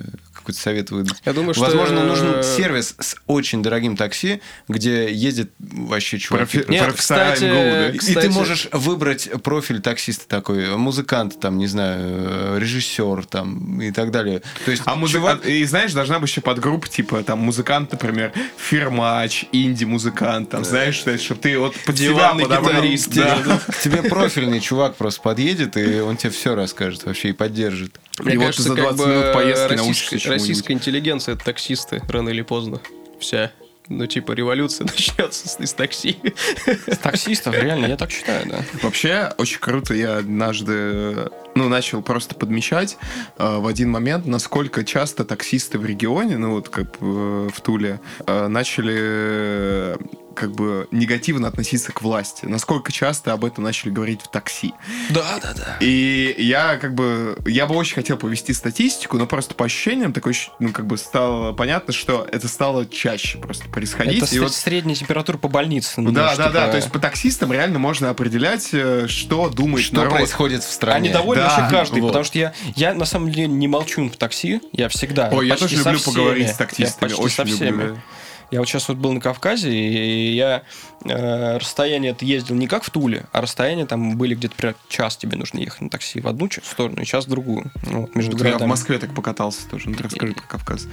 какой-то 0.51 0.59
совет 0.61 0.91
выдать. 0.91 1.23
Я 1.25 1.33
думаю, 1.33 1.55
что... 1.55 1.65
Возможно, 1.65 2.05
нужен 2.05 2.43
сервис 2.43 2.95
с 2.99 3.17
очень 3.27 3.63
дорогим 3.63 3.97
такси, 3.97 4.41
где 4.69 5.13
ездит 5.13 5.51
вообще 5.59 6.19
чуваки. 6.19 6.59
Профи- 6.59 6.71
Нет, 6.71 6.93
кстати, 6.95 7.41
да? 7.45 7.89
И 7.91 7.99
кстати- 7.99 8.27
ты 8.27 8.31
можешь 8.31 8.69
выбрать 8.73 9.31
профиль 9.43 9.81
таксиста 9.81 10.29
такой, 10.29 10.77
музыкант, 10.77 11.41
там, 11.41 11.59
не 11.59 11.67
знаю, 11.67 12.01
э, 12.03 12.59
режиссер, 12.61 13.25
там, 13.27 13.81
и 13.81 13.91
так 13.93 14.11
далее. 14.11 14.43
То 14.65 14.71
есть, 14.71 14.83
А 14.87 14.95
музы- 14.97 15.19
чувак- 15.19 15.45
И 15.47 15.65
знаешь, 15.65 15.93
должна 15.93 16.19
быть 16.19 16.31
еще 16.31 16.41
подгруппа, 16.41 16.89
типа, 16.89 17.23
там, 17.23 17.39
музыкант, 17.41 17.93
например, 17.93 18.33
фирмач, 18.57 19.45
инди-музыкант, 19.53 20.51
там, 20.51 20.65
знаешь, 20.65 20.97
чтобы 20.97 21.41
ты 21.41 21.59
вот 21.59 21.75
под 21.87 21.97
себя 21.97 22.09
Диванный 22.09 22.45
подобрал. 22.45 22.75
гитарист, 22.83 23.09
Да. 23.15 23.61
Тебе 23.83 24.03
профильный 24.03 24.61
чувак 24.61 24.97
просто 24.97 25.21
подъедет, 25.23 25.77
и 25.77 26.01
он 26.01 26.17
тебе 26.17 26.31
все 26.31 26.55
расскажет 26.55 27.05
вообще 27.05 27.31
и 27.31 27.33
поддержит. 27.33 27.99
Мне 28.23 28.35
И 28.35 28.37
вот 28.37 28.47
кажется, 28.47 28.69
за 28.69 28.75
как 28.77 28.97
20 28.97 28.99
бы 28.99 29.07
минут 29.07 29.33
поездки 29.33 29.73
российская, 29.73 30.31
российская 30.31 30.73
интеллигенция— 30.75 31.35
это 31.35 31.45
таксисты, 31.45 32.03
рано 32.09 32.29
или 32.29 32.43
поздно. 32.43 32.81
Вся. 33.19 33.53
Ну, 33.91 34.07
типа, 34.07 34.33
революция 34.33 34.85
начнется 34.87 35.49
с, 35.49 35.59
из 35.59 35.73
такси. 35.73 36.17
С 36.87 36.99
таксистов, 36.99 37.55
реально, 37.55 37.87
я 37.87 37.97
так 37.97 38.11
считаю, 38.13 38.47
да. 38.49 38.65
Вообще, 38.83 39.33
очень 39.37 39.59
круто, 39.59 39.95
я 39.95 40.19
однажды 40.19 41.29
ну, 41.57 41.69
начал 41.69 42.01
просто 42.01 42.37
подмечать 42.37 42.97
э, 43.37 43.59
в 43.59 43.67
один 43.67 43.91
момент, 43.91 44.27
насколько 44.27 44.85
часто 44.85 45.25
таксисты 45.25 45.79
в 45.79 45.85
регионе, 45.85 46.39
ну 46.39 46.53
вот 46.53 46.69
как 46.69 46.99
э, 47.01 47.49
в 47.53 47.61
Туле, 47.63 48.01
э, 48.27 48.47
начали 48.47 48.97
э, 48.97 49.97
как 50.41 50.53
бы 50.53 50.89
негативно 50.91 51.49
относиться 51.49 51.93
к 51.93 52.01
власти. 52.03 52.47
Насколько 52.47 52.91
часто 52.93 53.33
об 53.35 53.45
этом 53.45 53.63
начали 53.65 53.91
говорить 53.91 54.23
в 54.23 54.29
такси. 54.29 54.73
Да, 55.11 55.39
да, 55.43 55.53
да. 55.55 55.77
И 55.81 56.35
я 56.39 56.77
как 56.79 56.95
бы, 56.95 57.39
я 57.47 57.67
бы 57.67 57.75
очень 57.75 57.95
хотел 57.95 58.17
повести 58.17 58.53
статистику, 58.53 59.19
но 59.19 59.27
просто 59.27 59.55
по 59.55 59.67
ощущениям 59.67 60.13
такой, 60.15 60.35
ну 60.59 60.73
как 60.73 60.87
бы 60.87 60.97
стало 60.97 61.53
понятно, 61.53 61.93
что 61.93 62.27
это 62.33 62.49
стало 62.49 62.87
чаще 62.87 63.37
просто 63.39 63.69
происходить. 63.69 64.23
Это 64.23 64.35
И 64.35 64.39
вот 64.39 64.53
сре- 64.53 64.55
средняя 64.55 64.97
температура 64.97 65.37
по 65.37 65.49
больнице. 65.49 66.01
ну, 66.01 66.11
да, 66.11 66.35
да, 66.37 66.49
да. 66.51 66.69
То 66.71 66.77
есть 66.77 66.91
по 66.91 66.99
таксистам 66.99 67.53
реально 67.53 67.79
можно 67.79 68.09
определять, 68.11 68.71
э, 68.73 69.07
что 69.09 69.51
думает 69.51 69.85
Что 69.85 69.97
народ. 69.97 70.15
происходит 70.15 70.65
в 70.65 70.71
стране? 70.73 70.97
Они 70.97 71.09
довольны 71.11 71.43
Да, 71.43 71.51
вообще 71.59 71.71
каждый, 71.77 72.01
вот. 72.01 72.09
потому 72.09 72.25
что 72.25 72.39
я, 72.39 72.55
я 72.77 72.95
на 72.95 73.05
самом 73.05 73.31
деле 73.31 73.49
не 73.49 73.69
молчу 73.69 74.09
по 74.09 74.17
такси, 74.17 74.61
я 74.73 74.89
всегда. 74.89 75.29
Ой, 75.33 75.47
я 75.49 75.57
тоже 75.57 75.77
люблю 75.77 75.99
всеми. 75.99 76.15
поговорить 76.15 76.49
с 76.49 76.53
Я 76.53 76.57
таксистами, 76.57 77.09
почти 77.11 77.23
очень 77.23 77.35
со 77.37 77.43
люблю. 77.43 78.01
Я 78.51 78.59
вот 78.59 78.69
сейчас 78.69 78.89
вот 78.89 78.97
был 78.97 79.13
на 79.13 79.21
Кавказе, 79.21 79.73
и 79.73 80.35
я 80.35 80.63
э, 81.05 81.59
расстояние 81.59 82.13
это 82.13 82.25
ездил 82.25 82.57
не 82.57 82.67
как 82.67 82.83
в 82.83 82.91
Туле, 82.91 83.27
а 83.33 83.41
расстояние 83.41 83.87
там 83.87 84.17
были 84.17 84.35
где-то 84.35 84.57
прям 84.57 84.75
час 84.89 85.17
тебе 85.17 85.37
нужно 85.37 85.59
ехать 85.59 85.81
на 85.83 85.91
такси 85.91 86.21
в 86.21 86.27
одну 86.27 86.49
сторону 86.51 87.01
и 87.01 87.05
час 87.05 87.27
в 87.27 87.31
другую. 87.31 87.71
Вот, 87.83 88.15
между 88.15 88.33
Вот 88.33 88.41
я 88.41 88.45
в 88.47 88.51
городами. 88.51 88.69
Москве 88.69 88.99
так 88.99 89.15
покатался 89.15 89.69
тоже. 89.69 89.89
Ну, 89.89 89.97
ты 89.97 90.05
расскажи 90.05 90.33
про 90.33 90.43
Кавказ. 90.43 90.89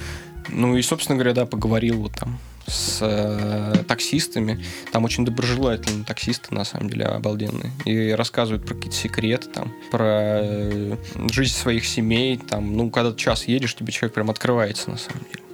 Ну 0.49 0.77
и, 0.77 0.81
собственно 0.81 1.17
говоря, 1.17 1.33
да, 1.33 1.45
поговорил 1.45 2.01
вот 2.01 2.13
там 2.13 2.39
с 2.67 2.99
э, 3.01 3.83
таксистами. 3.87 4.63
Там 4.91 5.05
очень 5.05 5.25
доброжелательные 5.25 6.05
таксисты, 6.05 6.53
на 6.53 6.65
самом 6.65 6.89
деле, 6.89 7.05
обалденные. 7.05 7.71
И 7.85 8.11
рассказывают 8.11 8.65
про 8.65 8.75
какие-то 8.75 8.97
секреты, 8.97 9.47
там, 9.47 9.73
про 9.89 10.39
э, 10.41 10.97
жизнь 11.31 11.55
своих 11.55 11.85
семей. 11.85 12.37
Там, 12.37 12.75
ну, 12.75 12.89
когда 12.89 13.11
ты 13.11 13.17
час 13.17 13.45
едешь, 13.45 13.75
тебе 13.75 13.91
человек 13.91 14.13
прям 14.13 14.29
открывается, 14.29 14.89
на 14.91 14.97
самом 14.97 15.23
деле. 15.31 15.46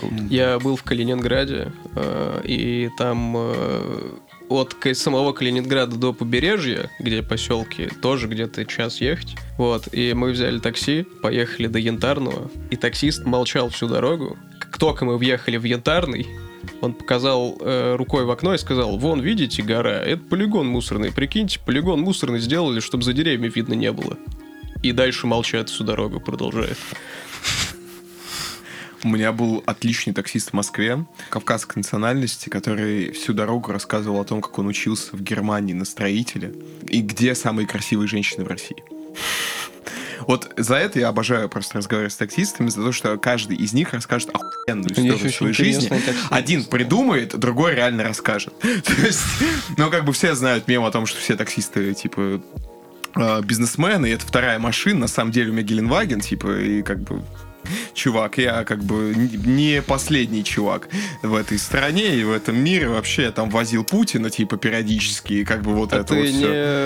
Круто. 0.00 0.24
Я 0.30 0.58
был 0.58 0.76
в 0.76 0.82
Калининграде, 0.82 1.72
э, 1.94 2.40
и 2.44 2.90
там 2.96 3.34
э, 3.36 4.12
от 4.48 4.76
самого 4.94 5.32
Калининграда 5.32 5.96
до 5.96 6.12
побережья, 6.12 6.90
где 6.98 7.22
поселки, 7.22 7.88
тоже 8.02 8.26
где-то 8.26 8.64
час 8.64 9.00
ехать. 9.00 9.36
Вот, 9.58 9.92
и 9.92 10.12
мы 10.14 10.32
взяли 10.32 10.58
такси, 10.58 11.06
поехали 11.22 11.66
до 11.66 11.78
Янтарного, 11.78 12.50
и 12.70 12.76
таксист 12.76 13.24
молчал 13.24 13.68
всю 13.68 13.86
дорогу. 13.86 14.36
Как 14.58 14.78
только 14.78 15.04
мы 15.04 15.18
въехали 15.18 15.56
в 15.56 15.64
Янтарный, 15.64 16.26
он 16.80 16.94
показал 16.94 17.58
э, 17.60 17.96
рукой 17.96 18.24
в 18.24 18.30
окно 18.30 18.54
и 18.54 18.58
сказал, 18.58 18.98
вон, 18.98 19.20
видите, 19.20 19.62
гора, 19.62 19.98
это 19.98 20.22
полигон 20.22 20.66
мусорный, 20.66 21.12
прикиньте, 21.12 21.60
полигон 21.64 22.00
мусорный 22.00 22.40
сделали, 22.40 22.80
чтобы 22.80 23.04
за 23.04 23.12
деревьями 23.12 23.52
видно 23.54 23.74
не 23.74 23.92
было. 23.92 24.16
И 24.82 24.92
дальше 24.92 25.26
молчат 25.26 25.68
всю 25.68 25.84
дорогу, 25.84 26.20
продолжает. 26.20 26.78
У 29.02 29.08
меня 29.08 29.32
был 29.32 29.62
отличный 29.66 30.12
таксист 30.12 30.50
в 30.50 30.52
Москве, 30.52 31.06
кавказской 31.30 31.78
национальности, 31.78 32.50
который 32.50 33.12
всю 33.12 33.32
дорогу 33.32 33.72
рассказывал 33.72 34.20
о 34.20 34.24
том, 34.24 34.42
как 34.42 34.58
он 34.58 34.66
учился 34.66 35.16
в 35.16 35.22
Германии 35.22 35.72
на 35.72 35.86
строителе 35.86 36.54
и 36.86 37.00
где 37.00 37.34
самые 37.34 37.66
красивые 37.66 38.08
женщины 38.08 38.44
в 38.44 38.48
России. 38.48 38.82
Вот 40.26 40.52
за 40.58 40.76
это 40.76 40.98
я 40.98 41.08
обожаю 41.08 41.48
просто 41.48 41.78
разговаривать 41.78 42.12
с 42.12 42.16
таксистами, 42.16 42.68
за 42.68 42.82
то, 42.82 42.92
что 42.92 43.16
каждый 43.16 43.56
из 43.56 43.72
них 43.72 43.94
расскажет 43.94 44.30
охуенную 44.34 44.92
историю 44.92 45.32
своей 45.32 45.54
жизни. 45.54 45.90
Один 46.28 46.64
придумает, 46.64 47.38
другой 47.38 47.74
реально 47.74 48.04
расскажет. 48.04 48.52
То 48.60 48.92
есть, 49.02 49.22
ну, 49.78 49.90
как 49.90 50.04
бы 50.04 50.12
все 50.12 50.34
знают 50.34 50.68
мем 50.68 50.84
о 50.84 50.90
том, 50.90 51.06
что 51.06 51.18
все 51.18 51.36
таксисты, 51.36 51.94
типа, 51.94 52.42
э, 53.16 53.42
бизнесмены, 53.42 54.06
и 54.06 54.10
это 54.10 54.26
вторая 54.26 54.58
машина, 54.58 55.00
на 55.00 55.08
самом 55.08 55.32
деле 55.32 55.50
у 55.50 55.52
меня 55.54 55.62
Геленваген, 55.62 56.20
типа, 56.20 56.60
и 56.60 56.82
как 56.82 57.00
бы 57.00 57.22
чувак, 57.94 58.38
я 58.38 58.64
как 58.64 58.82
бы 58.82 59.14
не 59.14 59.82
последний 59.82 60.44
чувак 60.44 60.88
в 61.22 61.34
этой 61.34 61.58
стране 61.58 62.14
и 62.16 62.24
в 62.24 62.32
этом 62.32 62.56
мире. 62.58 62.88
Вообще 62.88 63.22
я 63.24 63.30
там 63.32 63.50
возил 63.50 63.84
Путина, 63.84 64.30
типа, 64.30 64.56
периодически, 64.56 65.34
и 65.34 65.44
как 65.44 65.62
бы 65.62 65.74
вот 65.74 65.92
А 65.92 65.96
это 65.98 66.14
ты 66.14 66.20
вот 66.20 66.28
всё. 66.28 66.38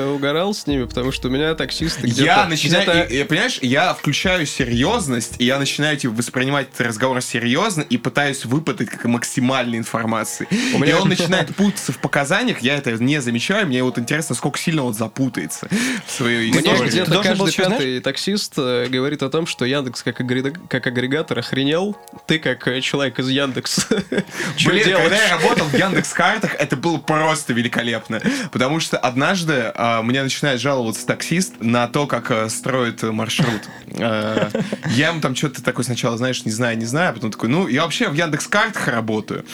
не 0.08 0.14
угорал 0.14 0.54
с 0.54 0.66
ними, 0.66 0.84
потому 0.84 1.12
что 1.12 1.28
у 1.28 1.30
меня 1.30 1.54
таксисты 1.54 2.06
где-то... 2.06 2.22
Я 2.24 2.46
начинаю, 2.46 2.82
где-то- 2.90 3.14
и- 3.14 3.20
и, 3.20 3.24
понимаешь, 3.24 3.58
я 3.62 3.94
включаю 3.94 4.46
серьезность, 4.46 5.34
и 5.38 5.44
я 5.44 5.58
начинаю 5.58 5.96
типа, 5.96 6.14
воспринимать 6.14 6.68
этот 6.72 6.86
разговор 6.86 7.20
серьезно 7.22 7.82
и 7.82 7.96
пытаюсь 7.96 8.44
выпытать 8.44 8.88
как 8.90 9.04
максимальной 9.04 9.78
информации. 9.78 10.46
У 10.74 10.78
меня- 10.78 10.92
И 10.92 10.94
он 10.94 11.08
начинает 11.14 11.54
путаться 11.54 11.92
в 11.92 11.98
показаниях, 11.98 12.60
я 12.60 12.76
это 12.76 12.92
не 12.92 13.20
замечаю, 13.20 13.66
мне 13.66 13.82
вот 13.82 13.98
интересно, 13.98 14.34
сколько 14.34 14.58
сильно 14.58 14.84
он 14.84 14.94
запутается 14.94 15.68
в 16.06 16.10
своей 16.10 16.50
Мне 16.50 16.60
истории. 16.60 16.88
где-то 16.88 17.10
должен 17.12 17.36
был 17.38 17.46
каждый 17.46 17.64
пятый 17.64 18.00
таксист 18.00 18.54
э, 18.56 18.86
говорит 18.88 19.22
о 19.22 19.30
том, 19.30 19.46
что 19.46 19.64
Яндекс 19.64 20.02
как, 20.02 20.20
агрега- 20.20 20.54
как 20.68 20.86
агрегатор 20.86 21.38
охренел. 21.38 21.96
Ты 22.26 22.38
как 22.38 22.66
э, 22.68 22.80
человек 22.80 23.18
из 23.18 23.28
Яндекс. 23.28 23.86
Блин, 24.64 24.96
когда 24.96 25.16
я 25.16 25.36
работал 25.38 25.66
в 25.66 25.74
Яндекс 25.74 26.12
Картах, 26.12 26.54
это 26.54 26.76
было 26.76 26.98
просто 26.98 27.52
великолепно. 27.52 28.20
Потому 28.52 28.80
что 28.80 28.98
однажды 28.98 29.72
а, 29.74 30.02
мне 30.02 30.22
начинает 30.22 30.60
жаловаться 30.60 31.06
таксист 31.06 31.54
на 31.60 31.86
то, 31.88 32.06
как 32.06 32.30
а, 32.30 32.48
строит 32.48 33.02
э, 33.02 33.12
маршрут. 33.12 33.68
А, 33.98 34.50
я 34.90 35.08
ему 35.08 35.20
там 35.20 35.34
что-то 35.34 35.62
такое 35.62 35.84
сначала, 35.84 36.16
знаешь, 36.16 36.44
не 36.44 36.52
знаю, 36.52 36.78
не 36.78 36.86
знаю, 36.86 37.10
а 37.10 37.12
потом 37.12 37.30
такой, 37.30 37.48
ну, 37.48 37.68
я 37.68 37.82
вообще 37.82 38.08
в 38.08 38.14
Яндекс 38.14 38.46
Картах 38.46 38.88
работаю. 38.88 39.44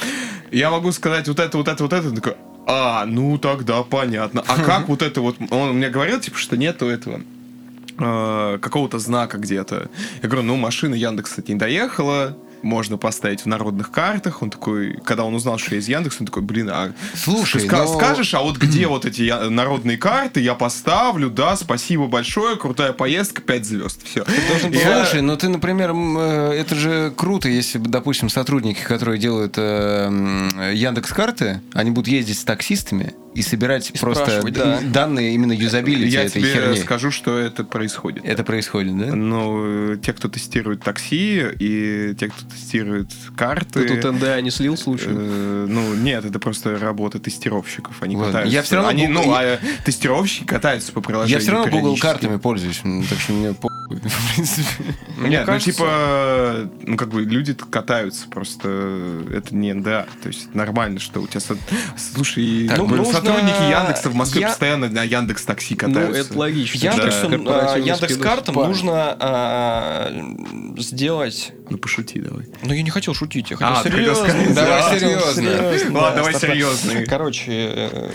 Я 0.50 0.70
могу 0.70 0.92
сказать 0.92 1.28
вот 1.28 1.40
это, 1.40 1.56
вот 1.56 1.68
это, 1.68 1.82
вот 1.82 1.92
это. 1.92 2.08
Он 2.08 2.16
такой, 2.16 2.34
а, 2.66 3.04
ну 3.06 3.38
тогда 3.38 3.82
понятно. 3.82 4.44
А 4.46 4.62
как 4.62 4.88
вот 4.88 5.02
это 5.02 5.20
вот... 5.20 5.36
Он 5.50 5.76
мне 5.76 5.88
говорил, 5.88 6.20
типа, 6.20 6.38
что 6.38 6.56
нету 6.56 6.86
этого 6.86 7.20
э, 8.00 8.58
какого-то 8.60 8.98
знака 8.98 9.38
где-то. 9.38 9.88
Я 10.22 10.28
говорю, 10.28 10.46
ну, 10.46 10.56
машина 10.56 10.94
Яндекс, 10.94 11.30
кстати, 11.30 11.52
не 11.52 11.58
доехала, 11.58 12.36
можно 12.62 12.98
поставить 12.98 13.40
в 13.40 13.46
народных 13.46 13.90
картах. 13.90 14.42
Он 14.42 14.50
такой, 14.50 14.98
когда 15.02 15.24
он 15.24 15.34
узнал, 15.34 15.56
что 15.56 15.74
я 15.74 15.80
из 15.80 15.88
Яндекса, 15.88 16.18
он 16.20 16.26
такой, 16.26 16.42
блин, 16.42 16.68
а 16.70 16.92
Слушай, 17.14 17.66
ска- 17.66 17.84
но- 17.86 17.96
скажешь, 17.96 18.34
а 18.34 18.40
вот 18.42 18.58
где 18.58 18.86
вот 18.88 19.06
эти 19.06 19.22
я- 19.22 19.48
народные 19.48 19.96
карты, 19.96 20.40
я 20.40 20.54
поставлю, 20.54 21.30
да, 21.30 21.56
спасибо 21.56 22.06
большое, 22.06 22.56
крутая 22.56 22.92
поездка, 22.92 23.40
5 23.40 23.64
звезд, 23.64 24.00
все. 24.04 24.24
Слушай, 25.04 25.22
ну 25.22 25.36
ты, 25.38 25.48
например, 25.48 25.92
э, 25.94 26.52
это 26.52 26.74
же 26.74 27.12
круто, 27.16 27.48
если, 27.48 27.78
допустим, 27.78 28.28
сотрудники, 28.28 28.82
которые 28.82 29.18
делают 29.18 29.56
Яндекс 29.56 31.12
карты, 31.12 31.60
они 31.72 31.90
будут 31.90 32.08
ездить 32.08 32.38
с 32.38 32.44
таксистами 32.44 33.14
и 33.34 33.42
собирать 33.42 33.92
просто 34.00 34.24
спрашивать, 34.24 34.54
да. 34.54 34.80
данные 34.82 35.34
именно 35.34 35.52
юзабилити 35.52 36.08
я 36.10 36.24
этой 36.24 36.40
тебе 36.42 36.52
херни. 36.52 36.76
скажу, 36.78 37.10
что 37.12 37.38
это 37.38 37.62
происходит. 37.62 38.24
Это 38.24 38.42
происходит, 38.42 38.98
да? 38.98 39.14
Ну, 39.14 39.96
те, 39.96 40.12
кто 40.12 40.28
тестирует 40.28 40.82
такси, 40.82 41.44
и 41.58 42.14
те, 42.18 42.28
кто 42.28 42.44
тестирует 42.52 43.06
карты... 43.36 43.86
Ты 43.86 44.00
тут 44.00 44.14
НДА 44.14 44.40
не 44.40 44.50
слил 44.50 44.76
случай? 44.76 45.06
Э, 45.08 45.66
Ну, 45.68 45.94
нет, 45.94 46.24
это 46.24 46.38
просто 46.40 46.76
работа 46.78 47.20
тестировщиков. 47.20 48.02
Они 48.02 48.16
Ладно. 48.16 48.32
катаются. 48.32 48.54
Я 48.56 48.62
всё 48.62 48.74
равно 48.76 48.90
Они, 48.90 49.06
Google- 49.06 49.22
ну, 49.26 49.32
а 49.32 49.58
тестировщики 49.84 50.44
катаются 50.44 50.90
по 50.92 51.00
приложению. 51.00 51.38
Я 51.38 51.40
все 51.40 51.52
равно 51.52 51.70
Google 51.70 51.96
картами 51.98 52.36
пользуюсь, 52.36 52.82
так 53.08 53.18
что 53.20 53.32
мне 53.32 53.54
в 54.02 54.34
принципе. 54.34 54.84
Мне 55.16 55.30
Нет, 55.30 55.46
кажется- 55.46 55.68
ну 55.70 55.74
типа, 55.74 56.70
ну 56.86 56.96
как 56.96 57.08
бы 57.08 57.22
люди 57.22 57.54
катаются, 57.54 58.28
просто 58.28 58.68
это 59.32 59.54
не 59.54 59.72
НДА. 59.72 60.06
То 60.22 60.28
есть 60.28 60.54
нормально, 60.54 61.00
что 61.00 61.20
у 61.20 61.26
тебя... 61.26 61.40
со- 61.40 61.56
Слушай, 61.96 62.68
Так, 62.68 62.78
ну, 62.78 62.86
ну, 62.86 62.96
нужно- 62.96 63.12
сотрудники 63.14 63.70
Яндекса 63.70 64.10
в 64.10 64.14
Москве 64.14 64.42
Я- 64.42 64.48
постоянно 64.48 64.88
на 64.88 65.02
Яндекс 65.02 65.44
Такси 65.44 65.74
Ну, 65.80 65.86
катаются. 65.88 66.22
это 66.22 66.38
логично. 66.38 66.90
Да. 66.90 67.72
а, 67.74 67.78
Яндекс 67.78 68.16
картам 68.16 68.54
нужно 68.56 69.16
а, 69.18 70.12
сделать. 70.78 71.52
Ну 71.68 71.78
пошути 71.78 72.20
давай. 72.20 72.46
Ну, 72.62 72.72
я 72.74 72.82
не 72.82 72.90
хотел 72.90 73.14
шутить, 73.14 73.50
я 73.50 73.56
хотел 73.56 73.72
А, 73.80 73.82
серьезно. 73.84 74.28
сказать, 74.28 74.54
Давай 74.54 74.82
Да, 74.82 74.98
серьезно. 74.98 75.32
серьезно, 75.42 75.98
Ладно, 76.00 76.10
да, 76.10 76.14
давай 76.16 76.34
серьезно. 76.34 77.04
Короче, 77.06 77.52
э, 77.52 78.10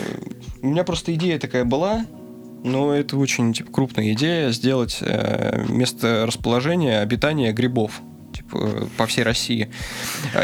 у 0.62 0.66
меня 0.68 0.84
просто 0.84 1.14
идея 1.14 1.38
такая 1.38 1.64
была, 1.64 2.04
но 2.66 2.94
это 2.94 3.16
очень 3.16 3.52
типа, 3.52 3.72
крупная 3.72 4.12
идея 4.12 4.50
сделать 4.50 4.98
э, 5.00 5.64
место 5.68 6.24
расположения 6.26 7.00
обитания 7.00 7.52
грибов 7.52 8.00
типа, 8.34 8.86
по 8.98 9.06
всей 9.06 9.22
России. 9.22 9.70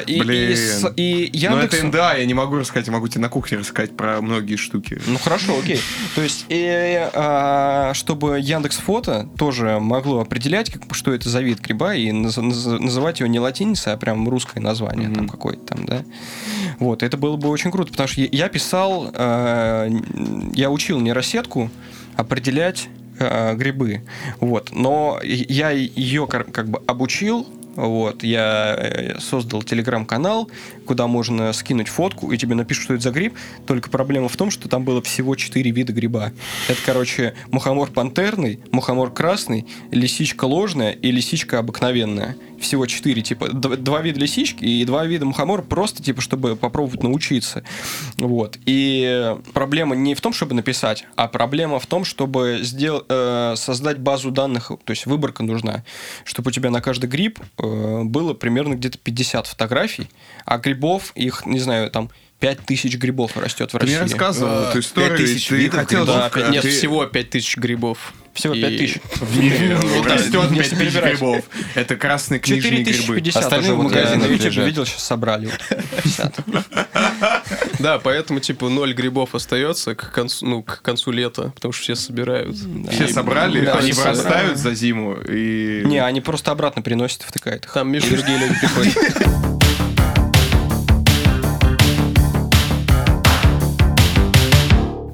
И, 0.07 0.19
Блин. 0.19 0.57
и, 0.97 1.25
и 1.25 1.47
Ну 1.49 1.57
Яндекс... 1.57 1.75
это 1.75 1.87
НДА, 1.87 2.15
я 2.15 2.25
не 2.25 2.33
могу 2.33 2.57
рассказать, 2.57 2.87
я 2.87 2.93
могу 2.93 3.07
тебе 3.09 3.21
на 3.21 3.29
кухне 3.29 3.59
рассказать 3.59 3.95
про 3.95 4.23
многие 4.23 4.57
штуки. 4.57 4.99
Ну 5.07 5.19
хорошо, 5.19 5.59
окей. 5.59 5.79
То 6.15 6.23
есть, 6.23 6.47
и, 6.49 7.11
а, 7.13 7.93
чтобы 7.93 8.41
Яндекс 8.41 8.79
Фото 8.79 9.29
тоже 9.37 9.79
могло 9.79 10.21
определять, 10.21 10.71
как, 10.73 10.95
что 10.95 11.13
это 11.13 11.29
за 11.29 11.43
вид 11.43 11.61
гриба, 11.61 11.95
и 11.95 12.09
наз- 12.13 12.39
наз- 12.41 12.79
называть 12.79 13.21
его 13.21 13.29
не 13.29 13.39
латиницей, 13.41 13.93
а 13.93 13.99
прям 13.99 14.27
русское 14.27 14.61
название 14.61 15.11
там 15.11 15.25
Мгм. 15.25 15.29
какое-то 15.29 15.75
там, 15.75 15.85
да. 15.85 16.03
Вот, 16.79 17.03
это 17.03 17.19
было 17.19 17.37
бы 17.37 17.51
очень 17.51 17.71
круто, 17.71 17.91
потому 17.91 18.09
что 18.09 18.23
я- 18.23 18.49
писал, 18.49 19.11
а, 19.13 19.87
я 20.55 20.71
учил 20.71 20.99
нейросетку 20.99 21.71
определять 22.17 22.89
э, 23.19 23.55
грибы. 23.55 24.03
Вот. 24.41 24.71
Но 24.73 25.21
я 25.23 25.71
ее 25.71 26.27
как 26.27 26.69
бы 26.69 26.81
обучил 26.87 27.47
вот, 27.77 28.23
я 28.23 28.77
э, 28.79 29.19
создал 29.19 29.63
телеграм-канал, 29.63 30.51
куда 30.93 31.07
можно 31.07 31.55
скинуть 31.55 31.89
фотку, 31.89 32.33
и 32.33 32.37
тебе 32.37 32.55
напишут, 32.55 32.85
что 32.85 32.93
это 32.93 33.03
за 33.05 33.13
гриб. 33.13 33.35
Только 33.67 33.89
проблема 33.89 34.29
в 34.29 34.37
том, 34.37 34.51
что 34.51 34.69
там 34.69 34.85
было 34.85 35.01
всего 35.01 35.35
4 35.35 35.71
вида 35.71 35.95
гриба. 35.95 36.33
Это, 36.69 36.79
короче, 36.85 37.33
мухомор 37.51 37.91
пантерный, 37.91 38.61
мухомор 38.73 39.11
красный, 39.11 39.67
лисичка 39.91 40.45
ложная 40.45 40.93
и 40.93 41.11
лисичка 41.11 41.61
обыкновенная. 41.61 42.37
Всего 42.61 42.85
4, 42.87 43.23
типа, 43.23 43.49
два 43.49 44.03
вида 44.03 44.21
лисички 44.21 44.65
и 44.65 44.85
два 44.85 45.07
вида 45.07 45.25
мухомора, 45.25 45.63
просто, 45.63 46.03
типа, 46.03 46.21
чтобы 46.21 46.57
попробовать 46.57 47.03
научиться. 47.03 47.65
Вот. 48.19 48.59
И 48.67 49.35
проблема 49.55 49.97
не 49.97 50.15
в 50.15 50.21
том, 50.21 50.35
чтобы 50.35 50.55
написать, 50.55 51.07
а 51.17 51.27
проблема 51.27 51.81
в 51.81 51.87
том, 51.87 52.05
чтобы 52.05 52.61
сдел- 52.63 53.05
э, 53.09 53.55
создать 53.57 53.99
базу 53.99 54.31
данных, 54.31 54.71
то 54.85 54.91
есть 54.91 55.07
выборка 55.07 55.43
нужна, 55.43 55.85
чтобы 56.25 56.51
у 56.51 56.53
тебя 56.53 56.69
на 56.71 56.83
каждый 56.83 57.09
гриб 57.09 57.41
Э, 57.59 58.03
было 58.05 58.35
примерно 58.35 58.75
где-то 58.75 58.99
50 58.99 59.47
фотографий, 59.47 60.09
а 60.53 60.59
грибов, 60.59 61.13
их, 61.15 61.47
не 61.47 61.61
знаю, 61.61 61.91
там 61.91 62.11
5000 62.41 62.97
грибов 62.97 63.37
растет 63.39 63.71
в 63.71 63.73
Ты 63.73 63.79
России. 63.79 63.95
мне 63.95 64.03
рассказывал 64.03 64.65
эту 64.65 64.81
историю, 64.81 65.17
5000 65.17 65.49
ты 65.49 65.57
видов 65.57 65.81
хотел... 65.81 66.05
грибов? 66.05 66.33
Да, 66.35 66.49
нет, 66.51 66.63
ты- 66.63 66.71
всего 66.71 67.07
5000 67.07 67.57
грибов. 67.57 68.13
Всего 68.35 68.53
И- 68.55 68.61
5000. 68.61 69.01
Ну, 69.93 70.03
да, 70.03 70.15
Растет 70.15 70.51
если 70.53 70.77
5000 70.77 70.79
перебирать. 70.79 71.13
грибов. 71.15 71.45
Это 71.75 71.97
красные 71.97 72.41
книжные 72.41 72.83
грибы. 72.83 73.21
4050 73.21 73.43
Остальные 73.43 73.75
в 73.75 73.83
на 74.19 74.25
YouTube 74.27 74.67
видел, 74.67 74.85
сейчас 74.85 75.05
собрали. 75.05 75.51
50. 76.03 76.41
Да, 77.79 77.99
поэтому, 77.99 78.39
типа, 78.39 78.69
ноль 78.69 78.95
грибов 78.95 79.35
остается 79.35 79.95
к 79.97 80.13
концу, 80.13 80.47
ну, 80.47 80.63
к 80.63 80.83
концу 80.83 81.11
лета, 81.11 81.51
потому 81.55 81.73
что 81.73 81.83
все 81.83 81.97
собирают. 81.97 82.57
Все 82.91 83.09
собрали, 83.09 83.65
они 83.67 83.93
вырастают 83.93 84.59
за 84.59 84.73
зиму 84.75 85.17
и... 85.29 85.83
Не, 85.85 85.99
они 85.99 86.21
просто 86.21 86.53
обратно 86.53 86.83
приносят, 86.83 87.23
втыкают. 87.23 87.69
Там 87.73 87.91
между 87.91 88.11
другие 88.17 88.39
люди 88.39 88.55
приходят. 88.61 89.43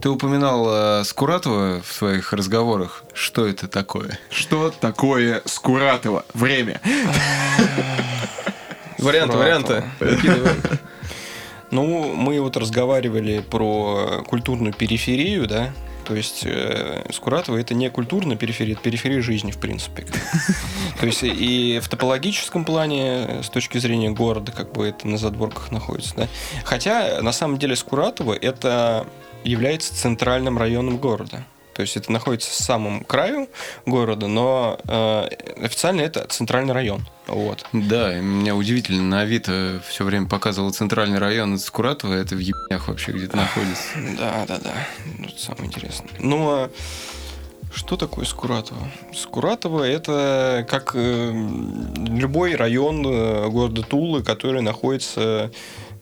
Ты 0.09 0.13
упоминал 0.13 0.67
э, 0.71 1.05
Скуратова 1.05 1.83
в 1.83 1.93
своих 1.93 2.33
разговорах. 2.33 3.05
Что 3.13 3.47
это 3.47 3.69
такое? 3.69 4.19
Что 4.31 4.71
такое 4.71 5.43
Скуратова? 5.45 6.25
Время. 6.33 6.81
Варианты, 8.97 9.37
варианты. 9.37 9.85
Ну, 11.71 12.15
мы 12.15 12.41
вот 12.41 12.57
разговаривали 12.57 13.41
про 13.41 14.25
культурную 14.27 14.73
периферию, 14.73 15.47
да, 15.47 15.75
то 16.07 16.15
есть 16.15 16.41
э, 16.47 17.05
Скуратова 17.13 17.59
это 17.59 17.75
не 17.75 17.91
культурная 17.91 18.39
периферия, 18.39 18.73
это 18.73 18.83
периферия 18.83 19.21
жизни, 19.21 19.51
в 19.51 19.59
принципе. 19.59 20.07
То 20.99 21.05
есть 21.05 21.21
и 21.23 21.81
в 21.83 21.89
топологическом 21.91 22.65
плане, 22.65 23.43
с 23.43 23.51
точки 23.51 23.77
зрения 23.77 24.09
города, 24.09 24.51
как 24.51 24.73
бы 24.73 24.89
это 24.89 25.07
на 25.07 25.19
задворках 25.19 25.71
находится, 25.71 26.17
да. 26.17 26.29
Хотя, 26.65 27.21
на 27.21 27.33
самом 27.33 27.59
деле, 27.59 27.77
Скуратова 27.77 28.33
это 28.33 29.07
является 29.45 29.95
центральным 29.95 30.59
районом 30.59 30.99
города. 30.99 31.45
То 31.79 31.83
есть 31.83 31.97
это 31.97 32.11
находится 32.11 32.51
в 32.51 32.55
самом 32.55 33.05
краю 33.05 33.49
города, 33.87 34.27
но 34.27 34.81
э, 34.89 35.29
официально 35.63 36.01
это 36.01 36.27
центральный 36.29 36.75
район. 36.75 37.07
Вот. 37.29 37.65
Да, 37.73 38.19
и 38.19 38.21
меня 38.21 38.57
удивительно, 38.57 39.05
на 39.05 39.21
Авито 39.21 39.81
все 39.89 40.03
время 40.03 40.27
показывал 40.27 40.73
центральный 40.73 41.19
район 41.19 41.55
из 41.55 41.65
Скуратова, 41.65 42.15
это 42.15 42.35
в 42.35 42.41
ебнях 42.41 42.89
вообще 42.89 43.13
где-то 43.13 43.37
находится. 43.37 43.85
Да, 44.19 44.45
да, 44.49 44.59
да. 44.59 44.89
Это 45.25 45.41
самое 45.41 45.67
интересное. 45.67 46.11
Ну, 46.19 46.51
а 46.51 46.71
что 47.73 47.97
такое 47.97 48.25
Скуратово? 48.25 48.91
Скуратово 49.15 49.85
это 49.85 50.67
как 50.69 50.93
э, 50.95 51.31
любой 52.09 52.57
район 52.57 53.07
э, 53.07 53.49
города 53.51 53.83
Тулы, 53.83 54.25
который 54.25 54.63
находится 54.63 55.53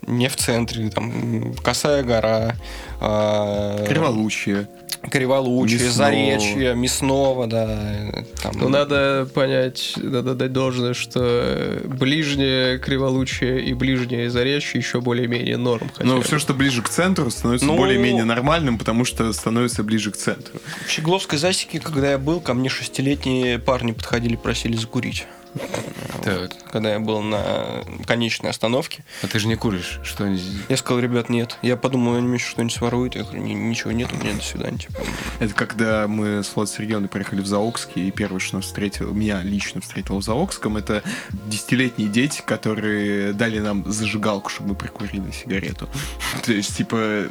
не 0.06 0.28
в 0.28 0.36
центре, 0.36 0.89
там 0.90 1.55
Косая 1.62 2.02
гора, 2.02 2.56
э, 3.01 3.85
Криволучие. 3.89 4.68
Криволучие, 5.10 5.78
Мясного. 5.78 5.93
Заречье, 6.10 6.74
Мясного, 6.74 7.47
да. 7.47 8.24
Там, 8.43 8.52
Ну, 8.59 8.68
надо 8.68 9.28
понять, 9.35 9.93
надо 9.97 10.35
дать 10.35 10.52
должное, 10.52 10.94
что 10.94 11.81
ближнее 11.85 12.78
Криволучие 12.78 13.62
и 13.64 13.73
ближнее 13.74 14.31
Заречье 14.31 14.81
еще 14.81 15.01
более-менее 15.01 15.59
норм. 15.59 15.90
хотя 15.94 16.09
Но 16.09 16.16
бы. 16.16 16.23
все, 16.23 16.39
что 16.39 16.55
ближе 16.55 16.82
к 16.82 16.89
центру, 16.89 17.31
становится 17.31 17.66
Ну- 17.66 17.77
более-менее 17.77 18.24
нормальным, 18.24 18.78
потому 18.78 19.05
что 19.05 19.32
становится 19.32 19.85
ближе 19.85 20.10
к 20.10 20.16
центру. 20.16 20.59
В 20.86 20.90
Щегловской 20.90 21.39
засеке, 21.39 21.78
когда 21.78 22.10
я 22.12 22.18
был, 22.18 22.40
ко 22.40 22.55
мне 22.55 22.68
шестилетние 22.68 23.59
парни 23.60 23.93
подходили, 23.93 24.35
просили 24.36 24.77
закурить. 24.77 25.27
Так, 26.22 26.50
Когда 26.72 26.92
я 26.92 26.98
был 27.00 27.22
на 27.22 27.84
конечной 28.06 28.50
остановке. 28.50 29.04
а 29.22 29.26
ты 29.28 29.38
же 29.38 29.46
не 29.46 29.54
куришь, 29.56 30.00
что 30.02 30.26
Я 30.68 30.76
сказал, 30.76 31.00
ребят, 31.00 31.28
нет. 31.28 31.56
Я 31.62 31.76
подумал, 31.76 32.14
они 32.16 32.26
мне 32.26 32.36
еще 32.36 32.48
что-нибудь 32.50 32.74
своруют. 32.74 33.14
Я 33.14 33.22
говорю, 33.22 33.42
«Ни- 33.42 33.52
ничего 33.54 33.92
нет, 33.92 34.10
у 34.12 34.16
меня 34.16 34.34
до 34.34 34.42
свидания. 34.42 34.78
Типа. 34.78 35.00
Это 35.38 35.54
когда 35.54 36.08
мы 36.08 36.42
с 36.42 36.54
Влад 36.56 36.68
Сергеевной 36.68 37.08
приехали 37.08 37.40
в 37.40 37.46
Заокске, 37.46 38.00
и 38.00 38.10
первое, 38.10 38.40
что 38.40 38.56
нас 38.56 38.64
встретил, 38.66 39.12
меня 39.12 39.40
лично 39.42 39.80
встретил 39.80 40.18
в 40.18 40.22
Заокском, 40.24 40.76
это 40.76 41.02
десятилетние 41.46 42.08
дети, 42.08 42.42
которые 42.44 43.32
дали 43.32 43.58
нам 43.60 43.90
зажигалку, 43.90 44.48
чтобы 44.50 44.70
мы 44.70 44.74
прикурили 44.74 45.30
сигарету. 45.30 45.88
То 46.44 46.52
есть, 46.52 46.76
типа, 46.76 47.28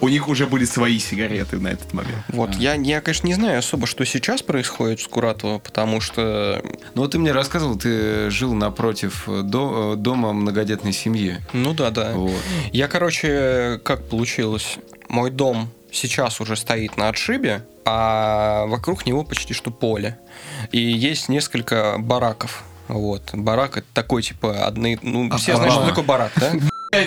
у 0.00 0.08
них 0.08 0.28
уже 0.28 0.46
были 0.46 0.64
свои 0.64 0.98
сигареты 0.98 1.58
на 1.58 1.68
этот 1.68 1.92
момент. 1.92 2.24
Вот, 2.28 2.54
я, 2.54 2.74
я, 2.74 3.00
конечно, 3.00 3.26
не 3.26 3.34
знаю 3.34 3.58
особо, 3.58 3.86
что 3.86 4.04
сейчас 4.04 4.42
происходит 4.42 5.00
с 5.00 5.06
Куратово, 5.06 5.58
потому 5.58 6.00
что, 6.00 6.62
Ну, 6.94 7.02
вот 7.02 7.11
ты 7.12 7.18
мне 7.18 7.32
рассказывал, 7.32 7.76
ты 7.76 8.30
жил 8.30 8.54
напротив 8.54 9.28
до- 9.28 9.96
дома 9.96 10.32
многодетной 10.32 10.92
семьи. 10.92 11.36
ну 11.52 11.74
да, 11.74 11.90
да. 11.90 12.12
Вот. 12.14 12.32
Я, 12.72 12.88
короче, 12.88 13.78
как 13.84 14.08
получилось, 14.08 14.78
мой 15.08 15.30
дом 15.30 15.68
сейчас 15.90 16.40
уже 16.40 16.56
стоит 16.56 16.96
на 16.96 17.08
отшибе, 17.10 17.64
а 17.84 18.64
вокруг 18.66 19.04
него 19.04 19.24
почти 19.24 19.52
что 19.52 19.70
поле. 19.70 20.18
И 20.70 20.80
есть 20.80 21.28
несколько 21.28 21.96
бараков. 21.98 22.64
Вот. 22.88 23.30
Барак 23.34 23.76
это 23.76 23.86
такой, 23.92 24.22
типа, 24.22 24.66
одни... 24.66 24.98
Ну, 25.02 25.30
все 25.36 25.54
знают, 25.56 25.72
что 25.74 25.82
Ага. 25.82 25.90
такое 25.90 26.04
барак, 26.04 26.32
да? 26.36 26.52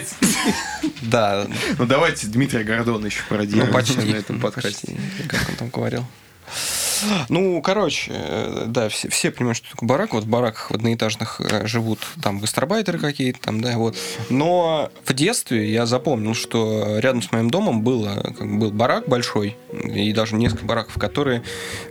Да, 1.02 1.48
Ну, 1.78 1.86
давайте 1.86 2.28
Дмитрия 2.28 2.64
Гордона 2.64 3.06
еще 3.08 3.22
Ну, 3.30 3.36
пародируем 3.36 3.74
почти. 3.74 3.98
на 3.98 4.16
этом 4.16 4.40
подкасте. 4.40 4.98
Как 5.28 5.42
он 5.50 5.56
там 5.56 5.70
говорил? 5.70 6.06
Ну, 7.30 7.62
короче, 7.62 8.12
э, 8.14 8.64
да, 8.68 8.90
все, 8.90 9.10
все 9.10 9.32
понимают, 9.32 9.58
что 9.58 9.72
такое 9.72 9.88
барак. 9.88 10.14
Вот 10.14 10.24
в 10.24 10.28
бараках 10.28 10.72
в 10.72 10.74
одноэтажных 10.74 11.42
э, 11.42 11.68
живут 11.68 12.00
там 12.22 12.40
гастарбайтеры 12.40 13.00
какие-то, 13.00 13.40
там, 13.40 13.62
да, 13.62 13.78
вот. 13.78 13.98
Но 14.30 14.92
в 15.04 15.14
детстве 15.14 15.72
я 15.72 15.86
запомнил, 15.86 16.34
что 16.34 17.00
рядом 17.00 17.22
с 17.22 17.32
моим 17.32 17.50
домом 17.50 17.82
было, 17.82 18.34
как 18.38 18.48
бы 18.48 18.58
был 18.58 18.72
барак 18.72 19.08
большой, 19.08 19.58
и 19.74 20.12
даже 20.14 20.36
несколько 20.36 20.66
бараков, 20.66 20.96
которые 20.96 21.44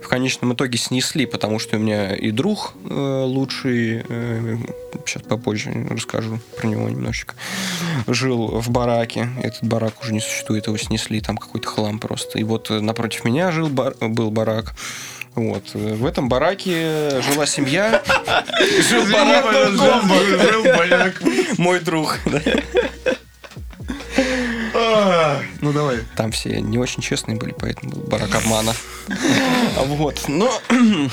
в 0.03 0.07
конечном 0.07 0.53
итоге 0.53 0.77
снесли, 0.77 1.25
потому 1.25 1.59
что 1.59 1.77
у 1.77 1.79
меня 1.79 2.15
и 2.15 2.31
друг 2.31 2.73
э, 2.83 3.23
лучший, 3.25 4.03
сейчас 5.05 5.23
попозже 5.23 5.71
расскажу 5.89 6.39
про 6.57 6.67
него 6.67 6.89
немножечко, 6.89 7.35
жил 8.07 8.59
в 8.59 8.69
бараке. 8.69 9.29
Этот 9.41 9.63
барак 9.63 10.01
уже 10.01 10.13
не 10.13 10.19
существует, 10.19 10.67
его 10.67 10.77
снесли, 10.77 11.21
там 11.21 11.37
какой-то 11.37 11.67
хлам 11.67 11.99
просто. 11.99 12.39
И 12.39 12.43
вот 12.43 12.71
э, 12.71 12.79
напротив 12.79 13.23
меня 13.25 13.51
жил 13.51 13.69
бар- 13.69 13.95
был 13.99 14.31
барак. 14.31 14.75
Вот. 15.35 15.73
В 15.73 16.05
этом 16.05 16.29
бараке 16.29 17.21
жила 17.21 17.45
семья. 17.45 18.01
Жил 18.89 19.03
барак. 19.11 21.21
Мой 21.57 21.79
друг. 21.79 22.19
Ну, 25.61 25.73
давай. 25.73 25.99
Там 26.15 26.31
все 26.31 26.61
не 26.61 26.77
очень 26.77 27.01
честные 27.01 27.37
были, 27.37 27.53
поэтому 27.57 27.91
был 27.91 28.01
барак 28.03 28.33
обмана. 28.35 28.73
Вот. 29.85 30.23
Но, 30.27 30.51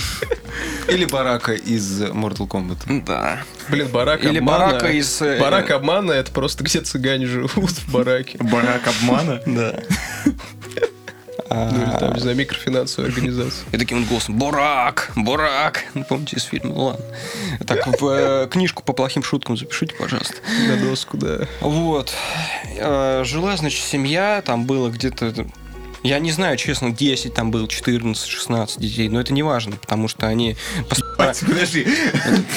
Или 0.88 1.04
барака 1.04 1.52
из 1.52 2.02
Mortal 2.02 2.48
Kombat. 2.48 3.04
да. 3.04 3.42
Блин, 3.68 3.88
барак 3.88 4.24
Или 4.24 4.38
обмана. 4.38 4.66
барака 4.66 4.88
из, 4.90 5.20
э, 5.20 5.38
Барак 5.38 5.70
обмана 5.70 6.12
это 6.12 6.32
просто 6.32 6.64
где 6.64 6.80
цыгане 6.80 7.26
живут 7.26 7.70
в 7.70 7.92
бараке. 7.92 8.38
Барак 8.38 8.88
обмана. 8.88 9.40
Да. 9.46 9.78
Ну 11.54 11.82
или 11.82 11.98
там, 11.98 12.14
не 12.14 12.20
знаю, 12.20 12.36
микрофинансовая 12.36 13.10
организация. 13.10 13.64
И 13.72 13.76
таким 13.76 14.00
вот 14.00 14.08
голосом 14.08 14.38
«Бурак! 14.38 15.12
Бурак!» 15.16 15.84
Ну, 15.94 16.04
Помните 16.04 16.36
из 16.36 16.44
фильма? 16.44 16.74
Ну 16.74 16.84
ладно. 16.84 17.04
Так, 17.66 18.00
в 18.00 18.06
э, 18.06 18.48
книжку 18.50 18.82
по 18.82 18.92
плохим 18.92 19.22
шуткам 19.22 19.56
запишите, 19.56 19.94
пожалуйста. 19.94 20.36
На 20.68 20.76
доску, 20.76 21.16
да. 21.16 21.46
Вот. 21.60 22.12
Э, 22.76 23.22
Жила, 23.24 23.56
значит, 23.56 23.84
семья, 23.84 24.42
там 24.44 24.64
было 24.64 24.88
где-то 24.90 25.46
Я 26.02 26.18
не 26.18 26.32
знаю, 26.32 26.56
честно, 26.56 26.90
10 26.90 27.32
там 27.34 27.50
был, 27.50 27.66
14, 27.68 28.26
16 28.26 28.78
детей, 28.80 29.08
но 29.08 29.20
это 29.20 29.32
не 29.32 29.42
важно, 29.42 29.76
потому 29.76 30.08
что 30.08 30.26
они... 30.26 30.56
Подожди. 31.16 31.86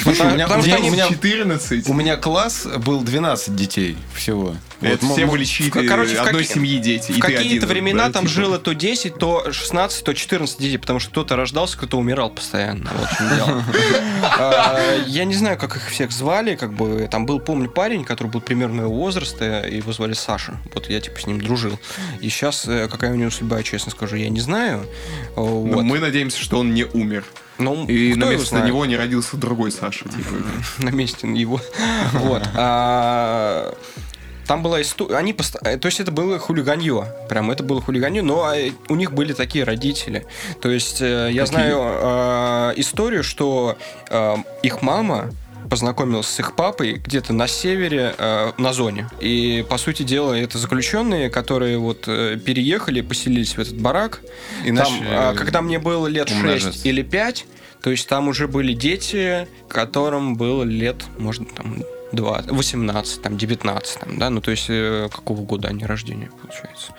Потому- 0.04 0.30
у 0.30 0.34
меня- 0.34 0.44
потому 0.48 0.60
у 0.60 0.62
что 0.62 0.66
меня- 0.66 0.76
они- 0.76 0.90
у 0.90 0.92
меня- 0.92 1.08
14. 1.08 1.88
У 1.88 1.92
меня 1.94 2.16
класс 2.16 2.66
был 2.78 3.02
12 3.02 3.54
детей 3.54 3.96
всего. 4.14 4.56
Вот, 4.80 5.00
все 5.02 5.26
были 5.26 5.44
чьи-то 5.44 5.86
короче, 5.86 6.18
одной 6.18 6.44
семьи 6.44 6.78
дети. 6.78 7.12
В 7.12 7.18
какие-то 7.20 7.66
времена 7.66 8.08
да, 8.08 8.12
там 8.12 8.22
типа. 8.26 8.34
жило 8.34 8.58
то 8.58 8.74
10, 8.74 9.16
то 9.18 9.50
16, 9.50 10.04
то 10.04 10.12
14 10.12 10.58
детей, 10.58 10.76
потому 10.78 10.98
что 11.00 11.10
кто-то 11.10 11.34
рождался, 11.36 11.78
кто-то 11.78 11.98
умирал 11.98 12.30
постоянно. 12.30 12.90
А, 14.22 14.80
Я 15.06 15.24
не 15.24 15.34
знаю, 15.34 15.56
как 15.58 15.76
их 15.76 15.88
всех 15.90 16.10
звали, 16.10 16.56
как 16.56 16.72
бы 16.72 17.08
там 17.10 17.26
был, 17.26 17.38
помню, 17.40 17.70
парень, 17.70 18.04
который 18.04 18.28
был 18.28 18.40
примерно 18.40 18.76
моего 18.76 18.94
возраста, 18.94 19.66
его 19.66 19.92
звали 19.92 20.14
Саша. 20.14 20.58
Вот 20.74 20.88
я 20.90 21.00
типа 21.00 21.20
с 21.20 21.26
ним 21.26 21.40
дружил. 21.40 21.78
И 22.20 22.28
сейчас 22.28 22.62
какая 22.90 23.12
у 23.12 23.16
него 23.16 23.30
судьба, 23.36 23.62
честно 23.62 23.90
скажу, 23.92 24.16
я 24.16 24.28
не 24.28 24.40
знаю. 24.40 24.86
Но 25.36 25.44
Вот. 25.44 25.84
мы 25.84 25.98
надеемся, 25.98 26.40
что 26.40 26.58
он 26.58 26.74
не 26.74 26.84
умер. 26.84 27.24
Ну, 27.58 27.86
И 27.86 28.14
на 28.14 28.26
место 28.26 28.48
знает? 28.48 28.66
него 28.66 28.84
не 28.86 28.96
родился 28.96 29.36
другой 29.36 29.70
Саша. 29.72 30.04
Типа. 30.08 30.28
на 30.78 30.90
месте 30.90 31.26
его. 31.26 31.60
Вот. 32.12 32.42
А, 32.54 33.74
Там 34.46 34.62
была 34.62 34.80
история, 34.80 35.16
они 35.16 35.32
пост- 35.32 35.56
э, 35.62 35.76
то 35.78 35.86
есть 35.86 35.98
это 36.00 36.12
было 36.12 36.38
хулиганье, 36.38 37.06
прям 37.28 37.50
это 37.50 37.62
было 37.64 37.80
хулиганье, 37.82 38.22
но 38.22 38.52
э, 38.54 38.70
у 38.88 38.94
них 38.94 39.12
были 39.12 39.32
такие 39.32 39.64
родители. 39.64 40.24
То 40.60 40.70
есть 40.70 41.00
э, 41.02 41.30
я 41.32 41.42
Какие? 41.42 41.44
знаю 41.46 41.78
э, 41.80 42.72
историю, 42.76 43.24
что 43.24 43.76
э, 44.10 44.36
их 44.62 44.82
мама 44.82 45.30
познакомилась 45.66 46.26
с 46.26 46.40
их 46.40 46.54
папой 46.54 46.94
где-то 46.94 47.32
на 47.32 47.46
севере, 47.46 48.14
э, 48.16 48.52
на 48.58 48.72
зоне. 48.72 49.08
И, 49.20 49.64
по 49.68 49.78
сути 49.78 50.02
дела, 50.02 50.34
это 50.34 50.58
заключенные, 50.58 51.30
которые 51.30 51.78
вот 51.78 52.04
э, 52.06 52.36
переехали, 52.36 53.00
поселились 53.00 53.56
в 53.56 53.58
этот 53.58 53.76
барак. 53.78 54.20
И 54.64 54.72
Там, 54.74 54.92
а, 55.08 55.34
когда 55.34 55.62
мне 55.62 55.78
было 55.78 56.06
лет 56.06 56.28
6 56.28 56.40
умножаться. 56.40 56.88
или 56.88 57.02
5, 57.02 57.46
то 57.82 57.90
есть 57.90 58.08
там 58.08 58.28
уже 58.28 58.48
были 58.48 58.72
дети, 58.72 59.46
которым 59.68 60.36
было 60.36 60.62
лет, 60.62 61.04
может, 61.18 61.54
там, 61.54 61.76
20, 62.12 62.50
18, 62.50 63.22
там, 63.22 63.36
19, 63.36 63.98
там, 64.00 64.18
да, 64.18 64.30
ну, 64.30 64.40
то 64.40 64.50
есть 64.50 64.66
э, 64.68 65.08
какого 65.12 65.42
года 65.42 65.68
они 65.68 65.84
рождения, 65.84 66.30
получается? 66.40 66.92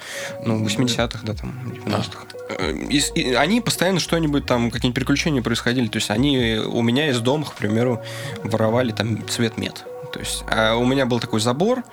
Ну, 0.45 0.65
80-х, 0.65 1.19
да, 1.23 1.33
там, 1.33 1.73
90-х. 1.85 2.36
Э, 2.49 2.73
и 2.89 3.01
и 3.15 3.33
они 3.33 3.61
постоянно 3.61 3.99
что-нибудь 3.99 4.45
там, 4.45 4.71
какие-нибудь 4.71 4.95
приключения 4.95 5.41
происходили, 5.41 5.87
то 5.87 5.97
есть 5.97 6.09
они 6.09 6.57
у 6.57 6.81
меня 6.81 7.09
из 7.09 7.19
дома, 7.19 7.45
к 7.45 7.53
примеру, 7.55 8.01
воровали 8.43 8.91
там 8.91 9.27
цвет 9.27 9.57
мед. 9.57 9.85
То 10.13 10.19
есть 10.19 10.43
а 10.49 10.75
у 10.75 10.85
меня 10.85 11.05
был 11.05 11.19
такой 11.19 11.39
забор, 11.39 11.83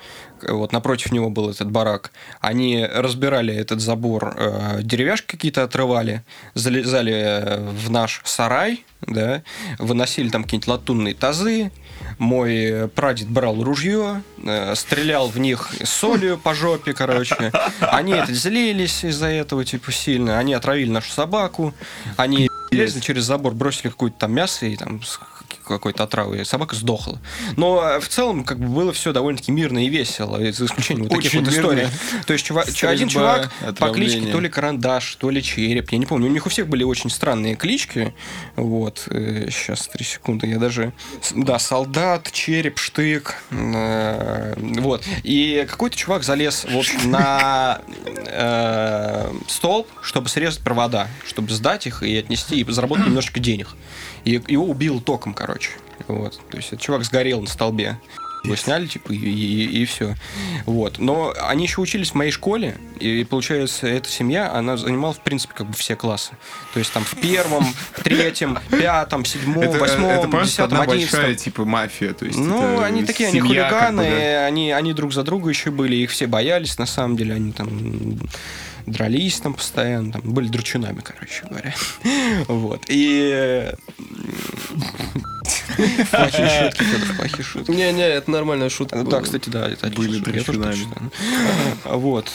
вот 0.41 0.71
напротив 0.71 1.11
него 1.11 1.29
был 1.29 1.49
этот 1.49 1.69
барак. 1.69 2.11
Они 2.39 2.85
разбирали 2.85 3.53
этот 3.53 3.81
забор, 3.81 4.35
э, 4.37 4.79
деревяшки 4.81 5.27
какие-то 5.27 5.63
отрывали, 5.63 6.23
залезали 6.53 7.59
в 7.75 7.89
наш 7.89 8.21
сарай, 8.25 8.85
да, 9.01 9.43
выносили 9.79 10.29
там 10.29 10.43
какие-нибудь 10.43 10.67
латунные 10.67 11.13
тазы. 11.13 11.71
Мой 12.17 12.89
прадед 12.95 13.27
брал 13.27 13.61
ружье, 13.61 14.21
э, 14.43 14.73
стрелял 14.75 15.27
в 15.27 15.37
них 15.37 15.69
солью 15.83 16.37
по 16.37 16.53
жопе, 16.53 16.93
короче. 16.93 17.51
Они 17.79 18.13
это 18.13 18.33
злились 18.33 19.03
из-за 19.03 19.27
этого, 19.27 19.65
типа, 19.65 19.91
сильно. 19.91 20.39
Они 20.39 20.53
отравили 20.53 20.89
нашу 20.89 21.11
собаку. 21.11 21.73
Они 22.15 22.49
лезли 22.75 22.99
через 22.99 23.23
забор, 23.23 23.53
бросили 23.53 23.89
какое-то 23.89 24.17
там 24.19 24.33
мясо 24.33 24.65
и 24.65 24.75
там 24.75 25.01
какой-то 25.67 26.03
отравой, 26.03 26.41
и 26.41 26.43
собака 26.43 26.75
сдохла. 26.75 27.19
Но 27.57 27.81
э, 27.83 27.99
в 27.99 28.07
целом 28.07 28.43
как 28.43 28.59
бы 28.59 28.67
было 28.67 28.93
все 28.93 29.13
довольно-таки 29.13 29.51
мирно 29.51 29.83
и 29.83 29.89
весело, 29.89 30.37
за 30.51 30.65
исключением 30.65 31.05
вот 31.07 31.15
таких 31.15 31.31
Очень 31.33 31.43
вот 31.45 31.53
историй. 31.53 31.87
То 32.27 32.33
есть 32.33 32.45
чува- 32.49 32.71
чу- 32.71 32.87
один 32.87 33.09
Стрельба, 33.09 33.49
чувак 33.49 33.75
по 33.79 33.89
кличке 33.89 34.17
отравление. 34.17 34.31
то 34.31 34.39
ли 34.41 34.49
Карандаш, 34.49 35.15
то 35.15 35.29
ли 35.31 35.41
Череп, 35.41 35.89
я 35.91 35.97
не 35.97 36.05
помню. 36.05 36.27
У 36.27 36.31
них 36.31 36.45
у 36.45 36.49
всех 36.49 36.67
были 36.67 36.83
очень 36.83 37.09
странные 37.09 37.55
клички. 37.55 38.13
Вот, 38.55 39.07
сейчас, 39.09 39.87
три 39.87 40.05
секунды, 40.05 40.47
я 40.47 40.59
даже... 40.59 40.93
Да, 41.33 41.57
Солдат, 41.57 42.31
Череп, 42.31 42.77
Штык. 42.77 43.35
э, 43.49 44.53
Вот. 44.57 45.03
И 45.23 45.65
какой-то 45.69 45.95
чувак 45.97 46.23
залез, 46.23 46.65
в 46.69 46.77
общем, 46.77 47.09
на 47.09 47.81
э, 48.27 49.31
столб, 49.47 49.87
чтобы 50.01 50.29
срезать 50.29 50.61
провода, 50.63 51.07
чтобы 51.25 51.51
сдать 51.51 51.87
их 51.87 52.03
и 52.03 52.17
отнести, 52.17 52.59
и 52.59 52.63
заработать 52.67 53.05
немножечко 53.07 53.39
денег. 53.39 53.69
И 54.23 54.41
его 54.47 54.65
убил 54.65 55.01
током, 55.01 55.33
короче. 55.33 55.71
Вот. 56.07 56.39
То 56.49 56.57
есть 56.57 56.69
этот 56.69 56.81
чувак 56.81 57.03
сгорел 57.03 57.41
на 57.41 57.47
столбе. 57.47 57.97
Его 58.43 58.55
сняли, 58.55 58.85
типа, 58.85 59.11
и, 59.11 59.85
все. 59.85 60.15
Вот. 60.67 60.99
Но 60.99 61.33
они 61.41 61.63
еще 61.63 61.81
учились 61.81 62.11
в 62.11 62.13
моей 62.13 62.29
школе, 62.29 62.77
и 62.99 63.23
получается, 63.23 63.87
эта 63.87 64.07
семья, 64.07 64.53
она 64.53 64.77
занимала, 64.77 65.15
в 65.15 65.21
принципе, 65.21 65.55
как 65.55 65.67
бы 65.67 65.73
все 65.73 65.95
классы. 65.95 66.33
То 66.73 66.79
есть 66.79 66.93
там 66.93 67.03
в 67.03 67.15
первом, 67.19 67.65
в 67.93 68.03
третьем, 68.03 68.59
пятом, 68.69 69.25
седьмом, 69.25 69.63
Это, 69.63 69.79
восьмом, 69.79 70.11
это 70.11 70.27
просто 70.27 70.47
десятом, 70.47 70.77
одна 70.77 70.81
одиннадцатом. 70.93 71.19
большая, 71.21 71.35
типа, 71.35 71.65
мафия. 71.65 72.13
То 72.13 72.25
есть 72.25 72.37
Ну, 72.37 72.81
они 72.81 73.03
такие, 73.03 73.29
они 73.29 73.39
семья, 73.39 73.67
как 73.67 73.79
хулиганы, 73.89 74.03
бы, 74.03 74.09
да. 74.19 74.45
они, 74.45 74.71
они 74.71 74.93
друг 74.93 75.11
за 75.11 75.23
друга 75.23 75.49
еще 75.49 75.71
были, 75.71 75.95
их 75.95 76.11
все 76.11 76.27
боялись, 76.27 76.77
на 76.77 76.85
самом 76.85 77.17
деле, 77.17 77.33
они 77.33 77.51
там 77.51 78.19
дрались 78.85 79.39
там 79.39 79.53
постоянно, 79.53 80.13
там, 80.13 80.21
были 80.23 80.47
дручунами, 80.47 81.01
короче 81.01 81.45
говоря. 81.49 81.73
Вот. 82.47 82.83
И... 82.87 83.71
Плохие 86.11 86.49
шутки, 86.49 86.83
Федор, 86.83 87.15
плохие 87.17 87.43
шутки. 87.43 87.71
Не-не, 87.71 88.07
это 88.07 88.31
нормальная 88.31 88.69
шутка. 88.69 89.03
Да, 89.03 89.21
кстати, 89.21 89.49
да, 89.49 89.69
это 89.69 89.87
Были 89.87 90.19
так 90.21 90.35
считаю. 90.41 90.75
Вот. 91.85 92.31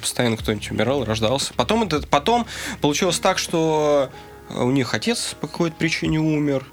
Постоянно 0.00 0.36
кто-нибудь 0.36 0.70
умирал, 0.70 1.04
рождался. 1.04 1.52
Потом, 1.54 1.84
это, 1.84 2.06
потом 2.06 2.46
получилось 2.80 3.18
так, 3.18 3.38
что 3.38 4.10
у 4.50 4.70
них 4.70 4.94
отец 4.94 5.34
по 5.40 5.46
какой-то 5.46 5.76
причине 5.76 6.20
умер. 6.20 6.64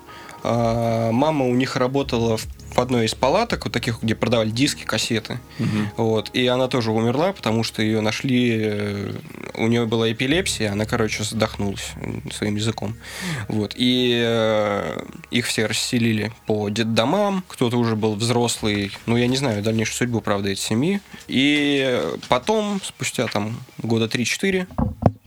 а 0.44 1.12
Мама 1.12 1.46
у 1.46 1.54
них 1.54 1.76
работала 1.76 2.38
в 2.38 2.46
в 2.72 2.80
одной 2.80 3.06
из 3.06 3.14
палаток, 3.16 3.66
вот 3.66 3.74
таких, 3.74 4.02
где 4.02 4.16
продавали 4.16 4.50
диски, 4.50 4.84
кассеты. 4.84 5.40
Вот. 5.98 6.30
И 6.34 6.48
она 6.48 6.68
тоже 6.68 6.92
умерла, 6.92 7.34
потому 7.34 7.64
что 7.64 7.82
ее 7.82 8.02
нашли... 8.02 8.60
э, 8.64 9.12
У 9.56 9.68
нее 9.68 9.86
была 9.86 10.12
эпилепсия, 10.12 10.72
она, 10.72 10.86
короче, 10.86 11.24
задохнулась 11.24 11.92
своим 12.34 12.56
языком. 12.56 12.96
Вот. 13.48 13.74
И 13.76 14.22
э, 14.26 15.04
их 15.32 15.46
все 15.46 15.66
расселили 15.66 16.32
по 16.48 16.70
детдомам. 16.70 17.44
Кто-то 17.48 17.78
уже 17.78 17.96
был 17.96 18.16
взрослый. 18.16 18.92
Ну, 19.06 19.18
я 19.18 19.28
не 19.28 19.38
знаю 19.38 19.62
дальнейшую 19.62 19.96
судьбу, 19.98 20.22
правда, 20.22 20.50
этой 20.50 20.60
семьи. 20.60 21.02
И 21.28 22.02
потом, 22.30 22.82
спустя 22.84 23.28
там 23.28 23.58
года 23.78 24.06
3-4, 24.06 24.68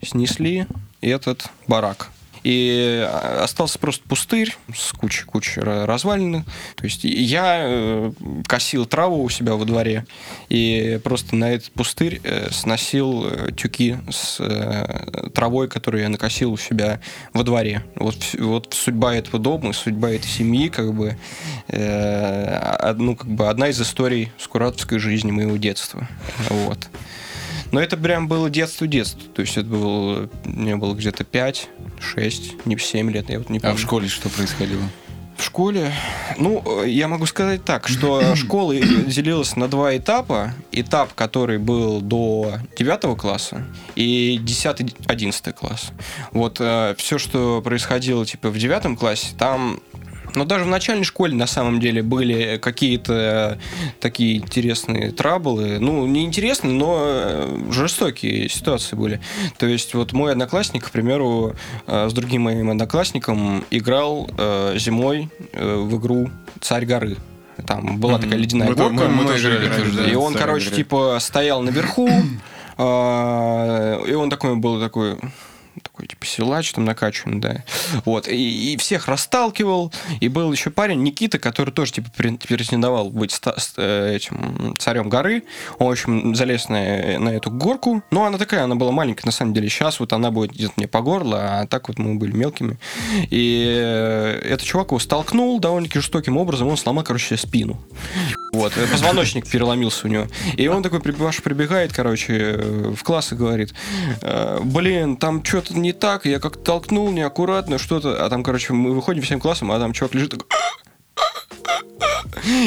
снесли 0.02 0.66
этот 1.00 1.46
барак. 1.66 2.10
И 2.44 3.08
остался 3.40 3.78
просто 3.78 4.06
пустырь 4.06 4.54
с 4.76 4.92
кучей-кучей 4.92 5.62
развалин. 5.62 6.44
То 6.76 6.84
есть 6.84 7.02
я 7.04 7.62
э, 7.64 8.12
косил 8.46 8.84
траву 8.84 9.22
у 9.24 9.30
себя 9.30 9.54
во 9.54 9.64
дворе 9.64 10.04
и 10.50 11.00
просто 11.02 11.36
на 11.36 11.52
этот 11.52 11.72
пустырь 11.72 12.20
э, 12.22 12.50
сносил 12.50 13.26
э, 13.26 13.50
тюки 13.56 13.96
с 14.10 14.36
э, 14.40 15.30
травой, 15.34 15.68
которую 15.68 16.02
я 16.02 16.10
накосил 16.10 16.52
у 16.52 16.58
себя 16.58 17.00
во 17.32 17.44
дворе. 17.44 17.82
Вот, 17.96 18.16
вот 18.38 18.74
судьба 18.74 19.14
этого 19.16 19.38
дома, 19.38 19.72
судьба 19.72 20.10
этой 20.10 20.28
семьи, 20.28 20.68
как 20.68 20.92
бы, 20.92 21.16
э, 21.68 22.90
од- 22.90 22.98
ну, 22.98 23.16
как 23.16 23.28
бы 23.30 23.48
одна 23.48 23.68
из 23.68 23.80
историй 23.80 24.30
скуратовской 24.38 24.98
жизни 24.98 25.30
моего 25.30 25.56
детства. 25.56 26.06
Вот. 26.50 26.88
Но 27.74 27.80
это 27.80 27.96
прям 27.96 28.28
было 28.28 28.50
детство-детство. 28.50 29.20
То 29.34 29.42
есть 29.42 29.56
это 29.56 29.66
было, 29.66 30.30
мне 30.44 30.76
было 30.76 30.94
где-то 30.94 31.24
5, 31.24 31.68
6, 31.98 32.66
не 32.66 32.78
7 32.78 33.10
лет, 33.10 33.28
я 33.30 33.38
вот 33.38 33.50
не 33.50 33.58
А 33.58 33.62
помню. 33.62 33.76
в 33.76 33.80
школе 33.80 34.06
что 34.08 34.28
происходило? 34.28 34.82
В 35.36 35.42
школе, 35.42 35.92
ну, 36.38 36.62
э, 36.84 36.88
я 36.88 37.08
могу 37.08 37.26
сказать 37.26 37.64
так, 37.64 37.88
что 37.88 38.34
школа 38.36 38.76
делилась 38.76 39.56
на 39.56 39.66
два 39.66 39.96
этапа. 39.96 40.54
Этап, 40.70 41.14
который 41.14 41.58
был 41.58 42.00
до 42.00 42.58
9 42.78 43.18
класса, 43.18 43.66
и 43.96 44.40
10-11 44.40 45.52
класс. 45.52 45.90
Вот 46.30 46.58
все, 46.96 47.18
что 47.18 47.60
происходило 47.60 48.24
типа 48.24 48.50
в 48.50 48.56
9 48.56 48.96
классе, 48.96 49.34
там 49.36 49.80
но 50.34 50.44
даже 50.44 50.64
в 50.64 50.68
начальной 50.68 51.04
школе 51.04 51.34
на 51.34 51.46
самом 51.46 51.80
деле 51.80 52.02
были 52.02 52.58
какие-то 52.58 53.58
такие 54.00 54.36
интересные 54.38 55.10
траблы. 55.12 55.78
Ну, 55.80 56.06
не 56.06 56.24
интересные, 56.24 56.72
но 56.74 56.98
э, 57.06 57.58
жестокие 57.70 58.48
ситуации 58.48 58.96
были. 58.96 59.20
То 59.58 59.66
есть 59.66 59.94
вот 59.94 60.12
мой 60.12 60.32
одноклассник, 60.32 60.84
к 60.86 60.90
примеру, 60.90 61.54
э, 61.86 62.08
с 62.08 62.12
другим 62.12 62.42
моим 62.42 62.70
одноклассником 62.70 63.64
играл 63.70 64.28
э, 64.36 64.74
зимой 64.78 65.28
э, 65.52 65.76
в 65.76 65.96
игру 65.98 66.30
«Царь 66.60 66.84
горы». 66.86 67.16
Там 67.66 67.98
была 67.98 68.18
такая 68.18 68.38
ледяная 68.38 68.68
Мы 68.68 68.74
горка. 68.74 68.92
мы- 68.94 69.08
мы 69.08 69.22
Мы 69.22 69.28
тоже 69.28 69.48
играли 69.50 69.66
играли, 69.68 69.96
да. 69.96 70.10
И 70.10 70.14
он, 70.14 70.32
«Царь 70.32 70.42
короче, 70.42 70.64
горы». 70.66 70.76
типа 70.76 71.16
стоял 71.20 71.62
наверху, 71.62 72.08
и 72.78 74.14
он 74.14 74.28
такой 74.30 74.56
был 74.56 74.80
такой 74.80 75.16
такой, 75.94 76.08
типа, 76.08 76.26
силач 76.26 76.72
там 76.72 76.84
накачан, 76.84 77.40
да. 77.40 77.62
Вот, 78.04 78.26
и, 78.26 78.72
и 78.72 78.76
всех 78.76 79.06
расталкивал, 79.06 79.92
и 80.20 80.26
был 80.26 80.50
еще 80.50 80.70
парень 80.70 81.02
Никита, 81.04 81.38
который 81.38 81.70
тоже, 81.70 81.92
типа, 81.92 82.08
пре- 82.18 82.36
претендовал 82.36 83.10
быть 83.10 83.30
ста- 83.30 83.54
э, 83.76 84.16
этим 84.16 84.74
царем 84.76 85.08
горы. 85.08 85.44
Он, 85.78 85.86
в 85.88 85.90
общем, 85.92 86.34
залез 86.34 86.68
на, 86.68 87.18
на 87.20 87.28
эту 87.28 87.52
горку, 87.52 88.02
но 88.10 88.24
она 88.24 88.38
такая, 88.38 88.64
она 88.64 88.74
была 88.74 88.90
маленькая, 88.90 89.26
на 89.26 89.32
самом 89.32 89.54
деле. 89.54 89.68
Сейчас 89.68 90.00
вот 90.00 90.12
она 90.12 90.32
будет 90.32 90.50
где-то 90.52 90.72
мне 90.76 90.88
по 90.88 91.00
горло, 91.00 91.60
а 91.60 91.66
так 91.68 91.86
вот 91.86 91.98
мы 91.98 92.16
были 92.16 92.32
мелкими. 92.32 92.76
И 93.30 93.64
э, 93.76 94.40
этот 94.42 94.66
чувак 94.66 94.88
его 94.88 94.98
столкнул 94.98 95.60
довольно-таки 95.60 96.00
жестоким 96.00 96.36
образом, 96.36 96.66
он 96.66 96.76
сломал, 96.76 97.04
короче, 97.04 97.36
спину. 97.36 97.80
Вот, 98.54 98.72
э, 98.76 98.86
позвоночник 98.86 99.48
переломился 99.48 100.06
у 100.06 100.10
него. 100.10 100.28
И 100.56 100.68
он 100.68 100.84
такой, 100.84 101.00
Паша 101.00 101.42
прибегает, 101.42 101.92
короче, 101.92 102.34
э, 102.34 102.94
в 102.96 103.02
класс 103.02 103.32
и 103.32 103.34
говорит, 103.34 103.74
«Э, 104.22 104.60
блин, 104.62 105.16
там 105.16 105.44
что-то 105.44 105.76
не 105.76 105.92
так, 105.92 106.24
я 106.24 106.38
как-то 106.38 106.60
толкнул 106.60 107.10
неаккуратно, 107.10 107.78
что-то, 107.78 108.24
а 108.24 108.30
там, 108.30 108.44
короче, 108.44 108.72
мы 108.72 108.94
выходим 108.94 109.22
всем 109.22 109.40
классом, 109.40 109.72
а 109.72 109.78
там 109.80 109.92
чувак 109.92 110.14
лежит 110.14 110.30
такой... 110.30 110.46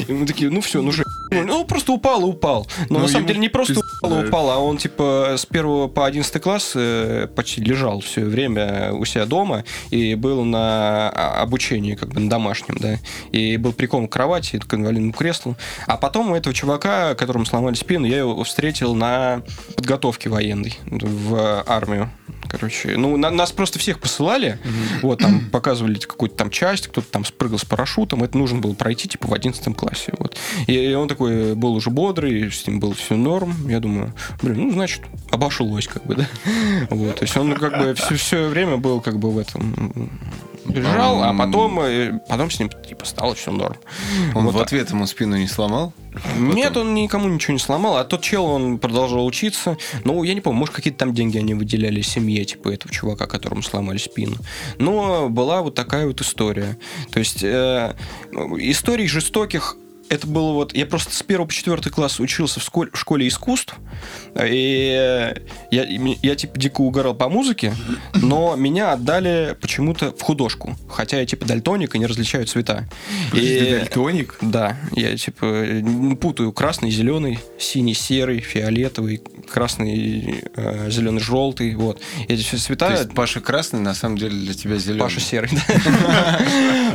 И 0.08 0.12
мы 0.12 0.26
такие, 0.26 0.50
ну 0.50 0.60
все, 0.60 0.82
ну 0.82 0.92
же, 0.92 1.04
ну 1.32 1.66
просто 1.66 1.91
упал 1.94 2.22
и 2.22 2.26
упал. 2.26 2.68
Но 2.90 2.98
Ну, 2.98 2.99
на 3.06 3.08
самом 3.08 3.26
деле 3.28 3.40
не 3.40 3.49
просто 3.49 3.74
пиздец, 3.76 3.98
упал 4.02 4.20
и 4.20 4.22
да. 4.22 4.28
упал, 4.28 4.49
а 4.52 4.58
он 4.60 4.78
типа 4.78 5.36
с 5.38 5.45
первого 5.45 5.88
по 5.88 6.06
одиннадцатый 6.06 6.40
класс 6.41 6.72
э, 6.76 7.28
почти 7.36 7.62
лежал 7.62 7.99
все 8.02 8.24
время 8.26 8.94
у 8.94 9.06
себя 9.06 9.26
дома 9.26 9.64
и 9.90 10.16
был 10.16 10.44
на 10.44 11.10
а, 11.10 11.41
обучении 11.41 11.95
как 11.95 12.10
бы 12.10 12.20
на 12.20 12.30
домашнем, 12.30 12.78
да, 12.80 12.98
и 13.32 13.58
был 13.58 13.74
прикован 13.74 14.08
к 14.08 14.12
кровати, 14.14 14.60
к 14.60 14.74
инвалидному 14.74 15.14
креслу. 15.14 15.56
А 15.86 15.98
потом 15.98 16.32
у 16.32 16.36
этого 16.36 16.54
чувака, 16.54 17.16
которому 17.16 17.45
сломали 17.45 17.76
спину, 17.76 18.06
я 18.06 18.20
его 18.20 18.44
встретил 18.44 18.95
на 18.95 19.41
подготовке 19.76 20.30
военной 20.30 20.78
в 20.86 21.64
армию. 21.68 22.10
Короче, 22.49 22.95
ну, 22.95 23.18
на- 23.18 23.30
нас 23.30 23.52
просто 23.52 23.78
всех 23.78 23.99
посылали, 23.99 24.58
вот, 25.02 25.20
там 25.20 25.49
показывали 25.49 25.95
какую-то 25.99 26.36
там 26.38 26.49
часть, 26.49 26.88
кто-то 26.88 27.08
там 27.12 27.26
спрыгал 27.26 27.58
с 27.60 27.66
парашютом, 27.66 28.24
это 28.24 28.38
нужно 28.38 28.60
было 28.60 28.74
пройти, 28.74 29.10
типа, 29.10 29.28
в 29.28 29.34
11 29.34 29.76
классе, 29.76 30.14
вот. 30.18 30.38
И 30.66 30.94
он 30.94 31.10
такой 31.10 31.16
был 31.19 31.73
уже 31.76 31.89
бодрый, 31.89 32.52
с 32.52 32.65
ним 32.68 32.80
было 32.80 32.94
все 32.94 33.15
норм, 33.15 33.53
я 33.68 33.80
думаю, 33.80 34.14
блин, 34.41 34.68
ну, 34.68 34.72
значит, 34.72 35.02
обошлось, 35.31 35.88
как 35.88 36.06
бы, 36.06 36.15
да. 36.15 36.27
Вот, 36.89 37.15
то 37.15 37.23
есть 37.23 37.35
он 37.38 37.53
как 37.56 37.77
бы 37.77 37.94
все, 37.95 38.15
все 38.15 38.48
время 38.48 38.77
был 38.77 39.02
как 39.02 39.19
бы 39.19 39.31
в 39.31 39.38
этом 39.38 40.10
лежал, 40.69 41.23
а 41.23 41.34
потом, 41.34 41.80
э, 41.80 42.19
потом 42.27 42.52
с 42.52 42.60
ним, 42.60 42.69
типа, 42.69 43.06
стало 43.06 43.35
все 43.35 43.52
норм. 43.52 43.77
Он 44.35 44.45
Вот 44.45 44.56
в 44.56 44.60
ответ 44.60 44.89
ему 44.89 45.06
спину 45.07 45.38
не 45.38 45.48
сломал? 45.48 45.94
Нет, 46.38 46.76
он 46.76 46.94
никому 46.94 47.30
ничего 47.30 47.53
не 47.53 47.60
сломал, 47.60 47.98
а 47.98 48.03
тот 48.03 48.22
чел, 48.22 48.45
он 48.45 48.80
продолжал 48.80 49.26
учиться. 49.26 49.77
Ну, 50.03 50.23
я 50.23 50.34
не 50.34 50.41
помню, 50.41 50.60
может, 50.60 50.73
какие-то 50.73 50.99
там 50.99 51.14
деньги 51.14 51.38
они 51.38 51.53
выделяли 51.53 52.02
семье, 52.02 52.44
типа 52.45 52.69
этого 52.69 52.91
чувака, 52.91 53.27
которому 53.27 53.61
сломали 53.61 53.98
спину. 53.98 54.38
Но 54.80 55.30
была 55.30 55.61
вот 55.61 55.76
такая 55.76 56.07
вот 56.07 56.22
история. 56.22 56.77
То 57.11 57.19
есть 57.19 57.44
э, 57.44 57.95
историй 58.31 59.07
жестоких 59.07 59.77
это 60.10 60.28
было 60.28 60.52
вот... 60.54 60.74
Я 60.76 60.86
просто 60.86 61.14
с 61.16 61.24
первого 61.24 61.48
по 61.48 61.54
четвертый 61.54 61.90
класс 61.92 62.20
учился 62.20 62.60
в, 62.60 62.64
сколь- 62.64 62.90
в 62.94 62.98
школе 63.00 63.28
искусств, 63.28 63.76
и 64.42 64.94
я, 65.72 65.86
я, 66.22 66.36
типа, 66.36 66.58
дико 66.60 66.82
угорал 66.82 67.14
по 67.16 67.30
музыке, 67.30 67.74
но 68.14 68.56
меня 68.56 68.94
отдали 68.94 69.56
почему-то 69.60 70.12
в 70.12 70.22
художку. 70.22 70.76
Хотя 70.90 71.20
я, 71.20 71.26
типа, 71.26 71.46
дальтоник 71.46 71.96
и 71.96 72.00
не 72.00 72.06
различаю 72.06 72.46
цвета. 72.46 72.88
Подожди, 73.30 73.56
И- 73.58 73.70
дальтоник? 73.72 74.38
да, 74.42 74.78
я 74.94 75.16
типа 75.18 75.46
м, 75.46 76.16
путаю 76.18 76.52
красный, 76.52 76.92
зеленый, 76.92 77.40
синий, 77.60 77.94
серый, 77.94 78.40
фиолетовый, 78.40 79.22
красный, 79.52 80.44
э, 80.56 80.90
зеленый, 80.90 81.22
желтый, 81.22 81.76
вот. 81.76 82.02
Эти 82.28 82.42
все 82.44 82.58
цвета. 82.58 82.88
То 82.88 82.94
есть 82.94 83.14
Паша 83.14 83.42
красный, 83.42 83.80
на 83.80 83.94
самом 83.94 84.18
деле 84.18 84.36
для 84.38 84.54
тебя 84.54 84.78
зеленый. 84.78 85.00
Паша 85.02 85.20
серый. 85.20 85.50
да. 85.52 86.40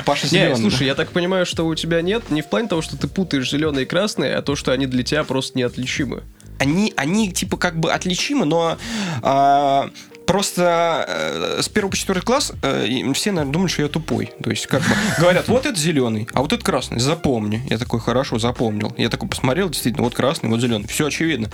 Паша 0.04 0.26
зеленый. 0.26 0.56
слушай, 0.56 0.86
я 0.86 0.94
так 0.94 1.10
понимаю, 1.10 1.46
что 1.46 1.66
у 1.66 1.74
тебя 1.74 2.02
нет 2.02 2.30
не 2.30 2.42
в 2.42 2.46
плане 2.46 2.68
того, 2.68 2.82
что 2.82 2.96
ты 3.02 3.08
путаешь 3.08 3.50
зеленый 3.50 3.82
и 3.82 3.86
красный, 3.86 4.34
а 4.34 4.42
то, 4.42 4.54
что 4.54 4.72
они 4.72 4.86
для 4.86 5.02
тебя 5.02 5.24
просто 5.24 5.58
неотличимы. 5.58 6.22
они, 6.58 6.92
они 6.96 7.32
типа 7.32 7.56
как 7.56 7.78
бы 7.78 7.92
отличимы, 7.92 8.46
но 8.46 8.78
а, 9.22 9.90
просто 10.24 11.04
э, 11.08 11.62
с 11.62 11.68
первого 11.68 11.90
по 11.90 11.96
четвертый 11.96 12.24
класс 12.24 12.52
э, 12.62 13.12
все, 13.12 13.32
наверное, 13.32 13.52
думают, 13.52 13.72
что 13.72 13.82
я 13.82 13.88
тупой. 13.88 14.32
То 14.42 14.50
есть, 14.50 14.68
как 14.68 14.82
бы 14.82 14.94
говорят, 15.18 15.48
вот 15.48 15.66
это 15.66 15.78
зеленый, 15.78 16.28
а 16.32 16.42
вот 16.42 16.52
это 16.52 16.64
красный, 16.64 17.00
запомни. 17.00 17.62
Я 17.68 17.78
такой, 17.78 17.98
хорошо, 17.98 18.38
запомнил. 18.38 18.94
Я 18.96 19.08
такой 19.08 19.28
посмотрел, 19.28 19.68
действительно, 19.68 20.04
вот 20.04 20.14
красный, 20.14 20.48
вот 20.48 20.60
зеленый. 20.60 20.86
Все 20.86 21.06
очевидно. 21.06 21.50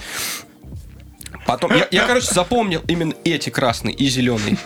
Потом, 1.47 1.75
я, 1.75 1.89
я, 1.91 2.07
короче, 2.07 2.27
запомнил 2.31 2.83
именно 2.89 3.15
эти 3.25 3.49
красный 3.49 3.93
и 3.93 4.07
зеленый. 4.11 4.59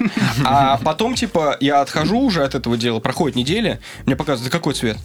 А 0.44 0.78
потом, 0.78 1.14
типа, 1.14 1.56
я 1.60 1.80
отхожу 1.80 2.18
уже 2.18 2.42
от 2.42 2.56
этого 2.56 2.76
дела, 2.76 2.98
проходит 2.98 3.36
неделя, 3.36 3.78
мне 4.04 4.16
показывают, 4.16 4.52
«Да 4.52 4.58
какой 4.58 4.74
цвет? 4.74 4.98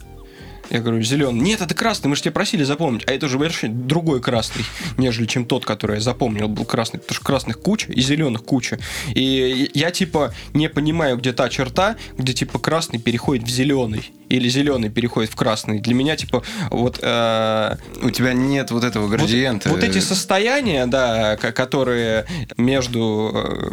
Я 0.69 0.79
говорю, 0.79 1.01
зеленый. 1.01 1.41
Нет, 1.41 1.61
это 1.61 1.73
красный, 1.73 2.09
мы 2.09 2.15
же 2.15 2.21
тебя 2.23 2.31
просили 2.33 2.63
запомнить. 2.63 3.03
А 3.07 3.11
это 3.11 3.25
уже 3.27 3.37
вообще 3.37 3.67
другой 3.67 4.21
красный, 4.21 4.65
нежели 4.97 5.25
чем 5.25 5.45
тот, 5.45 5.65
который 5.65 5.95
я 5.95 6.01
запомнил, 6.01 6.47
был 6.47 6.65
красный. 6.65 6.99
Потому 6.99 7.15
что 7.15 7.25
красных 7.25 7.59
куча 7.61 7.91
и 7.91 8.01
зеленых 8.01 8.43
куча. 8.43 8.79
И 9.13 9.71
я, 9.73 9.91
типа, 9.91 10.33
не 10.53 10.69
понимаю, 10.69 11.17
где 11.17 11.33
та 11.33 11.49
черта, 11.49 11.95
где, 12.17 12.33
типа, 12.33 12.59
красный 12.59 12.99
переходит 12.99 13.45
в 13.47 13.49
зеленый. 13.49 14.11
Или 14.29 14.49
зеленый 14.49 14.89
переходит 14.89 15.31
в 15.31 15.35
красный. 15.35 15.79
Для 15.79 15.93
меня, 15.93 16.17
типа, 16.17 16.43
вот... 16.69 16.99
э, 17.01 17.77
У 18.01 18.09
тебя 18.09 18.33
нет 18.33 18.71
вот 18.71 18.83
этого 18.83 19.07
градиента. 19.07 19.69
вот, 19.69 19.81
вот 19.81 19.83
эти 19.89 19.99
состояния, 19.99 20.85
да, 20.85 21.37
ко- 21.37 21.53
которые 21.53 22.25
между... 22.57 23.31
э, 23.33 23.69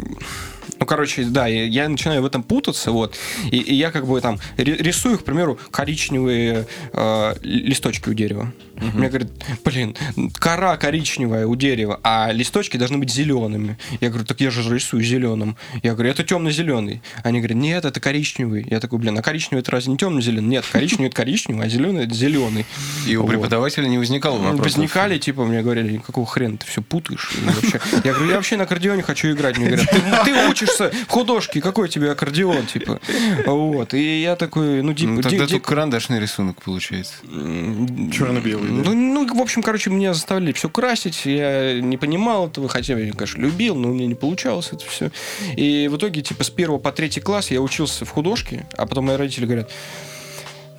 Ну, 0.79 0.85
короче, 0.85 1.23
да, 1.23 1.47
я, 1.47 1.87
начинаю 1.89 2.21
в 2.21 2.25
этом 2.25 2.43
путаться, 2.43 2.91
вот, 2.91 3.15
и, 3.51 3.57
и 3.57 3.73
я 3.75 3.91
как 3.91 4.05
бы 4.05 4.19
там 4.19 4.39
ри- 4.57 4.75
рисую, 4.75 5.17
к 5.17 5.23
примеру, 5.23 5.57
коричневые 5.71 6.67
э, 6.93 7.35
листочки 7.43 8.09
у 8.09 8.13
дерева. 8.13 8.51
Мне 8.93 9.07
говорят, 9.09 9.29
блин, 9.63 9.95
кора 10.33 10.77
коричневая 10.77 11.47
у 11.47 11.55
дерева, 11.55 11.99
а 12.03 12.31
листочки 12.31 12.77
должны 12.77 12.97
быть 12.97 13.09
зелеными. 13.11 13.77
Я 14.01 14.09
говорю, 14.09 14.25
так 14.25 14.41
я 14.41 14.51
же 14.51 14.61
рисую 14.73 15.03
зеленым. 15.03 15.57
Я 15.83 15.93
говорю, 15.93 16.09
это 16.11 16.23
темно-зеленый. 16.23 17.01
Они 17.23 17.39
говорят, 17.39 17.57
нет, 17.57 17.85
это 17.85 17.99
коричневый. 17.99 18.65
Я 18.69 18.79
такой, 18.79 18.99
блин, 18.99 19.17
а 19.17 19.21
коричневый 19.21 19.61
это 19.61 19.71
разве 19.71 19.91
не 19.91 19.97
темно-зеленый? 19.97 20.47
Нет, 20.47 20.65
коричневый 20.71 21.07
это 21.07 21.15
коричневый, 21.15 21.65
а 21.65 21.69
зеленый 21.69 22.05
это 22.05 22.13
зеленый. 22.13 22.65
И 23.07 23.15
у 23.15 23.21
Вот. 23.21 23.29
преподавателя 23.29 23.87
не 23.87 23.97
возникало 23.97 24.37
вопросов. 24.37 24.63
Возникали, 24.77 25.17
типа, 25.17 25.45
мне 25.45 25.61
говорили, 25.61 25.97
какого 25.97 26.25
хрена 26.25 26.57
ты 26.57 26.65
все 26.67 26.81
путаешь? 26.81 27.31
Я 28.03 28.13
говорю, 28.13 28.29
я 28.29 28.35
вообще 28.35 28.57
на 28.57 28.63
аккордеоне 28.63 29.03
хочу 29.03 29.31
играть. 29.31 29.57
Мне 29.57 29.67
говорят, 29.67 29.89
ты, 29.89 30.01
ты 30.25 30.49
учишься 30.49 30.91
в 31.07 31.11
художке, 31.11 31.61
какой 31.61 31.89
тебе 31.89 32.11
аккордеон, 32.11 32.65
типа. 32.65 32.99
Вот. 33.45 33.93
И 33.93 34.21
я 34.21 34.35
такой, 34.35 34.81
ну, 34.81 34.93
типа, 34.93 35.11
Ну, 35.11 35.21
тогда 35.21 35.47
только 35.47 35.67
карандашный 35.67 36.19
рисунок 36.19 36.61
получается. 36.61 37.13
м, 37.31 38.11
Ну, 38.67 38.93
ну, 38.93 39.35
в 39.35 39.41
общем, 39.41 39.61
короче, 39.61 39.89
меня 39.89 40.13
заставляли 40.13 40.51
все 40.53 40.69
красить. 40.69 41.25
Я 41.25 41.79
не 41.79 41.97
понимал 41.97 42.47
этого, 42.47 42.67
хотя 42.67 42.97
я, 42.97 43.11
конечно, 43.11 43.41
любил, 43.41 43.75
но 43.75 43.89
у 43.89 43.93
меня 43.93 44.07
не 44.07 44.15
получалось 44.15 44.69
это 44.71 44.85
все. 44.85 45.11
И 45.55 45.87
в 45.91 45.97
итоге, 45.97 46.21
типа, 46.21 46.43
с 46.43 46.49
первого 46.49 46.79
по 46.79 46.91
третий 46.91 47.21
класс 47.21 47.51
я 47.51 47.61
учился 47.61 48.05
в 48.05 48.09
художке, 48.09 48.65
а 48.77 48.85
потом 48.85 49.05
мои 49.05 49.15
родители 49.15 49.45
говорят, 49.45 49.71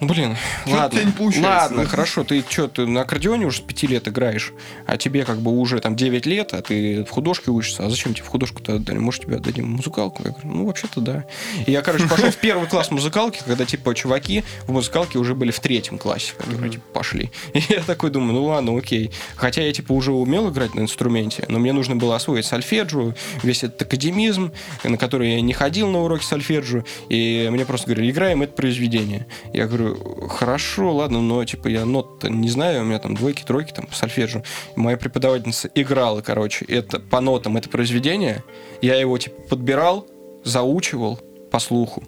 ну, 0.01 0.09
блин, 0.09 0.37
Чё-то 0.67 0.77
ладно, 0.77 0.99
не 1.01 1.13
получается, 1.13 1.51
ладно, 1.51 1.87
хорошо, 1.87 2.23
ты 2.25 2.45
что, 2.47 2.69
ты 2.69 2.87
на 2.87 3.01
аккордеоне 3.01 3.47
уже 3.47 3.59
с 3.59 3.61
пяти 3.61 3.87
лет 3.87 4.07
играешь, 4.09 4.53
а 4.87 4.99
тебе 4.99 5.25
как 5.25 5.39
бы 5.39 5.51
уже 5.51 5.81
там 5.81 5.97
9 5.97 6.27
лет, 6.27 6.53
а 6.53 6.61
ты 6.61 7.05
в 7.05 7.11
художке 7.11 7.51
учишься, 7.51 7.87
а 7.87 7.91
зачем 7.91 8.13
тебе 8.13 8.25
в 8.25 8.29
художку-то 8.29 8.75
отдали? 8.75 8.99
Может, 8.99 9.23
тебе 9.23 9.37
отдадим 9.37 9.71
музыкалку? 9.71 10.23
Я 10.25 10.31
говорю, 10.33 10.49
ну, 10.49 10.67
вообще-то 10.67 11.01
да. 11.01 11.25
И 11.67 11.73
я, 11.73 11.81
короче, 11.81 12.07
пошел 12.09 12.31
в 12.31 12.37
первый 12.37 12.69
класс 12.69 12.91
музыкалки, 12.91 13.41
когда, 13.47 13.65
типа, 13.65 13.95
чуваки 13.95 14.45
в 14.67 14.73
музыкалке 14.73 15.19
уже 15.19 15.35
были 15.35 15.51
в 15.51 15.61
третьем 15.61 15.97
классе, 15.97 16.35
которые, 16.37 16.71
типа, 16.71 16.85
пошли. 16.93 17.31
И 17.55 17.63
я 17.71 17.81
такой 17.81 18.11
думаю, 18.11 18.35
ну, 18.35 18.45
ладно, 18.45 18.77
окей. 18.77 19.13
Хотя 19.37 19.63
я, 19.63 19.73
типа, 19.73 19.93
уже 19.93 20.13
умел 20.13 20.51
играть 20.51 20.75
на 20.75 20.81
инструменте, 20.81 21.47
но 21.49 21.59
мне 21.59 21.73
нужно 21.73 21.97
было 21.97 22.17
освоить 22.17 22.45
сольфеджио, 22.45 23.15
весь 23.43 23.65
этот 23.65 23.83
академизм, 23.83 24.53
на 24.85 24.99
который 24.99 25.33
я 25.33 25.41
не 25.41 25.55
ходил 25.55 25.89
на 25.89 26.03
уроки 26.03 26.25
сольфеджио, 26.25 26.85
и 27.09 27.49
мне 27.51 27.65
просто 27.65 27.87
говорили, 27.87 28.11
играем 28.11 28.43
это 28.43 28.53
произведение. 28.53 29.27
Я 29.55 29.67
говорю, 29.67 29.86
хорошо, 30.29 30.95
ладно, 30.95 31.21
но, 31.21 31.45
типа, 31.45 31.69
я 31.69 31.85
нот 31.85 32.25
не 32.25 32.49
знаю, 32.49 32.83
у 32.83 32.85
меня 32.85 32.99
там 32.99 33.15
двойки, 33.15 33.43
тройки, 33.43 33.73
там, 33.73 33.87
по 33.87 33.95
сольфеджио. 33.95 34.43
Моя 34.75 34.97
преподавательница 34.97 35.69
играла, 35.75 36.21
короче, 36.21 36.65
это 36.65 37.01
по 37.01 37.21
нотам 37.21 37.57
это 37.57 37.69
произведение, 37.69 38.43
я 38.83 38.97
его, 38.97 39.17
типа, 39.19 39.41
подбирал, 39.43 40.07
заучивал 40.45 41.19
по 41.51 41.59
слуху. 41.59 42.03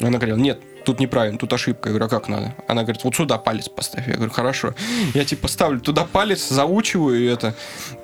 Она 0.00 0.18
говорила, 0.18 0.38
нет, 0.38 0.60
тут 0.84 1.00
неправильно, 1.00 1.38
тут 1.38 1.52
ошибка. 1.52 1.88
Я 1.88 1.90
говорю, 1.90 2.06
а 2.06 2.08
как 2.08 2.28
надо? 2.28 2.54
Она 2.68 2.82
говорит, 2.82 3.04
вот 3.04 3.14
сюда 3.14 3.38
палец 3.38 3.68
поставь. 3.68 4.06
Я 4.06 4.14
говорю, 4.14 4.32
хорошо. 4.32 4.74
Я 5.14 5.24
типа 5.24 5.48
ставлю 5.48 5.80
туда 5.80 6.04
палец, 6.04 6.48
заучиваю 6.48 7.30
это, 7.30 7.54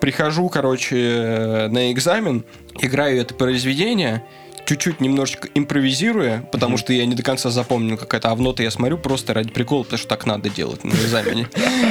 прихожу, 0.01 0.49
короче, 0.49 1.69
на 1.71 1.93
экзамен, 1.93 2.45
играю 2.81 3.21
это 3.21 3.35
произведение, 3.35 4.25
чуть-чуть 4.69 5.01
немножечко 5.01 5.49
импровизируя, 5.55 6.43
потому 6.53 6.77
что 6.77 6.93
я 6.93 7.07
не 7.07 7.15
до 7.15 7.23
конца 7.23 7.49
запомнил, 7.49 7.97
как 7.97 8.13
это 8.13 8.29
авно-то 8.29 8.63
я 8.63 8.71
смотрю 8.71 8.99
просто 8.99 9.33
ради 9.33 9.51
прикола, 9.51 9.85
потому 9.85 9.99
что 9.99 10.09
так 10.09 10.27
надо 10.27 10.51
делать 10.51 10.85
на 10.85 10.91
экзамене. 10.91 11.49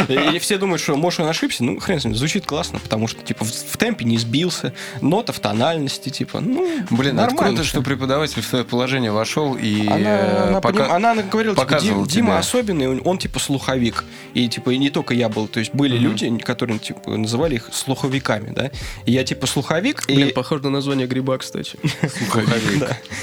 И 0.07 0.37
все 0.37 0.59
думают, 0.59 0.79
что, 0.81 0.95
может, 0.95 1.21
он 1.21 1.27
ошибся. 1.27 1.63
Ну, 1.63 1.79
хрен 1.79 1.99
с 1.99 2.05
ним, 2.05 2.13
звучит 2.15 2.45
классно, 2.45 2.77
потому 2.77 3.07
что, 3.07 3.23
типа, 3.23 3.45
в, 3.45 3.49
в 3.51 3.77
темпе 3.77 4.05
не 4.05 4.19
сбился, 4.19 4.73
нота 5.01 5.33
в 5.33 5.39
тональности, 5.39 6.09
типа, 6.09 6.39
ну, 6.39 6.67
Блин, 6.91 7.17
это 7.17 7.27
нормально. 7.31 7.55
круто, 7.55 7.63
что 7.63 7.81
преподаватель 7.81 8.43
в 8.43 8.47
твое 8.47 8.63
положение 8.63 9.11
вошел 9.11 9.55
и 9.55 9.87
Она, 9.87 9.97
э, 9.97 10.61
она, 10.63 11.13
она 11.13 11.23
говорила, 11.23 11.55
типа, 11.55 11.79
Дим- 11.79 12.05
Дима 12.05 12.37
особенный, 12.37 12.87
он, 12.87 13.01
он, 13.03 13.17
типа 13.17 13.39
слуховик. 13.39 14.03
И 14.35 14.47
типа 14.47 14.69
и 14.69 14.77
не 14.77 14.91
только 14.91 15.15
я 15.15 15.29
был. 15.29 15.47
То 15.47 15.59
есть 15.59 15.73
были 15.73 15.97
люди, 15.97 16.29
которые 16.37 16.77
типа 16.77 17.17
называли 17.17 17.55
их 17.55 17.69
слуховиками, 17.71 18.51
да. 18.53 18.69
И 19.05 19.11
я 19.13 19.23
типа 19.23 19.47
слуховик, 19.47 20.05
Блин, 20.05 20.27
и 20.27 20.31
похоже 20.31 20.63
на 20.63 20.69
название 20.69 21.07
гриба, 21.07 21.39
кстати. 21.39 21.79
Слуховик. 22.01 22.66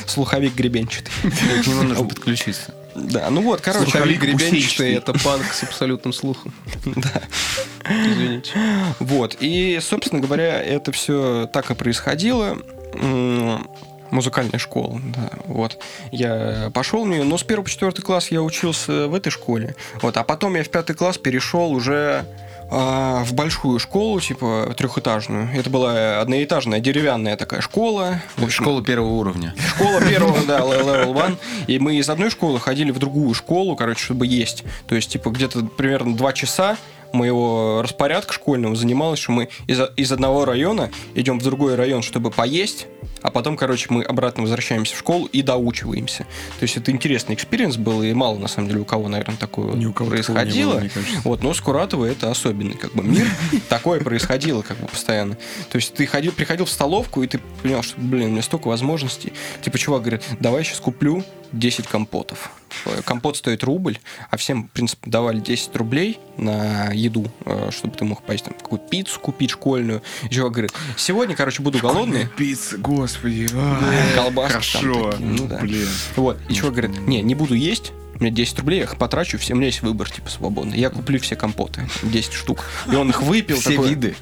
Слуховик 0.07 0.55
гребенчатый. 0.55 1.13
К 1.23 1.67
нему 1.67 1.83
нужно 1.83 2.05
подключиться. 2.05 2.75
Да, 2.95 3.29
ну 3.31 3.43
вот, 3.43 3.61
короче, 3.61 3.91
Слуховик 3.91 4.21
гребенчатый. 4.21 4.95
это 4.95 5.13
панк 5.15 5.45
с 5.53 5.65
абсолютным 5.65 6.13
слухом. 6.13 6.55
да. 6.85 7.23
Извините. 7.91 8.53
Вот. 9.01 9.37
И, 9.41 9.79
собственно 9.83 10.21
говоря, 10.21 10.63
это 10.63 10.93
все 10.93 11.49
так 11.53 11.71
и 11.71 11.75
происходило. 11.75 12.57
Музыкальная 14.11 14.61
школа, 14.61 15.01
да, 15.03 15.31
вот. 15.47 15.79
Я 16.13 16.71
пошел 16.73 17.05
в 17.05 17.09
нее, 17.09 17.25
но 17.25 17.37
с 17.37 17.43
первого 17.43 17.65
по 17.65 17.71
четвертый 17.71 18.03
класс 18.03 18.31
я 18.31 18.43
учился 18.43 19.09
в 19.09 19.15
этой 19.15 19.31
школе. 19.31 19.75
Вот, 20.03 20.17
а 20.17 20.23
потом 20.23 20.55
я 20.55 20.63
в 20.63 20.69
пятый 20.69 20.95
класс 20.95 21.19
перешел 21.19 21.73
уже 21.73 22.25
в 22.71 23.33
большую 23.33 23.79
школу, 23.79 24.21
типа 24.21 24.75
трехэтажную. 24.77 25.49
Это 25.55 25.71
была 25.71 26.21
одноэтажная 26.21 26.81
деревянная 26.81 27.37
такая 27.37 27.61
школа. 27.61 28.21
В 28.37 28.45
общем, 28.45 28.65
Школа 28.65 28.83
первого 28.83 29.13
уровня. 29.13 29.55
Школа 29.75 30.01
первого, 30.01 30.45
да, 30.47 30.59
level 30.61 31.13
one. 31.13 31.39
И 31.67 31.79
мы 31.79 31.97
из 31.97 32.09
одной 32.09 32.31
школы 32.31 32.61
ходили 32.61 32.91
в 32.91 32.99
другую 32.99 33.35
школу, 33.35 33.77
короче, 33.77 34.05
чтобы 34.05 34.27
есть. 34.27 34.65
То 34.87 34.95
есть, 34.95 35.11
типа, 35.11 35.31
где-то 35.31 35.65
примерно 35.65 36.17
два 36.17 36.33
часа 36.33 36.77
моего 37.15 37.81
распорядка 37.83 38.33
школьного 38.33 38.77
занималось, 38.77 39.19
что 39.21 39.33
мы 39.33 39.49
из, 39.67 39.81
из 39.97 40.13
одного 40.13 40.45
района 40.45 40.91
идем 41.15 41.39
в 41.39 41.43
другой 41.43 41.75
район, 41.75 42.03
чтобы 42.03 42.31
поесть, 42.31 42.87
а 43.25 43.31
потом, 43.31 43.57
короче, 43.57 43.87
мы 43.89 44.03
обратно 44.03 44.43
возвращаемся 44.43 44.95
в 44.95 44.99
школу 44.99 45.25
и 45.27 45.41
доучиваемся. 45.41 46.25
То 46.59 46.63
есть 46.63 46.77
это 46.77 46.91
интересный 46.91 47.35
experience 47.35 47.79
был, 47.79 48.03
и 48.03 48.13
мало, 48.13 48.39
на 48.39 48.49
самом 48.49 48.69
деле, 48.69 48.81
у 48.81 48.85
кого, 48.85 49.09
наверное, 49.09 49.39
такое 49.39 49.73
Ни 49.73 49.87
у 49.87 49.95
кого 49.95 50.11
такого 50.11 50.37
не 50.39 50.45
происходило. 50.45 50.75
было. 50.75 50.91
Вот, 51.25 51.43
но 51.43 51.55
Скуратова 51.55 52.05
это 52.05 52.31
особенный 52.31 52.75
как 52.77 52.93
бы 52.93 53.03
мир. 53.03 53.27
Такое 53.71 54.01
происходило 54.01 54.61
как 54.61 54.77
бы 54.77 54.89
постоянно. 54.89 55.39
То 55.71 55.77
есть 55.77 55.95
ты 55.95 56.05
ходил, 56.07 56.33
приходил 56.33 56.67
в 56.67 56.71
столовку, 56.71 57.23
и 57.23 57.27
ты 57.27 57.41
понял, 57.63 57.83
что, 57.83 57.99
блин, 57.99 58.27
у 58.27 58.31
меня 58.33 58.43
столько 58.43 58.69
возможностей. 58.69 59.33
Типа, 59.63 59.79
чувак 59.79 60.03
говорит, 60.03 60.23
давай 60.41 60.63
сейчас 60.63 60.81
куплю 60.81 61.25
10 61.53 61.87
компотов. 61.87 62.51
Э, 62.87 63.03
Компот 63.05 63.37
стоит 63.37 63.65
рубль, 63.65 63.99
а 64.31 64.37
всем, 64.37 64.65
в 64.65 64.71
принципе, 64.71 65.11
давали 65.11 65.41
10 65.41 65.75
рублей 65.77 66.19
на 66.37 66.91
еду, 66.93 67.31
э, 67.45 67.71
чтобы 67.73 67.97
ты 67.97 68.05
мог 68.05 68.23
поесть 68.23 68.45
там 68.45 68.55
какую-то 68.55 68.89
пиццу 68.89 69.21
купить 69.21 69.51
школьную. 69.51 70.03
И 70.29 70.35
чувак 70.35 70.53
говорит, 70.53 70.73
сегодня, 70.97 71.35
короче, 71.37 71.63
буду 71.63 71.79
голодный. 71.79 72.27
Пицца, 72.37 72.77
господи. 72.79 73.49
Колбаски 74.15 74.73
там 74.73 74.83
Хорошо. 74.83 75.11
такие, 75.13 75.27
ну 75.29 75.47
да. 75.47 75.59
Блин. 75.59 75.89
Вот, 76.17 76.39
и 76.49 76.55
чувак 76.55 76.75
говорит, 76.75 76.99
не, 77.01 77.23
не 77.23 77.35
буду 77.35 77.55
есть, 77.55 77.93
у 78.19 78.23
меня 78.23 78.31
10 78.31 78.59
рублей, 78.61 78.79
я 78.79 78.85
их 78.85 78.97
потрачу, 78.97 79.39
все, 79.39 79.55
у 79.55 79.57
меня 79.57 79.67
есть 79.67 79.83
выбор, 79.83 80.11
типа, 80.11 80.31
свободный. 80.31 80.79
Я 80.79 80.91
куплю 80.91 81.19
все 81.21 81.37
компоты, 81.37 81.89
10 82.03 82.33
штук. 82.33 82.65
И 82.91 82.95
он 82.95 83.11
их 83.11 83.23
выпил. 83.23 83.57
Все 83.59 83.71
такой- 83.71 83.89
виды. 83.91 84.15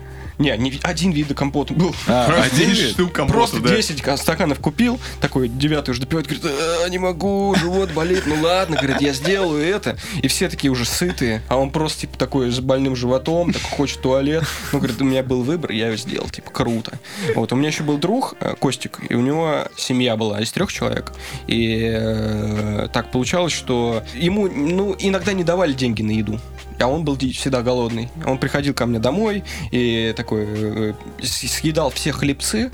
Не, 0.42 0.56
не, 0.58 0.80
один 0.82 1.12
вид 1.12 1.32
компота 1.34 1.72
был. 1.72 1.94
А, 2.08 2.42
один 2.42 2.74
штук 2.74 3.12
компота, 3.12 3.32
Просто 3.38 3.60
да. 3.60 3.76
10 3.76 4.02
ка- 4.02 4.16
стаканов 4.16 4.58
купил, 4.58 4.98
такой 5.20 5.48
девятый 5.48 5.92
уже 5.92 6.00
допивает, 6.00 6.26
говорит, 6.26 6.44
«А, 6.44 6.88
не 6.88 6.98
могу, 6.98 7.54
живот 7.54 7.92
болит, 7.92 8.24
ну 8.26 8.34
ладно, 8.42 8.76
говорит, 8.76 9.00
я 9.00 9.12
сделаю 9.12 9.64
это. 9.64 9.96
И 10.20 10.26
все 10.26 10.48
такие 10.48 10.72
уже 10.72 10.84
сытые, 10.84 11.42
а 11.48 11.58
он 11.58 11.70
просто, 11.70 12.00
типа, 12.02 12.18
такой 12.18 12.50
с 12.50 12.58
больным 12.58 12.96
животом, 12.96 13.52
такой 13.52 13.70
хочет 13.70 14.02
туалет. 14.02 14.42
Ну, 14.72 14.78
говорит, 14.78 15.00
у 15.00 15.04
меня 15.04 15.22
был 15.22 15.42
выбор, 15.42 15.70
я 15.70 15.86
его 15.86 15.96
сделал, 15.96 16.28
типа, 16.28 16.50
круто. 16.50 16.98
Вот, 17.36 17.52
у 17.52 17.56
меня 17.56 17.68
еще 17.68 17.84
был 17.84 17.98
друг, 17.98 18.34
э, 18.40 18.54
Костик, 18.58 18.98
и 19.08 19.14
у 19.14 19.20
него 19.20 19.68
семья 19.76 20.16
была 20.16 20.40
из 20.40 20.50
трех 20.50 20.72
человек. 20.72 21.12
И 21.46 21.88
э, 21.94 22.88
так 22.92 23.12
получалось, 23.12 23.52
что 23.52 24.02
ему, 24.14 24.48
ну, 24.48 24.96
иногда 24.98 25.32
не 25.34 25.44
давали 25.44 25.72
деньги 25.72 26.02
на 26.02 26.10
еду. 26.10 26.40
А 26.82 26.86
он 26.88 27.04
был 27.04 27.16
всегда 27.16 27.62
голодный. 27.62 28.08
Он 28.26 28.38
приходил 28.38 28.74
ко 28.74 28.86
мне 28.86 28.98
домой 28.98 29.44
и 29.70 30.12
такой 30.16 30.44
э, 30.48 30.92
съедал 31.22 31.90
все 31.90 32.12
хлебцы, 32.12 32.70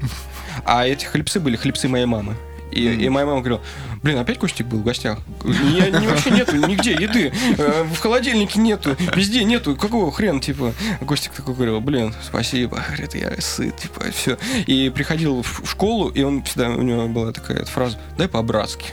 а 0.65 0.87
эти 0.87 1.05
хлебцы 1.05 1.41
были 1.41 1.57
хлебцы 1.57 1.89
моей 1.89 2.07
мамы. 2.07 2.37
И, 2.71 2.85
и 2.85 3.09
моя 3.09 3.27
мама 3.27 3.41
говорила, 3.41 3.63
блин, 4.03 4.19
опять 4.19 4.39
Костик 4.39 4.67
был 4.67 4.79
в 4.79 4.85
гостях? 4.85 5.19
Я, 5.45 5.91
не- 5.91 6.07
вообще 6.07 6.31
нету 6.31 6.57
нигде 6.57 6.93
еды, 6.93 7.33
э, 7.59 7.83
в 7.85 7.99
холодильнике 7.99 8.59
нету, 8.61 8.97
везде 9.15 9.45
нету, 9.45 9.77
какого 9.77 10.11
хрена, 10.13 10.41
типа. 10.41 10.73
Костик 11.07 11.33
такой 11.33 11.55
говорил, 11.55 11.81
блин, 11.81 12.15
спасибо, 12.23 12.83
говорит, 12.87 13.15
я 13.15 13.33
сыт, 13.41 13.77
типа, 13.77 14.05
все. 14.13 14.39
И 14.67 14.91
приходил 14.91 15.43
в 15.43 15.59
в 15.59 15.71
школу, 15.71 16.09
и 16.09 16.23
он 16.23 16.43
всегда, 16.45 16.71
у 16.71 16.83
него 16.83 17.09
была 17.09 17.33
такая 17.33 17.65
фраза, 17.65 17.99
дай 18.17 18.29
по-братски. 18.29 18.87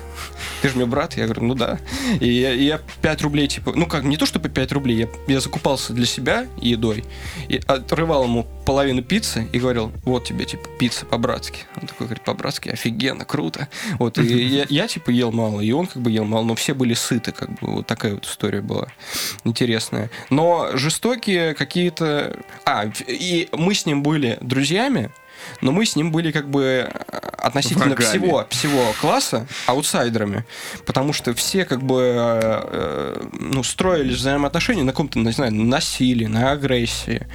Ты 0.61 0.69
же 0.69 0.75
мне 0.77 0.85
брат? 0.85 1.15
Я 1.17 1.25
говорю, 1.25 1.43
ну 1.43 1.53
да. 1.55 1.77
И 2.19 2.31
я, 2.31 2.53
и 2.53 2.63
я 2.63 2.79
5 3.01 3.21
рублей, 3.21 3.47
типа, 3.47 3.73
ну 3.75 3.85
как, 3.85 4.03
не 4.03 4.17
то 4.17 4.25
чтобы 4.25 4.49
5 4.49 4.71
рублей, 4.71 4.97
я, 4.97 5.07
я 5.27 5.39
закупался 5.39 5.93
для 5.93 6.05
себя 6.05 6.47
едой, 6.57 7.03
и 7.49 7.61
отрывал 7.67 8.23
ему 8.23 8.47
половину 8.65 9.03
пиццы 9.03 9.47
и 9.51 9.59
говорил, 9.59 9.91
вот 10.05 10.23
тебе, 10.25 10.45
типа, 10.45 10.67
пицца 10.79 11.05
по-братски. 11.05 11.59
Он 11.79 11.87
такой 11.87 12.07
говорит, 12.07 12.23
по-братски, 12.23 12.69
офигенно, 12.69 13.25
круто. 13.25 13.67
Вот, 13.99 14.17
и 14.17 14.23
я, 14.45 14.65
я, 14.69 14.87
типа, 14.95 15.09
ел 15.09 15.31
мало, 15.31 15.59
и 15.59 15.71
он, 15.71 15.87
как 15.87 16.01
бы, 16.01 16.09
ел 16.09 16.23
мало, 16.23 16.45
но 16.45 16.55
все 16.55 16.73
были 16.73 16.93
сыты, 16.93 17.31
как 17.31 17.49
бы, 17.51 17.75
вот 17.75 17.87
такая 17.87 18.13
вот 18.13 18.25
история 18.25 18.61
была 18.61 18.87
интересная. 19.43 20.09
Но 20.29 20.69
жестокие 20.73 21.53
какие-то... 21.53 22.39
А, 22.65 22.85
и 23.07 23.49
мы 23.51 23.73
с 23.75 23.85
ним 23.85 24.03
были 24.03 24.37
друзьями, 24.41 25.11
но 25.61 25.71
мы 25.71 25.85
с 25.85 25.95
ним 25.95 26.11
были 26.11 26.31
как 26.31 26.49
бы 26.49 26.89
относительно 27.45 27.95
Врагами. 27.95 28.09
всего, 28.09 28.47
всего 28.49 28.93
класса 28.99 29.47
аутсайдерами, 29.67 30.45
потому 30.85 31.13
что 31.13 31.33
все 31.35 31.63
как 31.65 31.83
бы 31.83 32.01
э, 32.01 32.61
э, 32.71 33.27
ну, 33.39 33.61
строили 33.61 34.13
взаимоотношения 34.13 34.83
на 34.83 34.91
каком-то, 34.91 35.19
не 35.19 35.31
знаю, 35.31 35.53
на 35.53 35.63
насилии, 35.63 36.25
на 36.25 36.51
агрессии. 36.51 37.27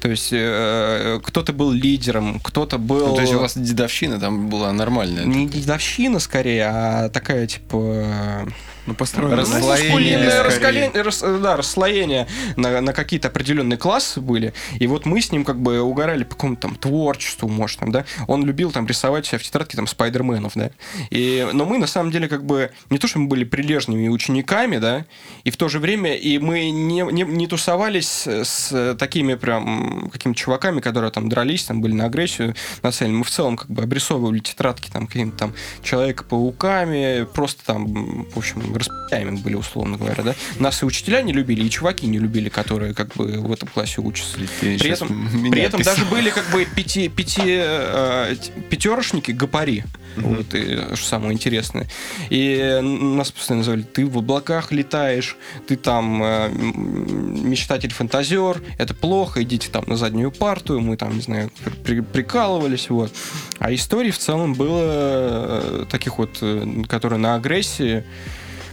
То 0.00 0.08
есть 0.08 0.30
э, 0.32 1.20
кто-то 1.22 1.52
был 1.52 1.70
лидером, 1.70 2.40
кто-то 2.40 2.78
был... 2.78 3.08
Ну, 3.08 3.14
то 3.14 3.20
есть 3.20 3.34
у 3.34 3.40
вас 3.40 3.58
дедовщина 3.58 4.18
там 4.18 4.48
была 4.48 4.72
нормальная. 4.72 5.24
не 5.24 5.46
дедовщина 5.46 6.18
скорее, 6.18 6.66
а 6.66 7.08
такая 7.10 7.46
типа 7.46 8.48
Ну, 8.88 8.94
построено. 8.94 9.36
Расслоение, 9.36 10.30
скорее. 10.30 10.42
раскаление- 10.42 11.02
рас- 11.02 11.20
да, 11.42 11.56
расслоение 11.56 12.26
на, 12.56 12.80
на 12.80 12.92
какие-то 12.92 13.28
определенные 13.28 13.76
классы 13.76 14.20
были. 14.20 14.54
И 14.78 14.86
вот 14.86 15.04
мы 15.06 15.20
с 15.20 15.30
ним 15.30 15.44
как 15.44 15.60
бы 15.60 15.80
угорали 15.80 16.24
по 16.24 16.34
какому-то 16.34 16.62
там 16.62 16.74
творчеству, 16.76 17.48
может, 17.48 17.80
там, 17.80 17.92
да. 17.92 18.04
Он 18.26 18.44
любил 18.44 18.72
там 18.72 18.86
рисовать 18.86 19.26
себя 19.26 19.38
в 19.38 19.42
тетрадке 19.42 19.76
там 19.76 19.86
спайдерменов, 19.86 20.52
да. 20.54 20.70
И, 21.10 21.46
но 21.52 21.64
мы 21.66 21.78
на 21.78 21.86
самом 21.86 22.10
деле 22.10 22.28
как 22.28 22.44
бы 22.44 22.70
не 22.90 22.98
то, 22.98 23.06
что 23.06 23.18
мы 23.18 23.28
были 23.28 23.44
прилежными 23.44 24.08
учениками, 24.08 24.78
да, 24.78 25.04
и 25.44 25.50
в 25.50 25.56
то 25.56 25.68
же 25.68 25.78
время 25.78 26.16
и 26.16 26.38
мы 26.38 26.70
не, 26.70 27.00
не, 27.12 27.22
не 27.22 27.46
тусовались 27.46 28.26
с 28.26 28.96
такими 28.98 29.34
прям 29.34 30.08
какими-то 30.10 30.38
чуваками, 30.40 30.80
которые 30.80 31.10
там 31.10 31.28
дрались, 31.28 31.64
там 31.64 31.80
были 31.82 31.92
на 31.92 32.06
агрессию 32.06 32.54
нацелены. 32.82 33.18
Мы 33.18 33.24
в 33.24 33.30
целом 33.30 33.56
как 33.56 33.70
бы 33.70 33.82
обрисовывали 33.82 34.38
тетрадки 34.38 34.88
там 34.90 35.06
какими-то 35.06 35.36
там 35.36 35.54
Человека-пауками, 35.82 37.24
просто 37.24 37.64
там, 37.64 38.24
в 38.24 38.38
общем, 38.38 38.72
распяями 38.78 39.36
были, 39.36 39.54
условно 39.54 39.96
говоря, 39.96 40.22
да. 40.22 40.34
Нас 40.58 40.82
и 40.82 40.86
учителя 40.86 41.22
не 41.22 41.32
любили, 41.32 41.64
и 41.64 41.70
чуваки 41.70 42.06
не 42.06 42.18
любили, 42.18 42.48
которые 42.48 42.94
как 42.94 43.14
бы 43.14 43.40
в 43.40 43.52
этом 43.52 43.68
классе 43.68 44.00
учатся. 44.00 44.38
Ты 44.60 44.78
При 44.78 44.90
этом, 44.90 45.28
при 45.50 45.62
этом 45.62 45.82
даже 45.82 46.04
были 46.04 46.30
как 46.30 46.50
бы 46.50 46.64
пяти, 46.64 47.08
пяти, 47.08 47.42
э, 47.44 48.34
пятерошники 48.70 49.32
гопари. 49.32 49.84
Вот, 50.16 50.54
и, 50.54 50.78
что 50.94 51.06
самое 51.06 51.32
интересное. 51.32 51.86
И 52.30 52.80
нас 52.82 53.30
постоянно 53.30 53.60
называли, 53.60 53.82
ты 53.82 54.06
в 54.06 54.18
облаках 54.18 54.72
летаешь, 54.72 55.36
ты 55.66 55.76
там 55.76 56.22
э, 56.22 56.48
мечтатель-фантазер, 56.50 58.62
это 58.78 58.94
плохо, 58.94 59.42
идите 59.42 59.68
там 59.70 59.84
на 59.86 59.96
заднюю 59.96 60.32
парту, 60.32 60.80
мы 60.80 60.96
там, 60.96 61.14
не 61.14 61.22
знаю, 61.22 61.50
при- 61.84 62.00
прикалывались, 62.00 62.90
вот. 62.90 63.12
А 63.58 63.72
историй 63.72 64.10
в 64.10 64.18
целом 64.18 64.54
было 64.54 64.82
э, 64.82 65.84
таких 65.90 66.18
вот, 66.18 66.38
э, 66.40 66.82
которые 66.88 67.18
на 67.18 67.34
агрессии 67.34 68.04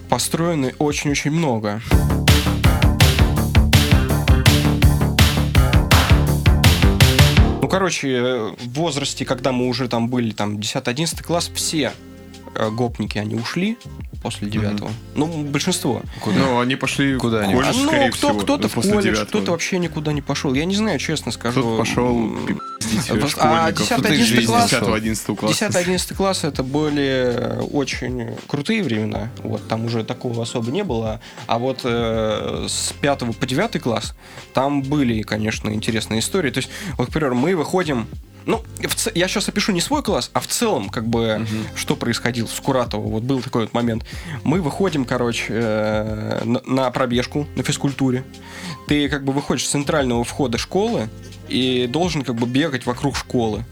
построены 0.10 0.74
очень-очень 0.80 1.32
много. 1.32 1.82
Ну, 7.62 7.68
короче, 7.68 8.10
э, 8.10 8.52
в 8.58 8.74
возрасте, 8.74 9.26
когда 9.26 9.52
мы 9.52 9.68
уже 9.68 9.88
там 9.88 10.08
были, 10.08 10.32
там, 10.32 10.58
10-11 10.58 11.24
класс, 11.24 11.52
все 11.54 11.92
гопники, 12.72 13.18
они 13.18 13.36
ушли 13.36 13.78
после 14.22 14.50
девятого. 14.50 14.92
Ну, 15.14 15.44
большинство. 15.44 16.02
Ну, 16.26 16.60
они 16.60 16.76
пошли 16.76 17.16
Куда 17.18 17.42
они 17.42 17.54
колледж, 17.54 17.78
ну, 17.78 17.88
скорее 17.88 18.10
кто, 18.10 18.30
всего, 18.30 18.40
кто-то 18.40 18.68
в 18.68 18.74
колледж, 18.74 19.26
кто-то 19.26 19.52
вообще 19.52 19.78
никуда 19.78 20.14
не 20.14 20.22
пошел. 20.24 20.54
Я 20.56 20.66
не 20.66 20.76
знаю, 20.76 20.98
честно 20.98 21.32
скажу. 21.32 21.62
Кто-то 21.62 21.78
пошел 21.78 22.36
а 23.10 23.28
школьников. 23.28 23.82
10-11 23.82 23.86
Кто-то 23.86 24.14
из 24.14 24.26
жизни 24.26 24.46
класс- 24.46 24.74
10-11 24.74 25.36
класса. 25.36 25.66
10-11 25.68 26.14
класс 26.16 26.44
это 26.44 26.64
были 26.64 27.60
очень 27.72 28.36
крутые 28.48 28.82
времена. 28.84 29.30
Вот, 29.44 29.68
там 29.68 29.86
уже 29.86 30.04
такого 30.04 30.42
особо 30.42 30.72
не 30.72 30.84
было. 30.84 31.20
А 31.48 31.60
вот 31.60 31.82
э, 31.84 32.66
с 32.68 32.94
5 33.02 33.38
по 33.40 33.46
9 33.46 33.82
класс 33.82 34.16
там 34.54 34.82
были, 34.82 35.22
конечно, 35.22 35.70
интересные 35.70 36.20
истории. 36.20 36.50
То 36.50 36.60
есть, 36.60 36.70
вот, 36.98 37.10
например, 37.10 37.34
мы 37.36 37.56
выходим 37.56 38.08
ну, 38.46 38.64
ц- 38.96 39.12
я 39.16 39.28
сейчас 39.28 39.50
опишу 39.50 39.72
не 39.72 39.82
свой 39.82 40.04
класс, 40.04 40.30
а 40.34 40.40
в 40.40 40.48
целом, 40.48 40.90
как 40.90 41.08
бы, 41.08 41.46
что 41.76 41.96
происходило 41.96 42.48
с 42.48 42.60
Куратово. 42.60 43.08
Вот 43.08 43.24
был 43.24 43.42
такой 43.42 43.64
вот 43.64 43.74
момент. 43.74 44.06
Мы 44.44 44.62
выходим, 44.62 45.06
короче, 45.06 45.46
э, 45.50 46.42
на, 46.46 46.62
на 46.66 46.92
пробежку 46.92 47.48
на 47.56 47.64
физкультуре. 47.64 48.24
Ты 48.88 49.10
как 49.10 49.24
бы 49.26 49.34
выходишь 49.34 49.66
с 49.66 49.70
центрального 49.72 50.24
входа 50.24 50.58
школы 50.58 51.10
и 51.48 51.88
должен 51.88 52.24
как 52.24 52.36
бы 52.36 52.46
бегать 52.48 52.86
вокруг 52.86 53.16
школы. 53.16 53.64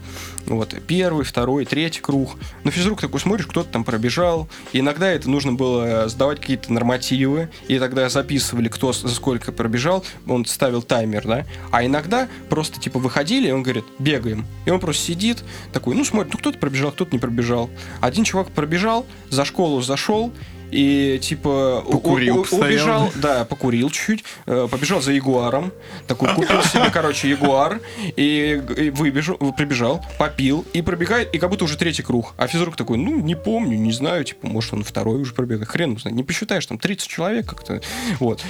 Вот, 0.46 0.74
первый, 0.86 1.24
второй, 1.24 1.64
третий 1.64 2.00
круг. 2.00 2.36
На 2.64 2.70
физрук 2.70 3.00
такой 3.00 3.20
смотришь, 3.20 3.46
кто-то 3.46 3.70
там 3.70 3.84
пробежал. 3.84 4.48
И 4.72 4.80
иногда 4.80 5.10
это 5.10 5.30
нужно 5.30 5.52
было 5.52 6.08
сдавать 6.08 6.40
какие-то 6.40 6.72
нормативы. 6.72 7.48
И 7.68 7.78
тогда 7.78 8.08
записывали, 8.08 8.68
кто 8.68 8.92
за 8.92 9.08
сколько 9.08 9.52
пробежал. 9.52 10.04
Он 10.26 10.44
ставил 10.44 10.82
таймер, 10.82 11.26
да. 11.26 11.46
А 11.70 11.84
иногда 11.84 12.28
просто 12.48 12.80
типа 12.80 12.98
выходили, 12.98 13.48
и 13.48 13.52
он 13.52 13.62
говорит, 13.62 13.84
бегаем. 13.98 14.46
И 14.66 14.70
он 14.70 14.80
просто 14.80 15.04
сидит, 15.04 15.44
такой, 15.72 15.94
ну 15.94 16.04
смотрит, 16.04 16.32
ну 16.32 16.38
кто-то 16.38 16.58
пробежал, 16.58 16.92
кто-то 16.92 17.12
не 17.12 17.18
пробежал. 17.18 17.70
Один 18.00 18.24
чувак 18.24 18.50
пробежал, 18.50 19.06
за 19.30 19.44
школу 19.44 19.80
зашел, 19.80 20.32
и 20.70 21.18
типа 21.22 21.84
Покурил 21.90 22.38
у- 22.50 22.54
у- 22.56 22.60
убежал, 22.60 23.12
да, 23.16 23.44
покурил 23.44 23.90
чуть-чуть, 23.90 24.24
э, 24.46 24.68
побежал 24.70 25.00
за 25.00 25.12
Ягуаром, 25.12 25.72
такой 26.06 26.34
купил 26.34 26.62
себе, 26.62 26.90
короче, 26.92 27.28
Ягуар, 27.30 27.80
и, 28.16 28.62
и 28.76 28.90
выбежал, 28.90 29.36
прибежал, 29.56 30.04
попил, 30.18 30.64
и 30.72 30.82
пробегает, 30.82 31.34
и 31.34 31.38
как 31.38 31.50
будто 31.50 31.64
уже 31.64 31.76
третий 31.76 32.02
круг. 32.02 32.34
А 32.36 32.46
физрук 32.46 32.76
такой, 32.76 32.98
ну, 32.98 33.20
не 33.20 33.34
помню, 33.36 33.76
не 33.76 33.92
знаю, 33.92 34.24
типа, 34.24 34.46
может, 34.46 34.72
он 34.74 34.84
второй 34.84 35.20
уже 35.20 35.34
пробегает, 35.34 35.68
хрен 35.68 35.98
знает, 35.98 36.16
не 36.16 36.22
посчитаешь, 36.24 36.66
там 36.66 36.78
30 36.78 37.08
человек 37.08 37.46
как-то, 37.46 37.80
вот. 38.18 38.42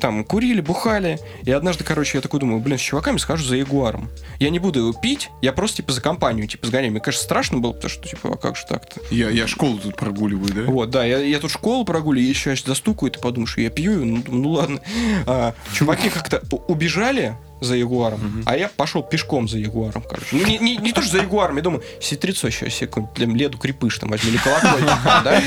Там 0.00 0.24
курили, 0.24 0.60
бухали, 0.60 1.18
и 1.44 1.50
однажды, 1.50 1.84
короче, 1.84 2.18
я 2.18 2.22
такой 2.22 2.40
думаю, 2.40 2.60
блин, 2.60 2.78
с 2.78 2.82
чуваками 2.82 3.18
схожу 3.18 3.44
за 3.44 3.56
Ягуаром. 3.56 4.08
Я 4.38 4.50
не 4.50 4.58
буду 4.58 4.78
его 4.80 4.92
пить, 4.92 5.30
я 5.42 5.52
просто, 5.52 5.78
типа, 5.78 5.92
за 5.92 6.00
компанию, 6.00 6.46
типа, 6.48 6.66
сгоняю. 6.66 6.92
Мне, 6.92 7.00
конечно, 7.00 7.22
страшно 7.22 7.58
было, 7.58 7.72
потому 7.72 7.90
что, 7.90 8.08
типа, 8.08 8.34
а 8.34 8.36
как 8.36 8.56
же 8.56 8.64
так-то? 8.68 9.00
Я, 9.10 9.30
я 9.30 9.46
школу 9.46 9.78
тут 9.78 9.96
прогуливаю, 9.96 10.52
да? 10.54 10.62
Вот, 10.70 10.90
да, 10.90 11.04
я, 11.04 11.18
я 11.18 11.38
тут 11.38 11.50
школу 11.56 11.84
прогуливаю, 11.84 12.28
еще 12.28 12.54
сейчас 12.54 12.66
застукаю, 12.66 13.10
ты 13.10 13.18
подумаешь, 13.18 13.56
я 13.58 13.70
пью, 13.70 14.04
ну, 14.04 14.22
ну 14.26 14.50
ладно. 14.50 14.80
А, 15.26 15.54
чуваки 15.74 16.10
как-то 16.10 16.42
убежали 16.68 17.36
за 17.60 17.74
Ягуаром, 17.76 18.42
а 18.44 18.56
я 18.56 18.68
пошел 18.68 19.02
пешком 19.02 19.48
за 19.48 19.58
Ягуаром, 19.58 20.02
короче. 20.02 20.28
Ну, 20.32 20.46
не, 20.46 20.58
не, 20.58 20.76
не 20.76 20.92
то, 20.92 21.00
что 21.00 21.12
за 21.12 21.18
Ягуаром, 21.18 21.56
я 21.56 21.62
думаю, 21.62 21.82
сестрица 22.00 22.50
сейчас 22.50 22.88
там, 23.14 23.36
Леду 23.36 23.58
Крепыш 23.58 23.98
там 23.98 24.10
возьми, 24.10 24.30
или 24.30 24.38
колокольчик, 24.38 24.86
да? 25.24 25.42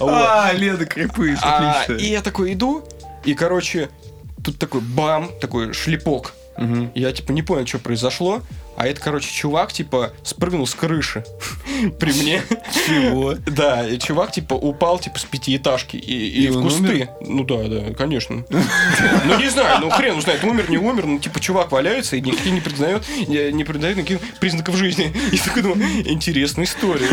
А, 0.00 0.52
Леда 0.52 0.84
Крепыш, 0.84 1.38
А, 1.42 1.80
отлично. 1.82 2.04
И 2.04 2.10
я 2.10 2.20
такой 2.20 2.52
иду, 2.52 2.84
и, 3.24 3.34
короче, 3.34 3.88
тут 4.44 4.58
такой 4.58 4.80
бам, 4.82 5.30
такой 5.40 5.72
шлепок. 5.72 6.34
Я, 6.94 7.12
типа, 7.12 7.32
не 7.32 7.42
понял, 7.42 7.66
что 7.66 7.78
произошло. 7.78 8.42
А 8.76 8.86
это, 8.86 9.00
короче, 9.00 9.32
чувак, 9.32 9.72
типа, 9.72 10.12
спрыгнул 10.22 10.66
с 10.66 10.74
крыши 10.74 11.24
при 11.98 12.12
мне. 12.12 12.42
Чего? 12.86 13.34
Да, 13.46 13.86
и 13.86 13.98
чувак, 13.98 14.32
типа, 14.32 14.54
упал, 14.54 14.98
типа, 14.98 15.18
с 15.18 15.24
пятиэтажки. 15.24 15.96
И, 15.96 16.44
и 16.44 16.48
в 16.48 16.62
кусты. 16.62 17.08
Ну 17.20 17.44
да, 17.44 17.64
да, 17.68 17.94
конечно. 17.94 18.44
Ну 19.24 19.38
не 19.38 19.48
знаю, 19.48 19.80
ну 19.80 19.90
хрен 19.90 20.20
знает, 20.20 20.44
умер, 20.44 20.70
не 20.70 20.78
умер, 20.78 21.06
ну 21.06 21.18
типа 21.18 21.40
чувак 21.40 21.72
валяется 21.72 22.16
и 22.16 22.20
никаких 22.20 22.52
не 22.52 22.60
признает, 22.60 23.04
не, 23.28 23.64
придает 23.64 23.96
никаких 23.96 24.20
признаков 24.38 24.76
жизни. 24.76 25.12
И 25.32 25.38
такой 25.38 25.62
думаю, 25.62 25.82
интересная 26.08 26.64
история. 26.64 27.06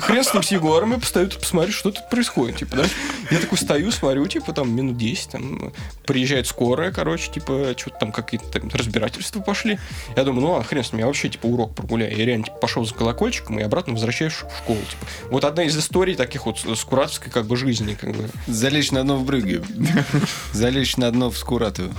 Хрен 0.00 0.24
с 0.24 0.34
ним 0.34 0.42
с 0.42 0.50
Егором, 0.50 0.92
я 0.92 0.98
постою 0.98 1.30
посмотрю, 1.30 1.72
что 1.72 1.90
тут 1.90 2.08
происходит, 2.08 2.58
типа, 2.58 2.76
да. 2.76 2.84
Я 3.30 3.38
такой 3.38 3.58
стою, 3.58 3.90
смотрю, 3.90 4.26
типа, 4.26 4.52
там, 4.52 4.74
минут 4.74 4.96
10, 4.96 5.28
там, 5.30 5.72
приезжает 6.06 6.46
скорая, 6.46 6.92
короче, 6.92 7.30
типа, 7.30 7.74
что-то 7.76 7.98
там 7.98 8.12
какие-то 8.12 8.46
там 8.48 8.70
разбирательства 8.72 9.40
пошли. 9.40 9.78
Я 10.16 10.24
думаю, 10.24 10.42
ну, 10.46 10.54
а 10.56 10.62
хрен 10.62 10.84
с 10.84 10.92
ним, 10.92 11.00
я 11.00 11.06
вообще, 11.06 11.28
типа, 11.28 11.46
урок 11.46 11.74
прогуляю. 11.74 12.16
Я 12.16 12.24
реально, 12.24 12.44
типа, 12.46 12.56
пошел 12.58 12.84
за 12.84 12.94
колокольчиком 12.94 13.58
и 13.58 13.62
обратно 13.62 13.94
возвращаюсь 13.94 14.32
в 14.34 14.36
школу, 14.36 14.78
типа. 14.78 15.06
Вот 15.30 15.44
одна 15.44 15.64
из 15.64 15.76
историй 15.76 16.14
таких 16.14 16.46
вот 16.46 16.58
с 16.60 16.84
куратовской, 16.84 17.30
как 17.32 17.46
бы, 17.46 17.56
жизни, 17.56 17.94
как 18.00 18.10
бы. 18.14 18.28
Залечь 18.46 18.90
на 18.90 19.02
дно 19.02 19.16
в 19.16 19.24
Брыге. 19.24 19.62
Залечь 20.52 20.96
на 20.96 21.10
дно 21.10 21.30
в 21.30 21.38
Скуратово. 21.38 21.92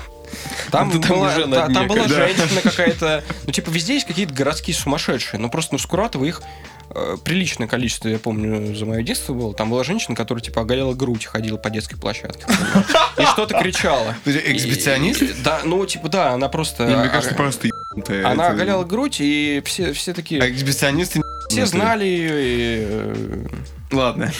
Там, 0.71 0.91
там 0.91 1.01
была, 1.01 1.29
уже 1.29 1.47
та- 1.47 1.69
там 1.69 1.87
была 1.87 2.07
да. 2.07 2.27
женщина 2.27 2.61
какая-то. 2.61 3.23
Ну, 3.45 3.51
типа, 3.51 3.69
везде 3.69 3.93
есть 3.93 4.07
какие-то 4.07 4.33
городские 4.33 4.75
сумасшедшие. 4.75 5.39
Но 5.39 5.49
просто 5.49 5.75
ну, 5.75 5.77
в 5.77 5.81
Скуратово 5.81 6.25
их 6.25 6.41
э, 6.89 7.17
приличное 7.23 7.67
количество, 7.67 8.07
я 8.07 8.17
помню, 8.17 8.75
за 8.75 8.85
мое 8.85 9.03
детство 9.03 9.33
было. 9.33 9.53
Там 9.53 9.69
была 9.69 9.83
женщина, 9.83 10.15
которая, 10.15 10.43
типа, 10.43 10.61
оголяла 10.61 10.93
грудь 10.93 11.23
и 11.23 11.27
ходила 11.27 11.57
по 11.57 11.69
детской 11.69 11.95
площадке. 11.97 12.43
И 13.17 13.23
что-то 13.23 13.57
кричала. 13.59 14.15
Эксбиционист? 14.25 15.21
И- 15.21 15.33
Да, 15.43 15.61
ну, 15.63 15.85
типа, 15.85 16.09
да, 16.09 16.31
она 16.31 16.49
просто... 16.49 16.85
Не, 16.85 16.95
Мне 16.95 17.09
кажется, 17.09 17.33
а- 17.33 17.37
просто 17.37 17.69
ебанутая. 17.95 18.27
Она 18.27 18.45
Это- 18.45 18.53
оголяла 18.53 18.83
грудь, 18.83 19.17
и 19.19 19.61
все, 19.65 19.93
все 19.93 20.11
А 20.11 20.13
такие... 20.15 20.51
эксбиционисты 20.51 21.21
Все 21.49 21.65
знали 21.65 22.05
ее, 22.05 22.43
и... 22.43 22.85
э, 22.87 23.45
Ладно. 23.91 24.31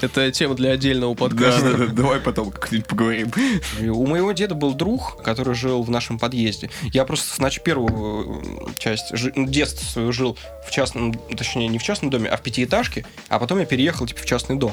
Это 0.00 0.30
тема 0.30 0.54
для 0.54 0.70
отдельного 0.70 1.14
Да, 1.16 1.20
подкаста. 1.24 1.72
да, 1.72 1.76
да, 1.78 1.86
давай 1.88 2.20
потом 2.20 2.50
как-нибудь 2.52 2.86
поговорим. 2.86 3.32
У 3.80 4.06
моего 4.06 4.30
деда 4.30 4.54
был 4.54 4.72
друг, 4.72 5.20
который 5.24 5.54
жил 5.54 5.82
в 5.82 5.90
нашем 5.90 6.18
подъезде. 6.20 6.70
Я 6.92 7.04
просто, 7.04 7.34
значит, 7.36 7.64
первую 7.64 8.42
э, 8.68 8.70
часть 8.78 9.14
жи- 9.16 9.32
ну, 9.34 9.46
детства 9.48 9.84
своего 9.84 10.12
жил 10.12 10.38
в 10.66 10.70
частном, 10.70 11.14
точнее, 11.14 11.66
не 11.68 11.78
в 11.78 11.82
частном 11.82 12.10
доме, 12.10 12.28
а 12.30 12.36
в 12.36 12.42
пятиэтажке, 12.42 13.04
а 13.28 13.38
потом 13.40 13.58
я 13.58 13.66
переехал, 13.66 14.06
типа, 14.06 14.20
в 14.20 14.24
частный 14.24 14.54
дом. 14.56 14.72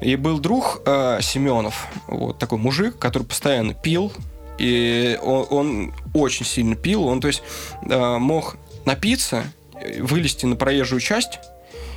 И 0.00 0.16
был 0.16 0.38
друг 0.38 0.82
э, 0.86 1.18
Семенов, 1.20 1.86
вот 2.06 2.38
такой 2.38 2.58
мужик, 2.58 2.98
который 2.98 3.24
постоянно 3.24 3.74
пил, 3.74 4.12
и 4.58 5.18
он, 5.22 5.46
он 5.50 5.94
очень 6.14 6.46
сильно 6.46 6.76
пил, 6.76 7.04
он, 7.06 7.20
то 7.20 7.28
есть, 7.28 7.42
э, 7.88 8.18
мог 8.18 8.56
напиться, 8.84 9.44
вылезти 9.98 10.46
на 10.46 10.56
проезжую 10.56 11.00
часть, 11.00 11.38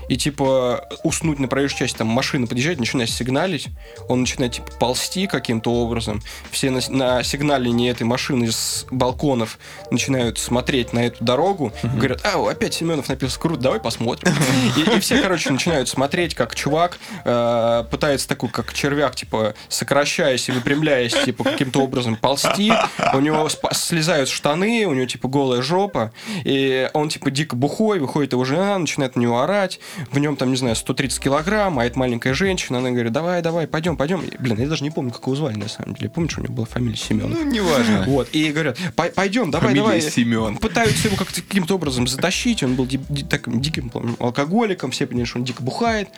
и 0.07 0.18
типа 0.18 0.88
уснуть 1.03 1.40
на 1.40 1.48
проезжей 1.48 1.80
части, 1.80 1.98
там 1.98 2.07
машина 2.07 2.48
подъезжает, 2.48 2.80
начинает 2.80 3.10
сигналить, 3.10 3.68
он 4.07 4.22
начинает 4.22 4.53
типа 4.53 4.72
ползти 4.80 5.27
каким-то 5.27 5.72
образом, 5.72 6.22
все 6.52 6.69
на, 6.69 6.80
на 6.90 7.23
сигналении 7.23 7.90
этой 7.90 8.03
машины 8.03 8.52
с 8.52 8.86
балконов 8.91 9.60
начинают 9.91 10.40
смотреть 10.40 10.94
на 10.94 11.06
эту 11.06 11.23
дорогу, 11.23 11.72
говорят, 11.84 12.22
а, 12.23 12.49
опять 12.49 12.73
Семенов 12.73 13.10
напился, 13.10 13.40
круто, 13.40 13.61
давай 13.61 13.80
посмотрим. 13.80 14.34
И, 14.76 14.82
и 14.82 14.99
все, 14.99 15.22
короче, 15.22 15.49
начинают 15.49 15.90
смотреть, 15.90 16.36
как 16.36 16.56
чувак 16.56 16.98
э, 17.23 17.84
пытается 17.90 18.27
такой, 18.27 18.49
как 18.49 18.73
червяк, 18.73 19.15
типа, 19.15 19.53
сокращаясь 19.69 20.48
и 20.49 20.52
выпрямляясь, 20.52 21.14
типа, 21.14 21.44
каким-то 21.44 21.82
образом 21.82 22.15
ползти, 22.15 22.72
у 23.14 23.19
него 23.19 23.48
слезают 23.72 24.30
штаны, 24.30 24.86
у 24.86 24.94
него, 24.94 25.06
типа, 25.06 25.27
голая 25.27 25.61
жопа, 25.61 26.11
и 26.44 26.90
он, 26.94 27.10
типа, 27.10 27.32
дико 27.32 27.56
бухой, 27.56 27.99
выходит 27.99 28.34
его 28.34 28.44
жена, 28.45 28.77
начинает 28.77 29.15
на 29.15 29.22
него 29.22 29.41
орать, 29.41 29.80
в 30.11 30.19
нем, 30.19 30.35
там, 30.35 30.49
не 30.51 30.57
знаю, 30.57 30.76
130 30.76 31.19
килограмм, 31.19 31.80
а 31.80 31.85
это 31.85 31.97
маленькая 31.97 32.34
женщина, 32.34 32.80
она 32.80 32.91
говорит, 32.91 33.11
давай, 33.11 33.41
давай, 33.41 33.67
пойдем, 33.67 33.97
пойдем. 33.97 34.22
И, 34.22 34.38
блин, 34.38 34.59
я 34.59 34.67
даже 34.67 34.84
не 34.84 34.91
помню, 34.91 35.11
как 35.11 35.22
его 35.23 35.35
звали, 35.35 35.55
на 35.55 35.67
самом 35.69 35.95
деле. 35.95 36.09
Помню, 36.09 36.30
что 36.30 36.41
у 36.41 36.43
него 36.43 36.53
была 36.53 36.65
фамилия 36.65 36.97
Семенов. 36.97 37.31
Ну, 37.39 37.43
неважно. 37.49 38.03
Вот, 38.07 38.30
и 38.34 38.51
говорят, 38.51 38.77
«Пой- 38.95 39.11
пойдем, 39.11 39.51
давай, 39.51 39.69
Фамилия 39.69 39.84
давай. 39.84 40.01
Семен. 40.01 40.57
Пытаются 40.57 41.07
его 41.07 41.17
как-то 41.17 41.41
каким-то 41.41 41.76
образом 41.76 42.07
затащить, 42.07 42.63
он 42.63 42.76
был 42.76 42.85
ди- 42.85 42.99
ди- 43.09 43.23
таким 43.23 43.61
диким 43.61 43.91
алкоголиком, 44.19 44.91
все 44.91 45.05
поняли, 45.07 45.26
что 45.26 45.39
он 45.39 45.45
дико 45.45 45.63
бухает. 45.63 46.09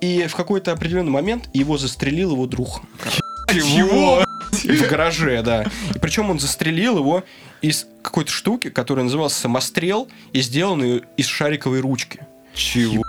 И 0.00 0.26
в 0.28 0.34
какой-то 0.36 0.72
определенный 0.72 1.10
момент 1.10 1.48
его 1.52 1.78
застрелил 1.78 2.32
его 2.32 2.46
друг. 2.46 2.82
Чего? 3.50 4.24
В 4.52 4.88
гараже, 4.88 5.42
да. 5.42 5.64
И 5.94 5.98
причем 5.98 6.30
он 6.30 6.38
застрелил 6.38 6.98
его 6.98 7.24
из 7.62 7.86
какой-то 8.02 8.30
штуки, 8.30 8.70
которая 8.70 9.04
называлась 9.04 9.32
самострел, 9.34 10.08
и 10.32 10.40
сделанную 10.40 11.04
из 11.16 11.26
шариковой 11.26 11.80
ручки. 11.80 12.20
Чего? 12.54 13.02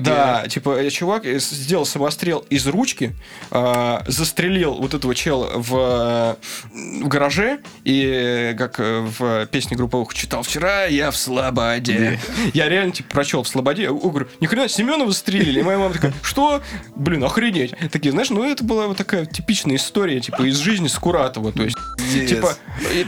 Да, 0.00 0.46
типа, 0.48 0.80
э, 0.80 0.90
чувак 0.90 1.26
э, 1.26 1.38
сделал 1.38 1.86
самострел 1.86 2.44
из 2.50 2.66
ручки, 2.66 3.14
э, 3.50 3.98
застрелил 4.06 4.74
вот 4.74 4.94
этого 4.94 5.14
чела 5.14 5.50
в, 5.54 6.36
в 6.72 7.08
гараже, 7.08 7.60
и 7.84 8.04
э, 8.04 8.54
как 8.54 8.78
в 8.78 9.46
песне 9.46 9.76
групповых 9.76 10.14
читал 10.14 10.42
вчера, 10.42 10.84
я 10.84 11.10
в 11.10 11.16
Слободе. 11.16 12.18
Я 12.54 12.68
реально, 12.68 12.92
типа, 12.92 13.10
прочел 13.10 13.42
в 13.42 13.48
Слободе, 13.48 13.88
говорю, 13.88 14.28
ни 14.40 14.46
хрена, 14.46 14.68
Семенова 14.68 15.10
застрелили. 15.10 15.60
И 15.60 15.62
моя 15.62 15.78
мама 15.78 15.92
такая, 15.92 16.12
что? 16.22 16.62
Блин, 16.96 17.24
охренеть. 17.24 17.74
Такие, 17.90 18.12
знаешь, 18.12 18.30
ну 18.30 18.44
это 18.44 18.64
была 18.64 18.86
вот 18.86 18.96
такая 18.96 19.26
типичная 19.26 19.76
история, 19.76 20.20
типа, 20.20 20.42
из 20.42 20.56
жизни 20.58 20.88
Скуратова, 20.88 21.52
то 21.52 21.62
есть 21.62 21.76
Молодец. 22.12 22.28
Типа, 22.30 22.56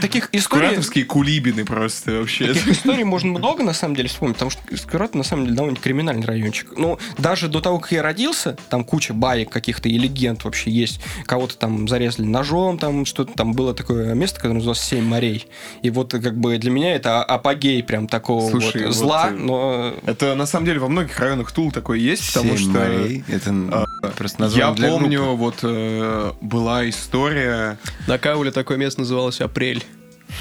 таких 0.01 0.29
историй... 0.31 0.67
Куратовские 0.67 1.05
кулибины 1.05 1.65
просто 1.65 2.13
вообще. 2.13 2.47
Таких 2.47 2.67
историй 2.69 3.03
можно 3.03 3.29
много, 3.29 3.63
на 3.63 3.73
самом 3.73 3.95
деле, 3.95 4.09
вспомнить, 4.09 4.35
потому 4.35 4.51
что 4.51 4.61
Скорат, 4.77 5.15
на 5.15 5.23
самом 5.23 5.45
деле, 5.45 5.55
довольно 5.57 5.77
криминальный 5.77 6.25
райончик. 6.55 6.77
Ну, 6.77 6.99
даже 7.17 7.47
до 7.47 7.61
того, 7.61 7.79
как 7.79 7.91
я 7.91 8.01
родился, 8.01 8.57
там 8.69 8.83
куча 8.83 9.13
баек 9.13 9.49
каких-то 9.49 9.89
и 9.89 9.97
легенд 9.97 10.43
вообще 10.43 10.71
есть. 10.71 11.01
Кого-то 11.25 11.57
там 11.57 11.87
зарезали 11.87 12.25
ножом, 12.25 12.77
там 12.77 13.05
что-то 13.05 13.33
там 13.33 13.53
было 13.53 13.73
такое 13.73 14.13
место, 14.13 14.37
которое 14.37 14.55
называлось 14.55 14.81
«Семь 14.81 15.05
морей». 15.05 15.47
И 15.81 15.89
вот 15.89 16.11
как 16.11 16.37
бы 16.37 16.57
для 16.57 16.71
меня 16.71 16.95
это 16.95 17.23
апогей 17.23 17.83
прям 17.83 18.07
такого 18.07 18.49
Слушай, 18.49 18.85
вот 18.85 18.87
вот, 18.87 18.95
зла, 18.95 19.29
э, 19.29 19.31
но... 19.31 19.93
Это 20.05 20.35
на 20.35 20.45
самом 20.45 20.65
деле 20.65 20.79
во 20.79 20.87
многих 20.87 21.19
районах 21.19 21.51
Тул 21.51 21.71
такое 21.71 21.97
есть, 21.99 22.33
потому 22.33 22.57
Семь 22.57 22.71
что 22.71 22.79
морей. 22.79 23.23
Это 23.27 23.85
просто 24.17 24.43
я 24.43 24.45
название 24.45 24.75
для 24.75 24.89
помню, 24.89 25.19
группы. 25.19 25.37
вот 25.37 25.55
э, 25.63 26.31
была 26.41 26.87
история. 26.89 27.77
На 28.07 28.17
Кауле 28.17 28.51
такое 28.51 28.77
место 28.77 29.01
называлось 29.01 29.41
«Апрель». 29.41 29.83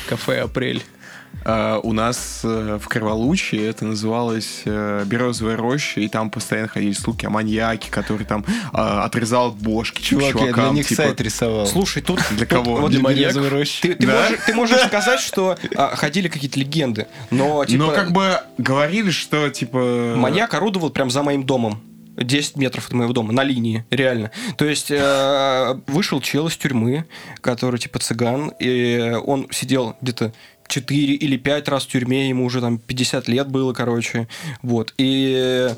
Кафе 0.09 0.41
«Апрель». 0.41 0.83
Э, 1.45 1.81
у 1.83 1.93
нас 1.93 2.41
э, 2.45 2.79
в 2.81 2.89
Криволуче 2.89 3.67
это 3.67 3.85
называлось 3.85 4.63
э, 4.65 5.05
Березовая 5.07 5.57
роща, 5.57 6.01
и 6.01 6.09
там 6.09 6.31
постоянно 6.31 6.69
ходили 6.69 6.93
слухи 6.93 7.27
о 7.27 7.31
маньяке, 7.31 7.91
который 7.91 8.27
там 8.27 8.45
отрезал 8.73 9.53
бошки 9.53 10.03
Чувак, 10.03 10.27
я 10.27 10.33
для 10.33 10.41
чувакам. 10.41 10.75
них 10.75 10.89
типа, 10.89 11.03
сайт 11.03 11.21
рисовал. 11.21 11.67
Слушай, 11.67 12.03
тут... 12.03 12.21
Для 12.31 12.47
кого? 12.47 12.77
вот 12.77 12.91
Для 12.91 13.01
Березовой 13.01 13.49
рощи. 13.49 13.83
Ты, 13.83 13.95
ты 13.95 14.07
Да? 14.07 14.23
можешь, 14.23 14.39
ты 14.47 14.55
можешь 14.55 14.81
сказать, 14.87 15.21
что 15.21 15.57
а, 15.77 15.95
ходили 15.97 16.29
какие-то 16.29 16.59
легенды, 16.59 17.07
но 17.31 17.65
типа 17.65 17.85
Но 17.85 17.91
как 17.93 18.13
бы 18.13 18.41
говорили, 18.59 19.11
что 19.11 19.49
типа... 19.51 20.15
маньяк 20.17 20.55
орудовал 20.55 20.91
прям 20.91 21.11
за 21.11 21.23
моим 21.23 21.45
домом. 21.45 21.83
10 22.17 22.57
метров 22.57 22.87
от 22.87 22.93
моего 22.93 23.13
дома, 23.13 23.33
на 23.33 23.43
линии, 23.43 23.85
реально. 23.91 24.31
То 24.57 24.65
есть 24.65 24.91
э, 24.91 25.81
вышел 25.87 26.21
чел 26.21 26.47
из 26.47 26.57
тюрьмы, 26.57 27.07
который 27.41 27.79
типа 27.79 27.99
цыган, 27.99 28.53
и 28.59 29.17
он 29.25 29.49
сидел 29.51 29.97
где-то 30.01 30.33
4 30.69 31.15
или 31.15 31.37
5 31.37 31.69
раз 31.69 31.85
в 31.85 31.89
тюрьме, 31.89 32.29
ему 32.29 32.45
уже 32.45 32.61
там 32.61 32.79
50 32.79 33.29
лет 33.29 33.49
было, 33.49 33.73
короче. 33.73 34.29
Вот. 34.63 34.95
И 34.99 35.71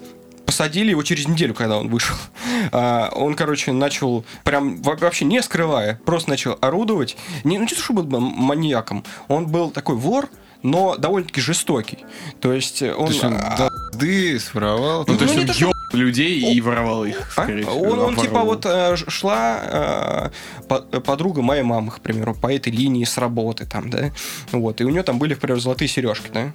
посадили 0.46 0.90
его 0.90 1.02
через 1.02 1.26
неделю, 1.28 1.54
когда 1.54 1.78
он 1.78 1.88
вышел. 1.88 2.16
А, 2.72 3.10
он, 3.14 3.34
короче, 3.34 3.70
начал 3.72 4.24
прям 4.42 4.82
во- 4.82 4.96
вообще 4.96 5.24
не 5.24 5.40
скрывая, 5.42 6.00
просто 6.04 6.30
начал 6.30 6.58
орудовать. 6.60 7.16
Не, 7.44 7.58
ну, 7.58 7.64
не 7.64 7.68
то, 7.68 7.76
что 7.76 7.92
был 7.92 8.18
маньяком, 8.18 9.04
он 9.28 9.46
был 9.46 9.70
такой 9.70 9.94
вор, 9.94 10.28
но 10.66 10.97
довольно-таки 10.97 11.40
жестокий. 11.40 11.98
То 12.40 12.52
есть 12.52 12.82
он... 12.82 13.06
То 13.06 13.12
есть 13.12 13.24
он 13.24 13.34
а, 13.34 13.68
ды, 13.93 14.38
своровал. 14.40 15.05
Ну, 15.06 15.16
то 15.16 15.24
есть 15.24 15.36
не 15.36 15.43
он 15.43 15.48
ебал 15.48 15.72
людей 15.93 16.52
и 16.52 16.60
воровал 16.60 17.05
их, 17.05 17.32
А? 17.36 17.47
всего. 17.47 17.72
Он, 17.72 17.98
он 18.01 18.16
типа 18.16 18.40
вот 18.40 18.66
э, 18.66 18.97
шла 18.97 19.60
э, 19.62 20.30
по- 20.68 21.01
подруга 21.01 21.43
моей 21.43 21.62
мамы, 21.62 21.93
к 21.93 22.01
примеру, 22.01 22.34
по 22.34 22.52
этой 22.52 22.72
линии 22.72 23.05
с 23.05 23.16
работы 23.18 23.66
там, 23.66 23.88
да, 23.90 24.10
вот, 24.52 24.80
и 24.80 24.84
у 24.84 24.90
нее 24.90 25.02
там 25.02 25.18
были, 25.18 25.34
к 25.34 25.38
примеру, 25.38 25.60
золотые 25.60 25.88
сережки, 25.88 26.30
да, 26.32 26.52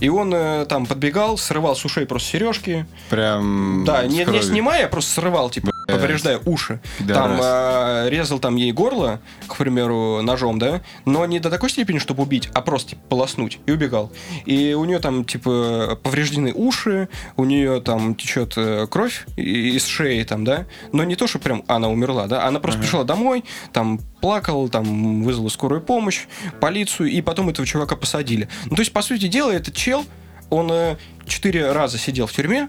и 0.00 0.08
он 0.08 0.32
э, 0.34 0.64
там 0.66 0.86
подбегал, 0.86 1.36
срывал 1.36 1.76
с 1.76 1.84
ушей 1.84 2.06
просто 2.06 2.30
сережки, 2.30 2.86
Прям 3.10 3.84
да, 3.84 4.06
не, 4.06 4.24
не 4.24 4.42
снимая, 4.42 4.86
а 4.86 4.88
просто 4.88 5.12
срывал, 5.12 5.50
типа. 5.50 5.70
Повреждая 5.92 6.40
уши, 6.44 6.80
Да, 7.00 7.14
там 7.14 7.30
раз. 7.32 7.40
э, 7.42 8.10
резал 8.10 8.38
там 8.38 8.56
ей 8.56 8.72
горло, 8.72 9.20
к 9.46 9.56
примеру, 9.56 10.20
ножом, 10.22 10.58
да, 10.58 10.82
но 11.04 11.26
не 11.26 11.38
до 11.40 11.50
такой 11.50 11.70
степени, 11.70 11.98
чтобы 11.98 12.22
убить, 12.22 12.48
а 12.54 12.60
просто 12.62 12.90
типа, 12.90 13.02
полоснуть, 13.10 13.58
и 13.66 13.72
убегал. 13.72 14.10
И 14.46 14.74
у 14.74 14.84
нее 14.84 14.98
там, 14.98 15.24
типа, 15.24 15.98
повреждены 16.02 16.52
уши, 16.52 17.08
у 17.36 17.44
нее 17.44 17.80
там 17.80 18.14
течет 18.14 18.54
э, 18.56 18.86
кровь 18.88 19.26
из 19.36 19.86
шеи, 19.86 20.22
там, 20.24 20.44
да, 20.44 20.66
но 20.92 21.04
не 21.04 21.16
то, 21.16 21.26
что 21.26 21.38
прям 21.38 21.62
она 21.66 21.88
умерла, 21.88 22.26
да, 22.26 22.46
она 22.46 22.60
просто 22.60 22.80
пришла 22.80 23.04
домой, 23.04 23.44
там, 23.72 23.98
плакала, 24.20 24.68
там, 24.68 25.22
вызвала 25.22 25.48
скорую 25.48 25.80
помощь, 25.80 26.26
полицию, 26.60 27.08
и 27.10 27.20
потом 27.20 27.48
этого 27.48 27.66
чувака 27.66 27.96
посадили. 27.96 28.48
Ну, 28.66 28.76
то 28.76 28.80
есть, 28.82 28.92
по 28.92 29.02
сути 29.02 29.26
дела, 29.28 29.50
этот 29.50 29.74
чел, 29.74 30.04
он 30.50 30.70
э, 30.72 30.96
четыре 31.26 31.72
раза 31.72 31.98
сидел 31.98 32.26
в 32.26 32.32
тюрьме, 32.32 32.68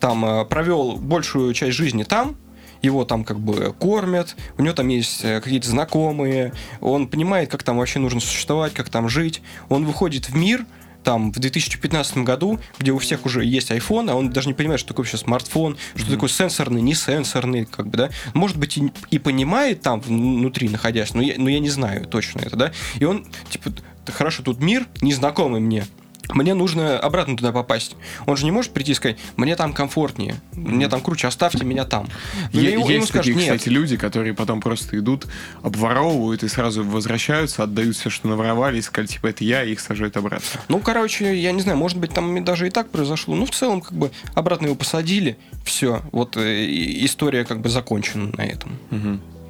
там 0.00 0.24
э, 0.24 0.44
провел 0.44 0.92
большую 0.96 1.52
часть 1.54 1.76
жизни 1.76 2.04
там, 2.04 2.36
его 2.82 3.04
там 3.04 3.24
как 3.24 3.38
бы 3.40 3.74
кормят, 3.78 4.36
у 4.56 4.62
него 4.62 4.74
там 4.74 4.88
есть 4.88 5.24
э, 5.24 5.40
какие-то 5.40 5.68
знакомые, 5.68 6.52
он 6.80 7.08
понимает, 7.08 7.50
как 7.50 7.62
там 7.62 7.78
вообще 7.78 7.98
нужно 7.98 8.20
существовать, 8.20 8.74
как 8.74 8.88
там 8.88 9.08
жить. 9.08 9.42
Он 9.68 9.84
выходит 9.84 10.28
в 10.28 10.36
мир, 10.36 10.64
там, 11.04 11.32
в 11.32 11.38
2015 11.38 12.18
году, 12.18 12.60
где 12.78 12.92
у 12.92 12.98
всех 12.98 13.24
уже 13.24 13.44
есть 13.44 13.70
iPhone, 13.70 14.10
а 14.10 14.14
он 14.14 14.30
даже 14.30 14.48
не 14.48 14.54
понимает, 14.54 14.80
что 14.80 14.88
такое 14.88 15.04
вообще 15.04 15.16
смартфон, 15.16 15.78
что 15.94 16.10
такое 16.10 16.28
сенсорный, 16.28 16.82
не 16.82 16.94
сенсорный, 16.94 17.64
как 17.64 17.88
бы, 17.88 17.96
да. 17.96 18.10
Может 18.34 18.58
быть, 18.58 18.76
и, 18.76 18.92
и 19.10 19.18
понимает 19.18 19.80
там 19.80 20.00
внутри 20.00 20.68
находясь, 20.68 21.14
но 21.14 21.22
я, 21.22 21.34
но 21.38 21.48
я 21.48 21.60
не 21.60 21.70
знаю 21.70 22.04
точно 22.06 22.40
это, 22.40 22.56
да. 22.56 22.72
И 22.98 23.04
он, 23.04 23.26
типа, 23.48 23.70
«Да 24.06 24.12
хорошо, 24.12 24.42
тут 24.42 24.60
мир 24.60 24.86
незнакомый 25.00 25.60
мне, 25.60 25.86
мне 26.30 26.54
нужно 26.54 26.98
обратно 26.98 27.36
туда 27.36 27.52
попасть. 27.52 27.96
Он 28.26 28.36
же 28.36 28.44
не 28.44 28.50
может 28.50 28.72
прийти 28.72 28.92
и 28.92 28.94
сказать, 28.94 29.18
мне 29.36 29.56
там 29.56 29.72
комфортнее, 29.72 30.36
мне 30.52 30.88
там 30.88 31.00
круче, 31.00 31.26
оставьте 31.28 31.64
меня 31.64 31.84
там. 31.84 32.08
Ну, 32.52 32.60
Е- 32.60 32.72
ему- 32.72 32.82
ему 32.82 32.90
Есть 32.90 33.08
скажут, 33.08 33.32
такие, 33.34 33.36
«Нет». 33.48 33.56
кстати, 33.58 33.68
люди, 33.72 33.96
которые 33.96 34.34
потом 34.34 34.60
просто 34.60 34.98
идут, 34.98 35.26
обворовывают 35.62 36.42
и 36.42 36.48
сразу 36.48 36.84
возвращаются, 36.84 37.62
отдают 37.62 37.96
все, 37.96 38.10
что 38.10 38.28
наворовали, 38.28 38.78
и 38.78 38.82
сказали, 38.82 39.06
типа, 39.08 39.28
это 39.28 39.44
я, 39.44 39.64
и 39.64 39.72
их 39.72 39.80
сажают 39.80 40.16
обратно. 40.16 40.60
Ну, 40.68 40.78
короче, 40.80 41.34
я 41.40 41.52
не 41.52 41.60
знаю, 41.60 41.78
может 41.78 41.98
быть, 41.98 42.12
там 42.12 42.44
даже 42.44 42.66
и 42.66 42.70
так 42.70 42.90
произошло. 42.90 43.34
Ну, 43.34 43.46
в 43.46 43.50
целом, 43.50 43.80
как 43.80 43.92
бы, 43.92 44.10
обратно 44.34 44.66
его 44.66 44.74
посадили, 44.74 45.36
все, 45.64 46.02
вот 46.12 46.36
э, 46.36 46.66
история 47.04 47.44
как 47.44 47.60
бы 47.60 47.68
закончена 47.68 48.30
на 48.36 48.42
этом. 48.42 48.78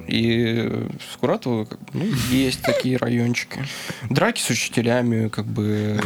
И 0.07 0.53
в 1.07 1.13
Скуратово 1.13 1.65
как 1.65 1.79
бы, 1.81 1.87
ну, 1.93 2.05
есть 2.31 2.63
такие 2.63 2.97
райончики. 2.97 3.63
Драки 4.09 4.41
с 4.41 4.49
учителями, 4.49 5.27
как 5.27 5.45
бы, 5.45 6.01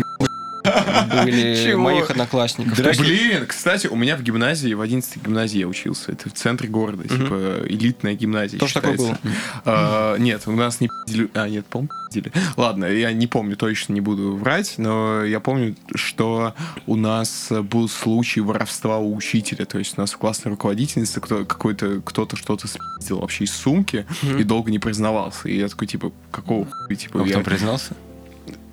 были 0.64 1.56
Чего? 1.64 1.81
моих 1.81 2.10
одноклассников. 2.10 2.77
Драки- 2.77 2.99
Блин, 3.02 3.45
кстати, 3.48 3.88
у 3.88 3.95
меня 3.95 4.15
в 4.15 4.22
гимназии, 4.23 4.73
в 4.73 4.81
11 4.81 5.18
гимназии 5.23 5.60
я 5.60 5.68
учился. 5.68 6.11
Это 6.11 6.30
в 6.30 6.34
центре 6.34 6.69
города, 6.69 7.03
типа 7.07 7.60
элитная 7.65 8.15
гимназия 8.15 8.60
Тоже 8.60 8.73
такое 8.76 8.98
считается. 8.98 9.19
А, 9.65 10.18
нет, 10.18 10.44
у 10.45 10.52
нас 10.52 10.80
не 10.80 10.90
пиздили. 11.06 11.30
А, 11.34 11.48
нет, 11.49 11.65
пиздили. 11.65 12.31
Ладно, 12.57 12.85
я 12.85 13.11
не 13.11 13.27
помню, 13.27 13.56
точно 13.56 13.94
не 13.94 14.02
буду 14.02 14.35
врать, 14.35 14.76
но 14.77 15.23
я 15.23 15.40
помню, 15.40 15.76
что 15.95 16.53
у 16.88 16.95
нас 16.95 17.48
был 17.52 17.90
случай 17.90 18.40
воровства 18.41 18.98
у 18.99 19.15
учителя. 19.15 19.65
То 19.65 19.80
есть 19.80 19.98
у 19.98 20.02
нас 20.02 20.11
классная 20.11 20.52
руководительница, 20.52 21.19
кто, 21.22 21.45
какой-то, 21.45 22.02
кто-то 22.06 22.35
что-то 22.38 22.68
спиздил 22.68 23.19
вообще 23.19 23.44
из 23.45 23.52
сумки 23.53 24.06
и 24.22 24.44
долго 24.44 24.72
не 24.72 24.80
признавался. 24.80 25.49
И 25.49 25.57
я 25.57 25.68
такой, 25.68 25.88
типа, 25.88 26.11
какого 26.31 26.65
хуя? 26.65 26.95
Типа, 26.95 27.19
А 27.22 27.23
я, 27.23 27.30
потом 27.30 27.44
признался? 27.44 27.94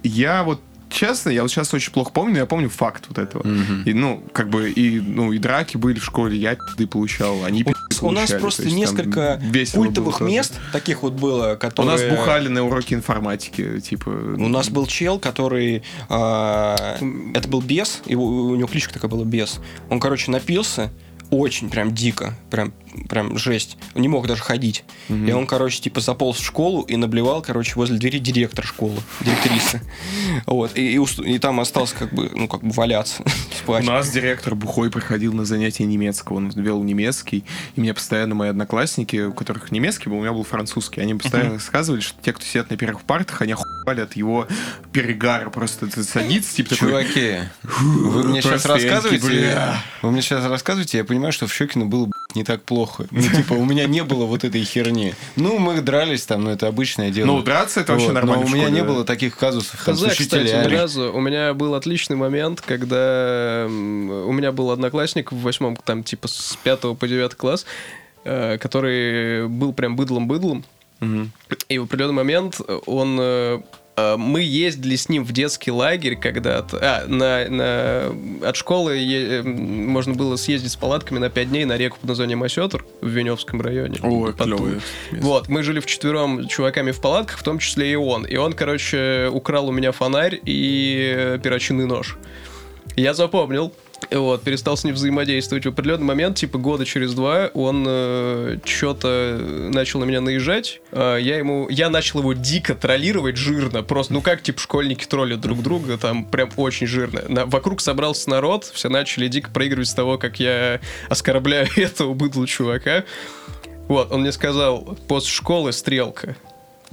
я 0.02 0.42
вот 0.44 0.60
честно, 0.90 1.30
я 1.30 1.42
вот 1.42 1.50
сейчас 1.50 1.72
очень 1.72 1.92
плохо 1.92 2.10
помню, 2.12 2.32
но 2.32 2.38
я 2.40 2.46
помню 2.46 2.68
факт 2.68 3.06
вот 3.08 3.18
этого. 3.18 3.46
И, 3.86 3.92
ну, 3.92 4.22
как 4.32 4.50
бы, 4.50 4.70
и, 4.70 5.00
ну, 5.00 5.32
и 5.32 5.38
драки 5.38 5.76
были 5.76 5.98
в 5.98 6.04
школе, 6.04 6.36
я 6.36 6.54
пизды 6.54 6.86
получал, 6.86 7.44
они 7.44 7.64
пизды 7.64 8.06
У 8.06 8.10
нас 8.10 8.30
просто 8.32 8.62
то 8.62 8.68
есть 8.68 8.76
несколько 8.76 9.40
культовых 9.72 9.94
было 9.94 10.18
тоже. 10.18 10.30
мест 10.30 10.60
таких 10.72 11.02
вот 11.02 11.14
было, 11.14 11.54
У 11.54 11.56
которые... 11.58 11.96
нас 11.96 12.18
бухали 12.18 12.48
на 12.48 12.64
уроке 12.64 12.94
информатики, 12.94 13.80
типа... 13.80 14.10
У 14.10 14.48
нас 14.48 14.68
был 14.68 14.86
чел, 14.86 15.18
который... 15.18 15.82
а, 16.08 16.96
это 17.34 17.48
был 17.48 17.60
бес, 17.60 18.02
его, 18.06 18.26
у 18.26 18.56
него 18.56 18.68
кличка 18.68 18.92
такая 18.92 19.10
была 19.10 19.24
бес. 19.24 19.60
Он, 19.88 20.00
короче, 20.00 20.30
напился 20.30 20.90
очень 21.30 21.70
прям 21.70 21.94
дико, 21.94 22.34
прям, 22.50 22.72
прям 23.08 23.38
жесть. 23.38 23.76
Он 23.94 24.02
не 24.02 24.08
мог 24.08 24.26
даже 24.26 24.42
ходить. 24.42 24.84
И 25.08 25.32
он, 25.32 25.46
короче, 25.46 25.80
типа 25.80 26.00
заполз 26.00 26.38
в 26.38 26.44
школу 26.44 26.82
и 26.82 26.96
наблевал, 26.96 27.42
короче, 27.42 27.74
возле 27.74 27.98
двери 27.98 28.18
директора 28.18 28.66
школы, 28.66 28.96
директрисы. 29.20 29.80
Вот. 30.46 30.76
И, 30.76 30.94
и 30.94 30.98
и 31.22 31.38
там 31.38 31.60
остался 31.60 31.94
как 31.96 32.12
бы, 32.12 32.30
ну, 32.34 32.48
как 32.48 32.62
бы 32.62 32.70
валяться, 32.70 33.22
У 33.26 33.54
спать. 33.54 33.84
нас 33.84 34.10
директор 34.10 34.54
бухой 34.54 34.90
приходил 34.90 35.32
на 35.32 35.44
занятия 35.44 35.84
немецкого, 35.84 36.38
он 36.38 36.50
вел 36.50 36.82
немецкий, 36.82 37.44
и 37.76 37.80
мне 37.80 37.94
постоянно 37.94 38.34
мои 38.34 38.48
одноклассники, 38.48 39.16
у 39.16 39.32
которых 39.32 39.70
немецкий 39.70 40.08
был, 40.08 40.18
у 40.18 40.20
меня 40.20 40.32
был 40.32 40.44
французский, 40.44 41.00
они 41.00 41.14
постоянно 41.14 41.54
рассказывали, 41.54 42.00
что 42.00 42.20
те, 42.22 42.32
кто 42.32 42.44
сидят 42.44 42.70
на 42.70 42.76
первых 42.76 43.02
партах, 43.02 43.42
они 43.42 43.52
охуевали 43.52 44.00
от 44.02 44.14
его 44.14 44.46
перегара, 44.92 45.50
просто 45.50 45.86
ты 45.86 46.02
садится, 46.04 46.54
типа 46.54 46.70
такой... 46.70 46.88
Чуваки, 46.88 47.38
вы 47.62 48.24
мне 48.24 48.42
сейчас 48.42 48.64
рассказываете, 48.66 49.26
бля. 49.26 49.82
вы 50.02 50.10
мне 50.10 50.22
сейчас 50.22 50.44
рассказываете, 50.44 50.98
я 50.98 51.04
понимаю, 51.04 51.32
что 51.32 51.46
в 51.46 51.54
Щекино 51.54 51.86
было 51.86 52.10
не 52.34 52.44
так 52.44 52.62
плохо. 52.62 53.06
Ну, 53.10 53.22
типа, 53.22 53.54
у 53.54 53.64
меня 53.64 53.86
не 53.86 54.04
было 54.04 54.24
вот 54.24 54.44
этой 54.44 54.62
херни. 54.64 55.14
Ну, 55.36 55.58
мы 55.58 55.80
дрались 55.80 56.26
там, 56.26 56.44
ну, 56.44 56.50
это 56.50 56.66
обычное 56.68 57.10
дело. 57.10 57.26
Ну, 57.26 57.42
драться 57.42 57.80
это 57.80 57.92
вообще 57.92 58.12
нормально 58.12 58.44
Но 58.44 58.50
у 58.50 58.54
меня 58.54 58.70
не 58.70 58.84
было 58.84 59.04
таких 59.04 59.36
казусов 59.36 59.82
там, 59.84 59.96
с 59.96 60.02
кстати, 60.02 60.18
ни 60.18 60.22
учителями. 60.22 60.74
разу. 60.74 61.12
У 61.12 61.20
меня 61.20 61.54
был 61.54 61.74
отличный 61.74 62.16
момент, 62.16 62.60
когда 62.60 63.66
у 63.68 64.32
меня 64.32 64.52
был 64.52 64.70
одноклассник 64.70 65.32
в 65.32 65.40
восьмом, 65.40 65.76
там, 65.76 66.02
типа, 66.02 66.28
с 66.28 66.58
пятого 66.62 66.94
по 66.94 67.08
девятый 67.08 67.36
класс, 67.36 67.66
э, 68.24 68.58
который 68.58 69.48
был 69.48 69.72
прям 69.72 69.96
быдлом-быдлом. 69.96 70.64
И 71.70 71.78
в 71.78 71.84
определенный 71.84 72.14
момент 72.14 72.60
он 72.84 73.18
Э, 73.20 73.60
Мы 74.18 74.42
ездили 74.42 74.96
с 74.96 75.08
ним 75.08 75.24
в 75.24 75.32
детский 75.32 75.70
лагерь 75.70 76.16
когда-то. 76.16 76.78
А, 76.80 77.06
на, 77.06 77.48
на- 77.48 78.48
от 78.48 78.56
школы 78.56 78.96
е- 78.96 79.40
м, 79.40 79.88
можно 79.88 80.14
было 80.14 80.36
съездить 80.36 80.72
с 80.72 80.76
палатками 80.76 81.18
на 81.18 81.30
5 81.30 81.48
дней 81.50 81.64
на 81.64 81.76
реку 81.76 81.96
под 82.00 82.08
названием 82.10 82.42
Осетр 82.42 82.84
в 83.00 83.08
Веневском 83.08 83.60
районе. 83.60 83.98
Тулой. 84.56 84.72
место. 85.10 85.26
Вот, 85.26 85.48
мы 85.48 85.62
жили 85.62 85.80
вчетвером 85.80 86.46
чуваками 86.48 86.90
в 86.90 87.00
палатках, 87.00 87.38
в 87.38 87.42
том 87.42 87.58
числе 87.58 87.92
и 87.92 87.94
он. 87.96 88.24
И 88.24 88.36
он, 88.36 88.52
короче, 88.52 89.28
украл 89.32 89.68
у 89.68 89.72
меня 89.72 89.92
фонарь 89.92 90.40
и 90.44 91.14
э, 91.16 91.38
перочинный 91.42 91.86
нож. 91.86 92.16
Я 92.96 93.14
запомнил. 93.14 93.72
Вот, 94.10 94.42
перестал 94.42 94.76
с 94.76 94.84
ним 94.84 94.94
взаимодействовать. 94.94 95.66
В 95.66 95.68
определенный 95.68 96.04
момент, 96.04 96.36
типа 96.36 96.58
года 96.58 96.84
через 96.84 97.14
два, 97.14 97.50
он 97.54 97.84
что-то 98.64 99.38
начал 99.72 100.00
на 100.00 100.04
меня 100.04 100.20
наезжать. 100.20 100.80
А, 100.90 101.16
я 101.16 101.36
ему, 101.36 101.68
я 101.68 101.90
начал 101.90 102.20
его 102.20 102.32
дико 102.32 102.74
троллировать 102.74 103.36
жирно. 103.36 103.82
Просто, 103.82 104.12
ну 104.14 104.20
как, 104.20 104.42
типа, 104.42 104.60
школьники 104.60 105.04
троллят 105.04 105.40
друг 105.40 105.62
друга, 105.62 105.98
там 105.98 106.24
прям 106.24 106.50
очень 106.56 106.86
жирно. 106.86 107.22
На- 107.28 107.46
вокруг 107.46 107.80
собрался 107.80 108.30
народ, 108.30 108.64
все 108.64 108.88
начали 108.88 109.28
дико 109.28 109.50
проигрывать 109.50 109.88
с 109.88 109.94
того, 109.94 110.18
как 110.18 110.40
я 110.40 110.80
оскорбляю 111.08 111.68
этого 111.76 112.14
быдла 112.14 112.46
чувака. 112.46 113.04
Вот, 113.86 114.12
он 114.12 114.22
мне 114.22 114.32
сказал, 114.32 114.96
после 115.08 115.30
школы 115.30 115.72
стрелка. 115.72 116.36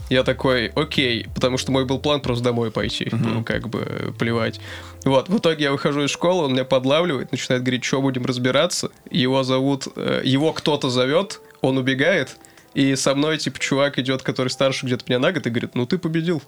Я 0.10 0.24
такой, 0.24 0.68
окей, 0.68 1.28
потому 1.36 1.58
что 1.58 1.72
мой 1.72 1.86
был 1.86 2.00
план 2.00 2.22
просто 2.22 2.44
домой 2.44 2.72
пойти, 2.72 3.10
ну, 3.12 3.44
как 3.44 3.68
бы, 3.68 4.14
плевать. 4.18 4.60
Вот, 5.08 5.30
в 5.30 5.38
итоге 5.38 5.66
я 5.66 5.72
выхожу 5.72 6.04
из 6.04 6.10
школы, 6.10 6.44
он 6.44 6.52
меня 6.52 6.66
подлавливает, 6.66 7.32
начинает 7.32 7.64
говорить, 7.64 7.86
что 7.86 8.02
будем 8.02 8.26
разбираться. 8.26 8.92
Его 9.10 9.44
зовут, 9.44 9.88
э, 9.96 10.22
его 10.26 10.52
кто-то 10.52 10.90
зовет, 10.90 11.40
он 11.62 11.78
убегает, 11.78 12.36
и 12.74 12.94
со 12.96 13.16
мной, 13.16 13.38
типа, 13.38 13.58
чувак 13.58 13.98
идет, 14.00 14.22
который 14.22 14.50
старше 14.50 14.86
где-то 14.86 15.06
меня 15.08 15.20
на 15.20 15.32
год, 15.32 15.48
и 15.48 15.50
говорит, 15.50 15.76
ну, 15.76 15.86
ты 15.86 15.98
победил. 15.98 16.44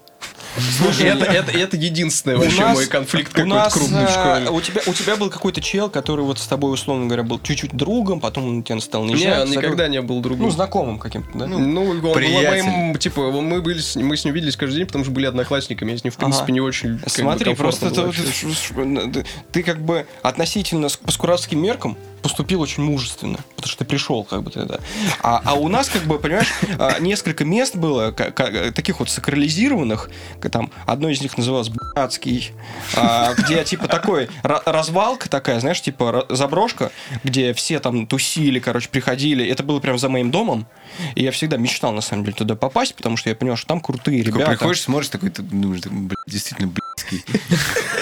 И 0.98 1.02
это, 1.04 1.24
это, 1.24 1.52
это 1.52 1.76
единственный 1.76 2.36
вообще 2.36 2.60
нас- 2.60 2.74
мой 2.76 2.86
конфликт 2.86 3.32
какой-то 3.32 3.70
крупный 3.70 4.06
в 4.06 4.08
э, 4.08 4.12
школе. 4.12 4.50
у 4.50 4.60
тебя 4.60 4.80
у 4.86 4.92
тебя 4.94 5.16
был 5.16 5.30
какой-то 5.30 5.60
чел, 5.60 5.88
который 5.90 6.24
вот 6.24 6.38
с 6.38 6.46
тобой 6.46 6.72
условно 6.74 7.06
говоря 7.06 7.22
был 7.22 7.40
чуть-чуть 7.40 7.72
другом, 7.74 8.20
потом 8.20 8.48
он 8.48 8.62
тебя 8.62 8.80
стал. 8.80 9.04
Не, 9.04 9.12
он 9.14 9.18
Закрыл- 9.48 9.56
никогда 9.56 9.88
не 9.88 10.00
был 10.02 10.20
другом. 10.20 10.46
ну 10.46 10.50
знакомым 10.50 10.98
каким-то, 10.98 11.30
да? 11.38 11.46
Ну, 11.46 11.84
он 11.90 12.00
был 12.00 12.14
моим, 12.14 12.96
типа, 12.96 13.30
мы 13.30 13.60
были, 13.62 13.80
мы 14.02 14.16
с 14.16 14.24
ним 14.24 14.34
виделись 14.34 14.56
каждый 14.56 14.76
день, 14.78 14.86
потому 14.86 15.04
что 15.04 15.12
были 15.12 15.26
одноклассниками. 15.26 15.92
Я 15.92 15.98
с 15.98 16.04
ним, 16.04 16.12
в 16.12 16.16
принципе, 16.16 16.44
Ага. 16.44 16.52
не 16.52 16.60
очень 16.60 17.00
Смотри, 17.06 17.54
просто 17.54 17.86
комфортно 17.90 19.12
ты, 19.12 19.24
ты- 19.52 19.62
как 19.62 19.80
бы 19.80 20.06
относительно 20.22 20.88
по 21.04 21.12
скуратским 21.12 21.62
меркам 21.62 21.96
поступил 22.22 22.60
очень 22.60 22.82
мужественно, 22.82 23.38
потому 23.56 23.68
что 23.70 23.78
ты 23.78 23.84
пришел 23.88 24.24
как 24.24 24.42
бы 24.42 24.50
тогда. 24.50 24.78
А, 25.22 25.40
а 25.44 25.54
у 25.54 25.68
нас 25.68 25.88
как 25.88 26.02
бы, 26.02 26.18
понимаешь, 26.18 26.48
а, 26.78 26.98
несколько 27.00 27.44
мест 27.44 27.76
было 27.76 28.12
таких 28.12 29.00
вот 29.00 29.08
сакрализированных, 29.08 30.10
там 30.48 30.70
одно 30.86 31.08
из 31.08 31.20
них 31.20 31.36
называлось 31.36 31.68
Блядский, 31.68 32.52
а, 32.96 33.34
где 33.34 33.64
типа 33.64 33.88
такой 33.88 34.28
ра- 34.42 34.62
развалка 34.64 35.28
такая, 35.28 35.60
знаешь, 35.60 35.80
типа 35.80 36.26
заброшка, 36.28 36.90
где 37.24 37.52
все 37.54 37.80
там 37.80 38.06
тусили, 38.06 38.58
короче, 38.58 38.88
приходили. 38.88 39.46
Это 39.46 39.62
было 39.62 39.80
прям 39.80 39.98
за 39.98 40.08
моим 40.08 40.30
домом, 40.30 40.66
и 41.14 41.22
я 41.22 41.30
всегда 41.32 41.56
мечтал 41.56 41.92
на 41.92 42.00
самом 42.00 42.24
деле 42.24 42.36
туда 42.36 42.54
попасть, 42.56 42.94
потому 42.94 43.16
что 43.16 43.28
я 43.28 43.34
понял, 43.36 43.56
что 43.56 43.66
там 43.66 43.80
крутые 43.80 44.22
Такой 44.22 44.40
ребята. 44.40 44.56
приходишь, 44.58 44.82
смотришь, 44.82 45.08
такой, 45.08 45.30
ты 45.30 45.42
думаешь, 45.42 45.82
блядь, 45.84 46.18
действительно, 46.26 46.68
блядский. 46.68 47.24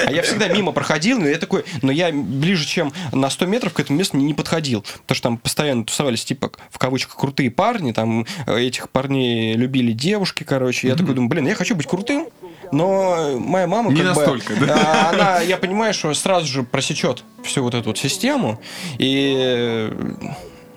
А 0.07 0.13
я 0.13 0.23
всегда 0.23 0.49
мимо 0.49 0.73
проходил, 0.73 1.19
но 1.19 1.29
я 1.29 1.39
такой, 1.39 1.65
но 1.83 1.93
я 1.93 2.11
ближе, 2.13 2.67
чем 2.67 2.93
на 3.13 3.31
100 3.31 3.47
метров 3.47 3.73
к 3.73 3.81
этому 3.81 3.99
месту 3.99 4.17
не, 4.17 4.35
подходил. 4.35 4.83
Потому 4.83 5.17
что 5.17 5.23
там 5.23 5.39
постоянно 5.39 5.85
тусовались, 5.85 6.25
типа, 6.25 6.51
в 6.71 6.79
кавычках, 6.79 7.17
крутые 7.17 7.51
парни, 7.51 7.93
там 7.93 8.27
э, 8.47 8.61
этих 8.61 8.91
парней 8.91 9.55
любили 9.55 9.93
девушки, 9.93 10.45
короче. 10.45 10.89
Я 10.89 10.95
такой 10.95 11.15
думаю, 11.15 11.29
блин, 11.31 11.47
я 11.47 11.55
хочу 11.55 11.75
быть 11.75 11.87
крутым, 11.87 12.29
но 12.73 13.39
моя 13.39 13.67
мама 13.67 13.91
Не 13.91 14.03
как 14.03 14.15
бы, 14.15 14.21
настолько, 14.21 14.55
да? 14.57 14.75
а, 14.77 15.11
она, 15.11 15.41
я 15.41 15.57
понимаю, 15.57 15.95
что 15.95 16.13
сразу 16.15 16.47
же 16.47 16.63
просечет 16.63 17.25
всю 17.43 17.63
вот 17.63 17.75
эту 17.75 17.89
вот 17.91 17.99
систему 17.99 18.61
и 18.99 19.91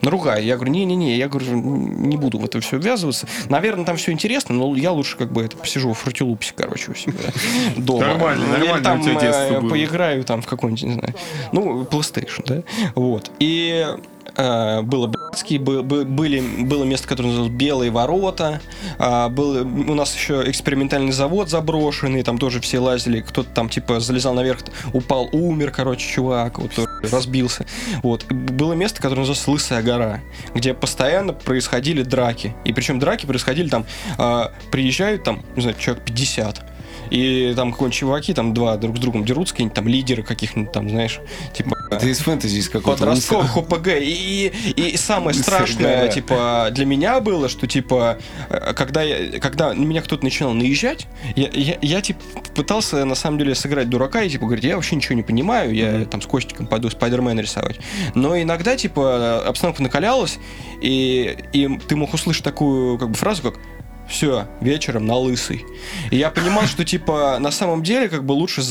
наругай. 0.02 0.46
Я 0.46 0.56
говорю, 0.56 0.72
не-не-не, 0.72 1.18
я 1.18 1.28
говорю, 1.28 1.56
не 1.56 2.18
буду 2.18 2.40
в 2.40 2.46
это 2.46 2.60
все 2.62 2.78
ввязываться. 2.78 3.28
Наверное, 3.50 3.86
там 3.86 3.98
все 3.98 4.12
интересно, 4.12 4.56
но 4.56 4.76
я 4.76 4.92
лучше 4.92 5.18
как 5.18 5.32
бы 5.32 5.44
это 5.44 5.58
посижу 5.58 5.94
в 5.94 5.98
фрутилупсе, 5.98 6.54
короче, 6.56 6.92
у 6.92 6.96
себя 6.96 7.32
дома. 7.78 8.08
Нормально, 8.08 8.44
Или 8.44 8.52
нормально 8.52 8.84
там 8.84 9.00
у 9.02 9.04
тебя 9.04 9.20
детство 9.20 9.66
э, 9.66 9.70
поиграю 9.70 10.24
там 10.24 10.42
в 10.42 10.48
какой-нибудь, 10.48 10.84
не 10.84 10.94
знаю, 10.94 11.14
ну, 11.52 11.84
PlayStation, 11.84 12.44
да, 12.46 12.64
вот. 12.96 13.32
И 13.40 13.88
было 14.36 15.08
блядский, 15.08 15.58
бы- 15.58 15.84
бы- 15.84 16.06
были, 16.06 16.40
было 16.64 16.84
место, 16.84 17.08
которое 17.08 17.30
называлось 17.30 17.54
Белые 17.54 17.92
ворота, 17.92 18.62
а, 18.98 19.30
был, 19.30 19.62
у 19.62 19.94
нас 19.94 20.16
еще 20.16 20.44
экспериментальный 20.50 21.12
завод 21.12 21.50
заброшенный, 21.50 22.24
там 22.24 22.38
тоже 22.38 22.62
все 22.62 22.80
лазили, 22.80 23.22
кто-то 23.22 23.50
там 23.50 23.70
типа 23.70 24.00
залезал 24.00 24.34
наверх, 24.34 24.60
упал, 24.94 25.30
умер, 25.32 25.72
короче, 25.72 26.08
чувак, 26.08 26.60
вот 26.60 26.72
разбился. 27.12 27.66
Вот. 28.04 28.26
Было 28.32 28.74
место, 28.74 29.02
которое 29.02 29.22
называлось 29.22 29.48
Лысая 29.48 29.82
гора, 29.82 30.22
где 30.54 30.74
постоянно 30.74 31.34
происходили 31.34 32.04
драки. 32.04 32.56
И 32.66 32.74
причем 32.74 33.00
драки 33.00 33.26
происходили 33.26 33.70
там, 33.70 33.86
а, 34.18 34.52
приезжают 34.72 35.24
там, 35.24 35.44
не 35.56 35.62
знаю, 35.62 35.78
человек 35.78 36.04
50, 36.06 36.64
и 37.10 37.54
там 37.56 37.72
какие-нибудь 37.72 37.94
чуваки, 37.94 38.34
там 38.34 38.54
два 38.54 38.78
друг 38.78 38.98
с 38.98 39.00
другом 39.00 39.26
дерутся, 39.26 39.54
какие-нибудь 39.54 39.76
там 39.76 39.88
лидеры 39.88 40.24
каких-нибудь 40.24 40.72
там, 40.72 40.90
знаешь, 40.90 41.20
типа... 41.54 41.76
Это 41.92 42.08
из 42.08 42.20
фэнтези 42.20 42.58
из 42.58 42.70
какого-то. 42.70 43.04
Подростковых 43.06 43.58
ОПГ. 43.58 43.88
И, 44.00 44.48
и, 44.48 44.82
и 44.92 44.98
самое 44.98 45.36
страшное, 45.36 46.08
типа, 46.08 46.70
для 46.72 46.86
меня 46.86 47.20
было, 47.20 47.50
что, 47.50 47.68
типа, 47.68 48.18
э, 48.50 48.74
когда, 48.74 49.02
я, 49.02 49.40
когда 49.40 49.74
на 49.74 49.84
меня 49.84 50.02
кто-то 50.02 50.24
начинал 50.24 50.54
наезжать, 50.54 51.08
я, 51.36 51.50
я, 51.52 51.78
я, 51.82 52.02
типа, 52.02 52.22
пытался, 52.56 53.04
на 53.04 53.16
самом 53.16 53.40
деле, 53.40 53.56
сыграть 53.56 53.90
дурака 53.90 54.24
и, 54.24 54.30
типа, 54.30 54.46
говорить, 54.46 54.64
я 54.64 54.76
вообще 54.76 54.96
ничего 54.96 55.16
не 55.16 55.24
понимаю, 55.24 55.74
я 55.76 56.06
там 56.06 56.22
с 56.22 56.26
Костиком 56.26 56.66
пойду 56.66 56.90
Спайдермена 56.90 57.42
рисовать. 57.42 57.80
Но 58.16 58.40
иногда, 58.42 58.78
типа, 58.78 59.46
обстановка 59.46 59.84
накалялась, 59.84 60.40
и, 60.82 61.38
и 61.52 61.78
ты 61.90 61.98
мог 61.98 62.14
услышать 62.14 62.46
такую, 62.46 62.98
как 63.00 63.10
бы, 63.10 63.16
фразу, 63.16 63.44
как 63.44 63.60
все, 64.08 64.48
вечером 64.62 65.06
на 65.08 65.16
лысый. 65.16 65.66
И 66.10 66.18
я 66.18 66.30
понимал, 66.30 66.64
что, 66.64 66.86
типа, 66.86 67.38
на 67.40 67.52
самом 67.52 67.84
деле, 67.84 68.08
как 68.10 68.26
бы, 68.26 68.32
лучше 68.34 68.62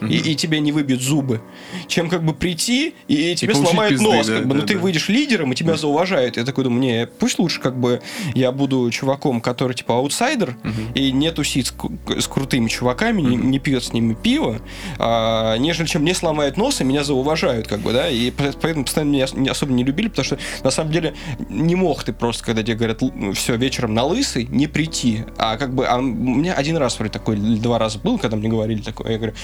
зассать, 0.00 0.10
и, 0.10 0.32
и 0.32 0.34
тебе 0.34 0.60
не 0.60 0.72
выбьют 0.72 1.00
зубы, 1.02 1.40
чем 1.88 2.08
как 2.08 2.24
бы 2.24 2.34
прийти 2.34 2.94
и 3.08 3.34
тебе 3.34 3.52
получить 3.52 3.70
сломают 3.70 3.90
пизды, 3.92 4.04
нос. 4.06 4.26
да, 4.26 4.34
как 4.36 4.46
бы, 4.46 4.54
да, 4.54 4.60
ну 4.60 4.66
ты 4.66 4.74
да. 4.74 4.80
выйдешь 4.80 5.08
лидером, 5.08 5.52
и 5.52 5.54
тебя 5.54 5.76
зауважают. 5.76 6.36
Я 6.36 6.44
такой 6.44 6.64
думаю, 6.64 6.80
не, 6.80 7.06
пусть 7.06 7.38
лучше 7.38 7.60
как 7.60 7.78
бы 7.78 8.00
я 8.34 8.52
буду 8.52 8.90
чуваком, 8.90 9.40
который 9.40 9.74
типа 9.74 9.96
аутсайдер, 9.96 10.56
и 10.94 11.12
не 11.12 11.30
тусит 11.30 11.66
с, 11.66 11.74
с 12.20 12.26
крутыми 12.28 12.68
чуваками, 12.68 13.22
не, 13.22 13.36
не 13.36 13.58
пьет 13.58 13.84
с 13.84 13.92
ними 13.92 14.14
пиво, 14.14 14.60
а, 14.98 15.56
нежели 15.56 15.86
чем 15.86 16.02
мне 16.02 16.14
сломают 16.14 16.56
нос, 16.56 16.80
и 16.80 16.84
меня 16.84 17.04
зауважают, 17.04 17.66
как 17.68 17.80
бы, 17.80 17.92
да, 17.92 18.08
и 18.08 18.30
по- 18.30 18.52
поэтому 18.60 18.84
постоянно 18.84 19.10
меня 19.10 19.26
не- 19.34 19.48
особо 19.48 19.72
не 19.72 19.84
любили, 19.84 20.08
потому 20.08 20.24
что 20.24 20.38
на 20.64 20.70
самом 20.70 20.92
деле 20.92 21.14
не 21.48 21.74
мог 21.74 22.04
ты 22.04 22.12
просто, 22.12 22.44
когда 22.44 22.62
тебе 22.62 22.74
говорят, 22.76 23.02
все, 23.34 23.56
вечером 23.56 23.94
на 23.94 24.04
лысый, 24.04 24.46
не 24.50 24.66
прийти. 24.66 25.24
А 25.38 25.56
как 25.56 25.74
бы, 25.74 25.86
а 25.86 25.98
у 25.98 26.02
меня 26.02 26.54
один 26.54 26.76
раз 26.76 26.98
вроде 26.98 27.12
такой, 27.12 27.36
или 27.36 27.56
два 27.58 27.78
раза 27.78 27.98
был, 27.98 28.18
когда 28.18 28.36
мне 28.36 28.48
говорили 28.48 28.80
такое, 28.82 29.12
я 29.12 29.18
говорю, 29.18 29.34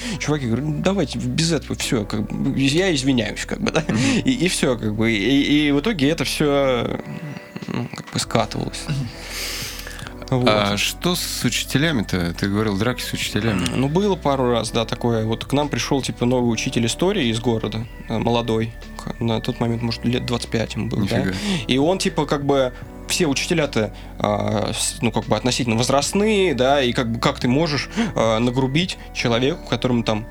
чуваки, 0.43 0.47
говорю, 0.47 0.77
«Ну, 0.77 0.81
давайте 0.83 1.19
без 1.19 1.51
этого 1.51 1.75
все, 1.75 2.05
как 2.05 2.27
бы, 2.27 2.59
я 2.59 2.93
извиняюсь, 2.93 3.45
как 3.45 3.61
бы, 3.61 3.71
да, 3.71 3.83
и, 4.25 4.47
все, 4.47 4.77
как 4.77 4.95
бы, 4.95 5.11
и, 5.11 5.67
и 5.67 5.71
в 5.71 5.79
итоге 5.79 6.09
это 6.09 6.23
все 6.23 6.99
как 7.67 8.11
бы 8.11 8.19
скатывалось. 8.19 8.85
Вот. 10.29 10.49
А 10.49 10.77
что 10.77 11.15
с 11.15 11.43
учителями-то? 11.43 12.33
Ты 12.33 12.47
говорил, 12.47 12.75
драки 12.77 13.01
с 13.01 13.13
учителями. 13.13 13.65
Ну, 13.75 13.87
было 13.87 14.15
пару 14.15 14.49
раз, 14.49 14.71
да, 14.71 14.83
такое. 14.83 15.25
Вот 15.25 15.45
к 15.45 15.53
нам 15.53 15.69
пришел, 15.69 16.01
типа, 16.01 16.25
новый 16.25 16.51
учитель 16.51 16.87
истории 16.87 17.27
из 17.27 17.39
города, 17.39 17.85
э, 18.09 18.17
молодой. 18.17 18.73
На 19.19 19.41
тот 19.41 19.59
момент, 19.59 19.83
может, 19.83 20.03
лет 20.05 20.25
25 20.25 20.73
ему 20.73 20.87
было, 20.87 21.05
да? 21.05 21.19
Нифига. 21.19 21.35
И 21.67 21.77
он, 21.77 21.99
типа, 21.99 22.25
как 22.25 22.45
бы 22.45 22.73
все 23.13 23.27
учителя-то, 23.27 23.93
а, 24.17 24.71
ну, 25.01 25.11
как 25.11 25.25
бы 25.25 25.35
относительно 25.37 25.75
возрастные, 25.75 26.55
да, 26.55 26.81
и 26.81 26.93
как 26.93 27.11
бы 27.11 27.19
как 27.19 27.39
ты 27.39 27.47
можешь 27.47 27.89
а, 28.15 28.39
нагрубить 28.39 28.97
человеку, 29.13 29.67
которому 29.69 30.03
там 30.03 30.25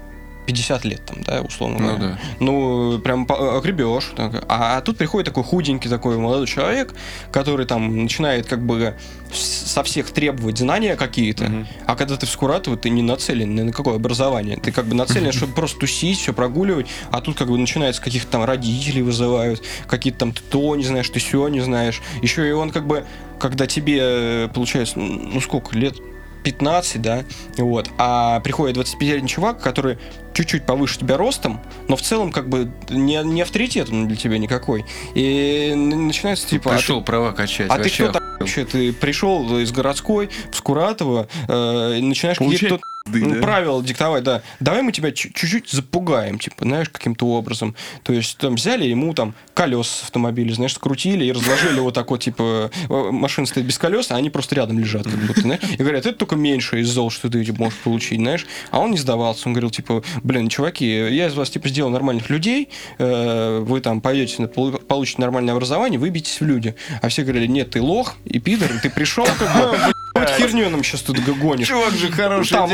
50 0.46 0.84
лет, 0.84 1.04
там, 1.06 1.22
да, 1.22 1.40
условно 1.42 1.78
Ну 1.78 1.86
говоря. 1.86 2.04
да. 2.14 2.18
Ну, 2.40 2.98
прям 2.98 3.26
огребешь. 3.30 4.12
так. 4.16 4.44
А, 4.48 4.80
тут 4.80 4.98
приходит 4.98 5.26
такой 5.26 5.44
худенький 5.44 5.88
такой 5.88 6.18
молодой 6.18 6.46
человек, 6.46 6.94
который 7.30 7.64
там 7.66 8.02
начинает 8.02 8.46
как 8.46 8.64
бы 8.64 8.94
со 9.32 9.82
всех 9.82 10.10
требовать 10.10 10.58
знания 10.58 10.96
какие-то. 10.96 11.44
Мгм. 11.44 11.66
А 11.86 11.94
когда 11.96 12.16
ты 12.16 12.26
в 12.26 12.30
Скуратово, 12.30 12.76
ты 12.76 12.90
не 12.90 13.02
нацелен 13.02 13.54
ни 13.54 13.62
на 13.62 13.72
какое 13.72 13.94
образование. 13.96 14.56
Ты 14.56 14.72
как 14.72 14.86
бы 14.86 14.94
нацелен, 14.94 15.32
чтобы 15.32 15.54
просто 15.54 15.78
тусить, 15.78 16.18
все 16.18 16.32
прогуливать. 16.32 16.86
А 17.10 17.20
тут 17.20 17.36
как 17.38 17.48
бы 17.48 17.56
начинается 17.56 18.02
каких-то 18.02 18.30
там 18.32 18.44
родителей 18.44 19.02
вызывают, 19.02 19.62
какие-то 19.86 20.18
там 20.18 20.32
ты 20.32 20.42
то 20.50 20.74
не 20.76 20.84
знаешь, 20.84 21.08
ты 21.08 21.20
все 21.20 21.46
не 21.48 21.60
знаешь. 21.60 22.02
Еще 22.20 22.48
и 22.48 22.52
он 22.52 22.70
как 22.70 22.86
бы, 22.86 23.04
когда 23.38 23.66
тебе, 23.66 23.98
э, 24.00 24.48
получается, 24.52 24.98
ну 24.98 25.40
сколько 25.40 25.76
лет, 25.78 25.94
15, 26.42 27.00
да, 27.00 27.24
вот, 27.56 27.88
а 27.98 28.40
приходит 28.40 28.76
25-летний 28.76 29.28
чувак, 29.28 29.60
который 29.60 29.98
чуть-чуть 30.34 30.64
повыше 30.64 30.98
тебя 30.98 31.16
ростом, 31.16 31.60
но 31.88 31.96
в 31.96 32.02
целом 32.02 32.32
как 32.32 32.48
бы 32.48 32.70
не, 32.88 33.22
не 33.24 33.42
авторитет 33.42 33.90
он 33.90 34.08
для 34.08 34.16
тебя 34.16 34.38
никакой. 34.38 34.84
И 35.14 35.72
начинается 35.76 36.48
типа... 36.48 36.70
а 36.70 36.72
ты- 36.72 36.78
Пришел 36.78 37.02
права 37.02 37.32
качать. 37.32 37.68
а 37.70 37.76
ты 37.76 37.82
вообще 37.82 38.04
кто 38.04 38.12
такой 38.12 38.38
вообще? 38.40 38.64
Ты 38.64 38.92
пришел 38.92 39.58
из 39.58 39.72
городской, 39.72 40.30
в 40.50 40.56
Скуратово, 40.56 41.28
э, 41.48 41.98
начинаешь 42.00 42.38
Получай 42.38 42.58
какие-то 42.70 42.91
пизды, 43.04 43.26
ну, 43.26 43.34
да? 43.34 43.40
правила 43.42 43.82
диктовать, 43.82 44.24
да. 44.24 44.42
Давай 44.60 44.82
мы 44.82 44.92
тебя 44.92 45.12
чуть- 45.12 45.34
чуть-чуть 45.34 45.70
запугаем, 45.70 46.38
типа, 46.38 46.64
знаешь, 46.64 46.88
каким-то 46.88 47.26
образом. 47.26 47.74
То 48.02 48.12
есть 48.12 48.38
там 48.38 48.54
взяли 48.56 48.84
ему 48.84 49.14
там 49.14 49.34
колес 49.54 49.88
с 49.88 50.02
автомобиля, 50.04 50.52
знаешь, 50.54 50.74
скрутили 50.74 51.24
и 51.24 51.32
разложили 51.32 51.80
вот 51.80 51.94
так 51.94 52.10
вот, 52.10 52.20
типа, 52.20 52.70
э, 52.88 53.10
машина 53.10 53.46
стоит 53.46 53.66
без 53.66 53.78
колес, 53.78 54.10
а 54.10 54.16
они 54.16 54.30
просто 54.30 54.54
рядом 54.54 54.78
лежат, 54.78 55.04
как 55.04 55.14
будто, 55.14 55.40
знаешь. 55.40 55.62
И 55.72 55.76
говорят, 55.76 56.06
это 56.06 56.16
только 56.16 56.36
меньше 56.36 56.80
из 56.80 56.88
зол, 56.88 57.10
что 57.10 57.28
ты 57.28 57.44
типа, 57.44 57.64
можешь 57.64 57.78
получить, 57.78 58.18
знаешь. 58.18 58.46
А 58.70 58.80
он 58.80 58.92
не 58.92 58.98
сдавался, 58.98 59.48
он 59.48 59.54
говорил, 59.54 59.70
типа, 59.70 60.02
блин, 60.22 60.48
чуваки, 60.48 60.86
я 60.86 61.26
из 61.26 61.34
вас, 61.34 61.50
типа, 61.50 61.68
сделал 61.68 61.90
нормальных 61.90 62.30
людей, 62.30 62.68
э, 62.98 63.58
вы 63.60 63.80
там 63.80 64.00
пойдете, 64.00 64.46
получите 64.46 65.20
нормальное 65.20 65.54
образование, 65.54 65.98
выбейтесь 65.98 66.40
в 66.40 66.44
люди. 66.44 66.74
А 67.00 67.08
все 67.08 67.22
говорили, 67.22 67.46
нет, 67.46 67.70
ты 67.70 67.82
лох 67.82 68.14
и 68.24 68.38
пидор, 68.38 68.70
ты 68.82 68.90
пришел, 68.90 69.26
как 69.38 69.38
бы, 69.56 69.78
херню 70.36 70.70
нам 70.70 70.82
сейчас 70.84 71.02
тут 71.02 71.18
гонишь. 71.20 71.68
Чувак 71.68 71.94
же 71.94 72.10
хороший 72.10 72.50
Там, 72.50 72.70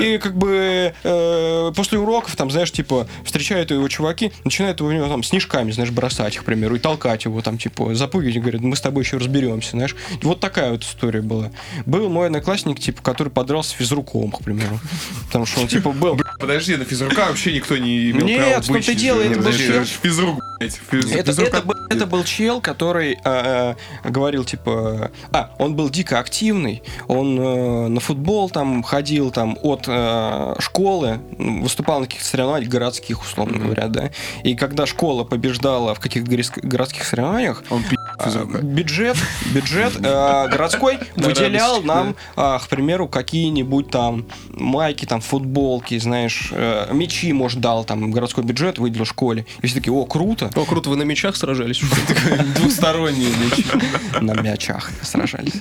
и, 0.00 0.18
как 0.18 0.36
бы 0.36 0.92
э, 1.02 1.72
после 1.74 1.98
уроков, 1.98 2.36
там, 2.36 2.50
знаешь, 2.50 2.72
типа, 2.72 3.08
встречают 3.24 3.70
его 3.70 3.86
чуваки, 3.88 4.32
начинают 4.44 4.80
его, 4.80 4.88
у 4.88 4.92
него 4.92 5.08
там 5.08 5.22
снежками, 5.22 5.70
знаешь, 5.70 5.90
бросать 5.90 6.36
их, 6.36 6.42
к 6.42 6.44
примеру, 6.44 6.76
и 6.76 6.78
толкать 6.78 7.24
его, 7.24 7.40
там, 7.42 7.58
типа, 7.58 7.94
запугивать, 7.94 8.36
и 8.36 8.40
говорят, 8.40 8.60
мы 8.60 8.76
с 8.76 8.80
тобой 8.80 9.04
еще 9.04 9.18
разберемся, 9.18 9.72
знаешь. 9.72 9.96
Вот 10.22 10.40
такая 10.40 10.72
вот 10.72 10.82
история 10.82 11.22
была. 11.22 11.50
Был 11.86 12.08
мой 12.08 12.26
одноклассник, 12.26 12.80
типа, 12.80 13.02
который 13.02 13.30
подрался 13.30 13.74
физруком, 13.74 14.30
к 14.30 14.42
примеру. 14.42 14.80
Потому 15.26 15.46
что 15.46 15.60
он, 15.60 15.68
типа, 15.68 15.92
был... 15.92 16.18
Подожди, 16.38 16.76
на 16.76 16.84
физрука 16.84 17.26
вообще 17.28 17.52
никто 17.52 17.76
не 17.76 18.10
имел 18.10 18.26
Нет, 18.26 18.38
права 18.38 18.62
в 18.62 18.66
том-то 18.66 18.94
дело, 18.94 19.20
это 19.20 19.34
Не, 19.34 19.78
был. 19.78 19.84
Физрук, 19.84 20.42
Это, 20.60 21.30
это 21.42 21.62
это 21.90 22.06
был 22.06 22.24
чел, 22.24 22.60
который 22.60 23.14
э, 23.14 23.18
э, 23.24 24.08
говорил, 24.08 24.44
типа... 24.44 25.10
А, 25.32 25.54
он 25.58 25.74
был 25.74 25.90
дико 25.90 26.18
активный, 26.18 26.82
он 27.06 27.38
э, 27.38 27.88
на 27.88 28.00
футбол 28.00 28.50
там 28.50 28.82
ходил 28.82 29.17
там 29.30 29.58
от 29.62 29.84
э, 29.86 30.54
школы, 30.58 31.20
выступал 31.38 32.00
на 32.00 32.06
каких-то 32.06 32.26
соревнованиях 32.26 32.70
городских, 32.70 33.22
условно 33.22 33.58
говоря, 33.58 33.88
да. 33.88 34.10
И 34.44 34.54
когда 34.54 34.86
школа 34.86 35.24
побеждала 35.24 35.94
в 35.94 36.00
каких-то 36.00 36.30
городских 36.62 37.04
соревнованиях, 37.04 37.62
Он 37.70 37.82
физрука. 38.22 38.58
бюджет, 38.58 39.16
бюджет 39.52 39.96
э, 39.96 40.00
городской 40.50 40.98
выделял 41.16 41.82
нам, 41.82 42.16
а, 42.36 42.58
к 42.58 42.68
примеру, 42.68 43.08
какие-нибудь 43.08 43.90
там 43.90 44.26
майки, 44.50 45.04
там 45.04 45.20
футболки, 45.20 45.98
знаешь, 45.98 46.50
э, 46.52 46.92
мечи, 46.92 47.32
может, 47.32 47.60
дал 47.60 47.84
там 47.84 48.10
городской 48.10 48.44
бюджет, 48.44 48.78
выделил 48.78 49.04
школе. 49.04 49.46
И 49.62 49.66
все 49.66 49.76
такие, 49.76 49.92
о, 49.92 50.04
круто, 50.04 50.50
О, 50.54 50.64
круто, 50.64 50.90
вы 50.90 50.96
на 50.96 51.02
мечах 51.02 51.36
сражались? 51.36 51.80
Двусторонние 52.56 53.30
мечи. 53.30 53.64
на 54.20 54.32
мячах 54.32 54.90
сражались. 55.02 55.54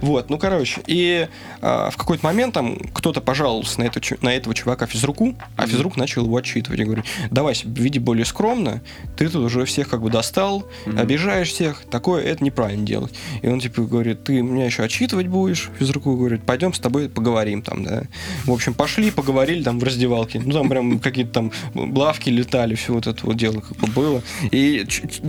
Вот, 0.00 0.30
ну, 0.30 0.38
короче, 0.38 0.80
и 0.86 1.28
а, 1.60 1.90
в 1.90 1.96
какой-то 1.96 2.24
момент 2.24 2.54
там 2.54 2.78
кто-то 3.04 3.20
пожаловался 3.20 3.80
на, 3.80 3.84
это, 3.84 4.00
на 4.22 4.34
этого 4.34 4.54
чувака 4.54 4.86
физруку, 4.86 5.34
а 5.58 5.66
физрук 5.66 5.98
начал 5.98 6.24
его 6.24 6.38
отчитывать. 6.38 6.78
Я 6.78 6.86
говорю, 6.86 7.02
давай 7.30 7.54
себя 7.54 7.70
веди 7.82 7.98
более 7.98 8.24
скромно, 8.24 8.80
ты 9.18 9.28
тут 9.28 9.44
уже 9.44 9.66
всех 9.66 9.90
как 9.90 10.00
бы 10.00 10.08
достал, 10.08 10.66
обижаешь 10.96 11.50
всех, 11.50 11.82
такое 11.90 12.22
это 12.22 12.42
неправильно 12.42 12.86
делать. 12.86 13.12
И 13.42 13.48
он 13.48 13.60
типа 13.60 13.82
говорит, 13.82 14.24
ты 14.24 14.40
меня 14.40 14.64
еще 14.64 14.84
отчитывать 14.84 15.26
будешь? 15.26 15.68
Физруку 15.78 16.16
говорит, 16.16 16.44
пойдем 16.44 16.72
с 16.72 16.78
тобой 16.78 17.10
поговорим 17.10 17.60
там, 17.60 17.84
да. 17.84 18.04
В 18.46 18.52
общем, 18.52 18.72
пошли, 18.72 19.10
поговорили 19.10 19.62
там 19.62 19.78
в 19.80 19.84
раздевалке. 19.84 20.40
Ну, 20.42 20.52
там 20.52 20.70
прям 20.70 20.98
какие-то 20.98 21.30
там 21.30 21.52
лавки 21.74 22.30
летали, 22.30 22.74
все 22.74 22.94
вот 22.94 23.06
это 23.06 23.26
вот 23.26 23.36
дело 23.36 23.60
как 23.60 23.76
бы 23.76 23.86
было. 23.88 24.22
И 24.50 24.86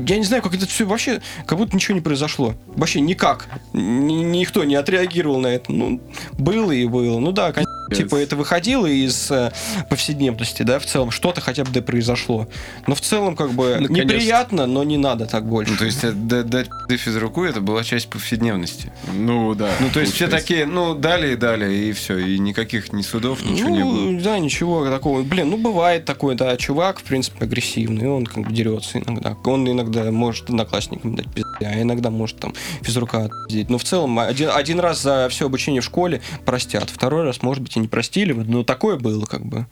я 0.07 0.17
не 0.17 0.23
знаю, 0.23 0.41
как 0.41 0.55
это 0.55 0.65
все 0.65 0.85
вообще, 0.85 1.21
как 1.45 1.57
будто 1.57 1.75
ничего 1.75 1.95
не 1.95 2.01
произошло. 2.01 2.53
Вообще 2.67 3.01
никак. 3.01 3.49
Ни- 3.73 4.23
никто 4.23 4.63
не 4.63 4.75
отреагировал 4.75 5.41
на 5.41 5.47
это. 5.47 5.73
Ну, 5.73 5.99
было 6.37 6.71
и 6.71 6.87
было. 6.87 7.19
Ну 7.19 7.33
да, 7.33 7.51
конечно, 7.51 7.64
time. 7.65 7.84
Типа 7.93 8.15
это 8.15 8.35
выходило 8.35 8.85
из 8.87 9.29
э, 9.31 9.51
повседневности, 9.89 10.63
да, 10.63 10.79
в 10.79 10.85
целом. 10.85 11.11
Что-то 11.11 11.41
хотя 11.41 11.63
бы 11.63 11.71
да 11.71 11.81
произошло. 11.81 12.47
Но 12.87 12.95
в 12.95 13.01
целом 13.01 13.35
как 13.35 13.51
бы 13.51 13.77
Наконец-то. 13.79 13.93
неприятно, 14.15 14.65
но 14.65 14.83
не 14.83 14.97
надо 14.97 15.25
так 15.25 15.45
больше. 15.45 15.71
Ну, 15.73 15.77
то 15.77 15.85
есть, 15.85 16.03
э, 16.03 16.11
да- 16.11 16.43
дать 16.43 16.69
пизды 16.87 16.97
физруку, 16.97 17.43
это 17.43 17.61
была 17.61 17.83
часть 17.83 18.09
повседневности. 18.09 18.91
Ну, 19.13 19.53
да. 19.55 19.69
Ну, 19.79 19.89
то 19.89 19.99
есть, 19.99 20.13
все 20.13 20.27
такие, 20.27 20.65
ну, 20.65 20.95
дали 20.95 21.33
и 21.33 21.35
дали, 21.35 21.73
и 21.73 21.91
все. 21.93 22.17
И 22.17 22.39
никаких 22.39 22.93
ни 22.93 23.01
судов, 23.01 23.43
ничего 23.45 23.69
не 23.69 23.83
было. 23.83 23.91
Ну, 23.93 24.21
да, 24.21 24.39
ничего 24.39 24.89
такого. 24.89 25.23
Блин, 25.23 25.49
ну 25.49 25.57
бывает 25.57 26.05
такой, 26.05 26.35
да, 26.35 26.55
чувак, 26.57 26.99
в 26.99 27.03
принципе, 27.03 27.45
агрессивный, 27.45 28.07
он 28.09 28.25
как 28.25 28.47
бы 28.47 28.53
дерется 28.53 28.99
иногда. 28.99 29.35
Он 29.43 29.69
иногда 29.69 30.11
может 30.11 30.49
одноклассникам 30.49 31.15
дать 31.15 31.31
пизды, 31.31 31.65
а 31.65 31.81
иногда 31.81 32.09
может 32.09 32.39
там 32.39 32.53
физрука 32.81 33.25
отпиздить. 33.25 33.69
Но 33.69 33.77
в 33.77 33.83
целом 33.83 34.17
один, 34.19 34.49
один 34.53 34.79
раз 34.79 35.01
за 35.01 35.27
все 35.29 35.45
обучение 35.45 35.81
в 35.81 35.85
школе 35.85 36.21
простят, 36.45 36.89
второй 36.89 37.23
раз, 37.23 37.41
может 37.41 37.63
быть, 37.63 37.74
и 37.75 37.79
не 37.79 37.87
простили, 37.87 38.33
но 38.33 38.63
такое 38.63 38.97
было 38.97 39.25
как 39.25 39.45
бы. 39.45 39.67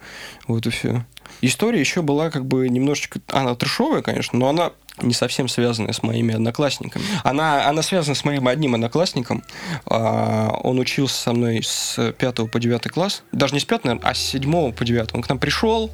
Вот 0.47 0.65
и 0.65 0.69
все. 0.69 1.05
История 1.41 1.79
еще 1.79 2.01
была 2.01 2.29
как 2.29 2.45
бы 2.45 2.69
немножечко... 2.69 3.19
Она 3.27 3.55
трешовая, 3.55 4.01
конечно, 4.01 4.37
но 4.37 4.49
она 4.49 4.71
не 5.01 5.13
совсем 5.13 5.47
связанная 5.47 5.93
с 5.93 6.03
моими 6.03 6.35
одноклассниками. 6.35 7.03
Она, 7.23 7.67
она 7.67 7.81
связана 7.81 8.15
с 8.15 8.23
моим 8.23 8.47
одним 8.47 8.75
одноклассником. 8.75 9.43
А, 9.85 10.49
Он 10.63 10.79
учился 10.79 11.15
со 11.15 11.33
мной 11.33 11.61
с 11.63 12.13
5 12.17 12.51
по 12.51 12.59
9 12.59 12.89
класс. 12.89 13.23
Даже 13.31 13.53
не 13.53 13.59
с 13.59 13.65
5, 13.65 13.85
наверное, 13.85 14.09
а 14.09 14.13
с 14.13 14.19
7 14.19 14.71
по 14.71 14.85
9. 14.85 15.15
Он 15.15 15.21
к 15.21 15.29
нам 15.29 15.39
пришел, 15.39 15.91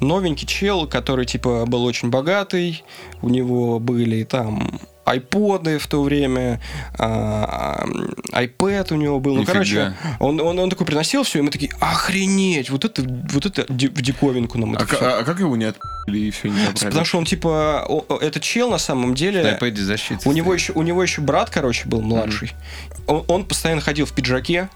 новенький 0.00 0.46
чел, 0.46 0.86
который, 0.86 1.24
типа, 1.24 1.64
был 1.66 1.84
очень 1.84 2.10
богатый. 2.10 2.84
У 3.22 3.28
него 3.28 3.78
были 3.78 4.24
там 4.24 4.80
айподы 5.06 5.78
в 5.78 5.86
то 5.86 6.02
время, 6.02 6.60
а, 6.98 7.84
а, 8.32 8.42
iPad 8.44 8.92
у 8.92 8.96
него 8.96 9.20
был. 9.20 9.34
Ну, 9.34 9.40
Нифига. 9.40 9.52
короче, 9.52 9.94
он, 10.20 10.40
он, 10.40 10.58
он 10.58 10.70
такой 10.70 10.86
приносил 10.86 11.22
все, 11.22 11.38
и 11.38 11.42
мы 11.42 11.50
такие, 11.50 11.70
охренеть, 11.80 12.70
вот 12.70 12.84
это, 12.84 13.02
вот 13.32 13.46
это 13.46 13.64
в 13.68 13.76
диковинку 14.02 14.58
нам 14.58 14.74
это 14.74 14.84
А, 14.84 14.86
всё». 14.86 14.98
ка- 14.98 15.18
а 15.18 15.24
как 15.24 15.38
его 15.40 15.56
не 15.56 15.64
отпили 15.66 16.18
и 16.18 16.30
все 16.30 16.48
не 16.48 16.56
забрали? 16.58 16.74
Потому 16.84 17.04
что 17.04 17.18
он 17.18 17.24
типа 17.24 17.84
о- 17.88 18.18
этот 18.20 18.42
чел 18.42 18.70
на 18.70 18.78
самом 18.78 19.14
деле. 19.14 19.42
На 19.42 19.56
iPad 19.56 19.76
защита. 19.76 20.28
У 20.28 20.32
него 20.32 20.52
еще 20.54 20.72
у 20.72 20.82
него 20.82 21.02
еще 21.02 21.20
брат, 21.20 21.50
короче, 21.50 21.88
был 21.88 22.00
младший. 22.02 22.52
Он, 23.06 23.24
он 23.28 23.44
постоянно 23.44 23.80
ходил 23.80 24.06
в 24.06 24.12
пиджаке, 24.12 24.68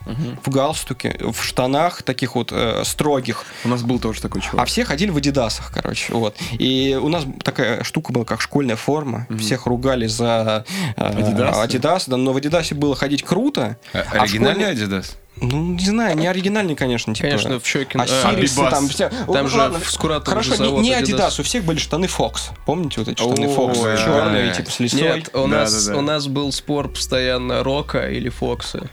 в 0.44 0.50
галстуке, 0.50 1.16
в 1.20 1.42
штанах 1.44 2.02
таких 2.02 2.34
вот 2.36 2.52
э, 2.52 2.82
строгих. 2.84 3.44
У 3.64 3.68
нас 3.68 3.82
был 3.82 3.98
тоже 3.98 4.20
такой 4.22 4.40
А 4.40 4.44
чувак. 4.44 4.68
все 4.68 4.84
ходили 4.84 5.10
в 5.10 5.16
Адидасах, 5.16 5.72
короче, 5.72 6.12
вот. 6.12 6.36
И 6.52 6.98
у 7.00 7.08
нас 7.08 7.24
такая 7.42 7.82
штука 7.82 8.12
была, 8.12 8.24
как 8.24 8.40
школьная 8.40 8.76
форма. 8.76 9.26
Всех 9.38 9.66
ругали 9.66 10.06
за 10.06 10.19
э, 10.24 10.62
Адидасы? 10.96 11.58
Адидас, 11.60 12.08
да, 12.08 12.16
но 12.16 12.32
в 12.32 12.36
Адидасе 12.36 12.74
было 12.74 12.94
ходить 12.96 13.22
круто. 13.22 13.76
А- 13.92 14.04
а 14.12 14.22
Оригинальный 14.22 14.64
школе- 14.74 14.86
Adidas? 14.98 15.16
Ну, 15.42 15.72
не 15.72 15.86
знаю, 15.86 16.18
не 16.18 16.26
оригинальный, 16.26 16.74
конечно, 16.74 17.14
типа. 17.14 17.28
Конечно, 17.28 17.58
в 17.60 17.66
Щекин... 17.66 18.00
А 18.02 18.06
Сирисы 18.06 18.58
Абибас. 18.58 18.70
там 18.74 18.88
все. 18.88 19.08
Там 19.08 19.44
Ну, 19.44 19.48
же 19.48 19.56
ладно, 19.58 19.78
в 19.80 19.90
Скуратово 19.90 20.42
Хорошо, 20.42 20.62
не, 20.62 20.80
не 20.80 20.92
Adidas. 20.92 21.02
Adidas, 21.30 21.40
у 21.40 21.44
всех 21.44 21.64
были 21.64 21.78
штаны 21.78 22.04
Fox. 22.06 22.50
Помните 22.66 22.96
вот 23.00 23.08
эти 23.08 23.16
штаны 23.22 23.46
О, 23.46 23.56
Fox? 23.70 23.82
да. 23.82 23.96
Черные, 23.96 24.52
типа 24.52 24.70
с 24.70 24.80
лисой. 24.80 25.00
Нет, 25.00 25.30
у, 25.34 25.42
Да, 25.42 25.46
нас, 25.46 25.86
да, 25.86 25.92
да. 25.92 25.98
у 25.98 26.02
нас 26.02 26.26
был 26.26 26.52
спор 26.52 26.88
постоянно 26.90 27.62
Рока 27.62 28.08
или 28.10 28.28
Фокса. 28.28 28.90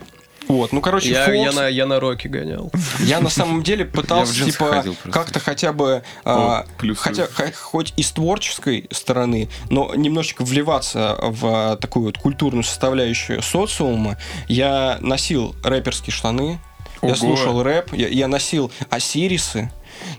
Вот, 0.47 0.71
ну, 0.71 0.81
короче, 0.81 1.09
Я, 1.09 1.27
Fox, 1.27 1.43
я, 1.43 1.51
на, 1.51 1.67
я 1.67 1.85
на 1.85 1.99
Роке 1.99 2.29
гонял. 2.29 2.71
Я 2.99 3.19
на 3.19 3.29
самом 3.29 3.63
деле 3.63 3.83
пытался, 3.85 4.33
типа, 4.45 4.83
как-то 5.11 5.39
хотя 5.39 5.73
бы, 5.73 6.03
а, 6.23 6.65
О, 6.81 6.93
хотя, 6.95 7.27
хо- 7.27 7.51
хоть 7.61 7.93
и 7.97 8.03
с 8.03 8.11
творческой 8.11 8.87
стороны, 8.91 9.49
но 9.69 9.93
немножечко 9.95 10.43
вливаться 10.45 11.17
в 11.21 11.77
такую 11.81 12.05
вот 12.05 12.17
культурную 12.17 12.63
составляющую 12.63 13.41
социума. 13.41 14.17
Я 14.47 14.97
носил 15.01 15.55
рэперские 15.63 16.13
штаны, 16.13 16.59
я 17.01 17.15
слушал 17.15 17.61
рэп, 17.63 17.93
я, 17.93 18.07
я 18.07 18.27
носил 18.27 18.71
осирисы, 18.89 19.71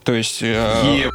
то 0.04 0.12
есть... 0.12 0.42
э, 0.42 0.82
Е- 1.04 1.10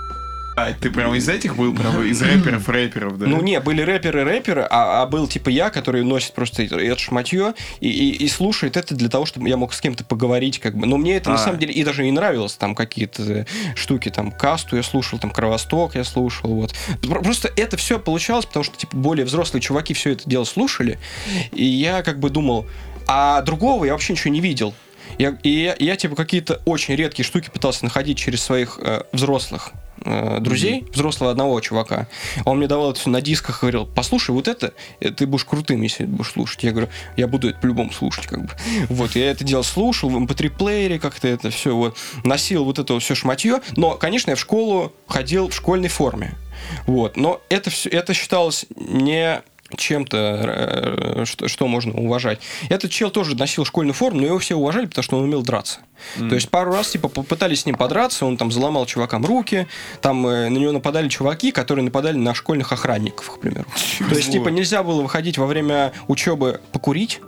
А, 0.55 0.71
ты 0.73 0.91
прям 0.91 1.13
из 1.15 1.27
этих 1.27 1.55
был, 1.55 1.73
прям 1.73 2.03
из 2.03 2.21
рэперов 2.21 2.69
рэперов, 2.69 3.17
да? 3.17 3.25
Ну, 3.25 3.41
не, 3.41 3.59
были 3.59 3.81
рэперы-рэперы, 3.81 4.67
а, 4.69 5.01
а 5.01 5.05
был 5.07 5.27
типа 5.27 5.49
я, 5.49 5.69
который 5.69 6.03
носит 6.03 6.33
просто 6.33 6.63
это 6.63 6.97
шматье 6.97 7.53
и, 7.79 7.89
и, 7.89 8.11
и 8.23 8.27
слушает 8.27 8.77
это 8.77 8.93
для 8.95 9.09
того, 9.09 9.25
чтобы 9.25 9.49
я 9.49 9.57
мог 9.57 9.73
с 9.73 9.81
кем-то 9.81 10.03
поговорить, 10.03 10.59
как 10.59 10.77
бы. 10.77 10.85
Но 10.85 10.97
мне 10.97 11.15
это 11.17 11.29
на 11.29 11.35
А. 11.35 11.39
самом 11.39 11.59
деле 11.59 11.73
и 11.73 11.83
даже 11.83 12.03
не 12.03 12.11
нравилось, 12.11 12.53
там 12.53 12.75
какие-то 12.75 13.23
э, 13.23 13.45
штуки, 13.75 14.09
там 14.09 14.31
касту 14.31 14.75
я 14.75 14.83
слушал, 14.83 15.17
там 15.17 15.31
Кровосток 15.31 15.95
я 15.95 16.03
слушал, 16.03 16.53
вот. 16.53 16.73
Про- 17.01 17.21
Просто 17.21 17.51
это 17.55 17.77
все 17.77 17.97
получалось, 17.99 18.45
потому 18.45 18.63
что 18.63 18.77
типа 18.77 18.95
более 18.95 19.25
взрослые 19.25 19.61
чуваки 19.61 19.93
все 19.93 20.11
это 20.11 20.29
дело 20.29 20.43
слушали, 20.43 20.99
и 21.51 21.63
я 21.65 22.03
как 22.03 22.19
бы 22.19 22.29
думал, 22.29 22.67
а 23.07 23.41
другого 23.41 23.85
я 23.85 23.93
вообще 23.93 24.13
ничего 24.13 24.31
не 24.31 24.39
видел. 24.39 24.73
Я, 25.17 25.37
и 25.43 25.49
я, 25.49 25.75
я, 25.79 25.95
типа 25.95 26.15
какие-то 26.15 26.61
очень 26.65 26.95
редкие 26.95 27.25
штуки 27.25 27.49
пытался 27.53 27.83
находить 27.85 28.17
через 28.17 28.41
своих 28.41 28.79
э, 28.81 29.03
взрослых 29.11 29.71
э, 30.05 30.39
друзей, 30.39 30.85
взрослого 30.91 31.31
одного 31.31 31.59
чувака. 31.61 32.07
Он 32.45 32.57
мне 32.57 32.67
давал 32.67 32.91
это 32.91 32.99
все 32.99 33.09
на 33.09 33.21
дисках, 33.21 33.61
говорил, 33.61 33.85
послушай 33.85 34.31
вот 34.31 34.47
это, 34.47 34.73
э, 34.99 35.11
ты 35.11 35.25
будешь 35.25 35.45
крутым, 35.45 35.81
если 35.81 36.05
будешь 36.05 36.31
слушать. 36.31 36.63
Я 36.63 36.71
говорю, 36.71 36.89
я 37.17 37.27
буду 37.27 37.49
это 37.49 37.59
по-любому 37.59 37.91
слушать, 37.91 38.27
как 38.27 38.41
бы. 38.43 38.49
Вот, 38.89 39.15
я 39.15 39.31
это 39.31 39.43
дело 39.43 39.63
слушал 39.63 40.09
в 40.09 40.17
mp3-плеере, 40.17 40.99
как-то 40.99 41.27
это 41.27 41.49
все 41.49 41.75
вот, 41.75 41.97
носил 42.23 42.65
вот 42.65 42.79
это 42.79 42.99
все 42.99 43.15
шматье, 43.15 43.61
но, 43.75 43.95
конечно, 43.95 44.31
я 44.31 44.35
в 44.35 44.39
школу 44.39 44.93
ходил 45.07 45.49
в 45.49 45.55
школьной 45.55 45.89
форме. 45.89 46.35
Вот, 46.85 47.17
но 47.17 47.41
это 47.49 47.69
все, 47.69 47.89
это 47.89 48.13
считалось 48.13 48.65
не 48.75 49.41
чем-то, 49.77 50.17
э, 50.17 51.25
что, 51.25 51.47
что 51.47 51.67
можно 51.67 51.93
уважать. 51.93 52.39
Этот 52.69 52.91
чел 52.91 53.09
тоже 53.09 53.35
носил 53.35 53.65
школьную 53.65 53.93
форму, 53.93 54.21
но 54.21 54.27
его 54.27 54.39
все 54.39 54.55
уважали, 54.55 54.85
потому 54.85 55.03
что 55.03 55.17
он 55.17 55.23
умел 55.23 55.41
драться. 55.41 55.79
Mm. 56.17 56.29
То 56.29 56.35
есть 56.35 56.49
пару 56.49 56.71
раз 56.73 56.89
типа 56.89 57.07
попытались 57.07 57.61
с 57.61 57.65
ним 57.65 57.75
подраться, 57.75 58.25
он 58.25 58.37
там 58.37 58.51
заломал 58.51 58.85
чувакам 58.85 59.25
руки, 59.25 59.67
там 60.01 60.25
э, 60.27 60.49
на 60.49 60.57
него 60.57 60.71
нападали 60.71 61.07
чуваки, 61.09 61.51
которые 61.51 61.85
нападали 61.85 62.17
на 62.17 62.33
школьных 62.33 62.71
охранников, 62.71 63.31
к 63.31 63.39
примеру. 63.39 63.65
Чего? 63.75 64.09
То 64.09 64.15
есть 64.15 64.31
типа 64.31 64.49
нельзя 64.49 64.83
было 64.83 65.01
выходить 65.01 65.37
во 65.37 65.45
время 65.45 65.93
учебы 66.07 66.61
покурить, 66.71 67.21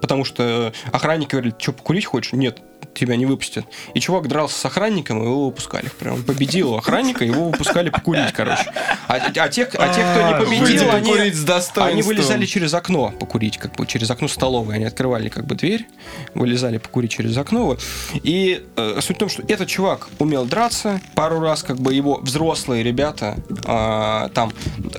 потому 0.00 0.24
что 0.24 0.72
охранники 0.92 1.30
говорили, 1.30 1.54
что 1.58 1.72
покурить 1.72 2.06
хочешь? 2.06 2.32
Нет, 2.32 2.60
тебя 2.94 3.16
не 3.16 3.26
выпустят. 3.26 3.64
И 3.94 4.00
чувак 4.00 4.28
дрался 4.28 4.58
с 4.58 4.64
охранником, 4.64 5.22
и 5.22 5.24
его 5.24 5.46
выпускали. 5.46 5.88
Прям 5.98 6.22
победил 6.22 6.74
охранника, 6.74 7.24
его 7.24 7.50
выпускали 7.50 7.90
покурить, 7.90 8.32
короче. 8.32 8.72
А, 9.08 9.14
а, 9.14 9.30
те, 9.30 9.42
а 9.42 9.48
те, 9.48 9.64
кто 9.64 9.82
не 9.82 10.44
победил, 10.44 10.90
они, 10.90 11.12
они 11.76 12.02
вылезали 12.02 12.46
через 12.46 12.74
окно 12.74 13.12
покурить, 13.18 13.58
как 13.58 13.74
бы 13.76 13.86
через 13.86 14.10
окно 14.10 14.28
столовой. 14.28 14.76
Они 14.76 14.84
открывали 14.84 15.28
как 15.28 15.46
бы 15.46 15.54
дверь, 15.54 15.86
вылезали 16.34 16.78
покурить 16.78 17.10
через 17.10 17.36
окно. 17.36 17.76
И 18.14 18.64
э, 18.76 18.98
суть 19.00 19.16
в 19.16 19.18
том, 19.18 19.28
что 19.28 19.42
этот 19.48 19.68
чувак 19.68 20.08
умел 20.18 20.44
драться. 20.44 21.00
Пару 21.14 21.40
раз 21.40 21.62
как 21.62 21.78
бы 21.78 21.94
его 21.94 22.18
взрослые 22.18 22.82
ребята 22.82 23.36
э, 23.64 24.28
там 24.34 24.52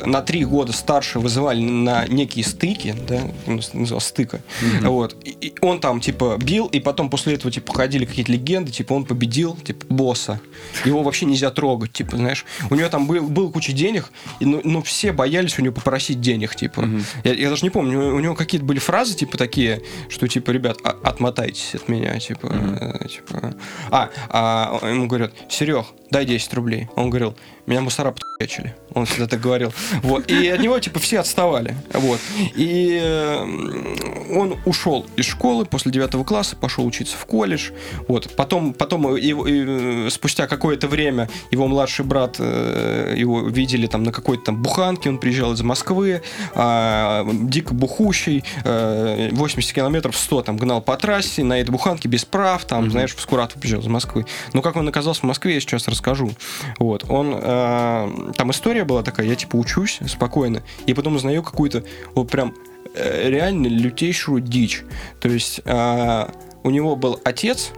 на 0.06 0.22
три 0.22 0.46
года 0.46 0.74
старше 0.74 1.20
вызывали 1.20 1.62
на 1.62 2.06
некие 2.08 2.46
стыки, 2.46 2.96
да, 3.08 3.22
назывался 3.74 4.10
стыка. 4.10 4.38
Mm-hmm. 4.62 4.88
Вот. 4.90 5.16
И, 5.24 5.30
и 5.30 5.54
он 5.62 5.80
там 5.80 6.00
типа 6.00 6.38
бил, 6.40 6.68
и 6.68 6.80
потом 6.80 7.10
после 7.10 7.36
этого 7.36 7.52
типа 7.52 7.74
ходили 7.82 8.06
какие-то 8.06 8.32
легенды, 8.32 8.72
типа 8.72 8.94
он 8.94 9.06
победил, 9.06 9.56
типа 9.56 9.88
босса. 9.90 10.40
Его 10.86 11.02
вообще 11.02 11.26
нельзя 11.26 11.50
трогать, 11.50 11.92
типа, 11.92 12.16
знаешь. 12.16 12.46
У 12.70 12.76
него 12.76 12.88
там 12.90 13.08
был, 13.08 13.28
был 13.28 13.52
куча 13.52 13.72
денег, 13.72 14.12
и, 14.40 14.46
но, 14.46 14.62
но 14.64 14.84
все 14.84 15.12
боялись 15.12 15.58
у 15.58 15.64
него 15.64 15.74
попросить 15.74 16.22
денег, 16.22 16.56
типа. 16.56 16.82
Угу. 16.82 17.00
Я, 17.24 17.34
я 17.34 17.50
даже 17.50 17.64
не 17.64 17.72
помню, 17.72 18.00
у, 18.00 18.16
у 18.18 18.20
него 18.20 18.36
какие-то 18.36 18.68
были 18.68 18.78
фразы, 18.78 19.16
типа, 19.16 19.36
такие, 19.36 19.82
что, 20.10 20.28
типа, 20.28 20.52
ребят, 20.52 20.78
а, 20.84 20.96
отмотайтесь 21.04 21.74
от 21.74 21.90
меня, 21.90 22.20
типа, 22.20 22.46
угу. 22.46 22.76
э, 22.80 23.08
типа. 23.08 23.56
А, 23.90 24.10
а 24.30 24.88
ему 24.88 25.08
говорят, 25.08 25.34
Серег, 25.50 25.88
дай 26.12 26.26
10 26.26 26.54
рублей. 26.54 26.88
Он 26.96 27.10
говорил, 27.10 27.36
меня 27.66 27.82
мусора 27.82 28.12
подключили. 28.12 28.76
Он 28.94 29.06
всегда 29.06 29.28
так 29.28 29.40
говорил. 29.40 29.74
Вот. 30.02 30.30
И 30.30 30.48
от 30.48 30.60
него, 30.60 30.78
типа, 30.80 31.00
все 31.00 31.20
отставали. 31.20 31.76
Вот. 31.94 32.20
И 32.56 33.00
э, 33.02 34.36
он 34.36 34.58
ушел 34.66 35.06
из 35.16 35.26
школы 35.26 35.66
после 35.66 35.92
9 35.92 36.26
класса, 36.26 36.56
пошел 36.56 36.86
учиться 36.86 37.16
в 37.18 37.26
колледж. 37.26 37.72
Вот. 38.08 38.36
Потом, 38.36 38.74
потом 38.74 39.16
его, 39.16 39.48
и, 39.48 40.10
спустя 40.10 40.48
какое-то 40.48 40.88
время 40.88 41.30
его 41.52 41.68
младший 41.68 42.06
брат, 42.06 42.36
э, 42.40 43.14
его 43.18 43.42
видели 43.42 43.88
там 43.88 44.04
на 44.04 44.12
какой-то 44.12 44.46
там 44.46 44.62
буханке, 44.62 45.10
он 45.10 45.18
приезжал 45.18 45.54
из 45.54 45.62
Москвы, 45.62 46.22
э, 46.56 47.24
дико 47.44 47.74
бухущий, 47.74 48.44
э, 48.64 49.30
80 49.32 49.74
километров 49.74 50.18
100 50.18 50.42
там 50.44 50.58
гнал 50.58 50.82
по 50.82 50.98
трассе, 50.98 51.44
на 51.44 51.60
этой 51.60 51.72
буханке 51.72 52.08
без 52.08 52.26
прав, 52.26 52.66
там, 52.66 52.86
mm-hmm. 52.86 52.90
знаешь, 52.90 53.16
в 53.16 53.22
Скуратов 53.22 53.60
приезжал 53.60 53.82
из 53.82 53.88
Москвы. 53.88 54.26
Но 54.54 54.62
как 54.62 54.76
он 54.76 54.88
оказался 54.88 55.22
в 55.22 55.24
Москве, 55.24 55.56
я 55.56 55.60
сейчас 55.60 55.88
расскажу. 55.88 56.32
Вот. 56.80 57.06
Он 57.10 57.36
э, 57.52 58.34
там 58.38 58.52
история 58.52 58.84
была 58.84 59.04
такая, 59.04 59.28
я 59.28 59.36
типа 59.36 59.56
учусь 59.56 60.00
спокойно, 60.08 60.64
и 60.86 60.94
потом 60.94 61.16
узнаю 61.16 61.44
какую-то 61.44 61.84
вот 62.16 62.30
прям 62.30 62.54
э, 62.94 63.30
реально 63.30 63.68
лютейшую 63.68 64.42
дичь. 64.42 64.84
То 65.20 65.30
есть 65.30 65.62
э, 65.66 66.28
у 66.64 66.70
него 66.70 66.96
был 66.96 67.20
отец, 67.24 67.72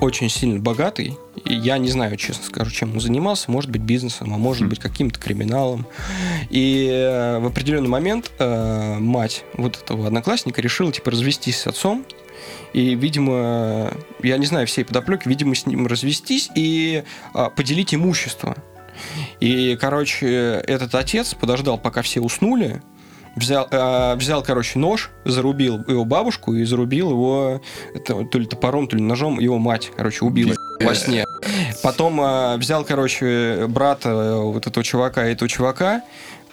очень 0.00 0.28
сильно 0.28 0.60
богатый. 0.60 1.16
И 1.44 1.54
я 1.54 1.78
не 1.78 1.88
знаю, 1.88 2.16
честно 2.16 2.44
скажу, 2.44 2.70
чем 2.70 2.92
он 2.92 3.00
занимался. 3.00 3.50
Может 3.50 3.70
быть, 3.70 3.82
бизнесом, 3.82 4.34
а 4.34 4.38
может 4.38 4.68
быть, 4.68 4.78
каким-то 4.78 5.18
криминалом. 5.18 5.86
И 6.50 6.88
э, 6.90 7.38
в 7.38 7.46
определенный 7.46 7.88
момент 7.88 8.30
э, 8.38 8.98
мать 8.98 9.44
вот 9.54 9.76
этого 9.82 10.06
одноклассника 10.06 10.60
решила, 10.60 10.92
типа, 10.92 11.10
развестись 11.10 11.58
с 11.58 11.66
отцом 11.66 12.04
и, 12.76 12.94
видимо, 12.94 13.90
я 14.22 14.36
не 14.36 14.44
знаю 14.44 14.66
всей 14.66 14.84
подоплеки, 14.84 15.26
видимо, 15.26 15.54
с 15.54 15.64
ним 15.64 15.86
развестись 15.86 16.50
и 16.54 17.04
а, 17.32 17.48
поделить 17.48 17.94
имущество. 17.94 18.54
И, 19.40 19.78
короче, 19.80 20.60
этот 20.66 20.94
отец 20.94 21.32
подождал, 21.32 21.78
пока 21.78 22.02
все 22.02 22.20
уснули, 22.20 22.82
взял, 23.34 23.66
э, 23.70 24.16
взял, 24.16 24.42
короче, 24.42 24.78
нож, 24.78 25.10
зарубил 25.24 25.82
его 25.88 26.04
бабушку 26.04 26.52
и 26.52 26.64
зарубил 26.64 27.12
его 27.12 27.62
это, 27.94 28.26
то 28.26 28.38
ли 28.38 28.44
топором, 28.44 28.88
то 28.88 28.96
ли 28.96 29.02
ножом 29.02 29.40
его 29.40 29.56
мать, 29.56 29.90
короче, 29.96 30.26
убил 30.26 30.54
во 30.78 30.94
сне. 30.94 31.24
Потом 31.82 32.20
э, 32.20 32.58
взял, 32.58 32.84
короче, 32.84 33.64
брата 33.68 34.36
вот 34.36 34.66
этого 34.66 34.84
чувака 34.84 35.26
и 35.26 35.32
этого 35.32 35.48
чувака, 35.48 36.02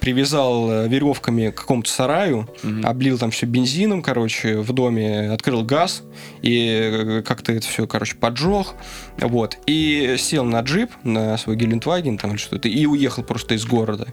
привязал 0.04 0.70
э, 0.70 0.88
веревками 0.90 1.50
к 1.50 1.56
какому-то 1.56 1.90
сараю, 1.90 2.50
угу. 2.62 2.82
облил 2.84 3.18
там 3.18 3.32
все 3.32 3.46
бензином, 3.46 4.02
короче, 4.02 4.58
в 4.58 4.74
доме, 4.74 5.32
открыл 5.32 5.64
газ 5.64 6.04
и 6.42 6.68
э, 6.92 7.22
как-то 7.26 7.54
это 7.54 7.66
все, 7.66 7.88
короче, 7.88 8.18
поджег, 8.18 8.74
вот, 9.18 9.58
и 9.66 10.16
сел 10.20 10.44
на 10.44 10.60
джип, 10.60 10.92
на 11.04 11.38
свой 11.38 11.56
Гелендваген 11.56 12.18
там 12.18 12.32
или 12.32 12.38
что-то, 12.38 12.68
и 12.68 12.86
уехал 12.86 13.24
просто 13.24 13.56
из 13.56 13.66
города. 13.66 14.08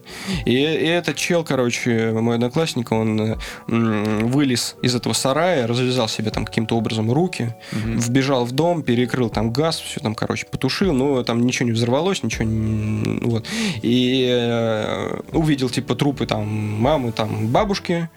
И, 0.47 0.53
и 0.53 0.55
этот 0.55 1.17
чел, 1.17 1.43
короче, 1.43 2.13
мой 2.13 2.37
одноклассник, 2.37 2.93
он 2.93 3.21
э, 3.21 3.37
вылез 3.67 4.77
из 4.83 4.95
этого 4.95 5.13
сарая, 5.13 5.67
развязал 5.67 6.07
себе 6.07 6.31
там 6.31 6.45
каким-то 6.45 6.77
образом 6.77 7.11
руки, 7.11 7.57
угу. 7.73 7.99
вбежал 7.99 8.45
в 8.45 8.53
дом, 8.53 8.85
перекрыл 8.85 9.29
там 9.29 9.53
газ, 9.53 9.81
все 9.81 9.99
там, 9.99 10.15
короче, 10.15 10.47
потушил, 10.47 10.93
но 10.93 11.25
там 11.25 11.45
ничего 11.45 11.67
не 11.67 11.73
взорвалось, 11.73 12.23
ничего 12.23 12.45
не... 12.45 13.19
Вот. 13.23 13.45
И 13.83 14.29
э, 14.31 15.21
увидел, 15.33 15.69
типа, 15.81 15.95
трупы 15.95 16.27
там 16.27 16.47
мамы, 16.81 17.13
там 17.13 17.49
бабушки, 17.49 18.09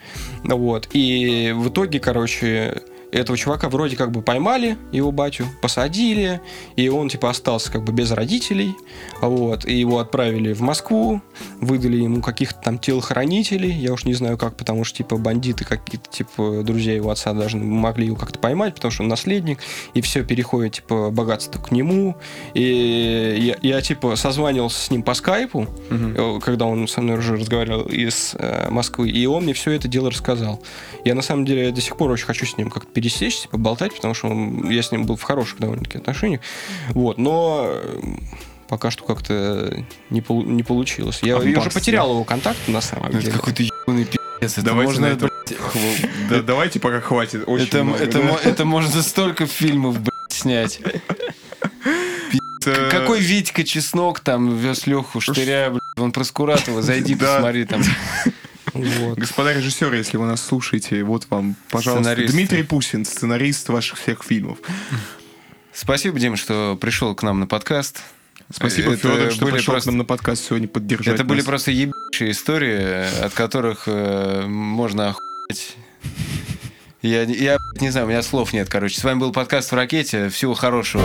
вот, 0.43 0.89
и 0.93 1.53
в 1.55 1.69
итоге, 1.69 1.99
короче, 1.99 2.81
этого 3.13 3.37
чувака 3.37 3.69
вроде 3.69 3.95
как 3.95 4.11
бы 4.11 4.21
поймали, 4.21 4.77
его 4.91 5.11
батю, 5.11 5.45
посадили, 5.61 6.41
и 6.75 6.89
он 6.89 7.09
типа 7.09 7.29
остался 7.29 7.71
как 7.71 7.83
бы 7.83 7.93
без 7.93 8.11
родителей, 8.11 8.75
вот, 9.21 9.65
и 9.65 9.73
его 9.73 9.99
отправили 9.99 10.53
в 10.53 10.61
Москву, 10.61 11.21
выдали 11.61 11.97
ему 11.97 12.21
каких-то 12.21 12.59
там 12.61 12.79
телохранителей, 12.79 13.71
я 13.71 13.93
уж 13.93 14.05
не 14.05 14.13
знаю 14.13 14.37
как, 14.37 14.57
потому 14.57 14.83
что 14.83 14.97
типа 14.97 15.17
бандиты 15.17 15.63
какие-то, 15.63 16.09
типа 16.09 16.63
друзья 16.63 16.95
его 16.95 17.11
отца 17.11 17.33
даже 17.33 17.57
могли 17.57 18.07
его 18.07 18.15
как-то 18.15 18.39
поймать, 18.39 18.75
потому 18.75 18.91
что 18.91 19.03
он 19.03 19.09
наследник, 19.09 19.59
и 19.93 20.01
все 20.01 20.23
переходит 20.23 20.73
типа 20.73 21.11
богатство 21.11 21.59
к 21.59 21.71
нему, 21.71 22.17
и 22.53 23.55
я, 23.61 23.75
я 23.75 23.81
типа 23.81 24.15
созванивался 24.15 24.83
с 24.83 24.89
ним 24.89 25.03
по 25.03 25.13
скайпу, 25.13 25.67
угу. 25.91 26.39
когда 26.39 26.65
он 26.65 26.87
со 26.87 27.01
мной 27.01 27.19
уже 27.19 27.35
разговаривал 27.35 27.83
из 27.83 28.35
э, 28.37 28.69
Москвы, 28.69 29.09
и 29.09 29.25
он 29.25 29.43
мне 29.43 29.53
все 29.53 29.71
это 29.71 29.87
дело 29.87 30.09
рассказал. 30.09 30.61
Я 31.05 31.15
на 31.15 31.21
самом 31.21 31.45
деле 31.45 31.71
до 31.71 31.81
сих 31.81 31.95
пор 31.97 32.11
очень 32.11 32.25
хочу 32.25 32.45
с 32.45 32.57
ним 32.57 32.69
как-то 32.69 32.89
пересечься, 33.03 33.49
поболтать, 33.49 33.93
потому 33.93 34.13
что 34.13 34.29
он, 34.29 34.69
я 34.69 34.81
с 34.81 34.91
ним 34.91 35.05
был 35.05 35.17
в 35.17 35.23
хороших 35.23 35.59
довольно-таки 35.59 35.97
отношениях. 35.97 36.39
Вот, 36.89 37.17
но 37.17 37.65
э, 37.67 38.01
пока 38.69 38.91
что 38.91 39.03
как-то 39.03 39.85
не, 40.09 40.21
пол, 40.21 40.43
не 40.43 40.63
получилось. 40.63 41.19
Я, 41.21 41.37
а 41.37 41.43
я 41.43 41.59
уже 41.59 41.69
потерял 41.69 42.09
его 42.11 42.23
контакт, 42.23 42.59
на 42.67 42.79
самом 42.79 43.11
деле. 43.11 43.27
Это 43.27 43.37
какой-то 43.37 43.63
ебаный 43.63 44.05
пи***ц. 44.05 44.45
Это 44.45 44.61
давайте 44.61 44.91
можно, 44.91 45.05
это, 45.05 45.29
да, 46.29 46.41
давайте 46.41 46.79
пока 46.79 47.01
хватит. 47.01 47.43
Очень 47.45 47.65
это, 47.65 47.83
много, 47.83 48.03
это, 48.03 48.21
да? 48.21 48.39
это 48.43 48.65
можно 48.65 49.01
столько 49.01 49.47
фильмов, 49.47 49.99
блядь, 49.99 50.13
снять. 50.29 50.79
Какой 52.63 53.19
Витька 53.19 53.65
Чеснок 53.65 54.21
там 54.21 54.55
вез 54.55 54.87
Леху 54.87 55.19
Штыря, 55.19 55.69
блядь, 55.71 55.81
он 55.97 56.13
про 56.13 56.23
Скуратова, 56.23 56.81
зайди, 56.81 57.15
посмотри 57.15 57.65
там. 57.65 57.81
Вот. 58.73 59.17
Господа 59.17 59.53
режиссеры, 59.53 59.97
если 59.97 60.17
вы 60.17 60.25
нас 60.25 60.41
слушаете, 60.41 61.03
вот 61.03 61.27
вам, 61.29 61.55
пожалуйста, 61.69 62.15
Дмитрий 62.15 62.63
Пусин, 62.63 63.05
сценарист 63.05 63.69
ваших 63.69 63.99
всех 63.99 64.23
фильмов. 64.23 64.57
Спасибо, 65.71 66.19
Дим, 66.19 66.35
что 66.35 66.77
пришел 66.79 67.15
к 67.15 67.23
нам 67.23 67.39
на 67.39 67.47
подкаст. 67.47 68.01
Спасибо, 68.49 68.93
это 68.93 69.07
Федор, 69.07 69.31
что 69.31 69.45
пришел 69.45 69.73
просто... 69.73 69.89
к 69.89 69.91
нам 69.91 69.97
на 69.99 70.05
подкаст 70.05 70.45
сегодня 70.45 70.67
поддержать 70.67 71.15
Это 71.15 71.23
нас. 71.23 71.29
были 71.29 71.41
просто 71.41 71.71
ебучие 71.71 72.31
истории, 72.31 73.23
от 73.23 73.33
которых 73.33 73.83
э, 73.87 74.45
можно 74.47 75.09
охуеть. 75.09 75.75
Я, 77.01 77.23
я 77.23 77.57
не 77.79 77.89
знаю, 77.89 78.07
у 78.07 78.09
меня 78.09 78.21
слов 78.21 78.53
нет, 78.53 78.69
короче. 78.69 78.99
С 78.99 79.03
вами 79.03 79.19
был 79.19 79.31
подкаст 79.31 79.71
в 79.71 79.75
ракете. 79.75 80.29
Всего 80.29 80.53
хорошего. 80.53 81.03